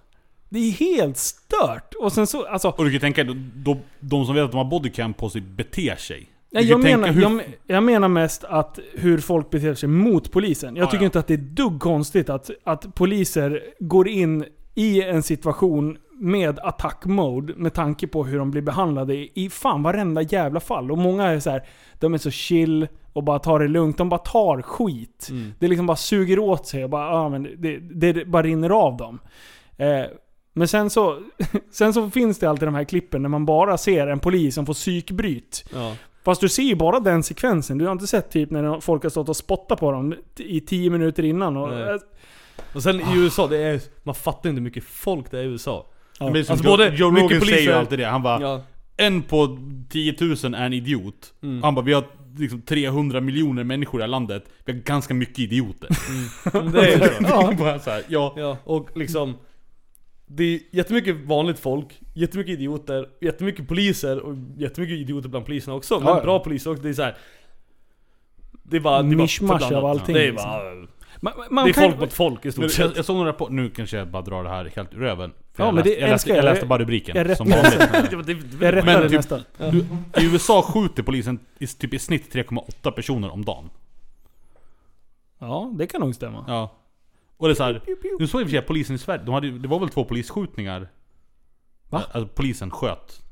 Det 0.48 0.58
är 0.58 0.70
helt 0.70 1.16
stört. 1.16 1.94
Och 2.00 2.12
sen 2.12 2.26
så, 2.26 2.46
alltså. 2.46 2.68
Och 2.68 2.84
du 2.84 2.90
kan 2.90 3.00
tänka, 3.00 3.24
då, 3.54 3.76
de 4.00 4.26
som 4.26 4.34
vet 4.34 4.44
att 4.44 4.50
de 4.50 4.56
har 4.58 4.64
bodycam 4.64 5.14
på 5.14 5.30
sig 5.30 5.40
beter 5.40 5.96
sig. 5.96 6.28
Nej, 6.50 6.64
jag, 6.64 6.80
menar, 6.82 7.08
hur- 7.08 7.22
jag, 7.22 7.40
jag 7.66 7.82
menar 7.82 8.08
mest 8.08 8.44
att 8.44 8.78
hur 8.94 9.18
folk 9.18 9.50
beter 9.50 9.74
sig 9.74 9.88
mot 9.88 10.30
polisen. 10.32 10.76
Jag 10.76 10.82
Ja, 10.86 10.90
tycker 10.90 11.02
ja. 11.02 11.06
inte 11.06 11.18
att 11.18 11.26
det 11.26 11.34
är 11.34 11.38
dugg 11.38 11.80
konstigt 11.80 12.28
att, 12.30 12.50
att 12.64 12.94
poliser 12.94 13.62
går 13.80 14.08
in 14.08 14.44
i 14.74 15.02
en 15.02 15.22
situation 15.22 15.96
med 16.20 16.58
attack-mode 16.58 17.54
med 17.56 17.74
tanke 17.74 18.06
på 18.06 18.24
hur 18.24 18.38
de 18.38 18.50
blir 18.50 18.62
behandlade 18.62 19.14
i, 19.14 19.48
fan 19.52 19.82
varenda 19.82 20.22
jävla 20.22 20.60
fall. 20.60 20.90
Och 20.92 20.98
många 20.98 21.24
är 21.26 21.40
så 21.40 21.50
här, 21.50 21.62
de 22.00 22.14
är 22.14 22.18
så 22.18 22.30
chill 22.30 22.88
och 23.12 23.24
bara 23.24 23.38
tar 23.38 23.58
det 23.60 23.68
lugnt. 23.68 23.98
De 23.98 24.08
bara 24.08 24.18
tar 24.20 24.62
skit. 24.62 25.28
Mm. 25.30 25.52
Det 25.58 25.68
liksom 25.68 25.86
bara 25.86 25.96
suger 25.96 26.38
åt 26.38 26.66
sig 26.66 26.84
och 26.84 26.90
bara, 26.90 27.06
ja, 27.10 27.28
men 27.28 27.42
det, 27.42 27.78
det, 27.78 28.12
det 28.12 28.24
bara 28.24 28.42
rinner 28.42 28.70
av 28.70 28.96
dem. 28.96 29.18
Eh, 29.76 30.04
men 30.56 30.68
sen 30.68 30.90
så, 30.90 31.18
sen 31.72 31.92
så 31.94 32.10
finns 32.10 32.38
det 32.38 32.46
alltid 32.50 32.68
de 32.68 32.74
här 32.74 32.84
klippen 32.84 33.22
när 33.22 33.28
man 33.28 33.46
bara 33.46 33.78
ser 33.78 34.06
en 34.06 34.18
polis 34.18 34.54
som 34.54 34.66
får 34.66 34.74
psykbryt. 34.74 35.64
Ja. 35.74 35.96
Fast 36.24 36.40
du 36.40 36.48
ser 36.48 36.62
ju 36.62 36.74
bara 36.74 37.00
den 37.00 37.22
sekvensen. 37.22 37.78
Du 37.78 37.84
har 37.84 37.92
inte 37.92 38.06
sett 38.06 38.30
typ 38.30 38.50
när 38.50 38.80
folk 38.80 39.02
har 39.02 39.10
stått 39.10 39.28
och 39.28 39.36
spottat 39.36 39.80
på 39.80 39.92
dem 39.92 40.14
i 40.38 40.60
10 40.60 40.90
minuter 40.90 41.22
innan. 41.22 41.56
Och, 41.56 41.68
Nej. 41.70 41.98
Och 42.74 42.82
sen 42.82 43.00
i 43.00 43.04
USA, 43.16 43.46
det 43.46 43.58
är, 43.58 43.80
man 44.02 44.14
fattar 44.14 44.48
inte 44.50 44.58
hur 44.60 44.64
mycket 44.64 44.84
folk 44.84 45.30
det 45.30 45.38
är 45.38 45.42
i 45.42 45.46
USA 45.46 45.86
Ja. 46.18 46.26
Alltså 46.38 46.54
Joe, 46.54 46.62
både 46.62 46.88
Joe 46.88 47.10
Rogan 47.10 47.28
säger 47.28 47.34
ju 47.34 47.40
poliser- 47.40 47.72
alltid 47.74 47.98
det. 47.98 48.04
Han 48.06 48.22
bara, 48.22 48.40
Ja, 48.40 48.62
en 48.96 49.22
på 49.22 49.58
10 49.88 50.14
000 50.20 50.54
är 50.54 50.66
en 50.66 50.72
idiot. 50.72 51.32
Mm. 51.42 51.62
Han 51.62 51.74
bara, 51.74 51.84
vi 51.84 51.92
har 51.92 52.04
liksom 52.38 52.62
300 52.62 53.20
miljoner 53.20 53.64
människor 53.64 54.00
i 54.00 54.02
det 54.02 54.04
här 54.04 54.08
landet. 54.08 54.44
Vi 54.64 54.72
har 54.72 54.80
ganska 54.80 55.14
mycket 55.14 55.38
idioter. 55.38 55.88
men 56.52 56.72
det 56.72 56.80
är 56.80 56.98
ju 56.98 56.98
så 56.98 57.14
ja. 57.28 57.52
bara 57.58 57.78
så 57.78 57.90
här, 57.90 58.02
ja. 58.08 58.34
Ja, 58.36 58.56
och 58.64 58.88
liksom 58.96 59.34
Det 60.26 60.44
är 60.44 60.60
jättemycket 60.70 61.16
vanligt 61.26 61.58
folk, 61.58 62.00
jättemycket 62.14 62.52
idioter, 62.52 63.08
jättemycket 63.20 63.68
poliser 63.68 64.18
och 64.20 64.34
jättemycket 64.56 64.96
idioter 64.98 65.28
bland 65.28 65.46
poliserna 65.46 65.76
också. 65.76 65.98
Men 65.98 66.08
Ja, 66.08 66.16
ja. 66.16 66.22
bra 66.22 66.38
poliser 66.38 66.70
också, 66.70 66.82
det 66.82 66.88
är 66.88 66.92
så 66.92 67.02
här. 67.02 67.16
Det 68.62 68.76
är 68.76 68.80
bara... 68.80 69.02
Det 69.02 69.14
är 69.14 69.16
bara 69.16 69.22
av 69.24 69.58
förblandat. 69.58 69.84
allting, 69.84 70.14
Det 70.14 70.26
är 70.26 70.30
liksom. 70.32 70.50
bara... 70.50 70.86
Man, 71.20 71.32
man 71.50 71.64
Det 71.64 71.70
är 71.70 71.72
kan, 71.72 71.82
folk 71.84 72.00
mot 72.00 72.12
folk 72.12 72.46
i 72.46 72.52
stort 72.52 72.62
jag, 72.62 72.70
sett. 72.72 72.96
jag 72.96 73.04
såg 73.04 73.16
någon 73.16 73.26
rapport, 73.26 73.50
nu 73.50 73.70
kanske 73.70 73.96
jag 73.96 74.08
bara 74.08 74.22
drar 74.22 74.44
det 74.44 74.50
här 74.50 74.72
helt 74.76 74.94
ur 74.94 74.98
röven. 74.98 75.32
För 75.54 75.62
Ja, 75.62 75.66
jag, 75.68 75.74
men 75.74 75.84
det 75.84 75.90
läste, 75.90 76.00
jag, 76.00 76.10
läste, 76.10 76.12
älskar 76.12 76.34
jag. 76.34 76.44
jag 76.44 76.50
läste 76.52 76.66
bara 76.66 76.78
rubriken. 76.78 77.16
Jag 77.28 77.36
som 77.36 77.48
vanligt. 77.50 78.26
Det- 78.58 78.66
Jag 78.66 78.74
rättar 78.74 78.86
Men 78.86 79.00
det 79.02 79.08
typ- 79.08 79.16
nästan. 79.16 79.40
Du, 79.58 79.78
I 80.22 80.32
USA 80.32 80.62
skjuter 80.62 81.02
polisen 81.02 81.38
i, 81.58 81.66
typ 81.66 81.94
i 81.94 81.98
snitt 81.98 82.34
3,8 82.34 82.90
personer 82.90 83.30
om 83.32 83.44
dagen. 83.44 83.70
Ja, 85.38 85.72
det 85.78 85.86
kan 85.86 86.00
nog 86.00 86.14
stämma. 86.14 86.44
Ja. 86.48 86.76
Och 87.36 87.48
det 87.48 87.52
är 87.52 87.54
så 87.54 87.62
här, 87.64 87.82
nu 88.18 88.26
såg 88.26 88.40
jag 88.40 88.42
i 88.42 88.44
och 88.44 88.48
för 88.48 88.50
sig 88.50 88.58
att 88.58 88.66
polisen 88.66 88.96
i 88.96 88.98
Sverige, 88.98 89.22
de 89.24 89.34
hade, 89.34 89.50
det 89.58 89.68
var 89.68 89.78
väl 89.80 89.88
två 89.88 90.04
polisskjutningar? 90.04 90.88
Va? 91.90 92.02
Alltså 92.12 92.28
polisen 92.34 92.70
sköt 92.70 93.22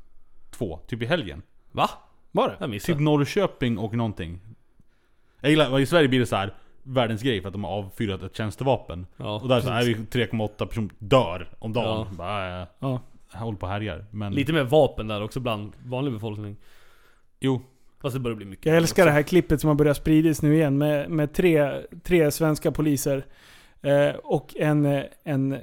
två, 0.51 0.79
typ 0.87 1.01
i 1.01 1.05
helgen. 1.05 1.41
Va? 1.71 1.89
Var 2.31 2.47
det? 2.49 2.55
Jag 2.59 2.69
missade. 2.69 2.93
Typ 2.93 3.01
Norrköping 3.03 3.77
och 3.77 3.93
någonting. 3.93 4.39
Jag 5.41 5.49
gillar, 5.49 5.79
i 5.79 5.85
Sverige 5.85 6.07
blir 6.07 6.19
det 6.19 6.25
så 6.25 6.35
här 6.35 6.53
världens 6.83 7.21
grej 7.21 7.41
för 7.41 7.47
att 7.47 7.53
de 7.53 7.63
har 7.63 7.71
avfyrat 7.71 8.23
ett 8.23 8.35
tjänstevapen. 8.35 9.07
Ja, 9.17 9.39
och 9.39 9.47
där 9.47 9.61
så 9.61 9.69
är 9.69 9.83
vi 9.85 9.93
3,8 9.93 10.65
personer 10.65 10.89
dör 10.99 11.49
om 11.59 11.73
dagen. 11.73 12.07
Ja. 12.11 12.15
Bara, 12.17 12.61
äh, 12.61 12.67
Ja. 12.79 13.01
jag 13.33 13.39
håller 13.39 13.57
på 13.57 13.65
och 13.65 13.71
härjar. 13.71 14.05
Men, 14.11 14.33
Lite 14.33 14.53
mer 14.53 14.63
vapen 14.63 15.07
där 15.07 15.23
också 15.23 15.39
bland 15.39 15.73
vanlig 15.85 16.13
befolkning. 16.13 16.55
jo. 17.39 17.61
Fast 18.01 18.13
det 18.13 18.19
börjar 18.19 18.35
bli 18.35 18.45
mycket. 18.45 18.65
Jag 18.65 18.77
älskar 18.77 19.05
det 19.05 19.11
här 19.11 19.21
klippet 19.21 19.61
som 19.61 19.67
har 19.67 19.75
börjat 19.75 19.97
spridas 19.97 20.41
nu 20.41 20.55
igen 20.55 20.77
med, 20.77 21.09
med 21.09 21.33
tre, 21.33 21.81
tre 22.03 22.31
svenska 22.31 22.71
poliser. 22.71 23.25
Eh, 23.85 24.15
och 24.23 24.55
en, 24.55 24.85
eh, 24.85 25.03
en 25.23 25.53
eh, 25.53 25.59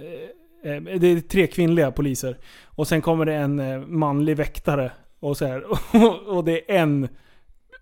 det 0.82 1.06
är 1.06 1.20
tre 1.20 1.46
kvinnliga 1.46 1.90
poliser. 1.90 2.38
Och 2.66 2.88
sen 2.88 3.02
kommer 3.02 3.24
det 3.24 3.34
en 3.34 3.60
eh, 3.60 3.80
manlig 3.80 4.36
väktare. 4.36 4.92
Och, 5.20 5.36
så 5.36 5.46
här, 5.46 5.64
och, 6.04 6.36
och 6.36 6.44
det 6.44 6.72
är 6.72 6.78
en, 6.78 7.08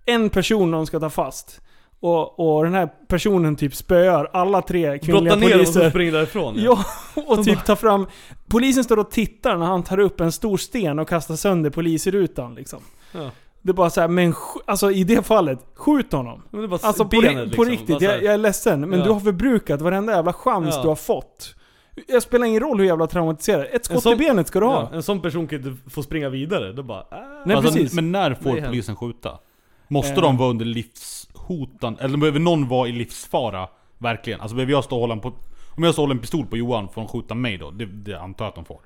en 0.06 0.30
person 0.30 0.70
de 0.70 0.86
ska 0.86 1.00
ta 1.00 1.10
fast. 1.10 1.60
Och, 2.00 2.56
och 2.56 2.64
den 2.64 2.74
här 2.74 2.88
personen 3.08 3.56
typ 3.56 3.74
spöar 3.74 4.30
alla 4.32 4.62
tre 4.62 4.98
kvinnliga 4.98 5.36
Brotta 5.36 5.36
ner 5.36 5.50
dem 5.50 5.60
och 5.60 5.66
så 5.66 5.72
poliser. 5.72 5.90
springer 5.90 6.12
därifrån. 6.12 6.54
Ja, 6.58 6.84
och 7.26 7.44
typ 7.44 7.64
tar 7.64 7.76
fram... 7.76 8.06
Polisen 8.48 8.84
står 8.84 8.96
och 8.98 9.10
tittar 9.10 9.56
när 9.56 9.66
han 9.66 9.82
tar 9.82 9.98
upp 9.98 10.20
en 10.20 10.32
stor 10.32 10.56
sten 10.56 10.98
och 10.98 11.08
kastar 11.08 11.36
sönder 11.36 11.70
polisrutan 11.70 12.54
liksom. 12.54 12.80
Ja. 13.12 13.30
Det 13.62 13.70
är 13.70 13.74
bara 13.74 13.90
så 13.90 14.00
här, 14.00 14.08
men 14.08 14.34
alltså 14.66 14.90
i 14.90 15.04
det 15.04 15.26
fallet, 15.26 15.58
skjut 15.74 16.12
honom. 16.12 16.42
Alltså 16.82 17.04
på, 17.04 17.08
benet, 17.20 17.34
liksom. 17.48 17.64
på 17.64 17.70
riktigt, 17.70 18.00
jag, 18.00 18.22
jag 18.22 18.34
är 18.34 18.38
ledsen. 18.38 18.80
Men 18.90 18.98
Ja. 18.98 19.04
du 19.04 19.10
har 19.10 19.20
förbrukat 19.20 19.80
varenda 19.82 20.12
jävla 20.12 20.32
chans 20.32 20.74
Ja. 20.76 20.82
du 20.82 20.88
har 20.88 20.96
fått. 20.96 21.54
Jag 22.08 22.22
spelar 22.22 22.46
ingen 22.46 22.60
roll 22.60 22.78
hur 22.78 22.86
jävla 22.86 23.06
traumatiserad. 23.06 23.66
Ett 23.72 23.84
skott 23.84 24.02
sån- 24.02 24.12
i 24.12 24.16
benet 24.16 24.48
ska 24.48 24.60
du 24.60 24.66
ha. 24.66 24.88
Ja, 24.90 24.96
en 24.96 25.02
sån 25.02 25.20
person 25.20 25.46
kan 25.48 25.58
inte 25.58 25.90
få 25.90 26.02
springa 26.02 26.28
vidare. 26.28 26.72
Då 26.72 26.82
bara... 26.82 27.00
Ah. 27.00 27.42
Nej 27.46 27.56
alltså, 27.56 27.72
precis. 27.72 27.92
Men 27.94 28.12
när 28.12 28.34
får 28.34 28.60
polisen 28.66 28.96
skjuta? 28.96 29.38
Måste 29.88 30.12
Eh. 30.14 30.20
de 30.22 30.36
vara 30.36 30.50
under 30.50 30.64
livshotan, 30.64 31.96
eller 32.00 32.18
behöver 32.18 32.40
någon 32.40 32.68
vara 32.68 32.88
i 32.88 32.92
livsfara, 32.92 33.68
verkligen. 33.98 34.40
Alltså 34.40 34.54
behöver 34.56 34.72
jag 34.72 34.84
stå 34.84 34.94
och 34.94 35.00
hålla 35.00 35.14
en 35.14 35.20
på, 35.20 35.32
om 35.76 35.82
jag 35.82 35.92
står 35.92 36.02
och 36.02 36.08
håller 36.08 36.14
en 36.14 36.20
pistol 36.20 36.46
på 36.46 36.56
Johan, 36.56 36.88
får 36.88 37.00
de 37.00 37.08
skjuta 37.08 37.34
mig 37.34 37.58
då? 37.58 37.70
Det, 37.70 37.86
det 37.86 38.14
antar 38.20 38.44
jag 38.44 38.48
att 38.48 38.54
de 38.54 38.64
får. 38.64 38.78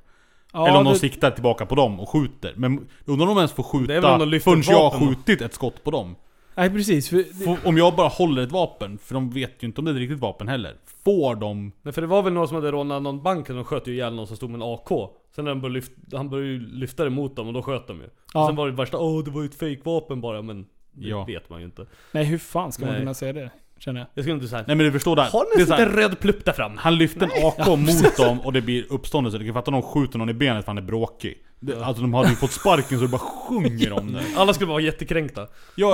Ja, 0.54 0.68
eller 0.68 0.78
om 0.78 0.84
de 0.84 0.92
det- 0.92 0.98
siktar 0.98 1.30
tillbaka 1.30 1.66
på 1.66 1.74
dem 1.74 2.00
och 2.00 2.08
skjuter. 2.08 2.52
Men 2.56 2.88
undrar 3.04 3.26
om 3.26 3.34
de 3.34 3.38
ens 3.40 3.52
får 3.52 3.62
skjuta 3.62 4.00
de 4.18 4.40
förrän 4.40 4.62
jag 4.66 4.90
har 4.90 5.06
skjutit 5.06 5.42
ett 5.42 5.54
skott 5.54 5.84
på 5.84 5.90
dem. 5.90 6.16
Nej 6.56 6.70
precis. 6.70 7.08
För, 7.08 7.24
Om 7.68 7.76
jag 7.78 7.96
bara 7.96 8.08
håller 8.08 8.42
ett 8.42 8.52
vapen, 8.52 8.98
för 8.98 9.14
de 9.14 9.30
vet 9.30 9.62
ju 9.62 9.66
inte 9.66 9.80
om 9.80 9.84
det 9.84 9.90
är 9.90 9.92
ett 9.94 9.98
riktigt 10.00 10.18
vapen 10.20 10.48
heller. 10.48 10.74
Får 11.04 11.34
de... 11.34 11.72
Nej 11.82 11.92
för 11.94 12.00
det 12.00 12.06
var 12.06 12.22
väl 12.22 12.32
någon 12.32 12.48
som 12.48 12.54
hade 12.54 12.70
rånat 12.70 13.02
någon 13.02 13.22
bank 13.22 13.48
och 13.50 13.54
de 13.56 13.64
sköt 13.64 13.86
ju 13.88 13.92
ihjäl 13.92 14.14
någon 14.14 14.26
som 14.26 14.36
stod 14.36 14.50
med 14.50 14.62
en 14.62 14.72
AK 14.74 14.88
Sen 15.34 15.44
när 15.44 15.50
de 15.50 15.60
började 15.60 15.74
lyfta, 15.74 16.16
han 16.16 16.30
började 16.30 16.50
ju 16.50 16.58
lyfta 16.60 17.04
det 17.04 17.10
mot 17.10 17.36
dem 17.36 17.46
och 17.46 17.52
då 17.52 17.62
sköt 17.62 17.86
de 17.86 17.96
ju 18.00 18.08
Ja. 18.34 18.46
Sen 18.46 18.56
var 18.56 18.66
det 18.66 18.72
värsta, 18.72 18.98
åh 18.98 19.24
det 19.24 19.30
var 19.30 19.40
ju 19.42 19.46
ett 19.46 19.54
fejkvapen 19.54 20.20
bara 20.20 20.42
men 20.42 20.66
Det 20.92 21.08
Ja. 21.08 21.24
vet 21.24 21.50
man 21.50 21.60
ju 21.60 21.66
inte 21.66 21.86
nej 22.12 22.24
hur 22.24 22.38
fan 22.38 22.72
ska 22.72 22.84
man 22.84 22.92
Nej. 22.92 23.00
kunna 23.02 23.14
säga 23.14 23.32
det? 23.32 23.50
Känner 23.78 24.00
jag. 24.00 24.08
Jag 24.14 24.24
skulle 24.24 24.34
inte 24.34 24.48
säga 24.48 24.64
Nej 24.66 24.76
men 24.76 24.86
du 24.86 24.92
förstår 24.92 25.16
där. 25.16 25.24
Har 25.24 25.44
ni 25.56 25.62
en 25.62 25.68
liten 25.68 25.96
röd 25.96 26.20
plupp 26.20 26.44
där 26.44 26.52
fram? 26.52 26.72
Han 26.76 26.98
lyfte 26.98 27.24
en 27.24 27.30
AK 27.46 27.66
mot 27.66 28.16
dem 28.16 28.40
och 28.40 28.52
det 28.52 28.60
blir 28.60 28.92
uppståndelse. 28.92 29.38
Du 29.38 29.44
kan 29.44 29.54
fatta 29.54 29.70
om 29.70 29.80
de 29.80 29.82
skjuter 29.82 30.18
någon 30.18 30.28
i 30.28 30.34
benet 30.34 30.64
för 30.64 30.70
han 30.72 30.78
är 30.78 30.82
bråkig. 30.82 31.38
Alltså 31.82 32.02
de 32.02 32.14
hade 32.14 32.28
ju 32.28 32.34
fått 32.34 32.52
sparken 32.52 32.98
så 32.98 33.04
det 33.04 33.10
bara 33.10 33.18
sjunger 33.18 33.92
om 33.92 34.12
det. 34.12 34.22
Alla 34.36 34.54
skulle 34.54 34.70
vara 34.70 34.80
jättekränkta 34.80 35.40
Ja, 35.40 35.48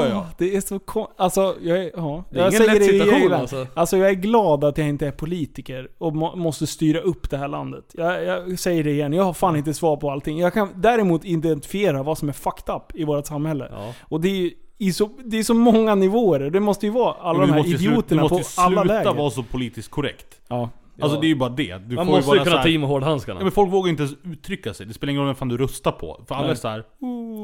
ja, 0.04 0.08
ja. 0.08 0.26
Det 0.38 0.56
är 0.56 0.60
så 0.60 0.78
kon... 0.78 1.06
Alltså, 1.16 1.56
jag 1.62 1.78
är... 1.78 1.90
Ja. 1.96 2.24
Det 2.30 2.40
är 2.40 2.44
jag 2.44 2.54
ingen 2.54 2.66
lätt 2.66 2.84
situation, 2.84 3.32
alltså. 3.32 3.66
Alltså 3.74 3.96
jag 3.96 4.08
är 4.08 4.14
glad 4.14 4.64
att 4.64 4.78
jag 4.78 4.88
inte 4.88 5.06
är 5.06 5.10
politiker 5.10 5.88
och 5.98 6.16
må, 6.16 6.36
måste 6.36 6.66
styra 6.66 7.00
upp 7.00 7.30
det 7.30 7.36
här 7.36 7.48
landet. 7.48 7.84
Jag, 7.92 8.24
jag 8.24 8.58
säger 8.58 8.84
det 8.84 8.90
igen, 8.90 9.12
jag 9.12 9.24
har 9.24 9.32
fan 9.32 9.56
inte 9.56 9.74
svar 9.74 9.96
på 9.96 10.10
allting. 10.10 10.38
Jag 10.38 10.54
kan 10.54 10.68
däremot 10.74 11.24
identifiera 11.24 12.02
vad 12.02 12.18
som 12.18 12.28
är 12.28 12.32
fucked 12.32 12.74
up 12.74 12.82
i 12.94 13.04
vårt 13.04 13.26
samhälle. 13.26 13.68
Ja 13.70 13.94
Och 14.00 14.20
det 14.20 14.28
är 14.28 14.36
ju 14.36 14.50
i 14.80 14.92
så, 14.92 15.10
det 15.24 15.38
är 15.38 15.42
så 15.42 15.54
många 15.54 15.94
nivåer. 15.94 16.50
Det 16.50 16.60
måste 16.60 16.86
ju 16.86 16.92
vara 16.92 17.14
alla 17.14 17.40
de 17.40 17.50
här 17.50 17.56
måste 17.56 17.70
ju 17.70 17.76
slu- 17.76 17.80
idioterna 17.90 18.22
du 18.22 18.28
på 18.28 18.34
måste 18.38 18.60
ju 18.60 18.64
alla 18.66 18.80
sluta 18.82 18.94
läger. 18.94 19.14
vara 19.14 19.30
så 19.30 19.42
politiskt 19.42 19.90
korrekt. 19.90 20.40
Ja. 20.48 20.70
Alltså 21.02 21.20
det 21.20 21.26
är 21.26 21.28
ju 21.28 21.34
bara 21.34 21.50
det. 21.50 21.78
Du 21.86 21.96
Man 21.96 22.06
får 22.06 22.12
måste 22.12 22.30
ju 22.30 22.36
bara 22.36 22.44
kunna 22.44 22.56
så 22.56 22.62
ta 22.62 22.62
här, 22.62 22.68
i 22.74 22.78
med 22.78 22.88
hårdhandskarna 22.88 23.40
Ja, 23.40 23.44
men 23.44 23.52
folk 23.52 23.72
vågar 23.72 23.90
inte 23.90 24.02
ens 24.02 24.16
uttrycka 24.24 24.74
sig. 24.74 24.86
Det 24.86 24.94
spelar 24.94 25.10
ingen 25.10 25.20
roll 25.20 25.26
vem 25.28 25.34
fan 25.34 25.48
du 25.48 25.56
röstar 25.56 25.92
på. 25.92 26.24
För 26.28 26.34
alla 26.34 26.42
Nej. 26.44 26.50
är 26.50 26.56
så 26.56 26.68
här. 26.68 26.84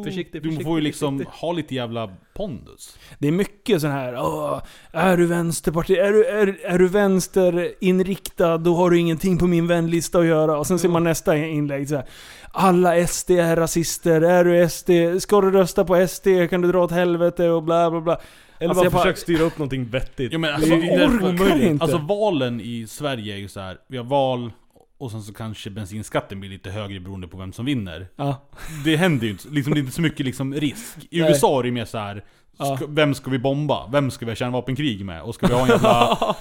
Försiktigt, 0.05 0.43
Du 0.43 0.65
får 0.65 0.79
ju 0.79 0.85
liksom 0.85 1.19
försiktigt. 1.19 1.41
ha 1.41 1.53
lite 1.53 1.75
jävla 1.75 2.11
pondus. 2.35 2.99
Det 3.19 3.29
är 3.29 3.33
mycket 3.33 3.81
sån 3.81 3.91
här 3.91 4.15
Åh, 4.17 4.63
är 4.93 5.17
du 5.17 5.27
vänsterparti, 5.27 5.91
är 5.91 6.13
du, 6.13 6.25
är, 6.27 6.59
är 6.65 6.79
du 6.79 6.89
vänsterinriktad 6.89 8.59
då 8.59 8.75
har 8.75 8.91
du 8.91 8.99
ingenting 8.99 9.39
på 9.39 9.47
min 9.47 9.67
vänlista 9.67 10.19
att 10.19 10.27
göra. 10.27 10.59
Och 10.59 10.67
sen 10.67 10.79
ser 10.79 10.89
man 10.89 11.05
nästa 11.05 11.37
inlägg 11.37 11.89
så 11.89 11.97
här. 11.97 12.05
Alla 12.53 13.07
SD 13.07 13.31
är 13.31 13.57
rasister, 13.57 14.21
är 14.21 14.45
du 14.45 14.69
SD, 14.69 15.23
ska 15.23 15.41
du 15.41 15.51
rösta 15.51 15.85
på 15.85 16.07
SD 16.09 16.29
kan 16.51 16.61
du 16.61 16.73
dra 16.73 16.85
åt 16.85 16.91
helvete 16.91 17.49
och 17.49 17.63
bla 17.63 17.91
bla 17.91 18.01
bla. 18.01 18.19
Eller 18.59 18.69
Alltså, 18.69 18.85
bara 18.85 18.91
bara- 18.91 19.03
försök 19.03 19.19
styra 19.19 19.43
upp 19.43 19.59
någonting 19.59 19.85
vettigt 19.85 20.33
Ja, 20.33 20.39
men 20.39 20.55
alltså, 20.55 20.71
det 20.71 20.89
är 20.95 21.25
omöjligt. 21.25 21.63
inte. 21.71 21.83
Alltså 21.83 21.99
valen 21.99 22.61
i 22.61 22.87
Sverige 22.89 23.35
är 23.35 23.39
ju 23.39 23.49
så 23.49 23.61
här. 23.61 23.79
Vi 23.89 23.97
har 23.97 24.05
val 24.05 24.51
och 24.99 25.11
sen 25.11 25.23
så 25.23 25.33
kanske 25.35 25.71
bensinskatten 25.71 26.41
blir 26.41 26.51
lite 26.51 26.71
högre 26.71 27.01
beroende 27.01 27.29
på 27.29 27.37
vem 27.39 27.53
som 27.53 27.65
vinner. 27.67 28.09
Ja. 28.17 28.49
Det 28.85 28.97
händer 28.97 29.25
ju 29.27 29.33
inte, 29.33 29.49
liksom, 29.49 29.73
det 29.75 29.79
är 29.79 29.81
inte 29.81 29.93
så 29.95 30.03
mycket 30.03 30.27
liksom 30.27 30.55
risk. 30.55 30.97
I 31.11 31.21
Nej. 31.21 31.29
USA 31.31 31.59
är 31.59 31.63
det 31.63 31.71
mer 31.71 31.85
så 31.85 31.99
här. 31.99 32.25
Ja. 32.59 32.77
Ska, 32.77 32.87
vem 32.89 33.15
ska 33.15 33.31
vi 33.31 33.39
bomba? 33.39 33.89
Vem 33.93 34.11
ska 34.11 34.25
vi 34.27 34.31
ha 34.31 34.37
kärnvapenkrig 34.37 35.05
med? 35.05 35.23
Och 35.23 35.35
ska 35.35 35.47
vi 35.47 35.55
ha 35.55 35.61
en 35.63 35.69
jävla 35.69 36.37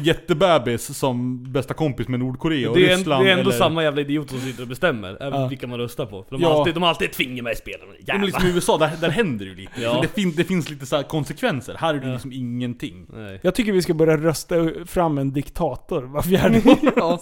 jättebebis 0.04 0.98
som 0.98 1.42
bästa 1.52 1.74
kompis 1.74 2.08
med 2.08 2.20
Nordkorea 2.20 2.70
och 2.70 2.76
det, 2.76 2.86
är 2.88 2.92
en, 2.92 2.98
Ryssland? 2.98 3.24
det 3.24 3.30
är 3.30 3.38
ändå 3.38 3.50
eller, 3.50 3.58
samma 3.58 3.82
jävla 3.82 4.00
idioter 4.00 4.30
som 4.30 4.40
sitter 4.40 4.62
och 4.62 4.68
bestämmer 4.68 5.22
även 5.22 5.40
Ja. 5.40 5.46
vilka 5.48 5.66
man 5.66 5.78
röstar 5.78 6.06
på 6.06 6.22
För 6.22 6.30
de, 6.36 6.42
Ja. 6.42 6.48
har, 6.48 6.58
alltid, 6.58 6.74
de 6.74 6.82
har 6.82 6.90
alltid 6.90 7.08
ett 7.10 7.16
finger 7.16 7.42
med 7.42 7.52
i 7.52 7.56
spelet 7.56 7.80
Ja, 8.06 8.14
men 8.14 8.26
liksom 8.26 8.46
I 8.46 8.50
USA, 8.52 8.78
där, 8.78 8.90
där 9.00 9.10
händer 9.10 9.44
det 9.44 9.50
ju 9.50 9.56
lite. 9.56 9.80
Ja. 9.82 9.98
Det, 10.02 10.08
fin, 10.08 10.32
det 10.36 10.44
finns 10.44 10.70
lite 10.70 10.86
så 10.86 10.96
här 10.96 11.02
konsekvenser. 11.02 11.76
Här 11.78 11.94
är 11.94 11.98
det 12.00 12.06
Ja. 12.06 12.12
liksom 12.12 12.32
ingenting. 12.32 13.06
Nej. 13.12 13.40
Jag 13.42 13.54
tycker 13.54 13.72
vi 13.72 13.82
ska 13.82 13.94
börja 13.94 14.16
rösta 14.16 14.54
fram 14.86 15.18
en 15.18 15.32
diktator 15.32 16.02
var 16.02 16.22
fjärde 16.22 16.58
år. 17.02 17.18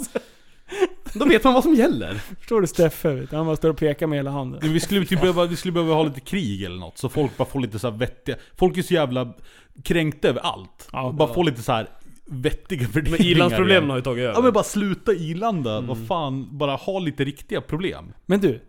Då 1.14 1.24
vet 1.24 1.44
man 1.44 1.54
vad 1.54 1.62
som 1.62 1.74
gäller 1.74 2.14
Förstår 2.14 2.60
du 2.60 2.66
Steffe? 2.66 3.14
vet 3.14 3.30
du? 3.30 3.36
Han 3.36 3.46
bara 3.46 3.56
står 3.56 3.70
och 3.70 3.76
pekar 3.76 4.06
med 4.06 4.18
hela 4.18 4.30
handen. 4.30 4.60
Men 4.62 4.72
vi 4.72 4.80
skulle 4.80 5.04
typ 5.04 5.20
behöva, 5.20 5.46
vi 5.46 5.56
skulle 5.56 5.72
behöva 5.72 5.94
ha 5.94 6.02
lite 6.02 6.20
krig 6.20 6.62
eller 6.62 6.76
något, 6.76 6.98
så 6.98 7.08
folk 7.08 7.36
bara 7.36 7.48
får 7.48 7.60
lite 7.60 7.78
så 7.78 7.90
här 7.90 7.98
vettiga... 7.98 8.36
Folk 8.56 8.78
är 8.78 8.82
så 8.82 8.94
jävla 8.94 9.34
kränkta 9.84 10.28
över 10.28 10.40
allt. 10.40 10.88
Ja. 10.92 11.12
bara 11.12 11.34
få 11.34 11.42
lite 11.42 11.62
så 11.62 11.72
här 11.72 11.88
vettiga 12.26 12.80
Men 12.80 12.90
värderingar 12.92 13.30
ilandsproblemen 13.30 13.82
igen. 13.82 13.90
har 13.90 13.96
ju 13.96 14.02
tagit 14.02 14.22
över 14.22 14.34
Ja 14.34 14.40
men 14.40 14.52
bara 14.52 14.64
sluta 14.64 15.12
ilanda, 15.12 15.80
vad 15.80 16.06
fan, 16.06 16.58
bara 16.58 16.76
ha 16.76 16.98
lite 16.98 17.24
riktiga 17.24 17.60
problem. 17.60 18.12
Men 18.26 18.40
du, 18.40 18.60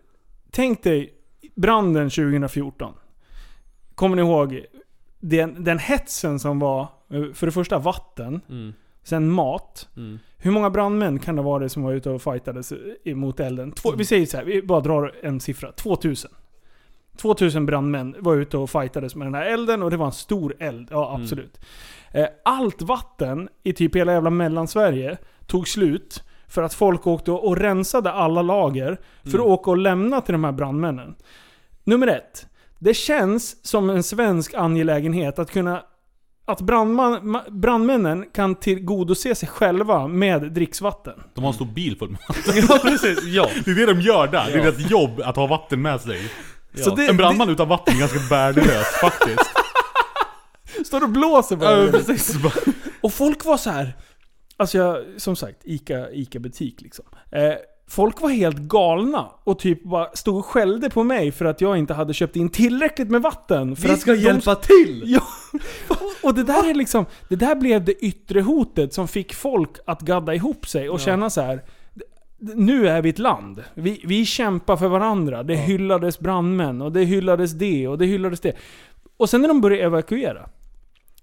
tänk 0.50 0.82
dig 0.82 1.12
branden 1.54 2.10
2014. 2.10 2.94
Kommer 3.94 4.16
ni 4.16 4.22
ihåg 4.22 4.64
den, 5.20 5.64
den 5.64 5.78
hetsen 5.78 6.40
som 6.40 6.58
var, 6.58 6.80
eh, 7.12 7.32
för 7.34 7.46
det 7.46 7.52
första 7.52 7.78
vatten, 7.78 8.40
mm. 8.48 8.74
sen 9.02 9.30
mat. 9.30 9.88
Mm. 9.96 10.18
Hur 10.46 10.52
många 10.52 10.70
brandmän 10.70 11.18
kan 11.18 11.36
det 11.36 11.42
vara 11.42 11.58
det 11.58 11.68
som 11.68 11.82
var 11.82 11.92
ute 11.92 12.10
och 12.10 12.22
fightades 12.22 12.72
emot 13.04 13.40
elden? 13.40 13.72
Två, 13.72 13.92
vi 13.92 14.04
säger 14.04 14.26
så 14.26 14.36
här, 14.36 14.44
vi 14.44 14.62
bara 14.62 14.80
drar 14.80 15.12
en 15.22 15.40
siffra. 15.40 15.72
2000. 15.72 16.30
2000 17.16 17.66
brandmän 17.66 18.16
var 18.18 18.34
ute 18.34 18.56
och 18.56 18.70
fightades 18.70 19.14
med 19.14 19.26
den 19.26 19.34
här 19.34 19.46
elden 19.46 19.82
och 19.82 19.90
det 19.90 19.96
var 19.96 20.06
en 20.06 20.12
stor 20.12 20.54
eld. 20.58 20.88
Ja, 20.90 21.18
absolut. 21.20 21.60
Eh, 22.12 22.26
Allt 22.44 22.82
vatten 22.82 23.48
i 23.62 23.72
typ 23.72 23.96
hela 23.96 24.12
jävla 24.12 24.30
mellansverige 24.30 25.16
tog 25.46 25.68
slut 25.68 26.22
för 26.48 26.62
att 26.62 26.74
folk 26.74 27.06
åkte 27.06 27.32
och 27.32 27.56
rensade 27.56 28.12
alla 28.12 28.42
lager 28.42 29.00
för 29.22 29.38
att 29.38 29.44
åka 29.44 29.70
och 29.70 29.76
lämna 29.78 30.20
till 30.20 30.32
de 30.32 30.44
här 30.44 30.52
brandmännen. 30.52 31.14
Nummer 31.84 32.06
ett. 32.06 32.46
Det 32.78 32.94
känns 32.94 33.66
som 33.66 33.90
en 33.90 34.02
svensk 34.02 34.54
angelägenhet 34.54 35.38
att 35.38 35.50
kunna 35.50 35.82
att 36.48 36.60
brandman, 36.60 37.14
ma- 37.36 37.50
brandmännen 37.50 38.24
kan 38.34 38.54
tillgodose 38.54 39.34
sig 39.34 39.48
själva 39.48 40.08
med 40.08 40.52
dricksvatten. 40.52 41.14
De 41.34 41.44
har 41.44 41.48
en 41.48 41.54
stor 41.54 41.66
bil 41.66 41.98
full 41.98 42.10
med 42.10 42.18
Ja 42.68 42.78
precis, 42.82 43.22
ja 43.24 43.48
Det 43.64 43.70
är 43.70 43.74
det 43.74 43.86
de 43.86 44.00
gör 44.00 44.26
där, 44.26 44.46
det 44.46 44.58
är 44.58 44.62
deras 44.62 44.90
jobb 44.90 45.20
att 45.24 45.36
ha 45.36 45.46
vatten 45.46 45.82
med 45.82 46.00
sig. 46.00 46.30
Så 46.84 46.94
det, 46.94 47.06
En 47.08 47.16
brandman 47.16 47.48
utan 47.48 47.68
vatten 47.68 47.94
är 47.94 47.98
ganska 48.00 48.18
värdelös 48.30 48.86
faktiskt. 49.00 49.50
det 50.78 50.84
står 50.84 51.02
och 51.02 51.08
blåser 51.10 51.56
bara. 51.56 51.82
Ja, 51.84 51.92
precis. 51.92 52.34
Och 53.00 53.12
folk 53.12 53.44
var 53.44 53.56
så 53.56 53.70
här. 53.70 53.96
Alltså 54.56 54.78
jag, 54.78 55.04
som 55.16 55.36
sagt, 55.36 55.56
Ica, 55.64 56.10
Ica 56.10 56.38
butik 56.38 56.80
liksom. 56.80 57.04
Eh, 57.32 57.52
folk 57.88 58.20
var 58.20 58.30
helt 58.30 58.56
galna 58.58 59.30
och 59.44 59.58
typ 59.58 59.84
bara 59.84 60.10
stod 60.14 60.36
och 60.36 60.46
skällde 60.46 60.90
på 60.90 61.02
mig 61.04 61.32
för 61.32 61.44
att 61.44 61.60
jag 61.60 61.78
inte 61.78 61.94
hade 61.94 62.14
köpt 62.14 62.36
in 62.36 62.48
tillräckligt 62.48 63.08
med 63.10 63.22
vatten. 63.22 63.76
För 63.76 63.88
Vi 63.88 63.94
att 63.94 64.00
ska 64.00 64.12
de- 64.12 64.18
hjälpa 64.18 64.54
till! 64.54 65.02
Ja. 65.06 65.22
Och 66.22 66.34
det 66.34 66.42
där 66.42 66.70
är 66.70 66.74
liksom, 66.74 67.06
det 67.28 67.36
där 67.36 67.54
blev 67.56 67.84
det 67.84 67.92
yttre 68.04 68.40
hotet 68.40 68.94
som 68.94 69.08
fick 69.08 69.34
folk 69.34 69.70
att 69.86 70.00
gadda 70.02 70.34
ihop 70.34 70.68
sig 70.68 70.88
och 70.90 71.00
känna 71.00 71.30
så 71.30 71.40
här. 71.40 71.56
"D- 71.94 72.52
Nu 72.56 72.88
är 72.88 73.02
vi 73.02 73.08
ett 73.08 73.18
land. 73.18 73.64
Vi, 73.74 74.00
vi 74.04 74.26
kämpar 74.26 74.76
för 74.76 74.88
varandra. 74.88 75.42
Det 75.42 75.56
hyllades 75.56 76.18
brandmän 76.18 76.82
och 76.82 76.92
det 76.92 77.04
hyllades 77.04 77.52
det 77.52 77.88
och 77.88 77.98
det 77.98 78.06
hyllades 78.06 78.40
det. 78.40 78.52
Och 79.16 79.30
sen 79.30 79.40
när 79.40 79.48
de 79.48 79.60
började 79.60 79.84
evakuera. 79.84 80.48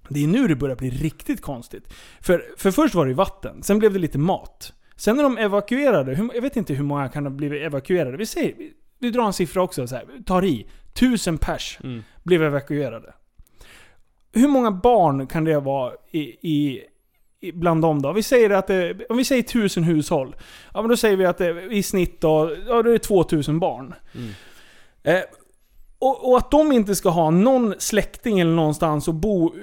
Det 0.10 0.23
är 0.23 0.27
nu 0.27 0.48
det 0.48 0.56
börjar 0.56 0.76
bli 0.76 0.90
riktigt 0.90 1.41
konstigt. 1.41 1.94
För, 2.22 2.45
för 2.57 2.72
först 2.72 2.95
var 2.95 3.06
det 3.06 3.14
vatten, 3.14 3.64
sen 3.64 3.80
blev 3.80 3.94
det 3.94 3.99
lite 3.99 4.18
mat. 4.18 4.73
Sen 5.03 5.15
när 5.15 5.23
de 5.23 5.38
evakuerade, 5.38 6.15
hur, 6.15 6.30
jag 6.34 6.41
vet 6.41 6.55
inte 6.55 6.73
hur 6.73 6.84
många 6.84 7.09
kan 7.09 7.25
ha 7.25 7.30
blivit 7.31 7.61
evakuerade. 7.61 8.17
Vi 8.17 8.25
säger, 8.25 8.53
vi, 8.57 8.73
vi 8.99 9.09
drar 9.11 9.25
en 9.25 9.34
siffra 9.34 9.61
också, 9.61 9.88
så 9.88 9.95
här, 9.95 10.05
tar 10.25 10.45
i. 10.45 10.67
Tusen 10.93 11.38
pers 11.38 11.80
Mm. 11.84 12.03
blev 12.23 12.43
evakuerade. 12.43 13.13
Hur 14.34 14.47
många 14.47 14.71
barn 14.71 15.27
kan 15.27 15.43
det 15.43 15.59
vara 15.59 15.93
i, 16.11 16.19
i, 16.21 16.81
bland 17.53 17.81
dem 17.81 18.01
då? 18.01 18.11
Vi 18.13 18.23
säger 18.23 18.49
att 18.49 18.67
det, 18.67 19.05
om 19.09 19.17
vi 19.17 19.25
säger 19.25 19.43
tusen 19.43 19.84
hushåll. 19.84 20.35
Ja 20.73 20.81
men 20.81 20.89
då 20.89 20.97
säger 20.97 21.17
vi 21.17 21.25
att 21.25 21.38
det, 21.38 21.61
i 21.71 21.84
snitt 21.84 22.21
då, 22.21 22.55
ja 22.67 22.84
det 22.84 22.91
är 22.93 22.97
2000 22.97 23.59
barn. 23.59 23.95
Eh, 25.03 25.21
och, 25.99 26.30
och 26.30 26.38
att 26.38 26.51
de 26.51 26.71
inte 26.71 26.95
ska 26.95 27.09
ha 27.09 27.30
någon 27.30 27.73
släkting 27.77 28.39
eller 28.39 28.55
någonstans 28.55 29.07
att 29.07 29.15
bo 29.15 29.55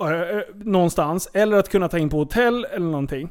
eh, 0.00 0.54
någonstans, 0.54 1.28
eller 1.32 1.56
att 1.56 1.68
kunna 1.68 1.88
ta 1.88 1.98
in 1.98 2.08
på 2.10 2.16
hotell 2.16 2.64
eller 2.64 2.86
någonting. 2.86 3.28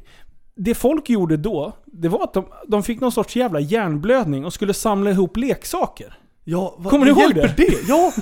Det 0.57 0.75
folk 0.75 1.09
gjorde 1.09 1.37
då, 1.37 1.73
det 1.85 2.07
var 2.07 2.23
att 2.23 2.33
de, 2.33 2.45
de 2.67 2.83
fick 2.83 2.99
någon 2.99 3.11
sorts 3.11 3.35
jävla 3.35 3.59
hjärnblödning 3.59 4.45
och 4.45 4.53
skulle 4.53 4.73
samla 4.73 5.09
ihop 5.09 5.37
leksaker. 5.37 6.17
Ja, 6.49 6.75
vad, 6.77 6.91
Kommer 6.91 7.05
ni 7.05 7.11
ihåg 7.11 7.35
det? 7.35 7.53
det? 7.57 7.87
Ja! 7.87 8.13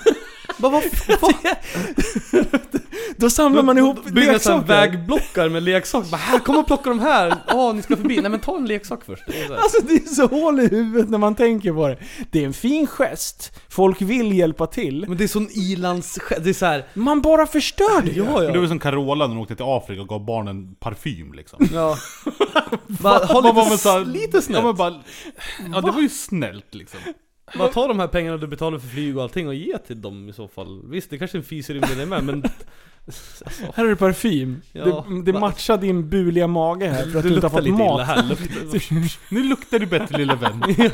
Vad, 0.57 0.71
vad, 0.71 0.83
vad? 1.21 1.33
Då 3.17 3.29
samlar 3.29 3.63
man 3.63 3.77
ihop 3.77 3.97
leksaker. 4.11 4.67
vägblockar 4.67 5.49
med 5.49 5.63
leksaker, 5.63 6.11
bara 6.11 6.17
här, 6.17 6.39
kom 6.39 6.57
och 6.57 6.67
plocka 6.67 6.89
de 6.89 6.99
här! 6.99 7.35
Ja, 7.47 7.71
ni 7.73 7.81
ska 7.81 7.97
förbi, 7.97 8.21
nej 8.21 8.31
men 8.31 8.39
ta 8.39 8.57
en 8.57 8.65
leksak 8.65 9.05
först 9.05 9.23
Det 9.27 9.41
är 9.41 9.47
så 9.47 9.53
här. 9.53 9.61
Alltså 9.61 9.81
det 9.87 9.93
är 9.93 9.99
så 10.07 10.27
hål 10.27 10.59
i 10.59 10.67
huvudet 10.67 11.09
när 11.09 11.17
man 11.17 11.35
tänker 11.35 11.73
på 11.73 11.87
det. 11.87 11.97
Det 12.31 12.41
är 12.41 12.45
en 12.45 12.53
fin 12.53 12.87
gest, 12.87 13.59
folk 13.69 14.01
vill 14.01 14.37
hjälpa 14.37 14.67
till. 14.67 15.05
Men 15.07 15.17
det 15.17 15.23
är 15.23 15.27
sån 15.27 15.47
ilands... 15.51 16.19
Det 16.43 16.49
är 16.49 16.53
så 16.53 16.65
här. 16.65 16.85
Man 16.93 17.21
bara 17.21 17.47
förstör 17.47 18.01
det. 18.01 18.11
ja 18.11 18.23
Men 18.25 18.33
det 18.45 18.57
var 18.57 18.63
ja. 18.63 18.67
som 18.67 18.79
Carola 18.79 19.27
när 19.27 19.33
hon 19.35 19.43
åkte 19.43 19.55
till 19.55 19.65
Afrika 19.67 20.01
och 20.01 20.07
gav 20.07 20.25
barnen 20.25 20.75
parfym 20.75 21.33
liksom. 21.33 21.59
ja. 21.73 21.97
Bara, 22.87 23.25
ha 23.25 23.41
Man 23.41 23.55
var 23.55 23.61
lite, 23.63 23.69
med 23.69 23.79
så 23.79 23.89
här- 23.89 24.05
lite 24.05 24.41
snällt. 24.41 24.59
Ja, 24.59 24.65
men 24.67 24.75
bara, 24.75 24.93
ja 25.73 25.81
det 25.81 25.91
var 25.91 26.01
ju 26.01 26.09
snällt 26.09 26.75
liksom. 26.75 26.99
Bara 27.53 27.67
ta 27.67 27.87
de 27.87 27.99
här 27.99 28.07
pengarna 28.07 28.37
du 28.37 28.47
betalar 28.47 28.79
för 28.79 28.87
flyg 28.87 29.17
och 29.17 29.23
allting 29.23 29.47
och 29.47 29.55
ge 29.55 29.77
till 29.77 30.01
dem 30.01 30.29
i 30.29 30.33
så 30.33 30.47
fall. 30.47 30.81
Visst, 30.85 31.09
det 31.09 31.17
kanske 31.17 31.37
är 31.37 31.39
en 31.39 31.45
fis 31.45 31.69
i 31.69 31.73
rymden 31.73 32.09
med, 32.09 32.23
men... 32.23 32.43
Alltså, 33.05 33.45
Här 33.75 33.85
är 33.85 33.89
det 33.89 33.95
parfym. 33.95 34.61
Ja, 34.71 35.05
det, 35.09 35.31
det 35.31 35.39
matchar 35.39 35.77
din 35.77 36.09
buliga 36.09 36.47
mage 36.47 36.87
här 36.87 37.05
för 37.05 37.17
att 37.17 37.23
du 37.23 37.29
du 37.29 37.35
inte 37.35 37.47
har 37.47 37.51
fått 37.51 37.63
lite 37.63 37.75
illa 37.75 37.85
mat. 37.85 38.07
här. 38.07 38.23
Luktar, 38.23 39.29
Nu 39.33 39.43
luktar 39.43 39.79
du 39.79 39.85
bättre 39.85 40.17
lille 40.17 40.35
vän. 40.35 40.63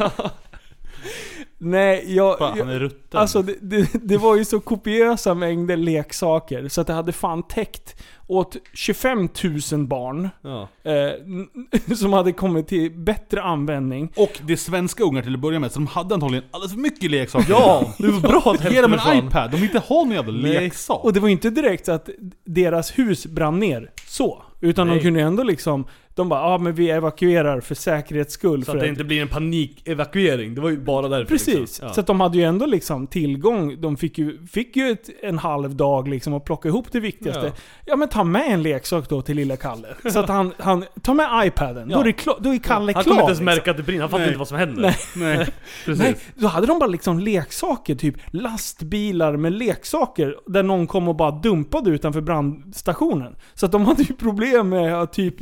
Nej, 1.57 2.15
jag... 2.15 2.38
Fan, 2.38 2.57
jag 2.57 2.65
han 2.65 2.73
är 2.73 2.80
rutten. 2.80 3.19
Alltså 3.19 3.41
det, 3.41 3.56
det, 3.61 3.90
det 3.94 4.18
var 4.18 4.36
ju 4.36 4.45
så 4.45 4.60
kopiösa 4.60 5.34
mängder 5.34 5.78
leksaker 5.78 6.68
så 6.68 6.82
att 6.82 6.88
det 6.88 6.94
hade 6.94 7.11
fan 7.11 7.44
täckt 7.44 8.02
åt 8.32 8.58
25 8.74 9.30
000 9.72 9.88
barn 9.88 10.30
ja. 10.41 10.68
eh, 10.84 11.95
som 11.95 12.14
hade 12.14 12.32
kommit 12.32 12.68
till 12.68 12.91
bättre 12.91 13.41
användning. 13.44 14.12
Och 14.16 14.40
det 14.48 14.53
är 14.53 14.58
svenska 14.58 15.03
ungar 15.03 15.22
till 15.22 15.34
att 15.34 15.40
börja 15.40 15.60
med, 15.60 15.72
så 15.72 15.80
de 15.80 15.88
hade 15.88 16.14
antagligen 16.16 16.44
alldeles 16.52 16.74
för 16.74 16.80
mycket 16.80 17.12
leksaker. 17.12 17.49
Ja, 17.49 17.94
det 17.98 18.08
var 18.08 18.20
bra 18.20 18.56
att 18.56 18.72
Ge 18.74 18.82
dem 18.82 18.94
en 18.94 18.99
försvann. 18.99 19.28
iPad, 19.28 19.52
de 19.52 19.58
vill 19.58 19.64
inte 19.66 19.80
ha 19.80 19.95
någon 19.95 20.12
jävla 20.12 20.34
Nej. 20.34 20.52
leksak. 20.53 21.03
Och 21.03 21.14
det 21.14 21.20
var 21.20 21.30
inte 21.30 21.49
direkt 21.49 21.90
att 21.90 22.10
deras 22.45 22.99
hus 22.99 23.26
brann 23.26 23.60
ner 23.60 23.91
så. 24.08 24.44
Utan 24.62 24.88
Nej. 24.88 24.95
de 24.98 25.02
kunde 25.03 25.22
ändå 25.22 25.44
liksom, 25.44 25.86
de 26.16 26.30
bara 26.30 26.40
ja 26.40 26.46
ah, 26.46 26.58
men 26.58 26.74
vi 26.74 26.90
evakuerar 26.90 27.62
för 27.62 27.76
säkerhets 27.76 28.34
skull. 28.34 28.66
Så 28.66 28.72
för 28.72 28.78
att 28.78 28.84
det 28.84 28.90
inte 28.90 29.04
blir 29.04 29.22
en 29.22 29.28
panikevakuering, 29.28 30.56
det 30.56 30.62
var 30.62 30.70
ju 30.70 30.78
bara 30.80 31.08
därför 31.08 31.26
Precis. 31.26 31.60
liksom. 31.60 31.88
Ja. 31.88 31.94
Så 31.94 32.00
att 32.00 32.08
de 32.08 32.20
hade 32.22 32.38
ju 32.38 32.44
ändå 32.44 32.66
liksom 32.66 33.08
tillgång. 33.08 33.82
De 33.82 33.98
fick 33.98 34.18
ju, 34.18 34.46
fick 34.48 34.76
ju 34.76 34.92
ett, 34.92 35.10
en 35.24 35.38
halv 35.38 35.76
dag 35.76 36.08
liksom 36.08 36.34
att 36.34 36.46
plocka 36.46 36.68
ihop 36.70 36.86
det 36.92 37.00
viktigaste. 37.00 37.46
Ja. 37.46 37.52
Ja. 37.86 37.96
men 37.96 38.08
ta 38.10 38.24
med 38.24 38.54
en 38.54 38.64
leksak 38.64 39.10
då 39.10 39.22
till 39.22 39.36
lilla 39.36 39.58
Kalle. 39.58 39.88
Så 40.14 40.20
att 40.20 40.30
han, 40.30 40.54
han 40.60 40.86
ta 41.02 41.14
med 41.14 41.48
iPaden. 41.48 41.90
Då, 41.90 41.96
Ja. 41.96 42.00
är 42.00 42.04
det 42.04 42.14
klar, 42.14 42.38
då 42.40 42.54
är 42.54 42.58
Kalle 42.58 42.94
Han 42.94 43.04
klar. 43.04 43.14
kommer 43.14 43.16
inte 43.16 43.22
ens 43.22 43.30
liksom. 43.30 43.46
märka 43.46 43.72
att 43.72 43.78
det 43.78 43.84
brinner, 43.84 44.02
han 44.02 44.10
fattar 44.10 44.26
inte 44.26 44.40
vad 44.40 44.48
som 44.48 44.58
händer. 44.58 44.82
Nej. 44.82 44.96
Nej, 45.38 45.48
precis. 45.86 46.04
Nej, 46.04 46.16
då 46.36 46.48
hade 46.48 46.68
de 46.68 46.80
bara 46.80 46.88
liksom 46.90 47.20
leksaker, 47.20 47.96
typ 47.96 48.16
lastbilar 48.32 49.38
med 49.38 49.54
leksaker 49.54 50.36
där 50.48 50.64
någon 50.64 50.88
kom 50.88 51.08
och 51.08 51.16
bara 51.16 51.32
dumpade 51.32 51.90
utanför 51.90 52.22
brandstationen. 52.22 53.36
Så 53.54 53.66
att 53.66 53.72
de 53.72 53.86
hade 53.86 54.04
ju 54.04 54.14
problem 54.14 54.70
med 54.70 55.02
att 55.02 55.14
typ 55.14 55.36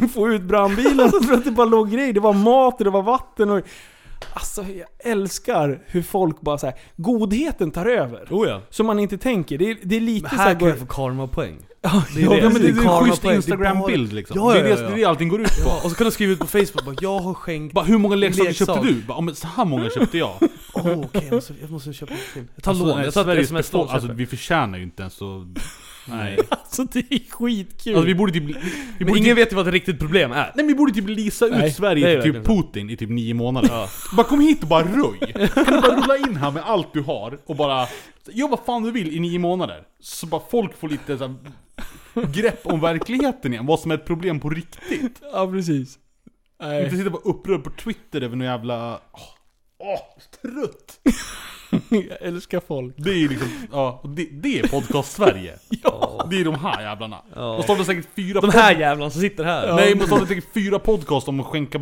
få 0.14 0.28
ut 0.28 0.42
brandbilarna 0.42 1.10
för 1.26 1.32
att 1.32 1.44
det 1.44 1.50
bara 1.50 1.66
låg 1.66 1.90
grejer. 1.90 2.12
Det 2.12 2.20
var 2.20 2.32
mat 2.32 2.78
och 2.78 2.84
det 2.84 2.90
var 2.90 3.02
vatten 3.02 3.50
och... 3.50 3.62
Alltså 4.32 4.62
jag 4.62 5.12
älskar 5.12 5.82
hur 5.86 6.02
folk 6.02 6.40
bara 6.40 6.58
så 6.58 6.66
här, 6.66 6.74
godheten 6.96 7.70
tar 7.70 7.86
över. 7.86 8.26
Oh 8.30 8.48
ja. 8.48 8.60
Som 8.70 8.86
man 8.86 8.98
inte 8.98 9.18
tänker. 9.18 9.58
Det 9.58 9.70
är, 9.70 9.76
det 9.82 9.96
är 9.96 10.00
lite 10.00 10.22
Men 10.22 10.30
så 10.30 10.36
här 10.36 10.44
här... 10.44 10.60
kan 10.60 10.68
jag 10.68 10.78
få 10.78 10.86
karma-poäng. 10.86 11.56
Ja, 11.86 12.04
det 12.14 12.20
är 12.20 12.24
ja, 12.24 12.30
det. 12.30 12.36
Ja 12.36 12.48
men 12.48 12.62
det, 12.62 12.68
är 12.68 12.72
en 12.72 12.82
karma 12.82 13.06
schysst 13.06 13.24
instagram-bild 13.24 14.12
liksom. 14.12 14.36
Ja, 14.40 14.52
det, 14.52 14.60
är 14.60 14.68
ja, 14.68 14.76
det, 14.76 14.82
ja. 14.82 14.88
det 14.88 14.94
är 14.94 14.96
det 14.96 15.04
allting 15.04 15.28
går 15.28 15.40
ut 15.40 15.48
på. 15.48 15.68
Ja, 15.68 15.80
och 15.84 15.90
så 15.90 15.96
kan 15.96 16.04
du 16.04 16.10
skriva 16.10 16.32
ut 16.32 16.38
på 16.38 16.46
Facebook 16.46 16.84
bara 16.84 16.96
'Jag 17.00 17.18
har 17.18 17.34
skänkt' 17.34 17.74
Bara, 17.74 17.84
hur 17.84 17.98
många 17.98 18.16
leksaker 18.16 18.48
Leksak. 18.48 18.66
köpte 18.66 18.86
du? 18.86 18.94
Bara, 18.94 19.16
"Ja, 19.16 19.20
men 19.20 19.34
så 19.34 19.46
här 19.46 19.64
många 19.64 19.90
köpte 19.90 20.18
jag. 20.18 20.32
Åh 20.72 20.86
okej, 20.86 21.22
jag, 21.24 21.34
måste, 21.34 21.54
jag 21.60 21.70
måste 21.70 21.92
köpa 21.92 22.12
en 22.12 22.18
film. 22.18 22.48
Jag 22.54 22.64
tar 22.64 22.70
Alltså, 22.70 22.86
lån, 22.86 23.02
jag 23.02 23.14
tar 23.14 23.36
ett 23.36 23.44
sms-lån 23.44 23.88
Alltså 23.88 24.12
vi 24.12 24.26
förtjänar 24.26 24.78
ju 24.78 24.84
inte 24.84 25.02
ens 25.02 25.14
så... 25.14 25.46
Nej. 26.06 26.38
alltså 26.48 26.84
det 26.84 26.98
är 26.98 27.30
skitkul. 27.30 27.94
Alltså 27.94 28.06
vi 28.06 28.14
borde 28.14 28.32
typ... 28.32 28.42
Vi 28.42 28.54
Men 28.98 29.06
borde 29.06 29.18
ingen 29.18 29.36
typ 29.36 29.46
vet 29.46 29.52
ju 29.52 29.56
vad 29.56 29.68
ett 29.68 29.72
riktigt 29.72 29.98
problem 29.98 30.32
är. 30.32 30.36
Nej 30.36 30.52
men 30.54 30.66
vi 30.66 30.74
borde 30.74 30.92
typ 30.92 31.08
lisa 31.08 31.46
ut 31.46 31.52
Nej, 31.52 31.72
Sverige 31.72 32.22
till 32.22 32.32
typ 32.32 32.44
Putin 32.44 32.90
i 32.90 32.96
typ 32.96 33.10
nio 33.10 33.34
månader. 33.34 33.90
Bara 34.16 34.26
kom 34.26 34.40
hit 34.40 34.62
och 34.62 34.68
bara 34.68 34.84
röj. 34.84 35.32
Kan 35.54 35.64
du 35.64 35.80
bara 35.80 35.96
rulla 35.96 36.16
in 36.16 36.36
här 36.36 36.50
med 36.50 36.62
allt 36.62 36.92
du 36.92 37.00
har 37.00 37.38
och 37.46 37.56
bara... 37.56 37.86
Gör 38.32 38.48
vad 38.48 38.60
fan 38.66 38.82
du 38.82 38.90
vill 38.90 39.16
i 39.16 39.20
nio 39.20 39.38
månader. 39.38 39.82
Så 40.00 40.26
bara 40.26 40.42
folk 40.50 40.78
får 40.78 40.88
lite 40.88 41.18
så 41.18 41.24
här, 41.24 41.36
grepp 42.32 42.66
om 42.66 42.80
verkligheten 42.80 43.52
igen. 43.52 43.66
Vad 43.66 43.80
som 43.80 43.90
är 43.90 43.94
ett 43.94 44.06
problem 44.06 44.40
på 44.40 44.50
riktigt. 44.50 45.22
Ja, 45.32 45.50
precis. 45.50 45.98
Nej. 46.60 46.84
Inte 46.84 46.96
sitta 46.96 47.06
och 47.06 47.12
vara 47.12 47.34
upprörd 47.34 47.64
på 47.64 47.70
Twitter 47.70 48.20
över 48.20 48.36
någon 48.36 48.46
jävla... 48.46 49.00
Åh, 49.12 49.20
åh, 49.78 50.00
trött! 50.42 51.00
Jag 51.88 52.16
älskar 52.20 52.60
folk. 52.60 52.94
Det 52.96 53.10
är 53.10 53.28
liksom, 53.28 53.48
ja, 53.72 54.00
och 54.02 54.08
det, 54.08 54.28
det 54.32 54.60
är 54.60 54.68
podcast-Sverige. 54.68 55.54
Ja. 55.82 56.26
Det 56.30 56.40
är 56.40 56.44
de 56.44 56.54
här 56.54 56.82
jävlarna. 56.82 57.16
Ja. 57.34 57.40
De 57.56 57.62
startar 57.62 57.84
säkert 57.84 58.06
fyra 58.16 58.40
De 58.40 58.50
här 58.50 58.74
jävlarna 58.80 59.10
som 59.10 59.20
sitter 59.20 59.44
här. 59.44 59.74
Nej, 59.74 59.94
men 59.94 60.06
startar 60.06 60.26
säkert 60.26 60.52
fyra 60.54 60.78
podcast 60.78 61.28
om 61.28 61.40
att 61.40 61.46
skänka... 61.46 61.80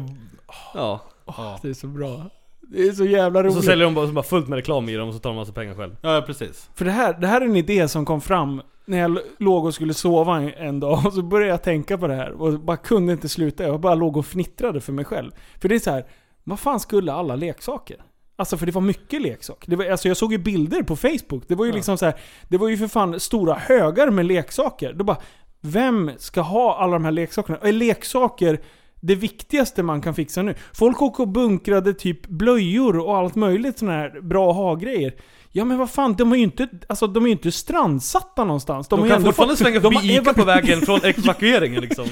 Ja. 0.75 1.01
Ja, 1.27 1.59
Det 1.63 1.69
är 1.69 1.75
så 1.75 1.87
bra. 1.87 2.23
Det 2.61 2.83
är 2.89 2.93
så 2.93 3.05
jävla 3.05 3.39
Och 3.39 3.45
roligt. 3.45 3.57
så 3.57 3.63
säljer 3.63 3.85
de 3.85 3.95
bara, 3.95 4.07
så 4.07 4.13
bara 4.13 4.23
fullt 4.25 4.49
med 4.49 4.57
reklam 4.57 4.89
i 4.89 4.95
dem 4.97 5.09
och 5.09 5.15
så 5.15 5.21
tar 5.21 5.31
de 5.31 5.37
massa 5.37 5.53
pengar 5.53 5.75
själv. 5.75 5.97
ja 6.03 6.23
precis. 6.27 6.71
För 6.75 6.85
det 6.85 6.91
här, 6.91 7.13
det 7.21 7.27
här 7.27 7.41
är 7.41 7.45
en 7.45 7.57
idé 7.57 7.89
som 7.89 8.05
kom 8.05 8.21
fram 8.21 8.63
när 8.85 8.99
jag 8.99 9.19
låg 9.39 9.65
och 9.65 9.75
skulle 9.75 9.95
sova 9.95 10.37
en, 10.37 10.53
en 10.55 10.81
dag. 10.81 11.07
Och 11.07 11.13
så 11.13 11.23
började 11.23 11.51
jag 11.53 11.63
tänka 11.63 11.99
på 11.99 12.07
det 12.07 12.15
här 12.15 12.31
och 12.33 12.61
bara 12.61 12.77
kunde 12.77 13.13
inte 13.13 13.29
sluta. 13.29 13.65
Jag 13.65 13.81
bara 13.81 13.95
låg 13.95 14.17
och 14.17 14.27
fnittrade 14.27 14.81
för 14.81 14.93
mig 14.93 15.05
själv. 15.05 15.31
För 15.61 15.69
det 15.69 15.75
är 15.75 15.79
så 15.79 15.91
här, 15.91 16.05
vad 16.45 16.61
fan 16.61 16.81
skulle 16.81 17.13
alla 17.13 17.37
leksaker? 17.37 17.97
Alltså 18.43 18.57
för 18.57 18.67
det 18.67 18.73
var 18.73 18.83
mycket 18.83 19.23
leksaker. 19.23 19.71
Det 19.71 19.77
var, 19.77 19.85
alltså 19.85 20.09
jag 20.09 20.17
såg 20.17 20.33
ju 20.33 20.39
bilder 20.39 20.83
på 20.83 20.97
Facebook. 20.97 21.45
Det 21.49 21.55
var 21.55 21.65
ju 21.65 21.71
Ja. 21.71 21.75
liksom 21.77 21.99
så 21.99 22.05
här, 22.05 22.15
det 22.49 22.57
var 22.59 22.69
ju 22.69 22.77
för 22.77 22.89
fan 22.89 23.21
stora 23.21 23.55
högar 23.55 24.11
med 24.11 24.27
leksaker. 24.27 24.93
Då 24.93 25.05
bara, 25.05 25.17
vem 25.61 26.11
ska 26.19 26.41
ha 26.41 26.79
alla 26.79 26.93
de 26.93 27.05
här 27.05 27.13
leksakerna? 27.13 27.59
Är 27.63 27.73
leksaker 27.73 28.61
det 29.01 29.15
viktigaste 29.15 29.83
man 29.83 30.01
kan 30.03 30.15
fixa 30.15 30.43
nu? 30.43 30.55
Folk 30.75 31.03
åker 31.03 31.23
och 31.23 31.29
bunkrade 31.29 31.95
typ 31.95 32.27
blöjor 32.27 32.99
och 32.99 33.17
allt 33.17 33.35
möjligt 33.35 33.79
såna 33.79 33.93
här 33.93 34.21
bra 34.21 34.53
ha-grejer. 34.53 35.13
Ja 35.53 35.65
men 35.65 35.79
vad 35.79 35.91
fan, 35.91 36.15
de 36.15 36.33
är 36.33 36.37
ju 36.37 36.43
inte, 36.43 36.69
alltså, 36.89 37.07
de 37.07 37.27
är 37.27 37.31
inte 37.31 37.53
strandsatta 37.53 38.45
någonstans. 38.45 38.89
De, 38.89 39.05
ju 39.05 39.09
kan 39.11 39.23
fortfarande 39.23 39.53
fått- 39.53 39.59
slänga 39.59 39.81
de 39.81 39.93
förbi 39.95 40.17
Ica 40.17 40.35
på 40.35 40.45
vägen 40.45 40.81
från 40.81 41.01
evakueringen 41.05 41.81
liksom. 41.81 42.07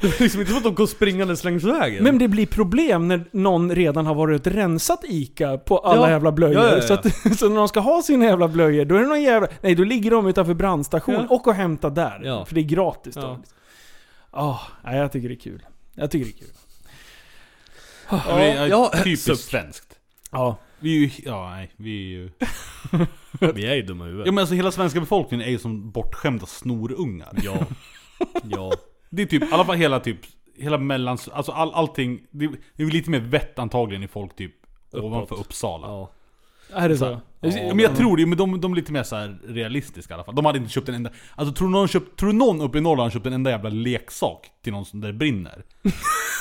Det 0.00 0.06
är 0.06 0.22
liksom 0.22 0.40
inte 0.40 0.52
som 0.52 0.58
att 0.58 0.64
de 0.64 0.74
går 0.74 0.86
springande 0.86 1.36
längs 1.44 1.64
vägen. 1.64 2.04
Men 2.04 2.18
det 2.18 2.28
blir 2.28 2.46
problem 2.46 3.08
när 3.08 3.24
någon 3.32 3.74
redan 3.74 4.06
har 4.06 4.14
varit 4.14 4.46
och 4.46 4.52
rensat 4.52 5.04
ICA 5.04 5.58
på 5.58 5.78
alla 5.78 6.00
Ja. 6.06 6.10
jävla 6.10 6.32
blöjor. 6.32 6.54
Ja, 6.62 6.68
ja, 6.70 6.76
ja. 6.76 6.82
Så, 6.82 6.94
att, 6.94 7.06
så 7.38 7.48
när 7.48 7.56
de 7.56 7.68
ska 7.68 7.80
ha 7.80 8.02
sina 8.02 8.24
jävla 8.24 8.48
blöjor, 8.48 8.84
då 8.84 8.94
är 8.94 9.00
det 9.00 9.06
någon 9.06 9.22
jävla... 9.22 9.48
Nej, 9.60 9.74
då 9.74 9.84
ligger 9.84 10.10
de 10.10 10.26
utanför 10.26 10.54
brandstation 10.54 11.14
Ja. 11.14 11.26
och 11.28 11.46
och 11.46 11.54
hämtar 11.54 11.90
där. 11.90 12.20
Ja. 12.24 12.44
För 12.44 12.54
det 12.54 12.60
är 12.60 12.62
gratis 12.62 13.14
då. 13.14 13.40
Ja. 14.32 14.60
Nej, 14.84 14.98
jag 14.98 15.12
tycker 15.12 15.28
det 15.28 15.34
är 15.34 15.40
kul. 15.40 15.62
Jag 15.94 16.10
tycker 16.10 16.24
det 16.24 16.30
är 16.30 16.38
kul. 16.38 16.54
Ja, 18.10 18.44
ja, 18.44 18.66
ja, 18.66 18.92
typiskt 18.96 19.26
suck. 19.26 19.38
svenskt. 19.38 19.94
Ja. 20.30 20.56
Vi 20.80 20.96
är 20.96 21.00
ju, 21.00 21.10
ja 21.24 21.50
nej, 21.50 21.70
vi 21.76 21.90
är 22.14 22.18
ju... 22.18 22.30
Vi 23.54 23.66
är 23.66 23.74
ju 23.74 23.82
dumma 23.82 24.04
i 24.04 24.08
huvudet. 24.08 24.26
Ja 24.26 24.32
men 24.32 24.42
alltså 24.42 24.54
hela 24.54 24.72
svenska 24.72 25.00
befolkningen 25.00 25.46
är 25.46 25.50
ju 25.50 25.58
som 25.58 25.90
bortskämda 25.90 26.46
snorungar. 26.46 27.28
Ja. 27.42 27.66
Ja. 28.42 28.72
Det 29.10 29.22
är 29.22 29.26
typ, 29.26 29.42
i 29.42 29.48
alla 29.52 29.64
fall 29.64 29.76
hela 29.76 30.00
typ, 30.00 30.18
hela 30.58 30.78
mellans, 30.78 31.28
alltså 31.28 31.52
all, 31.52 31.74
allting, 31.74 32.20
det 32.30 32.44
är 32.44 32.50
det 32.76 32.82
är 32.82 32.86
lite 32.86 33.10
mer 33.10 33.20
vett 33.20 33.58
antagligen 33.58 34.02
i 34.02 34.08
folk 34.08 34.36
typ 34.36 34.52
ovanför 34.92 35.40
Uppsala. 35.40 35.86
Ja. 35.86 36.10
Är 36.72 36.88
det 36.88 36.96
så? 36.96 37.04
Ja. 37.04 37.20
Ja, 37.42 37.74
men 37.74 37.78
jag 37.78 37.96
tror 37.96 38.16
det, 38.16 38.26
men 38.26 38.38
de, 38.38 38.60
de 38.60 38.72
är 38.72 38.76
lite 38.76 38.92
mer 38.92 39.02
så 39.02 39.16
här 39.16 39.38
realistiska 39.46 40.12
i 40.12 40.14
alla 40.14 40.24
fall. 40.24 40.34
De 40.34 40.44
hade 40.44 40.58
inte 40.58 40.70
köpt 40.70 40.88
en 40.88 40.94
enda... 40.94 41.10
Alltså 41.34 41.54
tror 41.54 41.68
du 41.68 41.72
någon, 41.72 41.88
köpt, 41.88 42.18
tror 42.18 42.32
du 42.32 42.38
någon 42.38 42.60
uppe 42.60 42.78
i 42.78 42.80
Norrland 42.80 43.12
köpt 43.12 43.26
en 43.26 43.32
enda 43.32 43.50
jävla 43.50 43.70
leksak 43.70 44.50
till 44.62 44.72
någon 44.72 44.84
som 44.84 45.00
där 45.00 45.08
det 45.08 45.14
brinner? 45.14 45.62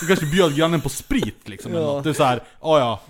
Du 0.02 0.08
kanske 0.08 0.26
bjöd 0.26 0.56
grannen 0.56 0.82
på 0.82 0.90
sprit 0.90 1.50
liksom. 1.50 1.74
Ja. 1.74 2.02
Det 2.04 2.10
är 2.10 2.14
så 2.14 2.24
här, 2.24 2.44
ja 2.62 2.80
ja, 2.80 3.02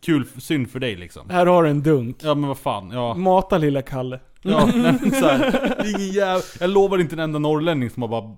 kul, 0.00 0.26
synd 0.38 0.70
för 0.70 0.80
dig 0.80 0.96
liksom. 0.96 1.30
Här 1.30 1.46
har 1.46 1.62
du 1.62 1.70
en 1.70 1.82
dunk. 1.82 2.16
Ja 2.22 2.34
men 2.34 2.48
vad 2.48 2.58
fan, 2.58 2.90
ja. 2.90 3.14
Mata 3.14 3.58
lilla 3.58 3.82
Kalle. 3.82 4.20
ja 4.42 4.68
nej, 4.74 4.98
så 5.20 5.26
här, 5.26 5.76
ingen 5.86 6.12
jävla, 6.12 6.44
Jag 6.60 6.70
lovar 6.70 6.98
inte 6.98 7.14
en 7.14 7.20
enda 7.20 7.38
norrlänning 7.38 7.90
som 7.90 8.02
har 8.02 8.08
bara 8.08 8.36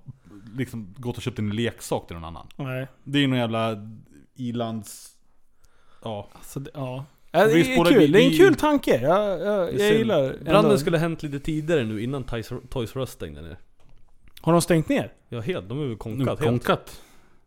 liksom 0.56 0.94
gått 0.98 1.16
och 1.16 1.22
köpt 1.22 1.38
en 1.38 1.50
leksak 1.50 2.06
till 2.06 2.16
någon 2.16 2.24
annan. 2.24 2.46
Nej. 2.56 2.86
Det 3.04 3.18
är 3.18 3.20
ju 3.22 3.26
någon 3.28 3.38
jävla 3.38 3.76
ilands... 4.34 5.10
Ja. 6.04 6.28
Alltså, 6.32 6.60
det, 6.60 6.70
ja. 6.74 7.04
Ja, 7.30 7.46
det 7.46 7.52
är 7.60 7.84
kul. 7.84 7.98
vi- 7.98 8.06
Det 8.06 8.22
är 8.22 8.30
en 8.30 8.36
kul 8.36 8.54
tanke. 8.54 9.00
Jag, 9.00 9.40
jag, 9.40 9.74
jag 9.80 9.92
gillar 9.92 10.36
Branden 10.44 10.78
skulle 10.78 10.96
ha 10.96 11.02
hänt 11.02 11.22
lite 11.22 11.40
tidigare 11.40 11.84
nu 11.84 12.02
innan 12.02 12.24
Toys, 12.24 12.52
Toys 12.70 12.96
R 12.96 13.00
Us 13.00 13.10
stängde 13.10 13.42
ner. 13.42 13.56
Har 14.40 14.52
de 14.52 14.62
stängt 14.62 14.88
ner? 14.88 15.12
Ja 15.28 15.40
helt, 15.40 15.68
de 15.68 15.78
är 15.78 15.82
väl 15.82 15.90
Nu, 15.90 15.96
konkat 15.96 16.26
helt. 16.26 16.40
konkat. 16.40 17.00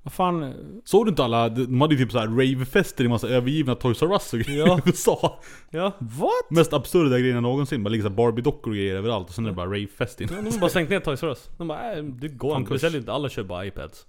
Vad 0.07 0.13
fan? 0.13 0.53
Såg 0.85 1.05
du 1.05 1.09
inte 1.09 1.23
alla, 1.23 1.49
de 1.49 1.81
hade 1.81 1.95
ju 1.95 2.03
typ 2.03 2.11
såhär 2.11 2.27
ravefester 2.27 3.03
i 3.03 3.07
massa 3.07 3.27
övergivna 3.27 3.75
Toys 3.75 4.01
R 4.01 4.11
Us 4.11 4.33
och 4.33 4.39
grejer 4.39 4.67
Ja. 4.67 4.77
i 4.77 4.81
USA. 4.89 5.39
Ja. 5.69 5.91
What? 5.99 6.49
Mest 6.49 6.73
absurda 6.73 7.19
grejerna 7.19 7.41
någonsin. 7.41 7.83
Bara 7.83 7.89
ligger 7.89 8.03
såhär 8.03 8.15
Barbie-dockor 8.15 8.69
och 8.71 8.75
grejer 8.75 8.95
överallt 8.95 9.27
och 9.29 9.35
sen 9.35 9.45
är 9.45 9.49
det 9.49 9.55
bara 9.55 9.65
ravefest 9.65 10.21
in. 10.21 10.27
Ja, 10.31 10.41
De 10.41 10.51
har 10.51 10.59
bara 10.59 10.69
stängt 10.69 10.89
ner 10.89 10.99
Toys 10.99 11.23
R 11.23 11.27
Us. 11.27 11.49
De 11.57 11.67
bara, 11.67 11.93
äh, 11.97 12.03
det 12.03 12.27
går 12.27 12.57
inte. 12.57 12.73
Vi 12.73 12.79
säljer 12.79 12.99
inte, 12.99 13.11
alla 13.13 13.29
kör 13.29 13.43
bara 13.43 13.65
iPads. 13.65 14.05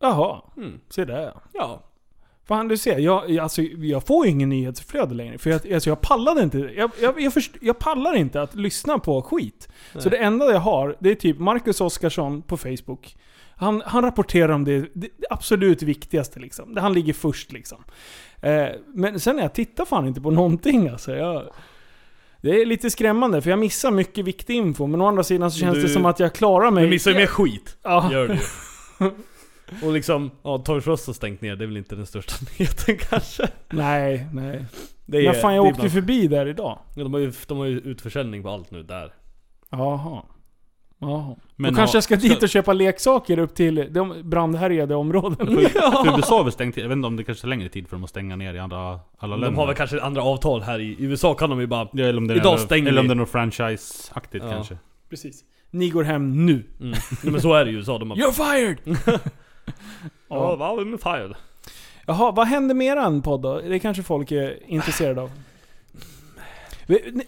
Jaha. 0.00 0.42
Mm. 0.56 0.80
Se 0.90 1.04
där. 1.04 1.32
Ja. 1.52 1.84
Fan 2.48 2.68
du 2.68 2.76
ser, 2.76 2.98
jag, 2.98 3.30
jag- 3.30 3.42
alltså, 3.42 3.62
jag 3.62 4.06
får 4.06 4.26
ju 4.26 4.32
ingen 4.32 4.48
nyhetsflöde 4.48 5.14
längre. 5.14 5.38
För 5.38 5.50
jag, 5.50 5.72
alltså, 5.72 5.90
jag 5.90 6.00
pallade 6.00 6.42
inte. 6.42 6.58
Jag, 6.58 6.90
jag, 7.00 7.20
jag, 7.20 7.32
först, 7.34 7.52
jag 7.60 7.78
pallar 7.78 8.14
inte 8.16 8.42
att 8.42 8.54
lyssna 8.54 8.98
på 8.98 9.22
skit. 9.22 9.68
Så 9.92 9.98
Nej. 9.98 10.10
det 10.10 10.16
enda 10.16 10.52
jag 10.52 10.60
har, 10.60 10.96
det 11.00 11.10
är 11.10 11.14
typ 11.14 11.38
Marcus 11.38 11.80
Oskarsson 11.80 12.42
på 12.42 12.56
Facebook. 12.56 13.16
Han, 13.58 13.82
han 13.86 14.02
rapporterar 14.02 14.48
om 14.48 14.64
det, 14.64 14.88
det, 14.94 15.08
absolut 15.30 15.82
viktigaste 15.82 16.40
liksom. 16.40 16.76
Han 16.76 16.92
ligger 16.92 17.12
först 17.12 17.52
liksom. 17.52 17.84
Eh, 18.42 18.66
men 18.94 19.20
sen 19.20 19.38
jag 19.38 19.54
tittar 19.54 19.84
fan 19.84 20.06
inte 20.06 20.20
på 20.20 20.30
någonting 20.30 20.88
alltså. 20.88 21.16
Jag, 21.16 21.42
det 22.42 22.50
är 22.62 22.66
lite 22.66 22.90
skrämmande 22.90 23.42
för 23.42 23.50
jag 23.50 23.58
missar 23.58 23.90
mycket 23.90 24.24
viktig 24.24 24.54
info. 24.54 24.86
Men 24.86 25.00
å 25.00 25.06
andra 25.06 25.22
sidan 25.22 25.50
så 25.50 25.58
känns 25.58 25.74
Du- 25.74 25.82
det 25.82 25.88
som 25.88 26.06
att 26.06 26.20
jag 26.20 26.34
klarar 26.34 26.70
mig. 26.70 26.84
Du 26.84 26.90
missar 26.90 27.10
ju 27.10 27.16
mer 27.16 27.26
skit. 27.26 27.76
Ja. 27.82 28.12
Gör 28.12 28.28
du. 28.28 28.38
Och 29.86 29.92
liksom, 29.92 30.30
ja 30.42 30.58
Toys 30.58 30.86
R 30.86 30.90
Us 30.90 31.06
har 31.06 31.14
stängt 31.14 31.40
ner, 31.40 31.56
det 31.56 31.64
är 31.64 31.66
väl 31.66 31.76
inte 31.76 31.94
den 31.96 32.06
största 32.06 32.34
nyheten 32.58 32.98
kanske? 32.98 33.48
Nej, 33.70 34.26
nej. 34.32 34.64
Det 35.06 35.22
Men 35.24 35.34
fan 35.34 35.54
jag 35.54 35.66
är 35.66 35.70
åkte 35.70 35.82
ju 35.82 35.90
förbi 35.90 36.28
där 36.28 36.46
idag. 36.46 36.78
Ja, 36.96 37.02
de, 37.02 37.12
har 37.12 37.20
ju, 37.20 37.32
de 37.46 37.58
har 37.58 37.66
ju 37.66 37.78
utförsäljning 37.80 38.42
på 38.42 38.50
allt 38.50 38.70
nu 38.70 38.82
där. 38.82 39.12
Jaha. 39.70 40.22
Jaha. 41.00 41.36
Men 41.56 41.72
Då 41.72 41.76
kanske 41.76 41.94
ja, 41.94 41.96
jag 41.96 42.04
ska 42.04 42.16
dit 42.16 42.42
och 42.42 42.48
köpa 42.48 42.72
leksaker 42.72 43.38
upp 43.38 43.54
till 43.54 43.86
de 43.90 44.14
brandhärjade 44.24 44.94
områden. 44.94 45.36
För, 45.46 45.68
för 46.04 46.16
USA 46.18 46.36
har 46.36 46.44
väl 46.44 46.52
stängt 46.52 46.76
Jag 46.76 46.88
vet 46.88 46.96
inte 46.96 47.06
om 47.06 47.16
det 47.16 47.24
kanske 47.24 47.42
tar 47.42 47.48
längre 47.48 47.68
tid 47.68 47.88
för 47.88 47.96
dem 47.96 48.04
att 48.04 48.10
stänga 48.10 48.36
ner 48.36 48.54
i 48.54 48.58
andra, 48.58 49.00
alla 49.18 49.36
länder. 49.36 49.48
De 49.50 49.56
har 49.56 49.66
väl 49.66 49.74
kanske 49.74 50.00
andra 50.02 50.22
avtal 50.22 50.62
här 50.62 50.78
i 50.80 50.96
USA 50.98 51.34
kan 51.34 51.50
de 51.50 51.60
ju 51.60 51.66
bara... 51.66 51.88
Ja, 51.92 52.04
eller 52.04 52.18
om 52.18 52.26
det 52.26 52.34
är 52.34 52.36
Idag 52.36 52.52
något- 52.52 52.60
stänger 52.60 52.88
Eller 52.88 53.00
om 53.00 53.08
det 53.08 53.14
är 53.14 53.16
något 53.16 53.30
franchise-aktigt 53.32 54.44
Ja. 54.44 54.50
kanske. 54.52 54.76
Precis. 55.10 55.44
Ni 55.70 55.90
går 55.90 56.02
hem 56.04 56.46
nu. 56.46 56.52
Mm. 56.52 56.90
Nej, 57.22 57.32
men 57.32 57.40
så 57.40 57.54
är 57.54 57.64
det 57.64 57.70
i 57.70 57.74
USA. 57.74 57.98
De 57.98 58.10
har... 58.10 58.16
You're 58.18 58.32
fired! 58.32 58.78
Ja, 60.30 60.36
ja. 60.50 60.56
vad 60.56 60.86
med 60.86 61.00
fired? 61.00 61.34
Jaha, 62.06 62.30
vad 62.32 62.46
händer 62.46 62.74
med 62.74 62.86
eran 62.86 63.22
podd 63.22 63.42
då? 63.42 63.60
Det 63.60 63.78
kanske 63.78 64.02
folk 64.02 64.32
är 64.32 64.70
intresserade 64.70 65.20
av. 65.22 65.30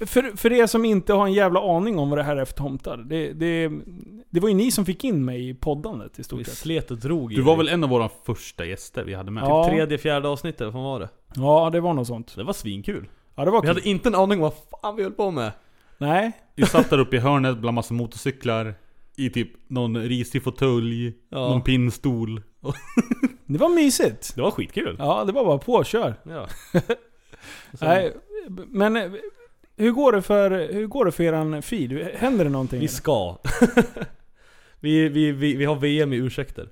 För, 0.01 0.37
för 0.37 0.53
er 0.53 0.67
som 0.67 0.85
inte 0.85 1.13
har 1.13 1.27
en 1.27 1.33
jävla 1.33 1.77
aning 1.77 1.99
om 1.99 2.11
vad 2.11 2.19
det 2.19 2.23
här 2.23 2.37
är 2.37 2.45
för 2.45 2.55
tomtar. 2.55 2.97
Det, 2.97 3.33
det, 3.33 3.71
det 4.31 4.41
var 4.41 4.49
ju 4.49 4.55
ni 4.55 4.71
som 4.71 4.85
fick 4.85 5.05
in 5.05 5.25
mig 5.25 5.49
i 5.49 5.55
poddandet 5.55 6.13
i 6.13 6.15
Vi 6.17 6.25
stort 6.25 6.47
sett. 6.47 6.55
slet 6.57 6.91
och 6.91 6.99
drog 6.99 7.33
i 7.33 7.37
Du 7.37 7.43
var 7.43 7.57
väl 7.57 7.69
en 7.69 7.85
av 7.85 7.91
våra 7.91 8.09
första 8.25 8.65
gäster 8.65 9.05
vi 9.05 9.15
hade 9.15 9.31
med? 9.31 9.43
Ja. 9.45 9.69
Tredje, 9.69 9.99
fjärde 9.99 10.29
avsnittet, 10.29 10.61
vad 10.61 10.73
fan 10.73 10.83
var 10.83 11.01
det? 11.01 11.09
Ja, 11.35 11.71
det 11.73 11.81
var 11.81 11.95
något 11.95 12.07
sånt. 12.07 12.37
Det 12.37 12.43
var 12.45 12.53
svinkul. 12.53 13.09
Ja, 13.35 13.45
det 13.45 13.51
var 13.51 13.61
Vi 13.63 13.67
kul. 13.67 13.77
hade 13.77 13.89
inte 13.89 14.09
en 14.09 14.15
aning 14.15 14.39
om 14.39 14.43
vad 14.43 14.55
fan 14.83 14.97
vi 14.97 15.03
höll 15.03 15.13
på 15.13 15.31
med. 15.31 15.53
Nej. 15.99 16.33
Vi 16.55 16.67
satt 16.67 16.91
där 16.91 16.99
uppe 16.99 17.17
i 17.17 17.19
hörnet 17.19 17.59
bland 17.59 17.75
massa 17.75 17.95
motorcyklar. 17.95 18.75
I 19.17 19.31
typ 19.31 19.49
någon 19.69 19.97
risig 20.03 20.43
fåtölj, 20.45 21.13
Ja. 21.29 21.39
någon 21.39 21.63
pinnstol. 21.63 22.43
Det 23.47 23.59
var 23.59 23.69
mysigt. 23.69 24.33
Det 24.35 24.43
var 24.43 24.51
skitkul. 24.51 24.97
Ja, 24.99 25.25
det 25.25 25.33
var 25.33 25.45
bara 25.45 25.59
på, 25.59 25.85
kör. 25.85 26.15
Ja. 26.23 26.47
Nej, 27.81 28.17
men 28.69 28.97
eh, 28.97 29.03
hur 29.81 29.91
går 29.91 30.13
det 30.13 30.23
för, 30.23 30.73
hur 30.73 30.87
går 30.87 31.05
det 31.05 31.13
för 31.13 31.25
eran 31.25 31.63
feed? 31.63 31.93
Händer 32.15 32.45
det 32.45 32.51
någonting? 32.51 32.81
Vi 32.81 32.89
ska. 32.89 33.39
vi, 34.81 35.09
vi, 35.09 35.33
vi, 35.33 35.57
vi 35.57 35.65
har 35.65 35.77
VM 35.77 36.13
i 36.13 36.17
ursäkter. 36.17 36.69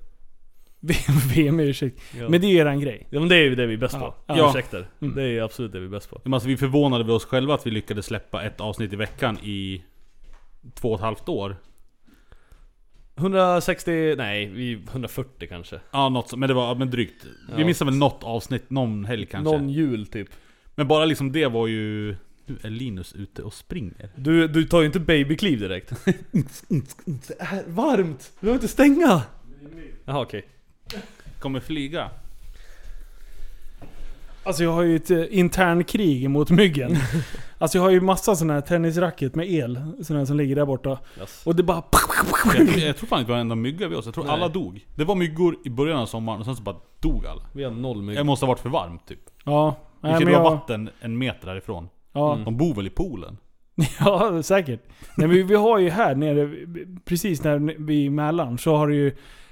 VM 1.35 1.59
ursäkt. 1.59 2.01
Ja. 2.19 2.29
Men 2.29 2.41
det 2.41 2.47
är 2.47 2.51
ju 2.51 2.57
eran 2.57 2.79
grej. 2.79 3.07
ja 3.09 3.19
men 3.19 3.29
det 3.29 3.35
är 3.35 3.43
ju 3.43 3.55
det 3.55 3.65
vi 3.65 3.73
är 3.73 3.77
bäst 3.77 3.95
Ja. 3.99 4.15
på. 4.27 4.33
Ja. 4.33 4.49
Ursäkter. 4.49 4.87
Mm. 5.01 5.15
Det 5.15 5.23
är 5.23 5.41
absolut 5.41 5.71
det 5.71 5.79
vi 5.79 5.85
är 5.85 5.89
bäst 5.89 6.09
på. 6.09 6.21
Men 6.23 6.33
alltså, 6.33 6.49
vi 6.49 6.57
förvånade 6.57 7.03
vi 7.03 7.11
oss 7.11 7.25
själva 7.25 7.53
att 7.53 7.67
vi 7.67 7.71
lyckades 7.71 8.05
släppa 8.05 8.43
ett 8.43 8.61
avsnitt 8.61 8.93
i 8.93 8.95
veckan 8.95 9.37
i 9.43 9.83
två 10.73 10.89
och 10.89 10.95
ett 10.95 11.01
halvt 11.01 11.29
år. 11.29 11.55
160, 13.15 14.15
nej, 14.17 14.45
vi 14.45 14.73
140 14.73 15.47
kanske. 15.49 15.79
Ja, 15.91 16.09
något 16.09 16.29
så, 16.29 16.37
men 16.37 16.49
det 16.49 16.53
var 16.55 16.75
men 16.75 16.89
drygt. 16.89 17.25
Vi 17.55 17.65
missade 17.65 17.91
väl 17.91 17.97
något 17.99 18.23
avsnitt, 18.23 18.69
någon 18.69 19.05
helg 19.05 19.25
kanske. 19.25 19.51
Någon 19.57 19.69
jul 19.69 20.07
typ. 20.07 20.29
Men 20.75 20.87
bara 20.87 21.05
liksom 21.05 21.31
det 21.31 21.47
var 21.47 21.67
ju... 21.67 22.15
Nu 22.49 22.57
är 22.61 22.69
Linus 22.69 23.13
ute 23.13 23.43
och 23.43 23.53
springer. 23.53 24.09
Du, 24.15 24.47
du 24.47 24.63
tar 24.63 24.79
ju 24.79 24.85
inte 24.85 24.99
babykliv 24.99 25.59
direkt. 25.59 25.93
det 27.05 27.35
är 27.39 27.69
varmt! 27.69 28.31
Du 28.39 28.45
behöver 28.45 28.57
inte 28.57 28.67
stänga! 28.67 29.21
Jaha 30.05 30.21
okej. 30.21 30.47
Kommer 31.39 31.59
flyga. 31.59 32.09
Alltså 34.43 34.63
jag 34.63 34.71
har 34.71 34.81
ju 34.81 34.95
ett 34.95 35.11
eh, 35.11 35.23
internkrig 35.29 36.29
mot 36.29 36.49
myggen. 36.49 36.97
Alltså 37.57 37.77
jag 37.77 37.83
har 37.83 37.89
ju 37.89 38.01
massa 38.01 38.35
sådana 38.35 38.53
här 38.53 38.61
tennisracket 38.61 39.35
med 39.35 39.51
el. 39.51 39.79
Sådana 40.03 40.25
som 40.25 40.37
ligger 40.37 40.55
där 40.55 40.65
borta. 40.65 40.99
Yes. 41.19 41.41
Och 41.45 41.55
det 41.55 41.63
bara... 41.63 41.83
Jag, 42.57 42.67
jag 42.77 42.97
tror 42.97 43.07
fan 43.07 43.19
inte 43.19 43.31
det 43.31 43.33
var 43.33 43.39
en 43.39 43.41
enda 43.41 43.55
mygga 43.55 43.87
vid 43.87 43.97
oss. 43.97 44.05
Jag 44.05 44.13
tror 44.13 44.23
Nej. 44.23 44.33
alla 44.33 44.47
dog. 44.47 44.85
Det 44.95 45.03
var 45.03 45.15
myggor 45.15 45.57
i 45.65 45.69
början 45.69 45.99
av 45.99 46.05
sommaren 46.05 46.39
och 46.39 46.45
sen 46.45 46.55
så 46.55 46.63
bara 46.63 46.75
dog 46.99 47.25
alla. 47.25 47.41
Vi 47.53 47.63
har 47.63 47.71
noll 47.71 47.97
Det 47.97 48.03
mygg. 48.03 48.25
måste 48.25 48.45
ha 48.45 48.47
varit 48.53 48.59
för 48.59 48.69
varmt 48.69 49.07
typ. 49.07 49.19
Ja. 49.45 49.75
Det 50.01 50.07
Nej, 50.07 50.25
men 50.25 50.33
vara 50.33 50.43
jag, 50.43 50.51
vatten 50.51 50.89
en 50.99 51.17
meter 51.17 51.47
därifrån. 51.47 51.89
Ja. 52.13 52.33
Mm. 52.33 52.45
De 52.45 52.57
bor 52.57 52.75
väl 52.75 52.87
i 52.87 52.89
poolen? 52.89 53.37
ja, 53.99 54.43
säkert. 54.43 54.83
Nej, 55.17 55.27
men 55.27 55.29
vi, 55.29 55.43
vi 55.43 55.55
har 55.55 55.79
ju 55.79 55.89
här 55.89 56.15
nere, 56.15 56.49
precis 57.05 57.39
där 57.39 57.59
vid 57.85 58.11
Mälaren, 58.11 58.57
så 58.57 58.75
har 58.75 58.87
du 58.87 58.95
ju 58.95 59.07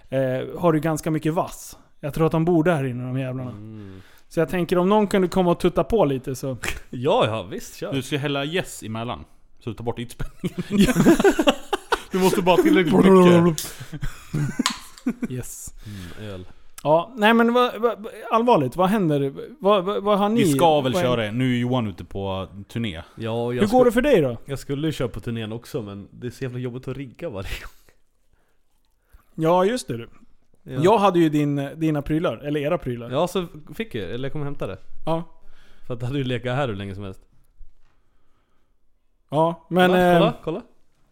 eh, 0.09 0.59
har 0.59 0.73
du 0.73 0.79
ganska 0.79 1.11
mycket 1.11 1.33
vass. 1.33 1.77
Jag 1.99 2.13
tror 2.13 2.25
att 2.25 2.31
de 2.31 2.45
bor 2.45 2.63
där 2.63 2.83
inne 2.83 3.03
de 3.03 3.19
jävlarna. 3.19 3.51
Mm. 3.51 4.01
Så 4.29 4.39
jag 4.39 4.49
tänker 4.49 4.77
om 4.77 4.89
någon 4.89 5.07
kunde 5.07 5.27
komma 5.27 5.51
och 5.51 5.59
tutta 5.59 5.83
på 5.83 6.05
lite 6.05 6.35
så... 6.35 6.57
Ja, 6.89 7.25
ja 7.25 7.43
visst 7.43 7.75
kör. 7.75 7.93
Du 7.93 8.01
ska 8.01 8.17
hälla 8.17 8.45
gäss 8.45 8.83
emellan. 8.83 9.25
Så 9.59 9.69
du 9.69 9.75
tar 9.75 9.83
bort 9.83 9.99
ytspänningen. 9.99 10.93
du 12.11 12.19
måste 12.19 12.41
bara 12.41 12.57
tillräckligt 12.57 12.95
mycket. 12.95 13.73
Yes. 15.29 15.73
Mm, 15.85 16.31
öl. 16.31 16.45
Ja, 16.83 17.13
nej 17.17 17.33
men 17.33 17.53
vad, 17.53 17.81
vad, 17.81 18.07
allvarligt, 18.31 18.75
vad 18.75 18.89
händer? 18.89 19.33
Vad, 19.59 19.83
vad, 19.83 20.03
vad 20.03 20.17
har 20.17 20.29
ni? 20.29 20.43
Vi 20.43 20.51
ska 20.51 20.81
väl 20.81 20.93
vad- 20.93 21.01
köra 21.01 21.31
Nu 21.31 21.55
är 21.55 21.59
Johan 21.59 21.87
ute 21.87 22.05
på 22.05 22.47
turné. 22.67 23.01
Ja, 23.15 23.45
och 23.45 23.55
jag 23.55 23.61
Hur 23.61 23.67
går 23.67 23.85
det 23.85 23.91
för 23.91 24.01
dig 24.01 24.21
då? 24.21 24.37
Jag 24.45 24.59
skulle 24.59 24.87
ju 24.87 24.93
köra 24.93 25.07
på 25.07 25.19
turnén 25.19 25.51
också 25.51 25.81
men 25.81 26.07
det 26.11 26.27
är 26.27 26.31
så 26.31 26.43
jävla 26.43 26.59
jobbigt 26.59 26.87
att 26.87 26.97
rigga 26.97 27.29
varje 27.29 27.49
gång. 27.49 27.71
Ja, 29.35 29.65
just 29.65 29.87
det 29.87 29.97
du. 29.97 30.09
Ja. 30.63 30.79
Jag 30.83 30.97
hade 30.97 31.19
ju 31.19 31.29
din, 31.29 31.69
dina 31.75 32.01
prylar, 32.01 32.37
eller 32.37 32.59
era 32.59 32.77
prylar. 32.77 33.11
Ja, 33.11 33.27
så 33.27 33.45
fick 33.73 33.95
jag, 33.95 34.11
eller 34.11 34.25
jag 34.25 34.31
kommer 34.31 34.45
hämta 34.45 34.67
det. 34.67 34.77
Ja. 35.05 35.23
För 35.87 35.93
att 35.93 35.99
det 35.99 36.05
hade 36.05 36.17
ju 36.17 36.23
legat 36.23 36.55
här 36.55 36.67
hur 36.67 36.75
länge 36.75 36.95
som 36.95 37.03
helst. 37.03 37.21
Ja, 39.29 39.65
men... 39.69 39.89
kolla, 39.89 40.11
eh, 40.11 40.19
kolla, 40.19 40.33
kolla. 40.43 40.61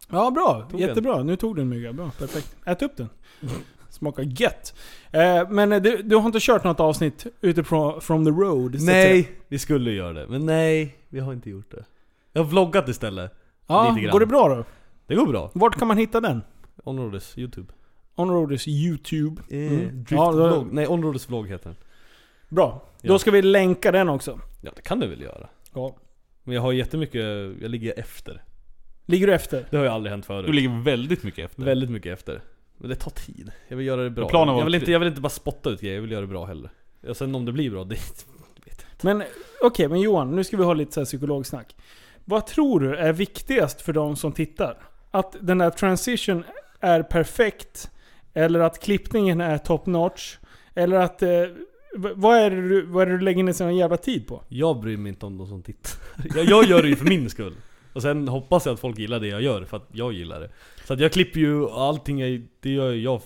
Ja, 0.09 0.31
bra. 0.31 0.67
Tog 0.71 0.79
Jättebra. 0.79 1.23
Nu 1.23 1.35
tog 1.35 1.55
du 1.55 1.61
en 1.61 1.69
mygga. 1.69 1.93
Bra, 1.93 2.11
perfekt. 2.19 2.55
Ät 2.65 2.81
upp 2.81 2.97
den. 2.97 3.09
Smakar 3.95 4.23
gött. 4.23 4.76
Eh, 5.11 5.49
men 5.49 5.72
eh, 5.72 5.81
du, 5.81 6.01
du 6.03 6.15
har 6.15 6.26
inte 6.26 6.39
kört 6.41 6.63
något 6.63 6.80
avsnitt 6.80 7.27
ute 7.41 7.63
från 7.63 8.01
from 8.01 8.26
the 8.26 8.31
road? 8.31 8.72
så 8.72 8.77
att 8.77 8.84
säga? 8.84 9.13
Nej, 9.13 9.31
vi 9.47 9.59
skulle 9.59 9.91
ju 9.91 9.97
göra 9.97 10.13
det. 10.13 10.27
Men 10.27 10.45
nej, 10.45 10.95
vi 11.09 11.19
har 11.19 11.34
inte 11.34 11.49
gjort 11.49 11.72
det. 11.72 11.85
Jag 12.34 12.43
har 12.43 12.49
vloggat 12.49 12.89
istället. 12.89 13.34
Ja, 13.67 13.97
går 14.11 14.19
det 14.19 14.26
bra 14.26 14.55
då? 14.55 14.63
Det 15.07 15.15
går 15.15 15.27
bra. 15.27 15.51
Vart 15.53 15.80
kan 15.80 15.88
man 15.88 15.97
hitta 15.97 16.22
den? 16.22 16.41
Onroads 16.84 17.38
YouTube. 17.38 17.73
Onroaders 18.15 18.67
YouTube. 18.67 19.41
Mm. 19.51 19.73
Mm. 19.80 20.05
Ja, 20.09 20.31
då, 20.31 20.67
Nej, 20.72 20.88
Onroads 20.88 21.30
vlogg 21.30 21.47
heter 21.47 21.69
den. 21.69 21.76
bra. 22.49 22.84
Ja. 23.01 23.07
Då 23.07 23.19
ska 23.19 23.31
vi 23.31 23.41
länka 23.41 23.91
den 23.91 24.09
också. 24.09 24.39
Ja, 24.61 24.72
det 24.76 24.81
kan 24.81 24.99
du 24.99 25.07
väl 25.07 25.22
göra. 25.22 25.49
Ja. 25.73 25.95
Men 26.43 26.55
jag 26.55 26.61
har 26.61 26.72
jättemycket, 26.72 27.22
jag 27.61 27.72
ligger 27.72 27.99
efter. 27.99 28.43
Ligger 29.05 29.27
du 29.27 29.34
efter? 29.34 29.67
Det 29.69 29.77
har 29.77 29.84
ju 29.84 29.89
aldrig 29.89 30.11
hänt 30.11 30.26
förut. 30.26 30.47
Du 30.47 30.53
ligger 30.53 30.84
väldigt 30.84 31.23
mycket 31.23 31.45
efter. 31.45 31.63
Väldigt 31.63 31.89
mycket 31.89 32.13
efter. 32.13 32.41
Men 32.77 32.89
det 32.89 32.95
tar 32.95 33.11
tid. 33.11 33.52
Jag 33.68 33.77
vill 33.77 33.85
göra 33.85 34.03
det 34.03 34.10
bra. 34.10 34.30
Planen 34.30 34.53
var 34.53 34.61
jag, 34.61 34.65
vill 34.65 34.76
inte, 34.76 34.91
jag 34.91 34.99
vill 34.99 35.07
inte 35.07 35.22
bara 35.22 35.30
spotta 35.30 35.69
ut 35.69 35.81
grejer, 35.81 35.95
jag 35.95 36.02
vill 36.02 36.11
göra 36.11 36.22
det 36.22 36.27
bra 36.27 36.45
heller. 36.45 36.69
Och 37.07 37.18
sen 37.18 37.35
om 37.35 37.45
det 37.45 37.52
blir 37.52 37.72
bra, 37.72 37.84
det 37.84 37.95
vet 37.95 38.26
jag 38.65 38.93
inte. 38.93 39.06
Men 39.06 39.23
okej, 39.61 39.88
men 39.88 39.99
Johan, 39.99 40.35
nu 40.35 40.43
ska 40.43 40.57
vi 40.57 40.64
ha 40.64 40.73
lite 40.73 40.91
så 40.91 40.99
här 40.99 41.06
psykologsnack. 41.06 41.76
Vad 42.26 42.47
tror 42.47 42.80
du 42.80 42.95
är 42.95 43.14
viktigast 43.14 43.81
för 43.81 43.93
de 43.93 44.15
som 44.15 44.31
tittar? 44.31 44.77
Att 45.11 45.35
den 45.39 45.57
där 45.57 45.69
transition 45.69 46.43
är 46.80 47.03
perfekt? 47.03 47.91
Eller 48.34 48.60
att 48.60 48.84
klippningen 48.84 49.41
är 49.41 49.57
top 49.57 49.85
notch? 49.85 50.38
Eller 50.73 50.97
att... 50.97 51.22
Eh, 51.22 51.30
vad, 51.97 52.38
är 52.38 52.52
det 52.52 52.69
du, 52.69 52.85
vad 52.85 53.02
är 53.02 53.06
det 53.06 53.18
du 53.18 53.23
lägger 53.23 53.43
ner 53.43 53.53
sån 53.53 53.76
jävla 53.76 53.97
tid 53.97 54.27
på? 54.27 54.43
Jag 54.47 54.80
bryr 54.80 54.97
mig 54.97 55.10
inte 55.10 55.26
om 55.26 55.38
de 55.38 55.47
som 55.47 55.64
tittar. 55.64 55.91
Jag, 56.35 56.45
jag 56.45 56.65
gör 56.65 56.81
det 56.81 56.88
ju 56.88 56.95
för 56.95 57.06
min 57.06 57.30
skull. 57.30 57.56
Och 57.93 58.02
sen 58.02 58.27
hoppas 58.27 58.65
jag 58.65 58.73
att 58.73 58.80
folk 58.80 58.99
gillar 58.99 59.19
det 59.19 59.27
jag 59.27 59.41
gör, 59.41 59.64
för 59.64 59.77
att 59.77 59.88
jag 59.91 60.14
gillar 60.14 60.39
det. 60.39 60.49
Så 60.88 60.94
att 60.94 60.99
jag 60.99 61.12
klipper 61.12 61.40
ju 61.40 61.70
allting, 61.70 62.22
är, 62.22 62.41
det 62.60 62.70
gör 62.70 62.94
jag 62.94 63.22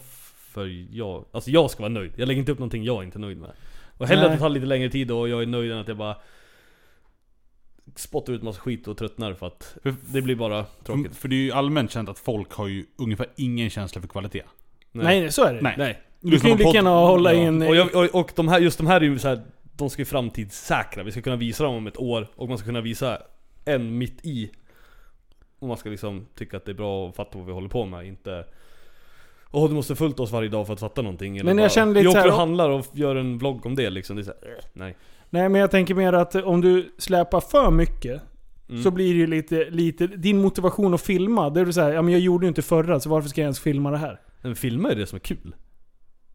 för 0.54 0.88
jag, 0.92 1.26
alltså 1.32 1.52
jag 1.52 1.72
ska 1.72 1.84
vara 1.84 1.94
nöjd. 1.94 2.12
Jag 2.16 2.28
lägger 2.28 2.40
inte 2.40 2.52
upp 2.52 2.60
någonting 2.60 2.84
jag 2.84 3.04
inte 3.04 3.18
är 3.18 3.20
nöjd 3.20 3.38
med. 3.38 3.52
Och 3.98 4.08
hellre 4.08 4.22
Nej. 4.22 4.32
att 4.32 4.38
det 4.38 4.40
tar 4.40 4.50
lite 4.50 4.66
längre 4.66 4.90
tid 4.90 5.12
och 5.12 5.30
jag 5.30 5.42
är 5.42 5.46
nöjd 5.46 5.72
än 5.72 5.78
att 5.78 5.88
jag 5.88 5.98
bara 5.98 6.16
spottar 7.96 8.34
ut 8.34 8.44
massa 8.44 8.60
skit 8.60 8.88
och 8.88 8.98
tröttnar 8.98 9.34
för 9.34 9.48
att 9.48 9.78
det 10.14 10.22
blir 10.22 10.36
bara 10.36 10.66
tråkigt. 10.84 11.16
För 11.16 11.28
det 11.28 11.36
är 11.36 11.38
ju 11.38 11.52
allmänt 11.52 11.92
känt 11.92 12.10
att 12.10 12.20
folk 12.20 12.54
har 12.54 12.68
ju 12.68 12.86
ungefär 12.96 13.28
ingen 13.36 13.70
känsla 13.70 14.02
för 14.02 14.08
kvalitet. 14.08 14.44
Nej, 14.92 15.32
så 15.32 15.44
är 15.44 15.54
det. 15.54 15.62
Nej. 15.62 15.76
Nej. 15.78 16.02
Du 16.22 16.40
kan 16.40 16.52
ju 16.52 16.58
lika 16.58 16.70
gärna 16.70 16.90
hålla 16.90 17.34
i 17.34 17.40
en... 17.40 17.62
Och, 17.62 17.76
jag, 17.76 17.96
och, 17.96 18.20
och 18.20 18.32
de 18.36 18.48
här, 18.48 18.60
just 18.60 18.78
de 18.78 18.88
här 18.88 19.02
är 19.02 19.06
ju 19.06 19.20
så 19.20 19.28
här, 19.28 19.42
de 19.78 19.90
ska 19.90 20.02
ju 20.02 20.06
framtidssäkra. 20.06 21.04
Vi 21.04 21.12
ska 21.12 21.22
kunna 21.22 21.36
visa 21.36 21.64
dem 21.64 21.76
om 21.76 21.88
ett 21.88 21.98
år 21.98 22.28
och 22.36 22.50
man 22.50 22.58
ska 22.58 22.66
kunna 22.66 22.82
visa 22.82 23.22
en 23.66 23.98
mitt 23.98 24.26
i. 24.26 24.52
Och 25.60 25.68
man 25.68 25.78
ska 25.78 25.90
liksom 25.90 26.26
tycka 26.36 26.58
att 26.58 26.66
det 26.66 26.72
är 26.72 26.76
bra 26.76 27.08
och 27.08 27.16
fatta 27.16 27.38
vad 27.38 27.48
vi 27.48 27.54
håller 27.54 27.70
på 27.70 27.86
med, 27.86 28.08
inte 28.08 28.46
Åh 29.52 29.70
du 29.70 29.76
måste 29.76 29.96
fullt 29.96 30.20
oss 30.20 30.32
varje 30.32 30.50
dag 30.50 30.68
för 30.68 30.74
att 30.74 30.80
fatta 30.80 31.02
någonting 31.02 31.38
eller 31.38 31.46
Men 31.46 31.58
jag 31.58 31.64
bara, 31.64 31.70
känner 31.70 31.94
lite 31.94 32.04
Vi 32.04 32.08
åker 32.08 32.28
och 32.28 32.34
handlar 32.34 32.70
och 32.70 32.86
gör 32.94 33.16
en 33.16 33.38
vlogg 33.38 33.66
om 33.66 33.76
det 33.76 33.90
liksom, 33.90 34.16
det 34.16 34.22
är 34.22 34.24
så 34.24 34.34
här, 34.42 34.52
äh, 34.52 34.64
nej 34.74 34.98
Nej 35.30 35.50
men 35.50 35.62
jag 35.62 35.72
tänker 35.72 35.96
mer 35.96 36.14
att 36.14 36.36
om 36.36 36.62
du 36.62 36.92
släpar 36.98 37.40
för 37.40 37.72
mycket 37.72 38.22
Mm. 38.70 38.84
Så 38.84 38.92
blir 38.92 39.14
det 39.14 39.20
ju 39.20 39.28
lite, 39.28 39.70
lite, 39.70 40.08
din 40.08 40.42
motivation 40.42 40.94
att 40.94 41.02
filma, 41.02 41.50
det 41.50 41.62
är 41.62 41.66
du 41.66 41.74
säger 41.74 41.94
ja 41.94 42.02
men 42.02 42.12
jag 42.12 42.22
gjorde 42.22 42.46
ju 42.46 42.48
inte 42.48 42.62
förra 42.62 43.00
så 43.00 43.10
varför 43.10 43.30
ska 43.30 43.42
jag 43.42 43.46
ens 43.46 43.60
filma 43.60 43.92
det 43.92 43.98
här? 43.98 44.20
Men 44.42 44.56
filma 44.56 44.92
är 44.92 44.96
det 44.96 45.06
som 45.06 45.16
är 45.16 45.20
kul. 45.20 45.56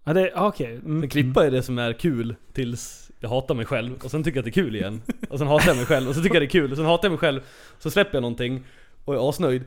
Ja 0.04 0.12
det, 0.12 0.32
ah, 0.34 0.48
okej. 0.48 0.74
Mm. 0.74 1.00
Men 1.00 1.08
klippa 1.08 1.46
är 1.46 1.50
det 1.50 1.62
som 1.62 1.78
är 1.78 1.92
kul 1.92 2.36
tills 2.52 3.10
jag 3.20 3.28
hatar 3.28 3.54
mig 3.54 3.66
själv 3.66 3.94
och 4.04 4.10
sen 4.10 4.24
tycker 4.24 4.36
jag 4.36 4.40
att 4.48 4.54
det 4.54 4.60
är 4.60 4.64
kul 4.64 4.76
igen. 4.76 5.02
Och 5.30 5.38
sen 5.38 5.46
hatar 5.46 5.68
jag 5.68 5.76
mig 5.76 5.86
själv 5.86 6.08
och 6.08 6.14
så 6.14 6.22
tycker 6.22 6.34
jag 6.34 6.42
det 6.42 6.46
är 6.46 6.60
kul 6.60 6.70
och 6.70 6.76
sen 6.76 6.86
hatar 6.86 7.04
jag 7.04 7.10
mig 7.12 7.18
själv. 7.18 7.40
Så 7.78 7.90
släpper 7.90 8.14
jag 8.14 8.22
någonting 8.22 8.64
och 9.04 9.14
är 9.14 9.28
asnöjd. 9.28 9.64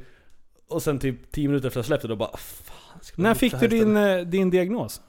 Och 0.70 0.84
sen 0.84 1.00
typ 1.00 1.32
10 1.32 1.48
minuter 1.48 1.68
efter 1.68 1.80
att 1.80 1.84
jag 1.84 1.86
släppt 1.88 2.02
det 2.02 2.08
då 2.08 2.16
bara 2.16 2.38
fan, 2.38 3.00
ska 3.02 3.22
man 3.22 3.24
När 3.24 3.30
hitta 3.30 3.40
fick 3.40 3.70
du 3.70 3.76
istället?" 3.78 3.86
din, 3.86 3.98
eh, 3.98 4.20
din 4.20 4.50
diagnos? 4.50 5.02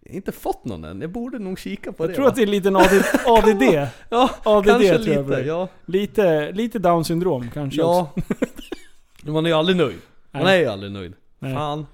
jag 0.00 0.10
har 0.10 0.16
inte 0.16 0.32
fått 0.32 0.64
någon 0.64 0.84
än. 0.84 1.00
Jag 1.00 1.10
borde 1.10 1.38
nog 1.38 1.58
kika 1.58 1.92
på 1.92 2.04
Jag 2.04 2.10
det. 2.10 2.14
tror 2.14 2.24
va? 2.24 2.28
att 2.30 2.36
det 2.36 2.42
är 2.42 2.46
en 2.46 2.50
liten 2.50 2.76
AD, 2.76 3.02
ADD. 3.26 3.62
Ja, 4.08 4.30
ADD 4.44 4.66
kanske 4.66 4.88
tror 4.98 5.08
jag 5.14 5.28
lite. 5.28 5.40
det. 5.40 5.46
Ja. 5.46 5.68
Lite, 5.86 6.52
lite 6.52 6.78
down 6.78 7.04
syndrom 7.04 7.50
kanske 7.54 7.82
också. 7.82 8.22
ja. 8.28 8.34
Men 9.22 9.32
man 9.32 9.46
är 9.46 9.50
ju 9.50 9.56
aldrig 9.56 9.76
nöjd. 9.76 9.98
Man 10.30 10.44
Nej. 10.44 10.56
är 10.58 10.60
ju 10.60 10.66
aldrig 10.66 10.92
nöjd. 10.92 11.12
Nej. 11.38 11.54
Fan. 11.54 11.86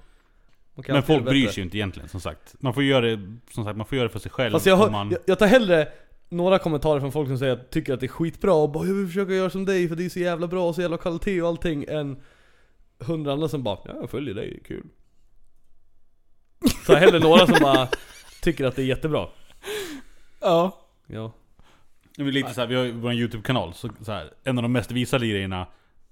Man 0.74 0.82
kan 0.82 0.92
Men 0.92 0.96
alltid 0.96 1.06
folk 1.16 1.24
bryr 1.24 1.42
bättre. 1.42 1.52
sig 1.54 1.60
ju 1.60 1.64
inte 1.64 1.76
egentligen 1.76 2.08
som 2.08 2.20
sagt. 2.20 2.54
Man 2.60 2.74
får 2.74 2.82
göra 2.82 3.06
det, 3.06 3.36
som 3.50 3.64
sagt, 3.64 3.76
man 3.76 3.86
får 3.86 3.96
göra 3.96 4.08
det 4.08 4.12
för 4.12 4.18
sig 4.18 4.30
själv. 4.30 4.52
Fast 4.52 4.66
jag, 4.66 4.74
om 4.74 4.80
hör, 4.80 4.90
man... 4.90 5.10
jag, 5.10 5.20
jag 5.26 5.38
tar 5.38 5.46
hellre 5.46 5.88
några 6.28 6.58
kommentarer 6.58 7.00
från 7.00 7.12
folk 7.12 7.28
som 7.28 7.38
säger 7.38 7.52
att 7.52 7.70
tycker 7.70 7.94
att 7.94 8.00
det 8.00 8.06
är 8.06 8.08
skitbra 8.08 8.52
och 8.54 8.70
bara 8.70 8.86
'Jag 8.86 8.94
vill 8.94 9.06
försöka 9.06 9.32
göra 9.32 9.50
som 9.50 9.64
dig 9.64 9.88
för 9.88 9.96
det 9.96 10.04
är 10.04 10.08
så 10.08 10.18
jävla 10.18 10.46
bra 10.46 10.68
och 10.68 10.74
så 10.74 10.80
jävla 10.82 10.96
kvalitet 10.98 11.42
och 11.42 11.48
allting' 11.48 11.90
än 11.90 12.20
hundra 12.98 13.32
andra 13.32 13.48
som 13.48 13.62
bara 13.62 13.78
'Ja, 13.84 13.94
jag 14.00 14.10
följer 14.10 14.34
dig, 14.34 14.60
det 14.64 14.74
är 14.74 14.76
kul' 14.76 14.88
Så 16.86 16.94
hellre 16.94 17.18
några 17.18 17.46
som 17.46 17.56
bara 17.60 17.88
tycker 18.42 18.64
att 18.64 18.76
det 18.76 18.82
är 18.82 18.86
jättebra 18.86 19.28
Ja. 20.40 20.82
Ja, 21.06 21.32
Det 22.16 22.22
är 22.22 22.26
lite 22.26 22.54
så 22.54 22.60
här, 22.60 22.68
vi 22.68 22.74
har 22.74 22.84
ju 22.84 22.92
vår 22.92 23.12
YouTube-kanal, 23.12 23.74
så, 23.74 23.90
så 24.00 24.12
här, 24.12 24.32
en 24.44 24.58
av 24.58 24.62
de 24.62 24.72
mest 24.72 24.90
visade 24.90 25.26
grejerna 25.26 25.66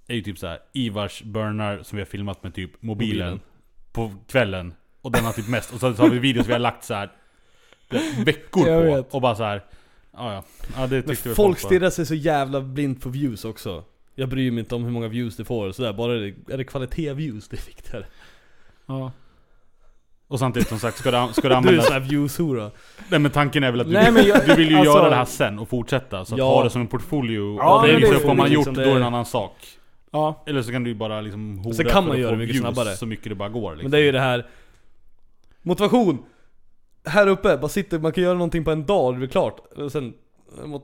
är 0.07 0.15
ju 0.15 0.23
typ 0.23 0.39
så 0.39 0.47
här 0.47 0.59
Ivars 0.73 1.23
burnar 1.23 1.83
som 1.83 1.97
vi 1.97 2.03
har 2.03 2.07
filmat 2.07 2.43
med 2.43 2.55
typ 2.55 2.83
mobilen, 2.83 3.31
Mobilen. 3.31 3.41
på 3.93 4.13
kvällen. 4.29 4.75
Och 5.01 5.13
den 5.13 5.25
har 5.25 5.33
typ 5.33 5.49
mest, 5.49 5.73
och 5.73 5.81
så, 5.81 5.95
så 5.95 6.03
har 6.03 6.11
vi 6.11 6.19
videos 6.19 6.49
vi 6.49 6.53
har 6.53 6.59
lagt 6.59 6.85
så 6.85 6.95
här 6.95 7.13
veckor 8.25 9.03
på. 9.03 9.17
Och 9.17 9.23
bara 9.23 9.35
så 9.35 9.61
här. 10.17 10.25
Ja, 10.25 10.33
ja. 10.35 10.43
ja 10.77 10.87
det 10.87 11.07
Men 11.07 11.17
folk 11.17 11.63
var- 11.63 11.69
stirrar 11.69 11.91
sig 11.91 12.07
så 12.07 12.15
jävla 12.15 12.61
blind 12.61 13.03
på 13.03 13.09
views 13.09 13.45
också 13.45 13.85
Jag 14.15 14.29
bryr 14.29 14.51
mig 14.51 14.61
inte 14.61 14.75
om 14.75 14.85
hur 14.85 14.91
många 14.91 15.09
views 15.09 15.37
det 15.37 15.45
får 15.45 15.69
och 15.69 15.75
sådär, 15.75 15.93
bara 15.93 16.13
det, 16.15 16.35
är 16.49 16.57
det 16.59 16.65
kvalitet-views 16.65 17.49
det 17.51 17.57
är 17.57 17.67
viktigare 17.67 18.07
ja. 18.87 19.13
Och 20.29 20.39
samtidigt 20.39 20.69
som 20.69 20.79
sagt, 20.79 20.99
ska 20.99 21.11
du, 21.27 21.33
ska 21.33 21.43
du 21.43 21.49
Du 21.49 21.53
är 21.55 21.57
använda... 21.59 21.83
sån 21.83 21.93
här 21.93 22.01
views-hora 22.01 22.71
Nej 23.09 23.19
men 23.21 23.31
tanken 23.31 23.65
är 23.65 23.71
väl 23.71 23.81
att 23.81 23.87
du, 23.87 23.93
Nej, 23.93 24.13
men 24.13 24.27
jag- 24.27 24.47
du 24.47 24.55
vill 24.55 24.71
ju 24.71 24.77
alltså- 24.77 24.93
göra 24.99 25.11
det 25.11 25.17
här 25.17 25.25
sen 25.25 25.59
och 25.59 25.69
fortsätta. 25.69 26.25
Så 26.25 26.35
att 26.35 26.39
Ja. 26.39 26.45
ha 26.45 26.65
det 26.65 26.71
som 26.71 26.81
en 26.81 26.87
portfolio 26.87 27.57
Ja, 27.59 27.77
och 27.81 27.87
men 27.87 27.97
visa 27.97 28.11
det- 28.11 28.17
upp 28.17 28.25
vad 28.25 28.37
man 28.37 28.47
har 28.47 28.55
gjort, 28.55 28.67
liksom 28.67 28.75
då 28.75 28.81
är 28.91 28.95
det 28.95 29.01
en 29.01 29.03
annan 29.07 29.25
sak. 29.25 29.57
Ja. 30.11 30.43
Eller 30.47 30.63
så 30.63 30.73
kan 30.73 30.85
du 30.85 30.91
ju 30.91 30.97
bara 30.97 31.21
liksom 31.21 31.59
hora 31.59 31.75
Sen 31.75 31.85
kan 31.85 31.93
för 31.95 32.01
man 32.03 32.11
att 32.11 32.19
göra 32.19 32.29
få 32.31 32.35
det 32.35 32.39
mycket 32.39 32.55
views 32.57 32.75
snabbare. 32.75 32.97
så 32.97 33.07
mycket 33.07 33.29
det 33.29 33.35
bara 33.35 33.49
går 33.49 33.71
liksom. 33.73 33.83
Men 33.85 33.91
det 33.91 33.99
är 33.99 34.03
ju 34.03 34.13
det 34.13 34.21
här 34.21 34.47
Motivation! 35.63 36.19
Här 37.05 37.27
uppe, 37.27 37.57
bara 37.57 37.69
sitter, 37.69 37.99
man 37.99 38.13
kan 38.13 38.25
göra 38.25 38.35
någonting 38.35 38.65
på 38.65 38.71
en 38.71 38.87
dag 38.87 39.07
och 39.07 39.13
det 39.13 39.19
blir 39.19 39.29
klart. 39.29 39.61
Och 39.77 39.93
sen, 39.93 40.15
ja, 40.65 40.81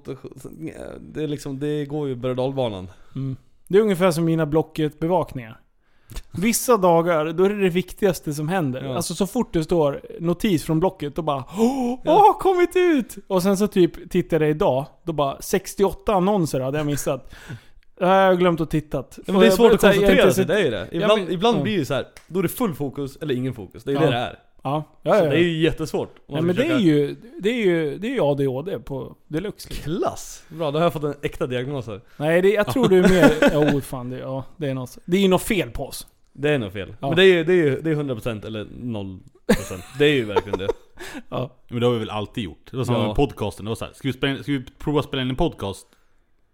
det 1.01 1.23
är 1.23 1.29
liksom, 1.29 1.59
det 1.61 1.85
går 1.85 2.09
ju 2.09 2.15
berg 2.15 2.35
dalbanan. 2.35 2.91
Mm. 3.15 3.37
Det 3.69 3.79
är 3.79 3.83
ungefär 3.83 4.11
som 4.11 4.25
mina 4.25 4.47
Blocket-bevakningar. 4.47 5.61
Vissa 6.33 6.77
dagar, 6.77 7.33
då 7.33 7.45
är 7.45 7.51
det 7.51 7.63
det 7.63 7.69
viktigaste 7.69 8.35
som 8.35 8.49
händer. 8.49 8.83
Ja. 8.85 8.97
Alltså 8.97 9.15
så 9.15 9.27
fort 9.27 9.53
det 9.53 9.65
står 9.65 10.01
notis 10.21 10.65
från 10.65 10.81
Blocket, 10.81 11.17
då 11.17 11.23
bara 11.23 11.45
Åh, 12.05 12.39
kommit 12.39 12.77
ut! 12.77 13.17
Och 13.27 13.43
sen 13.43 13.57
så 13.57 13.67
typ 13.67 14.11
tittade 14.11 14.45
jag 14.45 14.51
idag, 14.51 14.87
då 15.05 15.13
bara 15.13 15.37
68 15.41 16.15
annonser 16.15 16.61
hade 16.61 16.79
jag 16.79 16.87
missat. 16.87 17.35
Det 17.99 18.07
har 18.07 18.15
jag 18.15 18.39
glömt 18.39 18.61
att 18.61 18.71
titta. 18.71 19.05
Men 19.27 19.41
det 19.41 19.47
är 19.47 19.51
svårt 19.51 19.73
att 19.73 19.81
koncentrera 19.81 20.33
sig, 20.33 20.45
det 20.45 20.55
är 20.55 20.65
ju 20.65 20.71
det. 20.71 20.89
Ibland, 20.93 21.23
men- 21.23 21.33
ibland 21.33 21.59
ja. 21.59 21.63
blir 21.63 21.79
det 21.79 21.85
så 21.85 21.95
här, 21.95 22.07
då 22.27 22.39
är 22.39 22.43
det 22.43 22.49
full 22.49 22.75
fokus 22.75 23.17
eller 23.17 23.35
ingen 23.35 23.55
fokus. 23.55 23.85
Det 23.85 23.91
är 23.93 23.95
Ja. 23.95 24.01
det 24.01 24.07
det 24.07 24.17
är. 24.17 24.39
Ja, 24.63 24.85
ja, 25.03 25.13
Så 25.19 25.25
ja. 25.25 25.31
det 25.31 25.37
är 25.37 25.43
ju 25.43 25.59
jättesvårt. 25.63 26.09
om 26.27 26.35
Nej 26.35 26.37
man 26.37 26.47
men 26.47 26.57
det 26.57 26.65
är 26.75 26.79
ju, 26.79 27.17
det 27.39 27.51
är 27.51 27.67
ju, 27.67 27.99
det 27.99 28.07
är 28.09 28.11
ju 28.13 28.21
ADHD 28.21 28.79
på 28.79 29.17
deluxe. 29.29 29.69
liksom. 29.69 29.93
Klass! 29.99 30.45
Bra, 30.49 30.71
då 30.71 30.79
har 30.79 30.85
jag 30.85 30.93
fått 30.93 31.05
en 31.05 31.15
äkta 31.23 31.47
diagnos 31.47 31.87
här. 31.87 32.01
Nej, 32.17 32.43
det, 32.43 32.49
jag 32.51 32.67
tror 32.73 32.89
du 32.89 32.99
är 33.05 33.09
mer... 33.09 33.59
Oh, 33.77 33.81
fan, 33.81 34.11
det, 34.11 34.19
ja, 34.19 34.45
det 34.57 34.69
är 34.69 34.75
något. 34.75 34.99
Det 35.05 35.17
är 35.17 35.21
ju 35.21 35.29
något 35.29 35.43
fel 35.43 35.71
på 35.71 35.87
oss. 35.87 36.07
Det 36.33 36.51
är 36.51 36.59
nog 36.59 36.73
fel. 36.73 36.95
Ja. 37.01 37.07
Men 37.09 37.17
det 37.17 37.23
är 37.23 37.27
ju 37.27 37.45
det 37.45 37.53
är, 37.53 37.57
ju- 37.57 37.81
det 37.81 37.91
är 37.91 37.95
100% 37.95 38.47
eller 38.47 38.65
0%. 38.65 39.21
Det 39.99 40.05
är 40.05 40.15
ju 40.15 40.25
verkligen 40.25 40.59
det. 40.59 40.69
Ja. 41.29 41.51
Men 41.69 41.81
det 41.81 41.87
har 41.87 41.93
vi 41.93 41.99
väl 41.99 42.11
alltid 42.11 42.45
gjort. 42.45 42.69
Det 42.71 42.77
var 42.77 42.85
som 42.85 42.95
Ja. 42.95 43.07
med 43.07 43.17
podcasten, 43.17 43.65
det 43.65 43.69
var 43.69 43.77
så 43.77 43.85
här, 43.85 43.93
ska 43.93 44.09
vi, 44.09 44.13
spela 44.13 44.33
in, 44.37 44.43
ska 44.43 44.53
vi 44.53 44.65
prova 44.79 45.01
att 45.01 45.07
spela 45.07 45.23
in 45.23 45.31
en 45.31 45.37
podcast? 45.37 45.87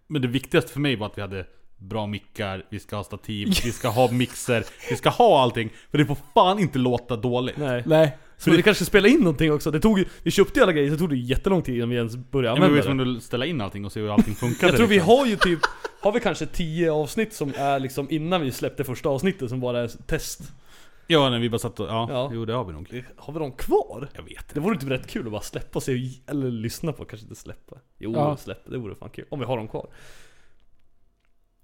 Men 0.07 0.23
det 0.23 0.28
viktigaste 0.28 0.73
för 0.73 0.81
mig 0.81 0.97
var 0.97 1.07
att 1.07 1.19
vi 1.19 1.23
hade 1.23 1.47
bra 1.78 2.07
mickar, 2.07 2.65
vi 2.70 2.78
ska 2.78 2.97
ha 2.97 3.05
stativ, 3.05 3.48
vi 3.65 3.73
ska 3.73 3.89
ha 3.89 4.11
mixer, 4.11 4.65
vi 4.90 4.97
ska 4.97 5.11
ha 5.11 5.43
allting. 5.43 5.70
För 5.90 5.98
det 5.98 6.07
får 6.07 6.16
fan 6.35 6.59
inte 6.59 6.78
låta 6.78 7.16
dåligt. 7.16 7.57
Nej. 7.57 7.82
Nej. 7.86 8.16
Så 8.39 8.51
vi 8.51 8.62
kanske 8.62 8.85
spela 8.85 9.09
in 9.09 9.19
någonting 9.19 9.53
också. 9.53 9.70
Det 9.70 9.81
tog 9.81 10.05
vi 10.23 10.31
köpte 10.31 10.59
ju 10.59 10.62
alla 10.62 10.73
grejer 10.73 10.89
så 10.89 10.93
det 10.94 10.98
tog 10.98 11.11
det 11.11 11.16
jättelång 11.16 11.62
tid 11.62 11.77
innan 11.77 11.89
vi 11.90 11.97
ens 11.97 12.16
började 12.16 12.57
Ja, 12.57 12.61
men 12.61 12.74
vi 12.74 12.81
använda 12.81 12.89
var 12.89 12.94
det. 12.97 13.03
tvungna 13.05 13.19
att 13.19 13.23
ställa 13.24 13.47
in 13.47 13.61
allting 13.61 13.85
och 13.85 13.93
se 13.93 14.01
hur 14.01 14.11
allting 14.15 14.35
funkade. 14.35 14.66
Jag 14.73 14.77
tror 14.77 14.86
vi 14.86 14.94
liksom. 14.94 15.16
har 15.16 15.27
ju 15.27 15.36
typ, 15.36 15.59
har 16.03 16.12
vi 16.12 16.20
kanske 16.20 16.47
10 16.47 16.93
avsnitt 16.93 17.32
som 17.35 17.53
är 17.57 17.78
liksom 17.81 18.07
innan 18.11 18.40
vi 18.43 18.53
släppte 18.53 18.85
första 18.85 19.09
avsnittet 19.09 19.48
som 19.51 19.61
bara 19.61 19.81
är 19.81 19.89
test? 20.07 20.40
Ja, 21.07 21.31
när 21.31 21.39
vi 21.39 21.51
bara 21.51 21.59
satt 21.59 21.81
och, 21.81 21.89
ja, 21.89 22.07
Ja. 22.11 22.31
jo 22.35 22.44
det 22.44 22.53
har 22.53 22.65
vi 22.65 22.73
nog. 22.73 22.86
Det- 22.90 23.05
Har 23.16 23.32
vi 23.32 23.39
dem 23.39 23.53
kvar? 23.53 24.09
Jag 24.12 24.23
vet 24.23 24.55
Det 24.55 24.61
vore 24.61 24.78
typ 24.78 24.90
rätt 24.90 25.07
kul 25.11 25.27
att 25.27 25.32
bara 25.32 25.40
släppa 25.43 25.78
och 25.78 25.82
se, 25.82 26.09
eller 26.27 26.51
lyssna 26.51 26.93
på, 26.93 27.05
kanske 27.05 27.24
inte 27.24 27.40
släppa. 27.40 27.77
Jo, 27.98 28.12
Ja. 28.15 28.36
släppa, 28.36 28.70
det 28.70 28.78
vore 28.78 28.94
fan 28.94 29.11
kul. 29.11 29.24
Om 29.31 29.39
vi 29.39 29.44
har 29.44 29.57
dem 29.57 29.69
kvar. 29.69 29.86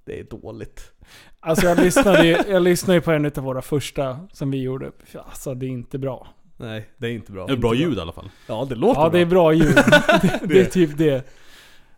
Det 0.04 0.20
är 0.20 0.24
dåligt. 0.24 0.92
Alltså 1.40 1.66
jag 1.66 1.78
lyssnade, 1.78 2.26
ju, 2.26 2.36
jag 2.48 2.62
lyssnade 2.62 2.94
ju 2.96 3.00
på 3.00 3.10
en 3.12 3.26
av 3.26 3.32
våra 3.44 3.62
första 3.62 4.18
som 4.32 4.50
vi 4.50 4.62
gjorde. 4.62 4.92
Alltså 5.14 5.54
det 5.54 5.66
är 5.66 5.70
inte 5.70 5.98
bra. 5.98 6.28
Nej, 6.56 6.88
det 6.96 7.06
är 7.06 7.10
inte 7.10 7.32
bra. 7.32 7.46
Det 7.46 7.52
är 7.52 7.56
bra 7.56 7.74
ljud 7.74 7.98
i 7.98 8.00
alla 8.00 8.12
fall. 8.12 8.30
Ja, 8.46 8.66
det 8.68 8.74
låter 8.74 9.00
Ja, 9.00 9.08
bra. 9.08 9.18
det 9.18 9.18
är 9.18 9.26
bra 9.26 9.52
ljud. 9.52 9.74
det, 10.22 10.40
det 10.44 10.60
är 10.60 10.64
typ 10.64 10.98
det. 10.98 11.28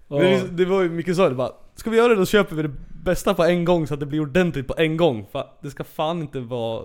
Och, 0.08 0.20
det, 0.20 0.48
det 0.48 0.64
var 0.64 0.82
ju 0.82 0.88
mycket 0.88 1.16
så 1.16 1.28
det 1.28 1.34
bara, 1.34 1.52
ska 1.74 1.90
vi 1.90 1.96
göra 1.96 2.08
det 2.08 2.14
då 2.14 2.26
köper 2.26 2.56
vi 2.56 2.62
det 2.62 2.72
bästa 3.04 3.34
på 3.34 3.44
en 3.44 3.64
gång 3.64 3.86
så 3.86 3.94
att 3.94 4.00
det 4.00 4.06
blir 4.06 4.20
ordentligt 4.20 4.68
på 4.68 4.74
en 4.78 4.96
gång. 4.96 5.26
För 5.32 5.46
det 5.62 5.70
ska 5.70 5.84
fan 5.84 6.20
inte 6.20 6.40
vara 6.40 6.84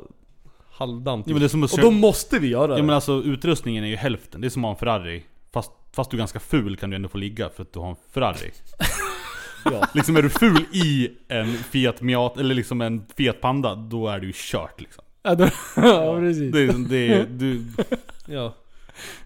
halvdant. 0.72 1.28
Ja, 1.28 1.36
och 1.74 1.82
då 1.82 1.92
måste 1.92 2.40
vi 2.40 2.48
göra 2.48 2.72
Ja 2.72 2.78
det. 2.78 2.84
men 2.84 2.96
alltså 2.96 3.14
utrustningen 3.24 3.84
är 3.84 3.88
ju 3.88 3.96
hälften, 3.96 4.42
det 4.42 4.48
är 4.48 4.50
som 4.50 4.66
att 4.66 4.68
ha 4.68 4.74
en 4.74 4.80
Ferrari. 4.80 5.24
Fast, 5.54 5.72
fast 5.94 6.12
du 6.12 6.18
är 6.18 6.20
ganska 6.20 6.40
ful 6.40 6.78
kan 6.78 6.90
du 6.90 6.96
ändå 6.96 7.10
få 7.10 7.18
ligga 7.18 7.50
för 7.50 7.62
att 7.64 7.74
du 7.74 7.80
har 7.80 7.90
en 7.90 7.96
Ferrari. 8.14 8.52
Ja. 9.66 9.88
Liksom 9.94 10.16
är 10.18 10.22
du 10.22 10.30
ful 10.30 10.66
i 10.72 11.10
en 11.28 11.48
Fiat 11.48 12.02
Miata, 12.02 12.40
eller 12.40 12.56
liksom 12.56 12.82
en 12.82 13.06
Fiat 13.18 13.42
Panda, 13.42 13.76
då 13.76 14.08
är 14.08 14.20
du 14.20 14.28
ju 14.28 14.34
kört 14.36 14.82
liksom. 14.82 15.04
ja, 15.24 15.36
då, 15.36 15.44
ja, 15.76 16.18
precis. 16.20 16.52
Det, 16.54 16.60
är- 16.62 16.90
det, 16.90 17.14
är- 17.14 17.26
du, 17.30 17.62
Ja. 18.26 18.56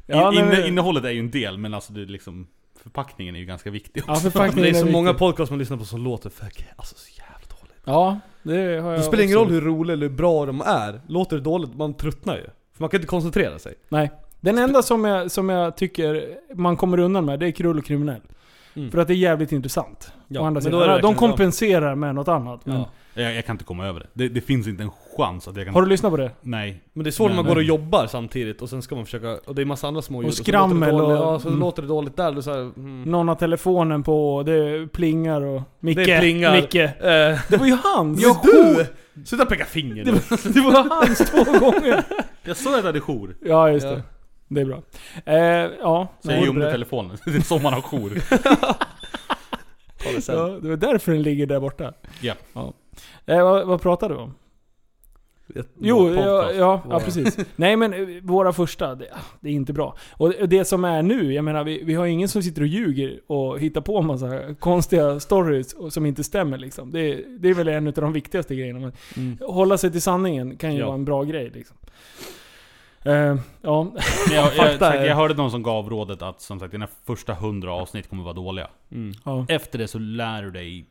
Ja, 0.06 0.32
nej, 0.32 0.40
inne, 0.40 0.50
men- 0.50 0.68
innehållet 0.68 1.04
är 1.06 1.10
ju 1.10 1.20
en 1.20 1.32
del, 1.32 1.58
men 1.58 1.74
alltså 1.74 1.94
det 1.94 2.02
är 2.02 2.06
liksom 2.06 2.48
Förpackningen 2.84 3.36
är 3.36 3.40
ju 3.40 3.46
ganska 3.46 3.70
viktig 3.72 4.04
Ja, 4.08 4.12
också. 4.14 4.24
Men 4.24 4.32
förpackningen 4.32 4.64
det 4.64 4.70
är 4.70 4.74
så 4.74 4.86
viktig. 4.86 4.92
många 4.94 5.14
podcasts 5.14 5.50
man 5.50 5.60
lyssnar 5.60 5.78
på 5.78 5.86
som 5.86 6.04
låter 6.04 6.30
för, 6.30 6.48
alltså 6.76 6.96
så 6.98 7.10
jävla 7.18 7.58
dåligt. 7.60 7.82
Ja, 7.86 8.20
det 8.44 8.52
har 8.82 8.92
jag 8.92 9.00
Det 9.00 9.04
spelar 9.04 9.24
ingen 9.24 9.36
roll 9.38 9.50
hur 9.50 9.62
roliga 9.62 9.94
eller 9.94 10.08
hur 10.10 10.16
bra 10.16 10.46
de 10.46 10.62
är. 10.62 11.02
Låter 11.08 11.36
det 11.38 11.42
dåligt, 11.44 11.76
man 11.76 11.94
tröttnar 11.94 12.36
ju. 12.36 12.44
För 12.44 12.84
man 12.84 12.90
kan 12.90 12.98
inte 12.98 13.08
koncentrera 13.08 13.60
sig. 13.60 13.74
Nej. 13.90 14.12
Den 14.40 14.58
enda 14.58 14.82
som 14.82 15.06
jag, 15.06 15.32
som 15.32 15.50
jag 15.50 15.78
tycker 15.78 16.28
man 16.56 16.78
kommer 16.78 17.00
undan 17.00 17.26
med, 17.26 17.40
det 17.40 17.48
är 17.48 17.52
Krull 17.52 17.78
och 17.78 17.86
Kriminell. 17.86 18.22
Mm. 18.76 18.92
För 18.92 18.98
att 18.98 19.08
det 19.08 19.14
är 19.14 19.16
jävligt 19.16 19.52
intressant. 19.52 20.12
Ja, 20.28 20.42
Å 20.42 20.46
andra 20.46 20.54
men 20.54 20.62
sidan. 20.64 20.80
då 20.80 20.86
är 20.86 20.96
det 20.96 21.02
De 21.02 21.16
kompenserar 21.16 21.96
med 21.96 22.16
något 22.16 22.28
annat. 22.28 22.66
Men 22.66 22.76
Ja. 22.76 22.90
Jag, 23.16 23.36
jag 23.36 23.46
kan 23.46 23.54
inte 23.54 23.66
komma 23.66 23.86
över 23.88 24.00
det. 24.00 24.08
det. 24.14 24.30
Det 24.30 24.42
finns 24.42 24.68
inte 24.68 24.84
en 24.84 24.90
chans 25.18 25.48
att 25.48 25.56
jag 25.58 25.66
kan... 25.66 25.74
Har 25.74 25.82
du 25.82 25.88
lyssnat 25.88 26.12
på 26.12 26.18
det? 26.18 26.32
Nej. 26.42 26.84
Men 26.94 27.04
det 27.04 27.10
är 27.10 27.12
svårt 27.12 27.30
när 27.30 27.36
man 27.36 27.46
går 27.46 27.56
och 27.56 27.64
jobbar 27.64 28.08
samtidigt 28.08 28.62
och 28.62 28.70
sen 28.70 28.82
ska 28.82 28.96
man 28.96 29.06
försöka, 29.06 29.38
och 29.46 29.56
det 29.56 29.62
är 29.62 29.66
massa 29.66 29.88
andra 29.88 30.02
små 30.02 30.22
ljud. 30.22 30.30
Och 30.30 30.34
så 30.38 30.44
skrammel 30.44 30.80
låter 30.80 30.92
det 30.98 31.02
dåligt, 31.14 31.20
och- 31.22 31.34
Ja, 31.34 31.40
så 31.40 31.48
mm. 31.48 31.60
låter 31.60 31.82
det 31.82 31.88
dåligt 31.88 32.18
där. 32.18 32.32
Det 32.32 32.44
så 32.44 32.52
här, 32.52 32.60
mm. 32.60 33.04
Någon 33.04 33.28
har 33.28 33.36
telefonen 33.36 34.04
på, 34.04 34.44
det 34.46 34.88
plingar 34.94 35.42
och... 35.42 35.62
Micke, 35.80 35.98
Det 35.98 36.20
plingar. 36.20 36.56
Micke. 36.56 36.76
Eh, 36.76 36.90
Det 37.50 37.58
var 37.60 37.66
ju 37.66 37.78
hans! 37.84 38.22
ja, 38.24 38.42
du! 38.44 38.86
Sluta 39.26 39.46
peka 39.46 39.66
finger 39.66 40.06
Det 40.06 40.12
var, 40.12 40.54
det 40.54 40.62
var 40.62 40.96
hans 41.06 41.18
två 41.20 41.44
gånger! 41.60 42.04
Jag 42.44 42.58
sa 42.58 42.70
att 42.70 42.76
jag 42.78 42.84
hade 42.84 43.00
jour. 43.00 43.36
Ja, 43.46 43.70
just 43.70 43.86
Ja. 43.86 43.92
det. 43.92 44.02
Det 44.54 44.62
är 44.62 44.66
bra. 44.66 44.82
Eh, 45.26 45.72
ja, 45.82 46.08
nej, 46.22 46.46
gömde 46.46 46.66
det- 46.66 46.72
telefonen. 46.72 47.18
Det 47.26 47.36
är 47.36 47.42
så 47.42 47.60
man 47.60 47.74
har 47.74 47.82
jour. 47.82 48.12
Ja, 50.28 50.60
det 50.62 50.70
var 50.70 50.78
därför 50.78 51.12
den 51.12 51.22
ligger 51.22 51.46
där 51.46 51.60
borta. 51.60 51.94
Ja. 52.22 52.34
Eh, 53.26 53.44
vad, 53.44 53.68
vad 53.68 53.82
pratade 53.82 54.14
du 54.14 54.18
om? 54.20 54.34
Ett 55.56 55.68
Jo, 55.80 56.10
ja, 56.14 56.52
ja, 56.52 56.82
ja 56.90 57.00
precis. 57.00 57.38
Nej 57.56 57.76
men 57.76 57.94
eh, 57.94 58.00
våra 58.24 58.54
första, 58.54 58.96
det, 58.96 59.08
det 59.40 59.50
är 59.50 59.54
inte 59.54 59.74
bra. 59.74 59.96
Och 60.12 60.34
det 60.50 60.66
som 60.66 60.86
är 60.86 61.02
nu, 61.02 61.34
jag 61.34 61.46
menar 61.46 61.64
vi, 61.64 61.84
vi 61.84 61.94
har 61.94 62.06
ingen 62.06 62.30
som 62.30 62.44
sitter 62.44 62.62
och 62.62 62.68
ljuger 62.68 63.20
och 63.28 63.60
hittar 63.60 63.82
på 63.82 63.98
en 63.98 64.06
massa 64.06 64.56
konstiga 64.60 65.20
stories 65.20 65.76
som 65.94 66.06
inte 66.06 66.24
stämmer 66.24 66.58
liksom. 66.58 66.92
Det, 66.92 67.24
det 67.40 67.50
är 67.50 67.54
väl 67.54 67.68
en 67.68 67.88
av 67.88 67.94
de 67.94 68.14
viktigaste 68.14 68.56
grejerna. 68.56 68.80
Men 68.80 68.92
Mm. 69.18 69.38
hålla 69.42 69.78
sig 69.78 69.92
till 69.92 70.02
sanningen 70.02 70.58
kan 70.58 70.74
ju 70.74 70.80
Ja. 70.80 70.86
vara 70.86 70.96
en 70.96 71.06
bra 71.06 71.24
grej 71.24 71.50
liksom. 71.54 71.78
Eh, 73.06 73.36
ja, 73.62 73.84
Men 74.28 74.36
jag, 74.36 74.46
jag, 74.56 74.80
sagt, 74.80 75.06
jag 75.06 75.16
hörde 75.16 75.34
någon 75.34 75.52
som 75.52 75.64
gav 75.64 75.90
rådet 75.90 76.22
att 76.22 76.42
som 76.42 76.60
sagt 76.60 76.72
dina 76.72 76.88
första 77.06 77.34
hundra 77.34 77.74
avsnitt 77.74 78.10
kommer 78.10 78.24
vara 78.24 78.34
dåliga. 78.34 78.68
Mm. 78.92 79.14
ja. 79.26 79.46
Efter 79.50 79.80
det 79.80 79.88
så 79.88 80.00
lär 80.00 80.42
du 80.44 80.52
dig 80.52 80.86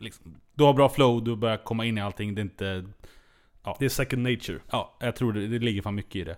liksom, 0.00 0.34
Du 0.54 0.64
har 0.64 0.72
bra 0.72 0.88
flow, 0.88 1.24
du 1.24 1.36
börjar 1.36 1.56
komma 1.56 1.84
in 1.84 1.98
i 1.98 2.00
allting, 2.00 2.34
det 2.34 2.40
är 2.40 2.42
inte... 2.42 2.84
Det 3.78 3.84
är 3.84 3.88
second 3.88 4.22
nature. 4.22 4.58
Ja, 4.70 4.96
jag 5.00 5.16
tror 5.16 5.32
det, 5.32 5.46
det 5.46 5.58
ligger 5.58 5.82
fan 5.82 5.94
mycket 5.94 6.16
i 6.16 6.24
det. 6.24 6.36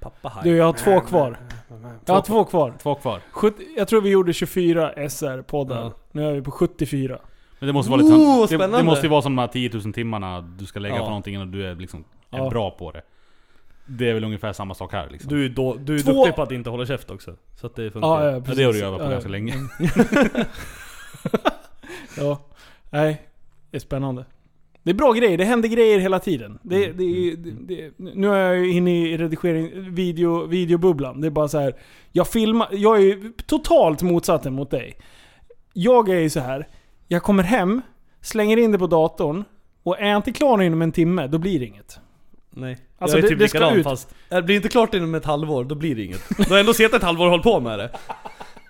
Pappa 0.00 0.28
här. 0.28 0.42
Du, 0.42 0.56
jag 0.56 0.64
har 0.64 0.72
två 0.72 1.00
kvar. 1.00 1.38
Jag 2.06 2.14
har 2.14 2.22
två 2.22 2.44
kvar. 2.44 2.74
Två 2.82 2.94
kvar. 2.94 3.20
Jag 3.76 3.88
tror 3.88 4.00
vi 4.00 4.10
gjorde 4.10 4.32
24 4.32 4.92
SR-poddar. 5.08 5.82
Ja. 5.82 5.92
Nu 6.12 6.28
är 6.28 6.32
vi 6.32 6.42
på 6.42 6.50
74. 6.50 7.18
Men 7.58 7.66
det 7.66 7.72
måste 7.72 7.90
vara 7.90 8.00
lite 8.02 8.14
Oh, 8.16 8.48
det, 8.48 8.76
det 8.76 8.82
måste 8.82 9.06
ju 9.06 9.10
vara 9.10 9.22
som 9.22 9.36
de 9.36 9.40
här 9.40 9.48
10 9.48 9.70
000 9.84 9.92
timmarna 9.92 10.40
du 10.40 10.66
ska 10.66 10.80
lägga 10.80 10.94
Ja. 10.96 11.00
på 11.02 11.08
någonting 11.08 11.40
och 11.40 11.46
du 11.46 11.66
är 11.66 11.74
liksom 11.74 12.04
är 12.30 12.38
Ja. 12.38 12.50
bra 12.50 12.70
på 12.70 12.90
det. 12.90 13.02
Det 13.98 14.10
är 14.10 14.14
väl 14.14 14.24
ungefär 14.24 14.52
samma 14.52 14.74
sak 14.74 14.92
här 14.92 15.08
liksom. 15.10 15.28
Du 15.32 15.44
är, 15.44 15.48
då, 15.48 15.74
du 15.74 15.94
är 15.94 15.98
Två- 15.98 16.12
duktig 16.12 16.34
på 16.36 16.42
att 16.42 16.52
inte 16.52 16.70
hålla 16.70 16.86
käft 16.86 17.10
också. 17.10 17.34
Så 17.60 17.66
att 17.66 17.76
det 17.76 17.90
funkar. 17.90 18.08
Ja, 18.08 18.24
ja, 18.24 18.30
ja, 18.30 18.40
precis. 18.40 18.56
det 18.56 18.64
har 18.64 18.72
du 18.72 18.84
övat 18.84 18.98
på 18.98 19.04
Ja, 19.06 19.10
ganska 19.10 19.28
länge. 19.30 19.54
Ja. 22.16 22.40
Nej, 22.90 23.22
det 23.70 23.76
är 23.76 23.80
spännande. 23.80 24.24
Det 24.82 24.90
är 24.90 24.94
bra 24.94 25.12
grejer, 25.12 25.38
det 25.38 25.44
händer 25.44 25.68
grejer 25.68 25.98
hela 25.98 26.18
tiden. 26.18 26.58
Det, 26.62 26.84
Mm, 26.84 26.96
det, 26.96 27.04
är- 27.04 27.36
det, 27.36 27.50
det, 27.74 27.92
nu 28.14 28.28
är 28.34 28.38
jag 28.54 28.56
ju 28.66 28.72
inne 28.72 29.06
i 29.08 29.16
redigering, 29.18 29.94
video, 29.94 30.46
videobubblan. 30.46 31.20
Det 31.20 31.26
är 31.26 31.30
bara 31.30 31.48
så 31.48 31.58
här. 31.58 31.74
Jag 32.12 32.28
filmar, 32.28 32.68
jag 32.72 32.96
är 32.96 33.00
ju 33.02 33.32
totalt 33.46 34.02
motsatsen 34.02 34.54
mot 34.54 34.70
dig. 34.70 34.96
Jag 35.72 36.08
är 36.08 36.18
ju 36.18 36.30
så 36.30 36.40
här. 36.40 36.68
jag 37.08 37.22
kommer 37.22 37.42
hem, 37.42 37.82
slänger 38.20 38.56
in 38.56 38.72
det 38.72 38.78
på 38.78 38.86
datorn 38.86 39.44
och 39.82 39.98
är 40.00 40.08
jag 40.08 40.16
inte 40.18 40.32
klar 40.32 40.62
inom 40.62 40.82
en 40.82 40.92
timme, 40.92 41.26
då 41.26 41.38
blir 41.38 41.60
det 41.60 41.66
inget. 41.66 42.00
Nej. 42.50 42.78
Alltså, 42.98 43.16
jag 43.16 43.18
är 43.18 43.22
det- 43.22 43.28
typ 43.28 43.38
det 43.38 43.48
ska 43.48 43.58
likadan 43.58 43.78
ut. 43.78 43.84
fast... 43.84 44.14
Det 44.28 44.42
blir 44.42 44.56
inte 44.56 44.68
klart 44.68 44.94
inom 44.94 45.14
ett 45.14 45.24
halvår, 45.24 45.64
då 45.64 45.74
blir 45.74 45.94
det 45.96 46.02
inget. 46.02 46.28
Du 46.36 46.52
har 46.52 46.60
ändå 46.60 46.74
sett 46.74 46.94
ett 46.94 47.02
halvår 47.02 47.24
och 47.24 47.30
hållit 47.30 47.44
på 47.44 47.60
med 47.60 47.78
det. 47.78 47.90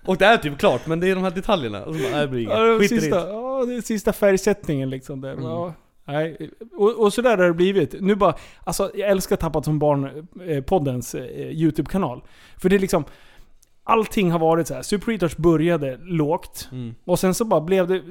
Och 0.07 0.17
det 0.17 0.25
är 0.25 0.37
typ 0.37 0.59
klart, 0.59 0.87
men 0.87 1.01
det 1.01 1.09
är 1.09 1.15
de 1.15 1.25
här 1.25 1.31
detaljerna. 1.31 1.85
Och 1.85 1.95
så 1.95 2.01
bara, 2.03 2.11
nej, 2.11 2.21
det 2.21 2.29
blir 2.29 2.41
inget. 2.41 2.53
Ja, 2.55 2.61
det, 2.65 2.73
var 2.73 2.79
Skit 2.81 2.93
i 2.93 3.01
sista, 3.01 3.25
det. 3.27 3.33
ja, 3.33 3.65
det 3.69 3.75
är 3.75 3.81
sista 3.81 4.13
färgsättningen 4.13 4.91
liksom. 4.91 5.21
Där. 5.21 5.33
Mm. 5.33 5.45
Ja, 5.45 5.75
nej. 6.05 6.51
Och, 6.73 6.99
och 7.05 7.13
sådär 7.13 7.39
har 7.39 7.45
det 7.47 7.53
blivit. 7.55 7.95
Nu 8.01 8.15
bara, 8.15 8.35
alltså 8.65 8.91
jag 8.95 9.09
älskar 9.11 9.37
Tappat 9.37 9.65
som 9.65 9.79
barn, 9.79 10.29
eh, 10.47 10.63
poddens 10.63 11.15
eh, 11.15 11.23
YouTube-kanal. 11.51 12.21
För 12.59 12.69
det 12.69 12.77
är 12.77 12.81
liksom, 12.81 13.05
allting 13.91 14.31
har 14.31 14.39
varit 14.39 14.69
så 14.69 14.75
här. 14.75 14.83
Super 14.83 15.13
Retouch 15.13 15.37
började 15.37 15.99
lågt. 16.03 16.69
Mm. 16.73 16.95
Och 17.05 17.19
sen 17.19 17.35
så 17.35 17.45
bara 17.45 17.61
blev 17.61 17.87
det... 17.89 18.03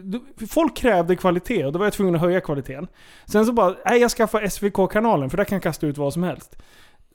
Folk 0.48 0.78
krävde 0.78 1.16
kvalitet 1.16 1.66
och 1.66 1.72
då 1.72 1.80
var 1.80 1.86
jag 1.86 1.94
tvungen 1.94 2.16
att 2.16 2.22
höja 2.22 2.42
kvaliteten. 2.42 2.88
Sen 3.26 3.46
så 3.46 3.54
bara, 3.54 3.76
nej 3.86 4.02
jag 4.02 4.12
skaffar 4.12 4.48
SVK-kanalen 4.48 5.30
för 5.30 5.38
där 5.38 5.44
kan 5.44 5.56
jag 5.56 5.64
kasta 5.64 5.88
ut 5.88 5.98
vad 5.98 6.14
som 6.14 6.24
helst. 6.24 6.58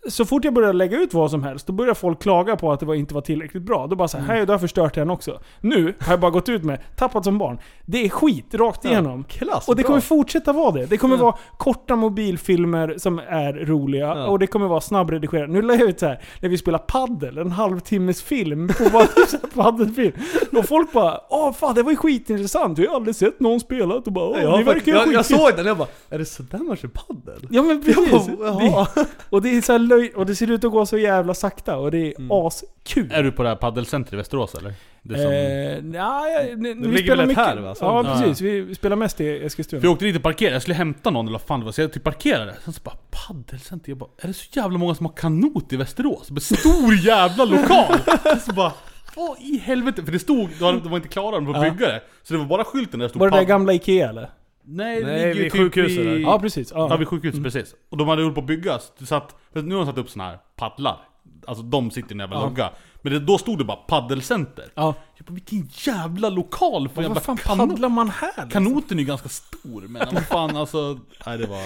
Så 0.09 0.25
fort 0.25 0.45
jag 0.45 0.55
började 0.55 0.73
lägga 0.73 0.99
ut 1.01 1.15
vad 1.15 1.31
som 1.31 1.43
helst, 1.43 1.67
då 1.67 1.73
började 1.73 1.95
folk 1.95 2.23
klaga 2.23 2.57
på 2.57 2.73
att 2.73 2.81
det 2.81 2.97
inte 2.97 3.15
var 3.15 3.21
tillräckligt 3.21 3.63
bra. 3.63 3.87
Då 3.87 3.97
bara 3.97 4.09
så 4.09 4.17
här, 4.19 4.25
Mm. 4.25 4.37
hej, 4.37 4.47
du 4.47 4.53
har 4.53 4.59
förstört 4.59 4.95
den 4.95 5.11
också. 5.11 5.41
Nu 5.61 5.95
har 6.01 6.13
jag 6.13 6.21
bara 6.21 6.31
gått 6.31 6.49
ut 6.49 6.65
med, 6.65 6.79
tappat 6.97 7.25
som 7.25 7.39
barn. 7.39 7.59
Det 7.87 8.05
är 8.05 8.09
skit 8.09 8.55
rakt 8.55 8.85
igenom. 8.85 9.25
Klass, 9.25 9.69
Och 9.69 9.77
det 9.77 9.83
bra. 9.83 9.87
kommer 9.89 10.01
fortsätta 10.01 10.53
vara 10.53 10.71
det. 10.71 10.87
Det 10.87 10.97
kommer 10.97 11.17
Ja. 11.17 11.23
vara 11.23 11.35
korta 11.59 11.97
mobilfilmer 11.97 12.95
som 12.99 13.19
är 13.29 13.53
roliga 13.53 14.07
Ja. 14.07 14.27
och 14.27 14.39
det 14.39 14.47
kommer 14.47 14.67
vara 14.69 14.81
snabbredigerat. 14.81 15.51
Nu 15.51 15.63
la 15.63 15.75
jag 15.75 15.89
ut 15.89 16.01
så 16.01 16.07
här 16.07 16.21
när 16.41 16.49
vi 16.49 16.59
spelar 16.59 16.79
paddel, 16.79 17.39
en 17.39 17.51
halvtimmes 17.53 18.23
film 18.23 18.69
på 18.79 18.91
bara 18.93 19.07
paddelfilm. 19.55 20.13
Och 20.59 20.65
folk 20.69 20.93
bara 20.93 21.21
Åh 21.31 21.53
fan 21.53 21.75
det 21.75 21.83
var 21.83 21.91
ju 21.91 21.97
skitintressant, 21.97 22.79
vi 22.79 22.87
har 22.87 22.95
aldrig 22.97 23.17
sett 23.17 23.41
någon 23.41 23.61
spela. 23.61 23.95
Och 23.95 24.03
bara, 24.13 24.25
Åh, 24.29 24.39
Ja, 24.43 24.51
ni 24.51 24.57
jag, 24.59 24.65
verkar 24.65 24.93
jag, 24.93 25.13
jag 25.13 25.25
skitkul." 25.27 25.39
såg 25.39 25.57
den 25.57 25.67
jag 25.67 25.77
bara, 25.79 25.89
är 26.11 26.19
det 26.19 26.25
sådär 26.25 26.59
man 26.59 26.77
kör 26.77 26.89
paddel? 26.89 27.47
Ja 27.51 27.63
men 27.63 27.83
precis. 27.83 28.29
Jag 28.29 28.73
bara, 28.73 28.87
det, 28.95 29.07
och 29.31 29.43
det 29.43 29.57
är 29.57 29.61
så 29.61 29.73
här 29.73 29.79
löj, 29.97 30.13
och 30.17 30.27
det 30.27 30.35
ser 30.35 30.51
ut 30.51 30.65
att 30.65 30.71
gå 30.73 30.87
så 30.87 30.99
jävla 30.99 31.35
sakta 31.35 31.77
och 31.77 31.91
det 31.91 31.99
är 31.99 32.19
Mm. 32.19 32.31
askul. 32.33 33.11
Är 33.13 33.23
du 33.23 33.33
på 33.33 33.43
det 33.43 33.49
här 33.49 33.57
paddelcentret 33.57 34.13
i 34.13 34.17
Västerås 34.17 34.55
eller? 34.55 34.75
Det 35.03 35.15
som... 35.15 35.33
Eh, 35.33 36.01
nej, 36.03 36.57
ni- 36.57 36.75
vi 36.75 36.87
ligger 36.97 37.17
väl 37.17 37.27
mycket. 37.27 37.45
här, 37.45 37.57
va? 37.57 37.75
Så- 37.75 37.85
Ja 37.85 38.03
Ja. 38.07 38.21
precis, 38.21 38.41
vi, 38.41 38.75
spelar 38.75 38.97
mest 38.97 39.21
i 39.21 39.45
Eskilstuna. 39.45 39.81
För 39.81 39.87
jag 39.87 39.93
åkte 39.93 40.05
dit 40.05 40.17
och 40.17 40.23
parkerade, 40.23 40.55
jag 40.55 40.63
skulle 40.63 40.75
hämta 40.75 41.11
någon 41.11 41.27
eller 41.27 41.33
vad 41.39 41.43
fan 41.43 41.61
det 41.61 41.65
var, 41.67 41.73
så 41.73 41.81
jag 41.81 41.93
typ 41.93 42.05
parkerade. 42.05 42.55
Sen 42.65 42.73
så 42.73 42.81
bara 42.85 42.97
paddelcenter, 43.29 43.91
jag 43.91 43.99
bara 43.99 44.11
Är 44.19 44.27
det 44.27 44.35
så 44.35 44.47
jävla 44.53 44.79
många 44.79 44.95
som 44.95 45.07
har 45.07 45.13
kanot 45.13 45.73
i 45.73 45.77
Västerås? 45.77 46.31
Bara, 46.31 46.41
Stor 46.41 46.95
jävla 47.07 47.45
lokal! 47.45 47.95
så 48.47 48.53
bara 48.53 48.73
Vad 49.17 49.39
i 49.41 49.59
helvete? 49.59 50.03
För 50.05 50.13
det 50.13 50.19
stod, 50.19 50.49
de 50.59 50.89
var- 50.91 50.97
inte 50.97 51.09
klara 51.09 51.35
de 51.35 51.47
var 51.47 51.65
Ja. 51.65 51.71
bygga 51.71 51.87
det. 51.87 52.03
Så 52.23 52.33
det 52.35 52.39
var 52.39 52.47
bara 52.47 52.65
skylten 52.65 52.99
där 53.01 53.05
det 53.07 53.11
stod 53.11 53.21
Var 53.21 53.31
det 53.31 53.37
där 53.37 53.45
gamla 53.45 53.73
Ikea 53.73 54.09
eller? 54.09 54.31
Nej, 54.67 55.01
det 55.01 55.07
Nej, 55.07 55.17
ligger 55.19 55.35
ju 55.35 55.43
vid 55.43 55.53
typ 55.53 55.61
sjukhuset 55.61 55.99
vid... 55.99 56.07
där. 56.07 56.19
Ja 56.19 56.39
precis. 56.39 56.73
Ja. 56.75 56.87
Ja, 56.91 56.97
vid 56.97 57.09
sjukhuset 57.09 57.43
precis. 57.43 57.75
Och 57.91 57.97
de 57.97 58.09
hade 58.09 58.23
hållit 58.23 58.35
på 58.35 58.41
att 58.41 58.47
bygga, 58.47 58.79
så 59.05 59.15
att, 59.15 59.35
för 59.53 59.63
nu 59.63 59.75
har 59.75 59.85
de 59.85 59.87
satt 59.87 59.99
upp 59.99 60.11
såna 60.11 60.25
här 60.25 60.39
paddlar. 60.57 60.99
Alltså 61.47 61.65
de 61.65 61.91
sitter 61.91 62.11
i 62.11 62.13
en 62.15 62.19
jävla 62.21 62.37
Ja. 62.37 62.43
logga. 62.43 62.71
Men 63.03 63.13
det, 63.13 63.19
då 63.21 63.39
stod 63.39 63.59
det 63.59 63.65
bara 63.65 63.77
paddelcenter. 63.77 64.65
ja. 64.75 64.95
Jag 65.17 65.27
bara, 65.27 65.35
vilken 65.35 65.69
jävla 65.73 66.29
lokal 66.29 66.89
för 66.89 67.03
jävla 67.03 67.15
vad 67.15 67.23
fan 67.23 67.37
kanot. 67.37 67.69
paddlar 67.71 67.89
man 67.89 68.09
här? 68.11 68.29
Liksom? 68.45 68.51
Kanoten 68.51 68.99
är 68.99 69.03
ju 69.03 69.07
ganska 69.09 69.29
stor, 69.29 69.83
men 69.89 70.07
vad 70.15 70.25
fan 70.27 70.57
alltså... 70.57 70.99
Nej 71.27 71.39
det 71.39 71.47
var... 71.47 71.61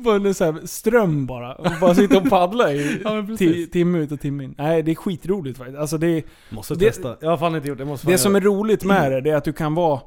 Var 0.00 0.18
det 0.18 0.34
så 0.34 0.44
här 0.44 0.66
ström 0.66 1.26
bara? 1.26 1.54
Och 1.54 1.66
bara 1.80 1.94
sitta 1.94 2.18
och 2.18 2.30
paddla 2.30 2.72
i 2.72 3.00
Ja, 3.04 3.14
men 3.14 3.26
precis. 3.26 3.56
ti- 3.68 3.70
timme 3.72 3.98
ut 3.98 4.12
och 4.12 4.20
timme 4.20 4.44
in. 4.44 4.54
Nej, 4.58 4.82
det 4.82 4.90
är 4.90 4.94
skitroligt 4.94 5.58
faktiskt. 5.58 5.78
Alltså 5.78 5.98
det, 5.98 6.22
Måste 6.50 6.74
Det- 6.74 6.86
testa. 6.86 7.16
Jag 7.20 7.30
har 7.30 7.36
fan 7.36 7.56
inte 7.56 7.68
gjort 7.68 7.78
det, 7.78 7.84
måste 7.84 8.04
fan 8.06 8.12
det 8.12 8.18
som 8.18 8.32
göra 8.32 8.42
är 8.42 8.46
roligt 8.46 8.84
med 8.84 9.12
det, 9.12 9.20
det 9.20 9.30
är 9.30 9.36
att 9.36 9.44
du 9.44 9.52
kan 9.52 9.74
vara... 9.74 10.00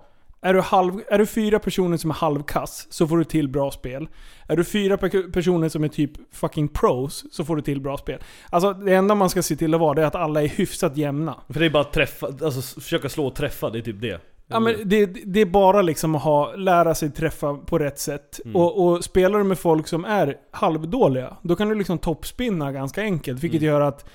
Är 0.43 0.53
du, 0.53 0.61
halv, 0.61 0.93
är 1.09 1.17
du 1.17 1.25
fyra 1.25 1.59
personer 1.59 1.97
som 1.97 2.09
är 2.09 2.15
halvkass, 2.15 2.87
så 2.89 3.07
får 3.07 3.17
du 3.17 3.23
till 3.23 3.49
bra 3.49 3.71
spel. 3.71 4.07
Är 4.47 4.57
du 4.57 4.63
fyra 4.63 4.95
pe- 4.97 5.31
personer 5.31 5.69
som 5.69 5.83
är 5.83 5.87
typ 5.87 6.11
fucking 6.35 6.67
pros, 6.67 7.25
så 7.31 7.45
får 7.45 7.55
du 7.55 7.61
till 7.61 7.81
bra 7.81 7.97
spel. 7.97 8.19
Alltså 8.49 8.73
det 8.73 8.93
enda 8.95 9.15
man 9.15 9.29
ska 9.29 9.41
se 9.43 9.55
till 9.55 9.73
att 9.73 9.79
vara, 9.79 9.93
det 9.93 10.01
är 10.01 10.05
att 10.05 10.15
alla 10.15 10.41
är 10.43 10.47
hyfsat 10.47 10.97
jämna. 10.97 11.35
För 11.49 11.59
det 11.59 11.65
är 11.65 11.69
bara 11.69 11.81
att 11.81 11.93
träffa, 11.93 12.27
alltså 12.27 12.81
försöka 12.81 13.09
slå 13.09 13.27
och 13.27 13.35
träffa, 13.35 13.69
det 13.69 13.77
är 13.79 13.81
typ 13.81 14.01
det. 14.01 14.21
Ja, 14.47 14.59
men 14.59 14.75
det, 14.85 15.05
det 15.05 15.39
är 15.39 15.45
bara 15.45 15.81
liksom 15.81 16.15
att 16.15 16.21
ha, 16.23 16.55
lära 16.55 16.95
sig 16.95 17.11
träffa 17.11 17.53
på 17.53 17.77
rätt 17.77 17.99
sätt. 17.99 18.39
Mm. 18.45 18.55
Och, 18.55 18.85
och 18.87 19.03
spelar 19.03 19.37
du 19.39 19.43
med 19.45 19.59
folk 19.59 19.87
som 19.87 20.05
är 20.05 20.35
halvdåliga, 20.51 21.37
då 21.41 21.55
kan 21.55 21.69
du 21.69 21.75
liksom 21.75 21.97
toppspinna 21.97 22.71
ganska 22.71 23.01
enkelt. 23.01 23.43
Vilket 23.43 23.61
Mm. 23.61 23.73
gör 23.73 23.81
att 23.81 24.09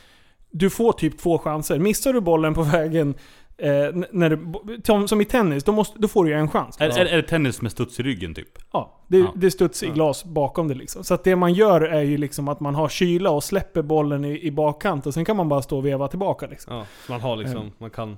du 0.51 0.71
får 0.71 0.93
typ 0.93 1.19
två 1.19 1.39
chanser. 1.39 1.79
Missar 1.79 2.13
du 2.13 2.21
bollen 2.21 2.55
på 2.55 2.63
vägen, 2.63 3.15
eh, 3.59 3.69
när 4.13 4.31
du, 4.31 4.53
som, 4.85 5.09
som 5.09 5.21
i 5.21 5.25
tennis, 5.25 5.65
då, 5.65 5.73
måste, 5.73 5.99
då 5.99 6.09
får 6.09 6.25
du 6.25 6.31
ju 6.31 6.37
en 6.37 6.49
chans. 6.49 6.77
Är, 6.81 6.89
är, 6.99 7.07
är 7.07 7.17
det 7.17 7.23
tennis 7.23 7.63
med 7.63 7.73
studs 7.73 8.01
i 8.01 8.03
ryggen 8.03 8.35
typ? 8.35 8.59
Ja, 8.73 9.05
det, 9.09 9.19
Ja. 9.19 9.33
det 9.35 9.51
studs 9.51 9.83
i 9.83 9.87
glas 9.87 10.25
bakom 10.25 10.69
det 10.69 10.75
liksom. 10.75 11.05
Så 11.05 11.15
att 11.15 11.25
det 11.25 11.37
man 11.37 11.53
gör 11.53 11.81
är 11.81 12.03
ju 12.03 12.17
liksom 12.17 12.49
att 12.49 12.61
man 12.61 12.75
har 12.75 12.89
kyla 12.89 13.31
och 13.31 13.45
släpper 13.45 13.83
bollen 13.83 14.25
i, 14.25 14.41
i 14.47 14.51
bakkant 14.51 15.07
och 15.07 15.15
sen 15.15 15.25
kan 15.25 15.37
man 15.37 15.49
bara 15.49 15.63
stå 15.63 15.77
och 15.79 15.87
veva 15.87 16.09
tillbaka 16.09 16.47
liksom. 16.47 16.75
Ja, 16.77 16.87
man 17.09 17.21
har 17.21 17.37
liksom, 17.37 17.57
Mm. 17.61 17.73
man 17.79 17.91
kan... 17.91 18.17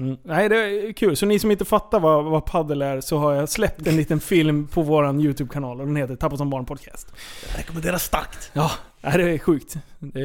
Mm. 0.00 0.16
Nej, 0.22 0.48
det 0.48 0.56
är 0.56 0.92
kul. 0.92 1.16
Så 1.16 1.26
ni 1.26 1.38
som 1.38 1.50
inte 1.50 1.64
fattar 1.64 2.00
vad, 2.00 2.24
vad 2.24 2.44
paddel 2.44 2.82
är, 2.82 3.00
så 3.00 3.18
har 3.18 3.32
jag 3.34 3.48
släppt 3.48 3.86
en 3.86 3.96
liten 3.96 4.20
film 4.20 4.66
på 4.66 4.82
våran 4.82 5.20
YouTube-kanal 5.20 5.80
och 5.80 5.86
den 5.86 5.96
heter 5.96 6.16
Tappa 6.16 6.36
som 6.36 6.50
barn 6.50 6.64
podcast. 6.64 7.12
Rekommenderar 7.56 7.98
starkt! 7.98 8.50
Ja, 8.52 8.70
nej, 9.00 9.18
det 9.18 9.30
är 9.30 9.38
sjukt. 9.38 9.76
Det 9.98 10.20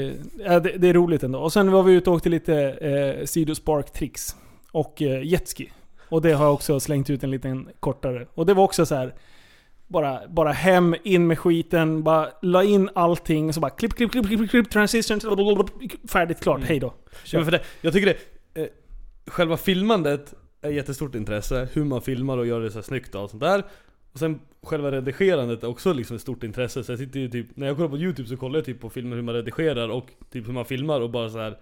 är, 0.46 0.60
det, 0.60 0.78
det 0.78 0.88
är 0.90 0.94
roligt 0.94 1.24
ändå. 1.24 1.40
Och 1.40 1.54
sen 1.54 1.72
var 1.72 1.84
vi 1.84 1.94
ute 1.94 2.10
och 2.10 2.16
åkte 2.16 2.30
lite 2.30 2.56
eh, 2.72 3.26
sidospark 3.26 3.94
tricks 3.94 4.36
och 4.72 5.02
eh, 5.02 5.24
jetski. 5.24 5.72
Och 6.10 6.22
det 6.22 6.32
har 6.34 6.46
jag 6.46 6.54
också 6.54 6.80
slängt 6.80 7.10
ut 7.10 7.24
en 7.24 7.32
liten 7.32 7.70
kortare. 7.80 8.28
Och 8.36 8.46
det 8.46 8.54
var 8.54 8.64
också 8.64 8.86
så 8.86 8.96
här. 8.96 9.14
Bara, 9.88 10.20
bara 10.30 10.52
hem, 10.52 10.96
in 11.04 11.28
med 11.28 11.40
skiten, 11.40 12.04
bara 12.04 12.30
la 12.42 12.64
in 12.64 12.90
allting, 12.96 13.54
så 13.54 13.60
bara 13.60 13.70
klipp, 13.72 13.94
klipp, 13.94 14.12
klipp, 14.12 14.28
klipp, 14.28 14.50
klipp, 14.50 14.70
transition, 14.70 15.20
färdigt, 16.10 16.40
klart, 16.40 16.58
Mm. 16.58 16.68
hej 16.68 16.80
då. 16.80 16.94
Ja, 17.32 17.44
Kör. 17.46 17.62
jag 17.82 17.94
tycker 17.94 18.06
det, 18.08 18.18
själva 19.28 19.58
filmandet 19.58 20.34
är 20.62 20.70
jättestort 20.70 21.16
intresse, 21.16 21.68
hur 21.74 21.84
man 21.84 22.02
filmar 22.02 22.38
och 22.38 22.48
gör 22.48 22.62
det 22.62 22.72
så 22.72 22.78
här 22.78 22.84
snyggt 22.84 23.16
och 23.16 23.22
allt 23.22 23.32
sånt 23.32 23.44
där. 23.44 23.64
Och 24.12 24.20
sen 24.20 24.40
själva 24.64 24.92
redigerandet 24.92 25.64
är 25.64 25.68
också 25.68 25.94
liksom 25.94 26.16
ett 26.16 26.22
stort 26.22 26.44
intresse, 26.44 26.84
så 26.84 26.92
jag 26.92 27.00
sitter 27.00 27.20
ju 27.20 27.30
typ, 27.30 27.48
när 27.58 27.68
jag 27.68 27.76
kollar 27.76 27.90
på 27.90 27.98
youtube 27.98 28.30
så 28.30 28.38
kollar 28.38 28.56
jag 28.60 28.66
typ 28.66 28.80
på 28.82 28.90
filmer 28.90 29.16
hur 29.16 29.24
man 29.24 29.36
redigerar 29.36 29.90
och 29.90 30.10
typ 30.32 30.48
hur 30.48 30.54
man 30.54 30.66
filmar 30.66 31.02
och 31.02 31.10
bara 31.10 31.30
så 31.30 31.38
här 31.40 31.58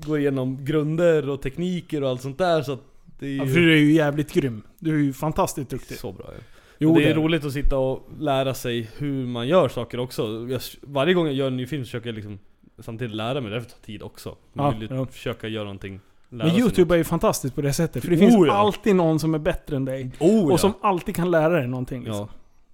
går 0.00 0.18
igenom 0.18 0.64
grunder 0.64 1.28
och 1.28 1.42
tekniker 1.42 2.02
och 2.02 2.08
allt 2.08 2.22
sånt 2.22 2.38
där 2.38 2.62
så 2.62 2.72
att 2.72 2.80
det 3.18 3.26
är 3.26 3.30
ju 3.30 3.36
Ja, 3.36 3.46
för 3.46 3.60
du 3.60 3.72
är 3.72 3.76
ju 3.76 3.92
jävligt 3.92 4.32
grym. 4.32 4.62
Du 4.78 4.94
är 4.94 5.02
ju 5.02 5.12
fantastiskt 5.12 5.70
duktig. 5.70 5.98
så 5.98 6.12
bra 6.12 6.26
ja. 6.36 6.42
Jo, 6.78 6.94
det 6.94 7.00
är 7.02 7.04
det 7.04 7.10
är 7.10 7.14
roligt 7.14 7.44
att 7.44 7.52
sitta 7.52 7.78
och 7.78 8.08
lära 8.20 8.54
sig 8.54 8.90
hur 8.98 9.26
man 9.26 9.48
gör 9.48 9.68
saker 9.68 10.00
också. 10.00 10.46
Jag, 10.50 10.60
varje 10.80 11.14
gång 11.14 11.26
jag 11.26 11.34
gör 11.34 11.46
en 11.46 11.56
ny 11.56 11.66
film 11.66 11.84
så 11.84 11.86
försöker 11.86 12.08
jag 12.08 12.14
liksom 12.14 12.38
samtidigt 12.78 13.16
lära 13.16 13.40
mig, 13.40 13.50
det 13.50 13.60
tar 13.64 13.86
tid 13.86 14.02
också. 14.02 14.36
Man 14.52 14.66
Ja, 14.72 14.78
vill 14.78 14.90
ju 14.90 14.96
ja. 14.96 15.06
försöka 15.06 15.48
göra 15.48 15.64
någonting. 15.64 16.00
Men 16.28 16.48
YouTube 16.56 16.94
är 16.94 16.98
ju 16.98 17.04
fantastiskt 17.04 17.54
på 17.54 17.60
det 17.60 17.72
sättet. 17.72 18.02
För 18.04 18.10
det 18.10 18.16
Oh, 18.16 18.20
finns 18.20 18.46
ja. 18.46 18.52
alltid 18.52 18.96
någon 18.96 19.18
som 19.18 19.34
är 19.34 19.38
bättre 19.38 19.76
än 19.76 19.84
dig. 19.84 20.10
Oh, 20.20 20.52
Och 20.52 20.60
som 20.60 20.72
alltid 20.80 21.16
kan 21.16 21.30
lära 21.30 21.48
dig 21.58 21.66
någonting. 21.68 22.02
Liksom. 22.04 22.20
Ja. 22.20 22.28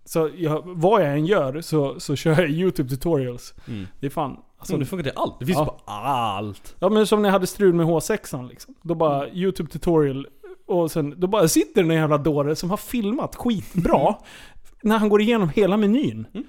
Så 0.04 0.30
jag, 0.36 0.62
vad 0.64 1.02
jag 1.02 1.12
än 1.12 1.26
gör 1.26 1.60
så, 1.60 2.00
så 2.00 2.16
kör 2.16 2.40
jag 2.40 2.50
YouTube 2.50 2.88
tutorials. 2.88 3.54
Mm. 3.68 3.86
Det 4.00 4.06
är 4.06 4.10
fan... 4.10 4.36
Alltså, 4.58 4.72
Så 4.74 4.78
det 4.78 4.86
funkar 4.86 5.02
till 5.10 5.18
allt. 5.18 5.38
Det 5.40 5.46
finns 5.46 5.58
Ja. 5.58 5.64
på 5.64 5.90
allt. 5.92 6.76
ja 6.78 6.88
men 6.88 7.06
som 7.06 7.22
när 7.22 7.28
jag 7.28 7.32
hade 7.32 7.46
strul 7.46 7.74
med 7.74 7.86
H6an 7.86 8.48
liksom. 8.48 8.74
Då 8.82 8.94
bara 8.94 9.24
Mm. 9.24 9.36
YouTube 9.36 9.70
tutorial. 9.70 10.26
Och 10.66 10.90
sen, 10.90 11.14
då 11.20 11.26
bara 11.26 11.48
sitter 11.48 11.82
den 11.82 11.90
en 11.90 11.96
jävla 11.96 12.18
dåre 12.18 12.56
som 12.56 12.70
har 12.70 12.76
filmat 12.76 13.36
skitbra. 13.36 14.14
när 14.82 14.98
han 14.98 15.08
går 15.08 15.20
igenom 15.20 15.48
hela 15.48 15.76
menyn. 15.76 16.26
Mm. 16.34 16.46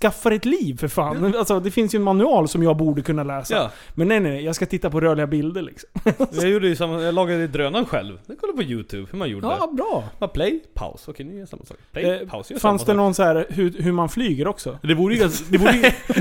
Skaffa 0.00 0.34
ett 0.34 0.44
liv 0.44 0.76
för 0.78 0.88
fan. 0.88 1.34
Alltså, 1.36 1.60
det 1.60 1.70
finns 1.70 1.94
ju 1.94 1.96
en 1.96 2.02
manual 2.02 2.48
som 2.48 2.62
jag 2.62 2.76
borde 2.76 3.02
kunna 3.02 3.22
läsa. 3.24 3.54
Ja. 3.54 3.70
Men 3.94 4.08
nej 4.08 4.20
nej, 4.20 4.44
jag 4.44 4.54
ska 4.56 4.66
titta 4.66 4.90
på 4.90 5.00
rörliga 5.00 5.26
bilder 5.26 5.62
liksom. 5.62 5.88
Jag 6.32 6.48
gjorde 6.48 6.68
ju 6.68 6.76
samma, 6.76 7.02
jag 7.02 7.14
lagade 7.14 7.46
drönaren 7.46 7.86
själv. 7.86 8.18
Jag 8.26 8.38
kollade 8.38 8.56
på 8.56 8.62
youtube 8.62 9.06
hur 9.10 9.18
man 9.18 9.28
gjorde. 9.30 9.46
Ja, 9.46 9.70
bra. 9.76 10.04
Ja, 10.18 10.28
play, 10.28 10.60
paus. 10.74 11.08
Okej, 11.08 11.26
nu 11.26 11.32
gör 11.32 11.40
jag 11.40 11.48
samma 11.48 11.64
sak. 11.64 11.76
Play, 11.92 12.04
Eh, 12.04 12.28
paus. 12.28 12.50
Gör 12.50 12.58
Fanns 12.58 12.82
det 12.82 12.86
sak. 12.86 12.96
någon 12.96 13.14
så 13.14 13.22
här 13.22 13.46
hur, 13.48 13.72
hur 13.82 13.92
man 13.92 14.08
flyger 14.08 14.46
också? 14.48 14.78
Det 14.82 14.94
borde 14.94 15.14
ju. 15.14 15.28
Det 15.50 15.58
borde 15.58 15.76
ju... 15.76 15.82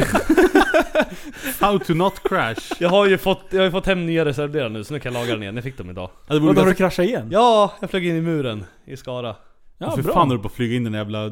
How 1.59 1.79
to 1.79 1.93
not 1.93 2.13
crash. 2.23 2.75
Jag 2.79 2.89
har 2.89 3.05
ju 3.07 3.17
fått, 3.17 3.41
jag 3.49 3.63
har 3.63 3.71
fått 3.71 3.85
hem 3.85 4.05
nya 4.05 4.25
reservdelar 4.25 4.69
nu 4.69 4.83
så 4.83 4.93
nu 4.93 4.99
kan 4.99 5.13
jag 5.13 5.21
laga 5.21 5.33
den 5.33 5.43
igen. 5.43 5.55
Jag 5.55 5.63
fick 5.63 5.77
dem 5.77 5.89
idag. 5.89 6.09
Ja, 6.27 6.33
det 6.33 6.39
borde 6.39 6.53
Vadå, 6.53 6.61
har 6.61 6.67
du 6.69 6.75
kraschat 6.75 7.05
igen? 7.05 7.27
Ja, 7.31 7.73
jag 7.79 7.89
flög 7.89 8.05
in 8.05 8.15
i 8.15 8.21
muren 8.21 8.65
i 8.85 8.97
Skara. 8.97 9.35
Ja, 9.77 9.91
för 9.95 10.03
bra. 10.03 10.13
fan 10.13 10.21
håller 10.27 10.35
du 10.37 10.41
på 10.41 10.47
att 10.47 10.53
flyga 10.53 10.75
in 10.75 10.83
den 10.83 10.93
jävla 10.93 11.29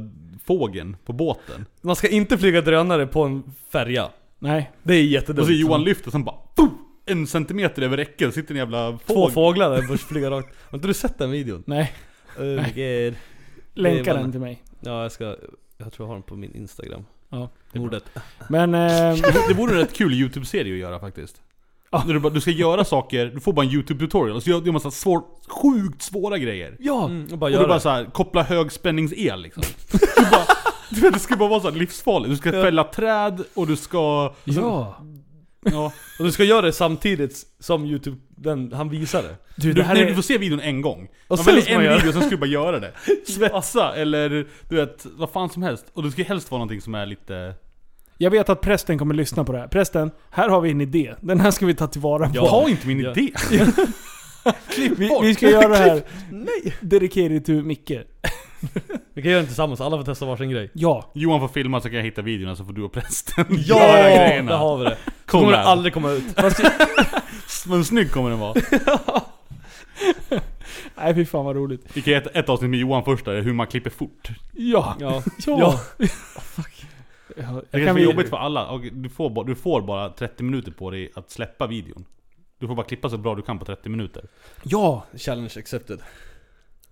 fågeln 0.48 0.98
på 1.06 1.14
båten? 1.14 1.66
Man 1.82 1.96
ska 1.96 2.08
inte 2.08 2.38
flyga 2.38 2.62
drönare 2.62 3.08
på 3.08 3.24
en 3.24 3.44
färja. 3.72 4.10
Nej. 4.40 4.72
Det 4.84 4.94
är 4.94 5.04
jättedumt. 5.04 5.40
Och 5.40 5.46
så 5.46 5.52
Johan 5.54 5.84
lyfter 5.84 6.08
och 6.08 6.12
sen 6.12 6.24
bara 6.24 6.36
boom, 6.56 6.78
En 7.06 7.28
centimeter 7.28 7.82
över 7.82 7.98
räcket 7.98 8.34
sitter 8.34 8.54
en 8.54 8.58
jävla 8.58 8.92
Två 8.92 9.14
fågel. 9.14 9.32
fåglar 9.34 9.70
där 9.70 9.82
börjar 9.82 9.98
flyga 10.10 10.32
rakt. 10.32 10.56
Har 10.70 10.78
inte 10.78 10.88
du 10.88 10.94
sett 10.94 11.18
den 11.18 11.32
videon? 11.32 11.64
Nej. 11.68 11.94
Oh 12.38 12.44
my 12.46 12.56
god. 12.58 13.16
Länka 13.74 14.14
Det 14.14 14.20
den 14.20 14.32
till 14.32 14.42
mig. 14.42 14.64
Ja, 14.80 15.02
jag 15.04 15.12
ska... 15.12 15.36
Jag 15.78 15.94
tror 15.94 16.06
jag 16.06 16.08
har 16.08 16.14
den 16.14 16.24
på 16.24 16.36
min 16.36 16.56
Instagram. 16.56 17.06
Ja. 17.30 17.50
Mordet. 17.74 18.04
Men... 18.50 18.74
Eh, 18.76 19.16
Det 19.48 19.54
vore 19.54 19.72
en 19.74 19.78
rätt 19.80 19.94
kul 19.94 20.14
YouTube-serie 20.14 20.74
att 20.74 20.80
göra 20.80 21.00
faktiskt. 21.00 21.42
Ja. 21.92 22.04
När 22.08 22.14
du, 22.14 22.20
bara, 22.20 22.34
du 22.34 22.42
ska 22.42 22.52
göra 22.52 22.86
saker, 22.86 23.26
du 23.26 23.40
får 23.40 23.54
bara 23.54 23.66
en 23.66 23.72
YouTube-tutorial, 23.72 24.36
och 24.36 24.44
så 24.44 24.50
gör 24.50 24.62
du 24.62 24.68
en 24.68 24.74
massa 24.74 24.92
svår, 24.92 25.22
sjukt 25.48 26.02
svåra 26.02 26.38
grejer. 26.38 26.76
ja! 26.80 27.06
Mm, 27.06 27.28
och 27.32 27.38
bara 27.38 27.54
Och 27.56 27.62
du 27.62 27.68
bara 27.68 27.80
så 27.80 27.90
här, 27.90 28.06
koppla 28.06 28.44
högspänningsel 28.44 29.42
liksom. 29.42 29.64
Du 29.92 30.26
bara, 30.32 30.46
du 30.90 31.02
vet, 31.02 31.14
det 31.14 31.20
ska 31.20 31.36
bara 31.36 31.50
vara 31.50 31.60
så 31.60 31.70
här 31.70 31.78
livsfarligt. 31.78 32.30
Du 32.30 32.38
ska 32.38 32.52
fälla 32.52 32.84
träd 32.84 33.44
och 33.54 33.68
du 33.68 33.76
ska... 33.76 34.34
Ja! 34.44 34.96
Ja. 35.72 35.92
Och 36.20 36.26
du 36.26 36.32
ska 36.32 36.44
göra 36.44 36.62
det 36.62 36.74
samtidigt 36.74 37.44
som 37.60 37.86
youtube, 37.86 38.18
den, 38.30 38.74
han 38.74 38.90
visar 38.90 39.24
det. 39.24 39.36
Du, 39.56 39.68
Du, 39.68 39.74
det 39.74 39.84
här 39.84 39.94
nej, 39.94 40.04
är... 40.04 40.08
du 40.08 40.16
får 40.16 40.22
se 40.22 40.38
videon 40.38 40.60
en 40.60 40.82
gång. 40.82 41.08
Och 41.28 41.38
man 41.38 41.38
sen 41.38 41.46
väljer 41.46 41.62
ska 41.62 41.74
en 41.74 41.98
video, 41.98 42.12
sen 42.12 42.22
ska 42.22 42.30
du 42.30 42.38
bara 42.38 42.46
göra 42.46 42.80
det. 42.80 42.92
Svetsa 43.28 43.96
eller 43.96 44.30
du 44.70 44.76
vet, 44.76 45.06
vad 45.18 45.30
fan 45.30 45.50
som 45.50 45.64
helst. 45.64 45.86
Och 45.94 46.04
det 46.04 46.12
ska 46.12 46.24
helst 46.24 46.52
vara 46.52 46.60
någonting 46.60 46.82
som 46.82 46.96
är 46.96 47.06
lite... 47.06 47.54
Jag 48.18 48.32
vet 48.32 48.50
att 48.50 48.62
prästen 48.62 48.98
kommer 48.98 49.14
lyssna 49.16 49.44
på 49.44 49.52
det 49.52 49.58
här. 49.60 49.68
Prästen, 49.68 50.12
här 50.30 50.50
har 50.50 50.62
vi 50.62 50.72
en 50.72 50.82
idé. 50.82 51.14
Den 51.22 51.40
här 51.40 51.52
ska 51.52 51.66
vi 51.66 51.76
ta 51.76 51.88
tillvara 51.88 52.30
på. 52.30 52.36
Ja. 52.36 52.50
Ta 52.50 52.70
inte 52.70 52.88
min 52.88 53.00
Ja. 53.00 53.12
idé! 53.16 53.32
Vi, 54.98 55.10
vi 55.22 55.36
ska 55.36 55.50
göra 55.50 55.68
det 55.68 55.78
här 55.78 56.02
dedicated 56.82 57.46
to 57.46 57.52
Micke. 57.52 57.92
Vi 59.14 59.22
kan 59.22 59.32
göra 59.32 59.42
det 59.42 59.48
tillsammans, 59.48 59.82
alla 59.82 59.98
får 59.98 60.04
testa 60.04 60.26
varsin 60.26 60.50
grej. 60.50 60.70
Ja. 60.74 61.12
Johan 61.14 61.40
får 61.40 61.48
filma 61.48 61.82
så 61.82 61.88
kan 61.90 61.98
jag 61.98 62.04
hitta 62.04 62.22
videorna 62.22 62.56
så 62.56 62.66
får 62.66 62.74
du 62.74 62.82
och 62.84 62.92
prästen 62.92 63.46
Ja! 63.50 63.58
göra 63.80 63.92
Där 64.04 64.28
grejerna. 64.28 64.58
har 64.58 64.78
vi 64.78 64.84
det. 64.84 64.98
Så 65.06 65.12
kommer 65.26 65.52
det 65.52 65.60
aldrig 65.60 65.94
komma 65.94 66.12
ut. 66.12 66.24
Men 67.68 67.86
snygg 67.86 68.12
kommer 68.12 68.30
den 68.30 68.40
vara. 68.40 68.54
Nej 70.98 71.16
fy 71.16 71.26
fan 71.26 71.46
vad 71.46 71.56
roligt. 71.56 71.86
Vi 71.94 72.02
kan 72.02 72.12
ge 72.12 72.18
ett, 72.18 72.36
ett 72.36 72.50
avsnitt 72.50 72.70
med 72.70 72.80
Johan 72.80 73.04
först 73.04 73.26
där, 73.26 73.42
hur 73.42 73.54
man 73.54 73.68
klipper 73.68 73.90
fort. 73.90 74.28
Ja. 74.54 74.96
Ja. 75.00 75.24
Ja. 75.46 75.80
Ja. 75.98 76.08
Ja, 77.38 77.62
Det 77.72 77.78
är 77.82 77.94
vi... 77.94 78.04
jobbigt 78.04 78.30
för 78.30 78.38
alla. 78.38 78.68
Och 78.68 78.82
Du 78.92 79.10
får, 79.10 79.30
bara, 79.30 79.46
du 79.46 79.56
får 79.56 79.82
bara 79.82 80.10
30 80.10 80.44
minuter 80.44 80.72
på 80.72 80.92
dig 80.92 81.12
att 81.16 81.32
släppa 81.32 81.68
videon. 81.68 82.06
Du 82.60 82.68
får 82.68 82.76
bara 82.76 82.86
klippa 82.86 83.10
så 83.10 83.18
bra 83.18 83.36
du 83.36 83.42
kan 83.42 83.60
på 83.60 83.66
30 83.66 83.90
minuter. 83.90 84.24
Ja, 84.64 85.06
Challenge 85.18 85.52
accepted. 85.58 86.00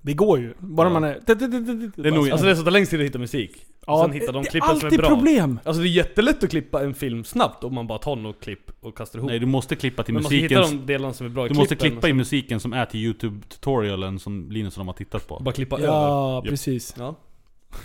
det 0.01 0.13
går 0.13 0.39
ju. 0.39 0.53
Bara 0.59 0.87
Ja. 0.87 0.93
man 0.93 1.03
är... 1.03 1.19
Det 1.25 2.07
är 2.07 2.11
nog... 2.11 2.29
Alltså 2.29 2.47
det 2.47 2.55
som 2.55 2.65
tar 2.65 2.71
längst 2.71 2.91
tid 2.91 2.99
att 2.99 3.05
hitta 3.05 3.19
musik. 3.19 3.51
och 3.85 3.99
sen 3.99 4.11
hittar 4.11 4.33
de 4.33 4.43
det 4.43 4.47
är 4.47 4.51
klippen 4.51 4.69
som 4.69 4.79
är 4.79 4.83
alltid 4.85 4.99
bra. 4.99 5.09
problem. 5.09 5.59
Alltså 5.63 5.81
det 5.81 5.87
är 5.87 5.91
jättelätt 5.91 6.43
att 6.43 6.49
klippa 6.49 6.83
en 6.83 6.93
film 6.93 7.23
snabbt 7.23 7.63
om 7.63 7.73
man 7.75 7.87
bara 7.87 7.97
tar 7.99 8.15
något 8.15 8.41
klipp 8.43 8.71
och 8.79 8.97
kastar 8.97 9.19
ihop. 9.19 9.29
Nej, 9.29 9.39
du 9.39 9.45
måste 9.45 9.75
klippa 9.75 10.03
till 10.03 10.13
Men 10.13 10.23
man 10.23 10.31
musiken. 10.31 10.57
hitta 10.63 10.71
de 10.77 10.85
delarna 10.85 11.13
som 11.13 11.25
är 11.25 11.29
bra 11.29 11.45
i 11.45 11.49
Du 11.49 11.55
måste 11.55 11.75
klippen 11.75 11.91
klippa 11.91 12.09
i 12.09 12.13
musiken 12.13 12.59
som 12.59 12.73
är 12.73 12.85
till 12.85 12.99
YouTube-tutorialen 12.99 14.17
som 14.19 14.51
Linus 14.51 14.73
och 14.77 14.79
de 14.79 14.87
har 14.87 14.93
tittat 14.95 15.27
på. 15.27 15.39
bara 15.39 15.51
klippa 15.55 15.77
över. 15.77 15.87
Ja, 15.87 16.35
Japp. 16.35 16.45
precis. 16.45 16.95
Ja. 16.97 17.15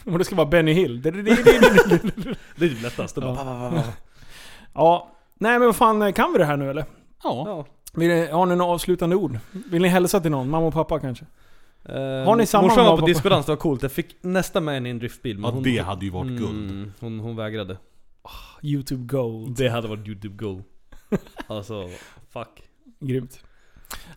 Och 0.05 0.19
det 0.19 0.25
ska 0.25 0.35
vara 0.37 0.47
Benny 0.47 0.73
Hill. 0.73 1.03
Det 1.03 1.09
är 2.59 2.69
typ 2.69 2.83
lättast. 2.83 3.15
Det 3.15 3.21
bara... 3.21 3.35
Ja. 3.75 3.83
Ja. 4.75 5.11
Nej 5.39 5.59
men 5.59 5.67
vad 5.67 5.77
fan, 5.77 6.13
kan 6.13 6.33
vi 6.33 6.39
det 6.39 6.45
här 6.45 6.57
nu 6.57 6.71
eller? 6.71 6.85
Ja. 7.23 7.45
Ja. 7.47 7.67
Vill 7.93 8.09
ni, 8.09 8.27
har 8.27 8.47
ni 8.47 8.57
några 8.57 8.73
avslutande 8.73 9.17
ord? 9.17 9.39
Vill 9.71 9.83
ni 9.83 9.89
hälsa 9.89 10.21
till 10.21 10.31
någon? 10.31 10.51
Mamma 10.51 10.67
och 10.67 10.73
pappa 10.75 11.01
kanske? 11.01 11.25
Eh, 11.85 11.95
Har 12.25 12.37
ni 12.37 12.47
samma 12.47 12.69
Morsan 12.69 12.85
var 12.87 12.97
på 12.97 13.03
och 13.03 13.09
discodans, 13.09 13.47
det 13.47 13.53
var 13.53 13.57
coolt. 13.57 13.83
Jag 13.83 13.93
fick 13.93 14.17
nästan 14.21 14.65
med 14.65 14.75
henne 14.75 14.89
i 14.89 14.91
en 14.93 14.99
driftbil 14.99 15.39
men 15.39 15.49
Ja, 15.49 15.55
hon, 15.55 15.63
det 15.63 15.79
hade 15.79 16.05
ju 16.05 16.11
varit 16.11 16.31
guld. 16.39 16.71
Mm, 16.71 16.93
hon, 17.01 17.21
hon 17.21 17.37
vägrade. 17.37 17.77
YouTube 18.63 19.05
Gold. 19.05 19.57
Det 19.57 19.69
hade 19.69 19.89
varit 19.89 20.07
youtube 20.09 20.37
goal. 20.45 20.63
Alltså, 21.47 21.89
fuck. 22.33 22.63
Grymt. 23.01 23.41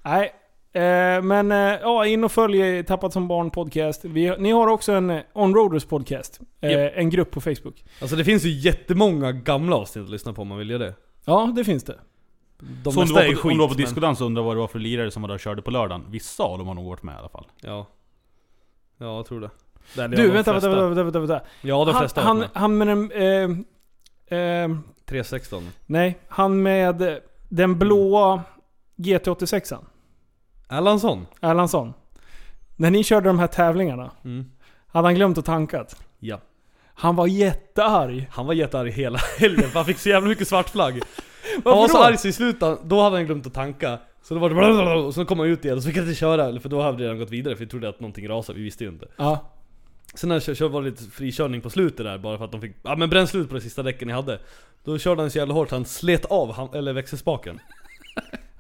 Nej, 0.04 0.32
eh, 0.74 1.22
men 1.22 1.52
eh, 1.52 1.58
ja, 1.58 2.06
in 2.06 2.24
och 2.24 2.32
följ 2.32 2.84
Tappat 2.84 3.14
som 3.14 3.28
barn 3.28 3.50
podcast. 3.52 4.06
Vi, 4.06 4.36
ni 4.40 4.52
har 4.52 4.68
också 4.68 4.92
en 4.92 5.10
eh, 5.10 5.22
On-Roaders 5.34 5.86
podcast. 5.88 6.40
Eh, 6.62 6.72
Japp. 6.72 6.94
En 6.96 7.10
grupp 7.10 7.32
på 7.32 7.42
Facebook. 7.42 7.84
Alltså 8.02 8.16
det 8.16 8.24
finns 8.26 8.44
ju 8.46 8.50
jättemånga 8.50 9.32
gamla 9.32 9.76
avsnitt 9.76 10.04
att 10.06 10.12
lyssna 10.12 10.34
på 10.34 10.42
om 10.42 10.48
man 10.48 10.58
vill 10.58 10.70
göra 10.70 10.84
det. 10.84 10.94
Ja, 11.26 11.54
det 11.56 11.64
finns 11.64 11.84
det. 11.84 12.00
De 12.84 12.94
så 12.94 13.02
om 13.02 13.08
du, 13.08 13.14
var 13.14 13.22
på, 13.22 13.28
skit, 13.28 13.44
om 13.44 13.50
du 13.52 13.58
var 13.58 13.68
på 13.68 13.74
men- 13.74 13.78
discodans 13.84 14.22
och 14.22 14.28
undrade 14.28 14.46
vad 14.48 14.56
det 14.56 14.60
var 14.60 14.68
för 14.68 14.80
lirare 14.80 15.12
som 15.12 15.22
var 15.22 15.28
där 15.28 15.34
och 15.36 15.40
körde 15.40 15.62
på 15.62 15.72
lördagen. 15.72 16.06
Vissa 16.10 16.44
av 16.44 16.58
dem 16.58 16.68
har 16.68 16.74
nog 16.76 16.86
varit 16.86 17.04
med 17.04 17.16
i 17.16 17.18
alla 17.18 17.30
fall. 17.30 17.46
Ja. 17.62 17.86
Ja, 18.98 19.16
jag 19.16 19.26
tror 19.26 19.42
det. 19.42 19.50
det 19.96 20.02
är 20.02 20.08
Du, 20.08 20.16
de 20.16 20.28
vänta, 20.28 20.52
vänta, 20.52 20.70
vänta, 20.70 21.04
vänta, 21.04 21.20
vänta. 21.20 21.42
Ja, 21.62 21.86
de 21.86 21.92
Han, 21.94 22.02
flesta 22.02 22.22
han, 22.22 22.40
med. 22.40 22.50
han 22.54 22.78
med 22.78 22.88
den... 22.88 23.12
Eh, 23.12 24.40
eh, 24.40 24.70
316. 25.06 25.64
nej, 25.86 26.18
han 26.28 26.62
med 26.62 27.20
den 27.50 27.80
blåa 27.80 28.42
GT86an. 28.98 29.84
Erlandsson? 30.70 31.26
Erlandsson. 31.42 31.94
När 32.76 32.92
ni 32.92 33.04
körde 33.04 33.28
de 33.30 33.40
här 33.40 33.48
tävlingarna, 33.48 34.12
Mm. 34.26 34.46
hade 34.88 35.08
han 35.08 35.16
glömt 35.16 35.38
att 35.38 35.46
tankat. 35.46 35.96
Ja. 36.20 36.40
Han 36.94 37.16
var 37.16 37.28
jättearg. 37.28 38.28
Han 38.32 38.46
var 38.46 38.54
jättearg 38.54 38.92
hela 38.92 39.20
helgen 39.40 39.70
för 39.70 39.80
han 39.80 39.86
fick 39.86 39.98
så 40.00 40.10
jävla 40.10 40.30
mycket 40.30 40.48
svart 40.48 40.70
flagg. 40.70 41.02
Han 41.64 41.78
var 41.78 41.88
så 41.88 41.98
då? 41.98 42.04
arg 42.04 42.18
så 42.18 42.28
i 42.28 42.34
slutet, 42.34 42.80
då 42.84 43.02
hade 43.02 43.16
han 43.16 43.26
glömt 43.26 43.48
att 43.48 43.54
tanka. 43.54 44.00
Så 44.24 44.34
då 44.34 44.40
var 44.40 44.50
det 44.50 44.56
blablabla, 44.56 44.96
och 45.06 45.14
så 45.14 45.26
kom 45.26 45.40
han 45.40 45.48
ut 45.48 45.66
igen 45.66 45.78
och 45.78 45.84
så 45.84 45.88
fick 45.90 45.98
han 45.98 46.06
inte 46.08 46.20
köra, 46.20 46.60
för 46.60 46.70
då 46.70 46.82
hade 46.82 46.98
det 46.98 47.04
redan 47.04 47.20
gått 47.20 47.30
vidare 47.30 47.56
för 47.56 47.64
vi 47.66 47.70
trodde 47.70 47.90
att 47.90 48.00
någonting 48.00 48.30
rasade, 48.30 48.58
vi 48.58 48.64
visste 48.64 48.84
ju 48.84 48.90
inte. 48.90 49.08
Ja. 49.18 49.50
Sen 50.16 50.30
när 50.30 50.42
jag 50.48 50.58
kör, 50.58 50.70
var 50.70 50.82
det 50.82 50.90
lite 50.90 51.04
frikörning 51.04 51.62
på 51.62 51.70
slutet 51.70 52.06
där 52.06 52.18
bara 52.18 52.38
för 52.38 52.46
att 52.46 52.52
de 52.52 52.62
fick, 52.62 52.76
ja 52.84 52.96
men 52.96 53.10
bränn 53.10 53.28
slut 53.28 53.50
på 53.50 53.56
de 53.56 53.62
sista 53.62 53.84
däcken 53.84 54.10
jag 54.10 54.16
hade. 54.16 54.40
Då 54.84 54.98
körde 54.98 55.22
han 55.22 55.32
så 55.32 55.38
jävla 55.38 55.54
hårt 55.54 55.72
han 55.72 55.86
slet 55.86 56.26
av 56.26 56.54
han, 56.54 56.70
eller 56.74 56.94
växelspaken. 56.94 57.60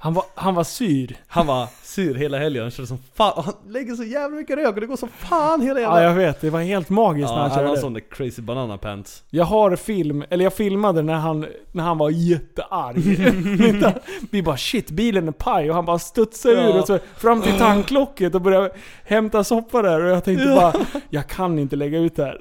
Han 0.03 0.13
var, 0.13 0.23
han 0.35 0.55
var 0.55 0.63
syr. 0.63 1.17
Han 1.27 1.47
var 1.47 1.67
sur 1.83 2.15
hela 2.15 2.37
helgen, 2.37 2.61
han 2.63 2.71
körde 2.71 2.87
som 2.87 2.97
fan, 3.13 3.33
och 3.35 3.43
han 3.43 3.53
lägger 3.67 3.93
så 3.95 4.03
jävla 4.03 4.37
mycket 4.37 4.57
rök 4.57 4.75
och 4.75 4.81
det 4.81 4.87
går 4.87 4.95
som 4.95 5.09
fan 5.09 5.61
hela 5.61 5.79
Ja, 5.79 6.01
jävla... 6.01 6.03
jag 6.03 6.13
vet. 6.27 6.41
Det 6.41 6.49
var 6.49 6.59
helt 6.61 6.89
magiskt 6.89 7.29
när 7.29 7.37
Ja, 7.37 7.41
han 7.41 7.51
han 7.51 7.63
var 7.63 7.69
körde. 7.69 7.81
sån 7.81 7.93
där 7.93 7.99
crazy 8.11 8.41
banana 8.41 8.77
pants. 8.77 9.23
Jag 9.29 9.45
har 9.45 9.75
film, 9.75 10.23
eller 10.29 10.43
jag 10.43 10.53
filmade 10.53 11.01
när 11.01 11.13
han, 11.13 11.45
när 11.71 11.83
han 11.83 11.97
var 11.97 12.09
jättearg. 12.09 12.97
Vi 14.31 14.43
bara 14.43 14.57
shit, 14.57 14.91
bilen 14.91 15.27
är 15.27 15.31
paj 15.31 15.69
och 15.69 15.75
han 15.75 15.85
bara 15.85 15.99
studsade 15.99 16.55
Ja. 16.55 16.61
ur 16.69 16.79
och 16.79 16.87
så 16.87 16.99
fram 17.17 17.41
till 17.41 17.53
tanklocket 17.57 18.35
och 18.35 18.41
började 18.41 18.69
hämta 19.03 19.43
soppa 19.43 19.81
där 19.81 20.01
och 20.01 20.09
jag 20.11 20.23
tänkte 20.23 20.47
bara 20.47 20.73
Jag 21.09 21.27
kan 21.27 21.59
inte 21.59 21.75
lägga 21.75 21.99
ut 21.99 22.15
det 22.15 22.23
här. 22.25 22.37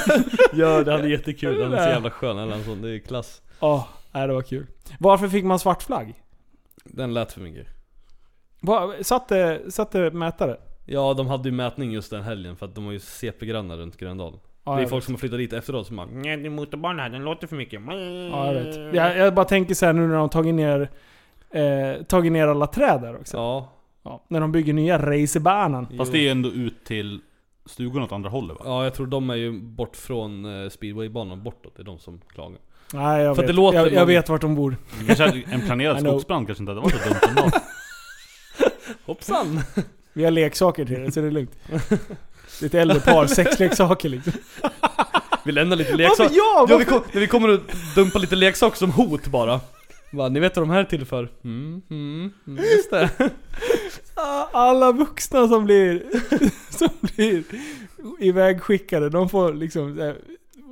Ja 0.52 0.82
det 0.84 0.92
hade 0.92 1.08
jättekul, 1.08 1.62
han 1.62 1.72
är 1.72 1.84
så 1.84 1.88
jävla 1.88 2.10
skön 2.10 2.38
eller 2.38 2.52
en 2.54 2.64
sån, 2.64 2.82
det 2.82 2.90
är 2.94 2.98
klass. 2.98 3.42
Ja, 3.60 3.88
nej, 4.12 4.26
det 4.26 4.32
var 4.34 4.42
kul. 4.42 4.66
Varför 4.98 5.28
fick 5.28 5.44
man 5.44 5.58
svart 5.58 5.82
flagg? 5.82 6.14
Den 6.84 7.14
lät 7.14 7.32
för 7.32 7.40
mycket. 7.40 7.66
Vad- 8.60 9.06
Satt 9.06 9.28
det, 9.28 9.60
satt 9.72 9.90
det 9.90 10.10
mätare? 10.10 10.56
Ja 10.86 11.14
de 11.14 11.26
hade 11.26 11.48
ju 11.48 11.54
mätning 11.54 11.92
just 11.92 12.10
den 12.10 12.22
helgen 12.22 12.56
för 12.56 12.66
att 12.66 12.74
de 12.74 12.84
var 12.84 12.92
ju 12.92 12.98
CP-grannar 13.00 13.76
runt 13.76 13.96
Gröndal. 13.96 14.38
Ja, 14.64 14.76
det 14.76 14.82
är 14.82 14.86
folk 14.86 15.00
vet. 15.02 15.04
som 15.04 15.14
har 15.14 15.18
flyttat 15.18 15.38
dit 15.38 15.52
efteråt 15.52 15.86
som 15.86 15.96
bara 15.96 16.06
Nej 16.06 16.36
din 16.36 16.54
motorbana 16.54 17.02
här, 17.02 17.10
den 17.10 17.24
låter 17.24 17.46
för 17.46 17.56
mycket. 17.56 17.82
Ja, 17.86 18.46
jag 18.52 18.64
vet. 18.64 18.94
Jag, 18.94 19.16
jag 19.18 19.34
bara 19.34 19.44
tänker 19.44 19.74
så 19.74 19.86
här 19.86 19.92
nu 19.92 20.06
när 20.06 20.14
de 20.16 20.28
tagit 20.28 20.54
ner, 20.54 20.90
eh, 21.50 22.02
tagit 22.02 22.32
ner 22.32 22.46
alla 22.48 22.66
träd 22.66 23.00
där 23.02 23.16
också. 23.20 23.36
Ja, 23.36 23.68
Ja, 24.04 24.24
när 24.28 24.40
de 24.40 24.52
bygger 24.52 24.72
nya 24.72 24.98
racerbanan. 24.98 25.86
Fast 25.98 26.12
det 26.12 26.26
är 26.28 26.30
ändå 26.30 26.48
ut 26.48 26.84
till 26.84 27.20
stugorna 27.66 28.04
åt 28.04 28.12
andra 28.12 28.30
hållet 28.30 28.56
va? 28.58 28.62
Ja 28.64 28.84
jag 28.84 28.94
tror 28.94 29.06
de 29.06 29.30
är 29.30 29.34
ju 29.34 29.60
bort 29.60 29.96
från 29.96 30.62
eh, 30.64 30.68
speedwaybanan 30.68 31.42
bortåt, 31.42 31.76
det 31.76 31.82
är 31.82 31.84
de 31.84 31.98
som 31.98 32.20
klagar. 32.28 32.58
Nej, 32.92 33.22
jag 33.22 33.36
För 33.36 33.42
vet. 33.42 33.48
det 33.48 33.52
låter 33.52 33.78
jag, 33.78 33.92
jag 33.92 34.06
vet 34.06 34.28
vart 34.28 34.40
de 34.40 34.54
bor. 34.54 34.76
Kanske 35.06 35.42
en 35.50 35.60
planerad 35.60 36.00
skogsbrand 36.06 36.46
kanske 36.46 36.62
inte 36.62 36.70
hade 36.70 36.80
varit 36.80 37.02
så 37.02 37.08
dumt 37.08 37.20
ändå. 37.28 37.50
Hoppsan! 39.04 39.60
Vi 40.12 40.24
har 40.24 40.30
leksaker 40.30 40.84
till 40.84 41.00
det, 41.00 41.12
så 41.12 41.20
det 41.20 41.26
är 41.26 41.30
lugnt. 41.30 41.52
Det 42.60 42.62
är 42.62 42.66
ett 42.66 42.74
äldre 42.74 43.00
par, 43.00 43.26
sexleksaker 43.26 44.08
liksom. 44.08 44.32
Vi 45.44 45.52
lämnar 45.52 45.76
lite 45.76 45.96
leksaker. 45.96 46.34
Ja? 46.36 46.66
Ja, 46.68 46.76
vi 46.76 46.84
kom, 46.84 47.02
vi 47.12 47.26
kommer 47.26 47.48
att 47.48 47.60
dumpa 47.94 48.18
lite 48.18 48.36
leksaker 48.36 48.76
som 48.76 48.90
hot 48.90 49.26
bara. 49.26 49.60
Va, 50.12 50.28
ni 50.28 50.40
vet 50.40 50.56
vad 50.56 50.66
de 50.66 50.70
här 50.70 50.80
är 50.80 50.84
till 50.84 51.06
för? 51.06 51.28
Mm, 51.44 51.82
mm, 51.90 52.32
mm 52.46 52.64
just 52.64 52.90
det. 52.90 53.10
Alla 54.52 54.92
vuxna 54.92 55.48
som 55.48 55.64
blir, 55.64 56.02
som 56.70 56.88
blir 57.00 57.44
ivägskickade, 58.18 59.10
de 59.10 59.28
får 59.28 59.52
liksom, 59.52 60.14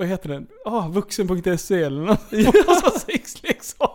vad 0.01 0.09
heter 0.09 0.28
den? 0.28 0.47
Ah, 0.64 0.89
vuxen.se 0.89 1.82
eller 1.82 2.01
något. 2.02 2.20
Får 2.31 2.98
sexleksak. 3.12 3.90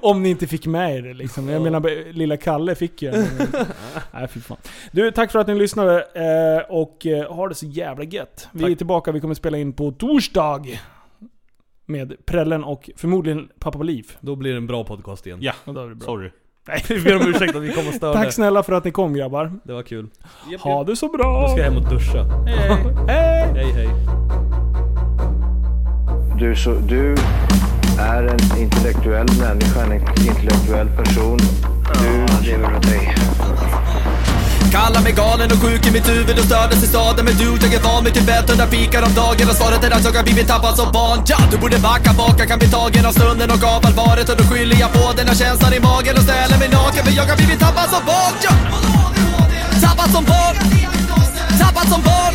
Om 0.00 0.22
ni 0.22 0.30
inte 0.30 0.46
fick 0.46 0.66
med 0.66 0.96
er 0.96 1.02
det 1.02 1.14
liksom. 1.14 1.48
Jag 1.48 1.62
menar, 1.62 2.12
lilla 2.12 2.36
Kalle 2.36 2.74
fick 2.74 3.02
ju. 3.02 3.10
Nej 4.12 4.28
fy 4.28 4.40
fan. 4.40 4.56
Du, 4.92 5.10
tack 5.10 5.32
för 5.32 5.38
att 5.38 5.46
ni 5.46 5.54
lyssnade 5.54 5.96
eh, 6.14 6.74
och 6.74 7.06
eh, 7.06 7.34
ha 7.34 7.48
det 7.48 7.54
så 7.54 7.66
jävla 7.66 8.04
gött. 8.04 8.48
Vi 8.52 8.64
är 8.64 8.68
Tack. 8.68 8.78
tillbaka, 8.78 9.12
vi 9.12 9.20
kommer 9.20 9.34
spela 9.34 9.58
in 9.58 9.72
på 9.72 9.90
torsdag. 9.92 10.64
Med 11.86 12.26
Prällen 12.26 12.64
och 12.64 12.90
förmodligen 12.96 13.48
Pappa 13.58 13.82
Liv. 13.82 14.12
Då 14.20 14.36
blir 14.36 14.50
det 14.50 14.56
en 14.56 14.66
bra 14.66 14.84
podcast 14.84 15.26
igen. 15.26 15.38
Ja, 15.42 15.52
då 15.64 15.80
är 15.80 15.88
det 15.88 15.94
bra. 15.94 16.06
sorry. 16.06 16.30
Vi 16.88 17.00
ber 17.00 17.16
om 17.16 17.28
ursäkt 17.28 17.56
att 17.56 17.62
vi 17.62 17.72
kom 17.72 17.88
och 17.88 17.94
störde. 17.94 18.18
Tack 18.18 18.32
snälla 18.32 18.62
för 18.62 18.72
att 18.72 18.84
ni 18.84 18.90
kom 18.90 19.14
grabbar. 19.14 19.52
Det 19.64 19.72
var 19.72 19.82
kul. 19.82 20.08
Ha 20.60 20.84
det 20.84 20.96
så 20.96 21.08
bra! 21.08 21.42
Nu 21.42 21.48
ska 21.48 21.58
jag 21.58 21.72
hem 21.72 21.76
och 21.76 21.90
duscha. 21.90 22.24
Hej! 23.08 23.52
Hej 23.54 23.72
hej. 23.72 23.88
Du, 26.38 26.56
så, 26.56 26.74
du 26.74 27.14
är 27.98 28.22
en 28.22 28.60
intellektuell 28.60 29.26
människa, 29.38 29.82
en 29.82 29.92
intellektuell 30.26 30.88
person. 30.88 31.38
Du 32.02 32.46
lever 32.46 32.74
av 32.74 32.80
dig. 32.80 33.14
Kallar 34.72 35.02
mig 35.02 35.12
galen 35.12 35.50
och 35.52 35.58
sjuk 35.62 35.86
i 35.86 35.90
mitt 35.90 36.08
huvud 36.08 36.38
och 36.38 36.44
stördes 36.44 36.84
i 36.84 36.86
staden. 36.86 37.24
Men 37.24 37.34
du, 37.36 37.44
jag 37.44 37.74
är 37.74 37.82
van 37.82 38.04
vid 38.04 38.14
Tibet 38.14 38.50
under 38.50 38.66
fikar 38.66 39.02
om 39.02 39.14
dagen. 39.14 39.48
Och 39.48 39.56
svaret 39.56 39.84
är 39.84 39.90
att 39.90 40.04
jag 40.04 40.12
har 40.12 40.22
blivit 40.22 40.48
tappad 40.48 40.76
som 40.76 40.92
barn. 40.92 41.18
Ja, 41.26 41.38
Du 41.50 41.56
borde 41.58 41.78
backa 41.78 42.12
bak, 42.12 42.34
jag 42.38 42.48
kan 42.48 42.58
bli 42.58 42.68
tagen 42.68 43.06
av 43.06 43.12
stunden 43.12 43.50
och 43.50 43.64
av 43.74 43.86
allvaret. 43.86 44.28
Och 44.28 44.36
då 44.36 44.44
skyller 44.44 44.76
jag 44.80 44.92
på 44.92 45.12
den 45.16 45.26
här 45.28 45.34
känslan 45.34 45.72
i 45.72 45.80
magen 45.80 46.16
och 46.16 46.22
ställer 46.28 46.58
mig 46.58 46.68
naken. 46.68 47.04
För 47.06 47.12
jag 47.18 47.24
har 47.30 47.36
blivit 47.36 47.60
tappad 47.60 47.88
som 47.94 48.02
barn 48.10 48.34
ja. 48.44 48.52
Tappad 49.84 50.10
som 50.14 50.24
barn. 50.24 50.56
Tappad 51.60 51.88
som 51.92 52.02
barn 52.02 52.34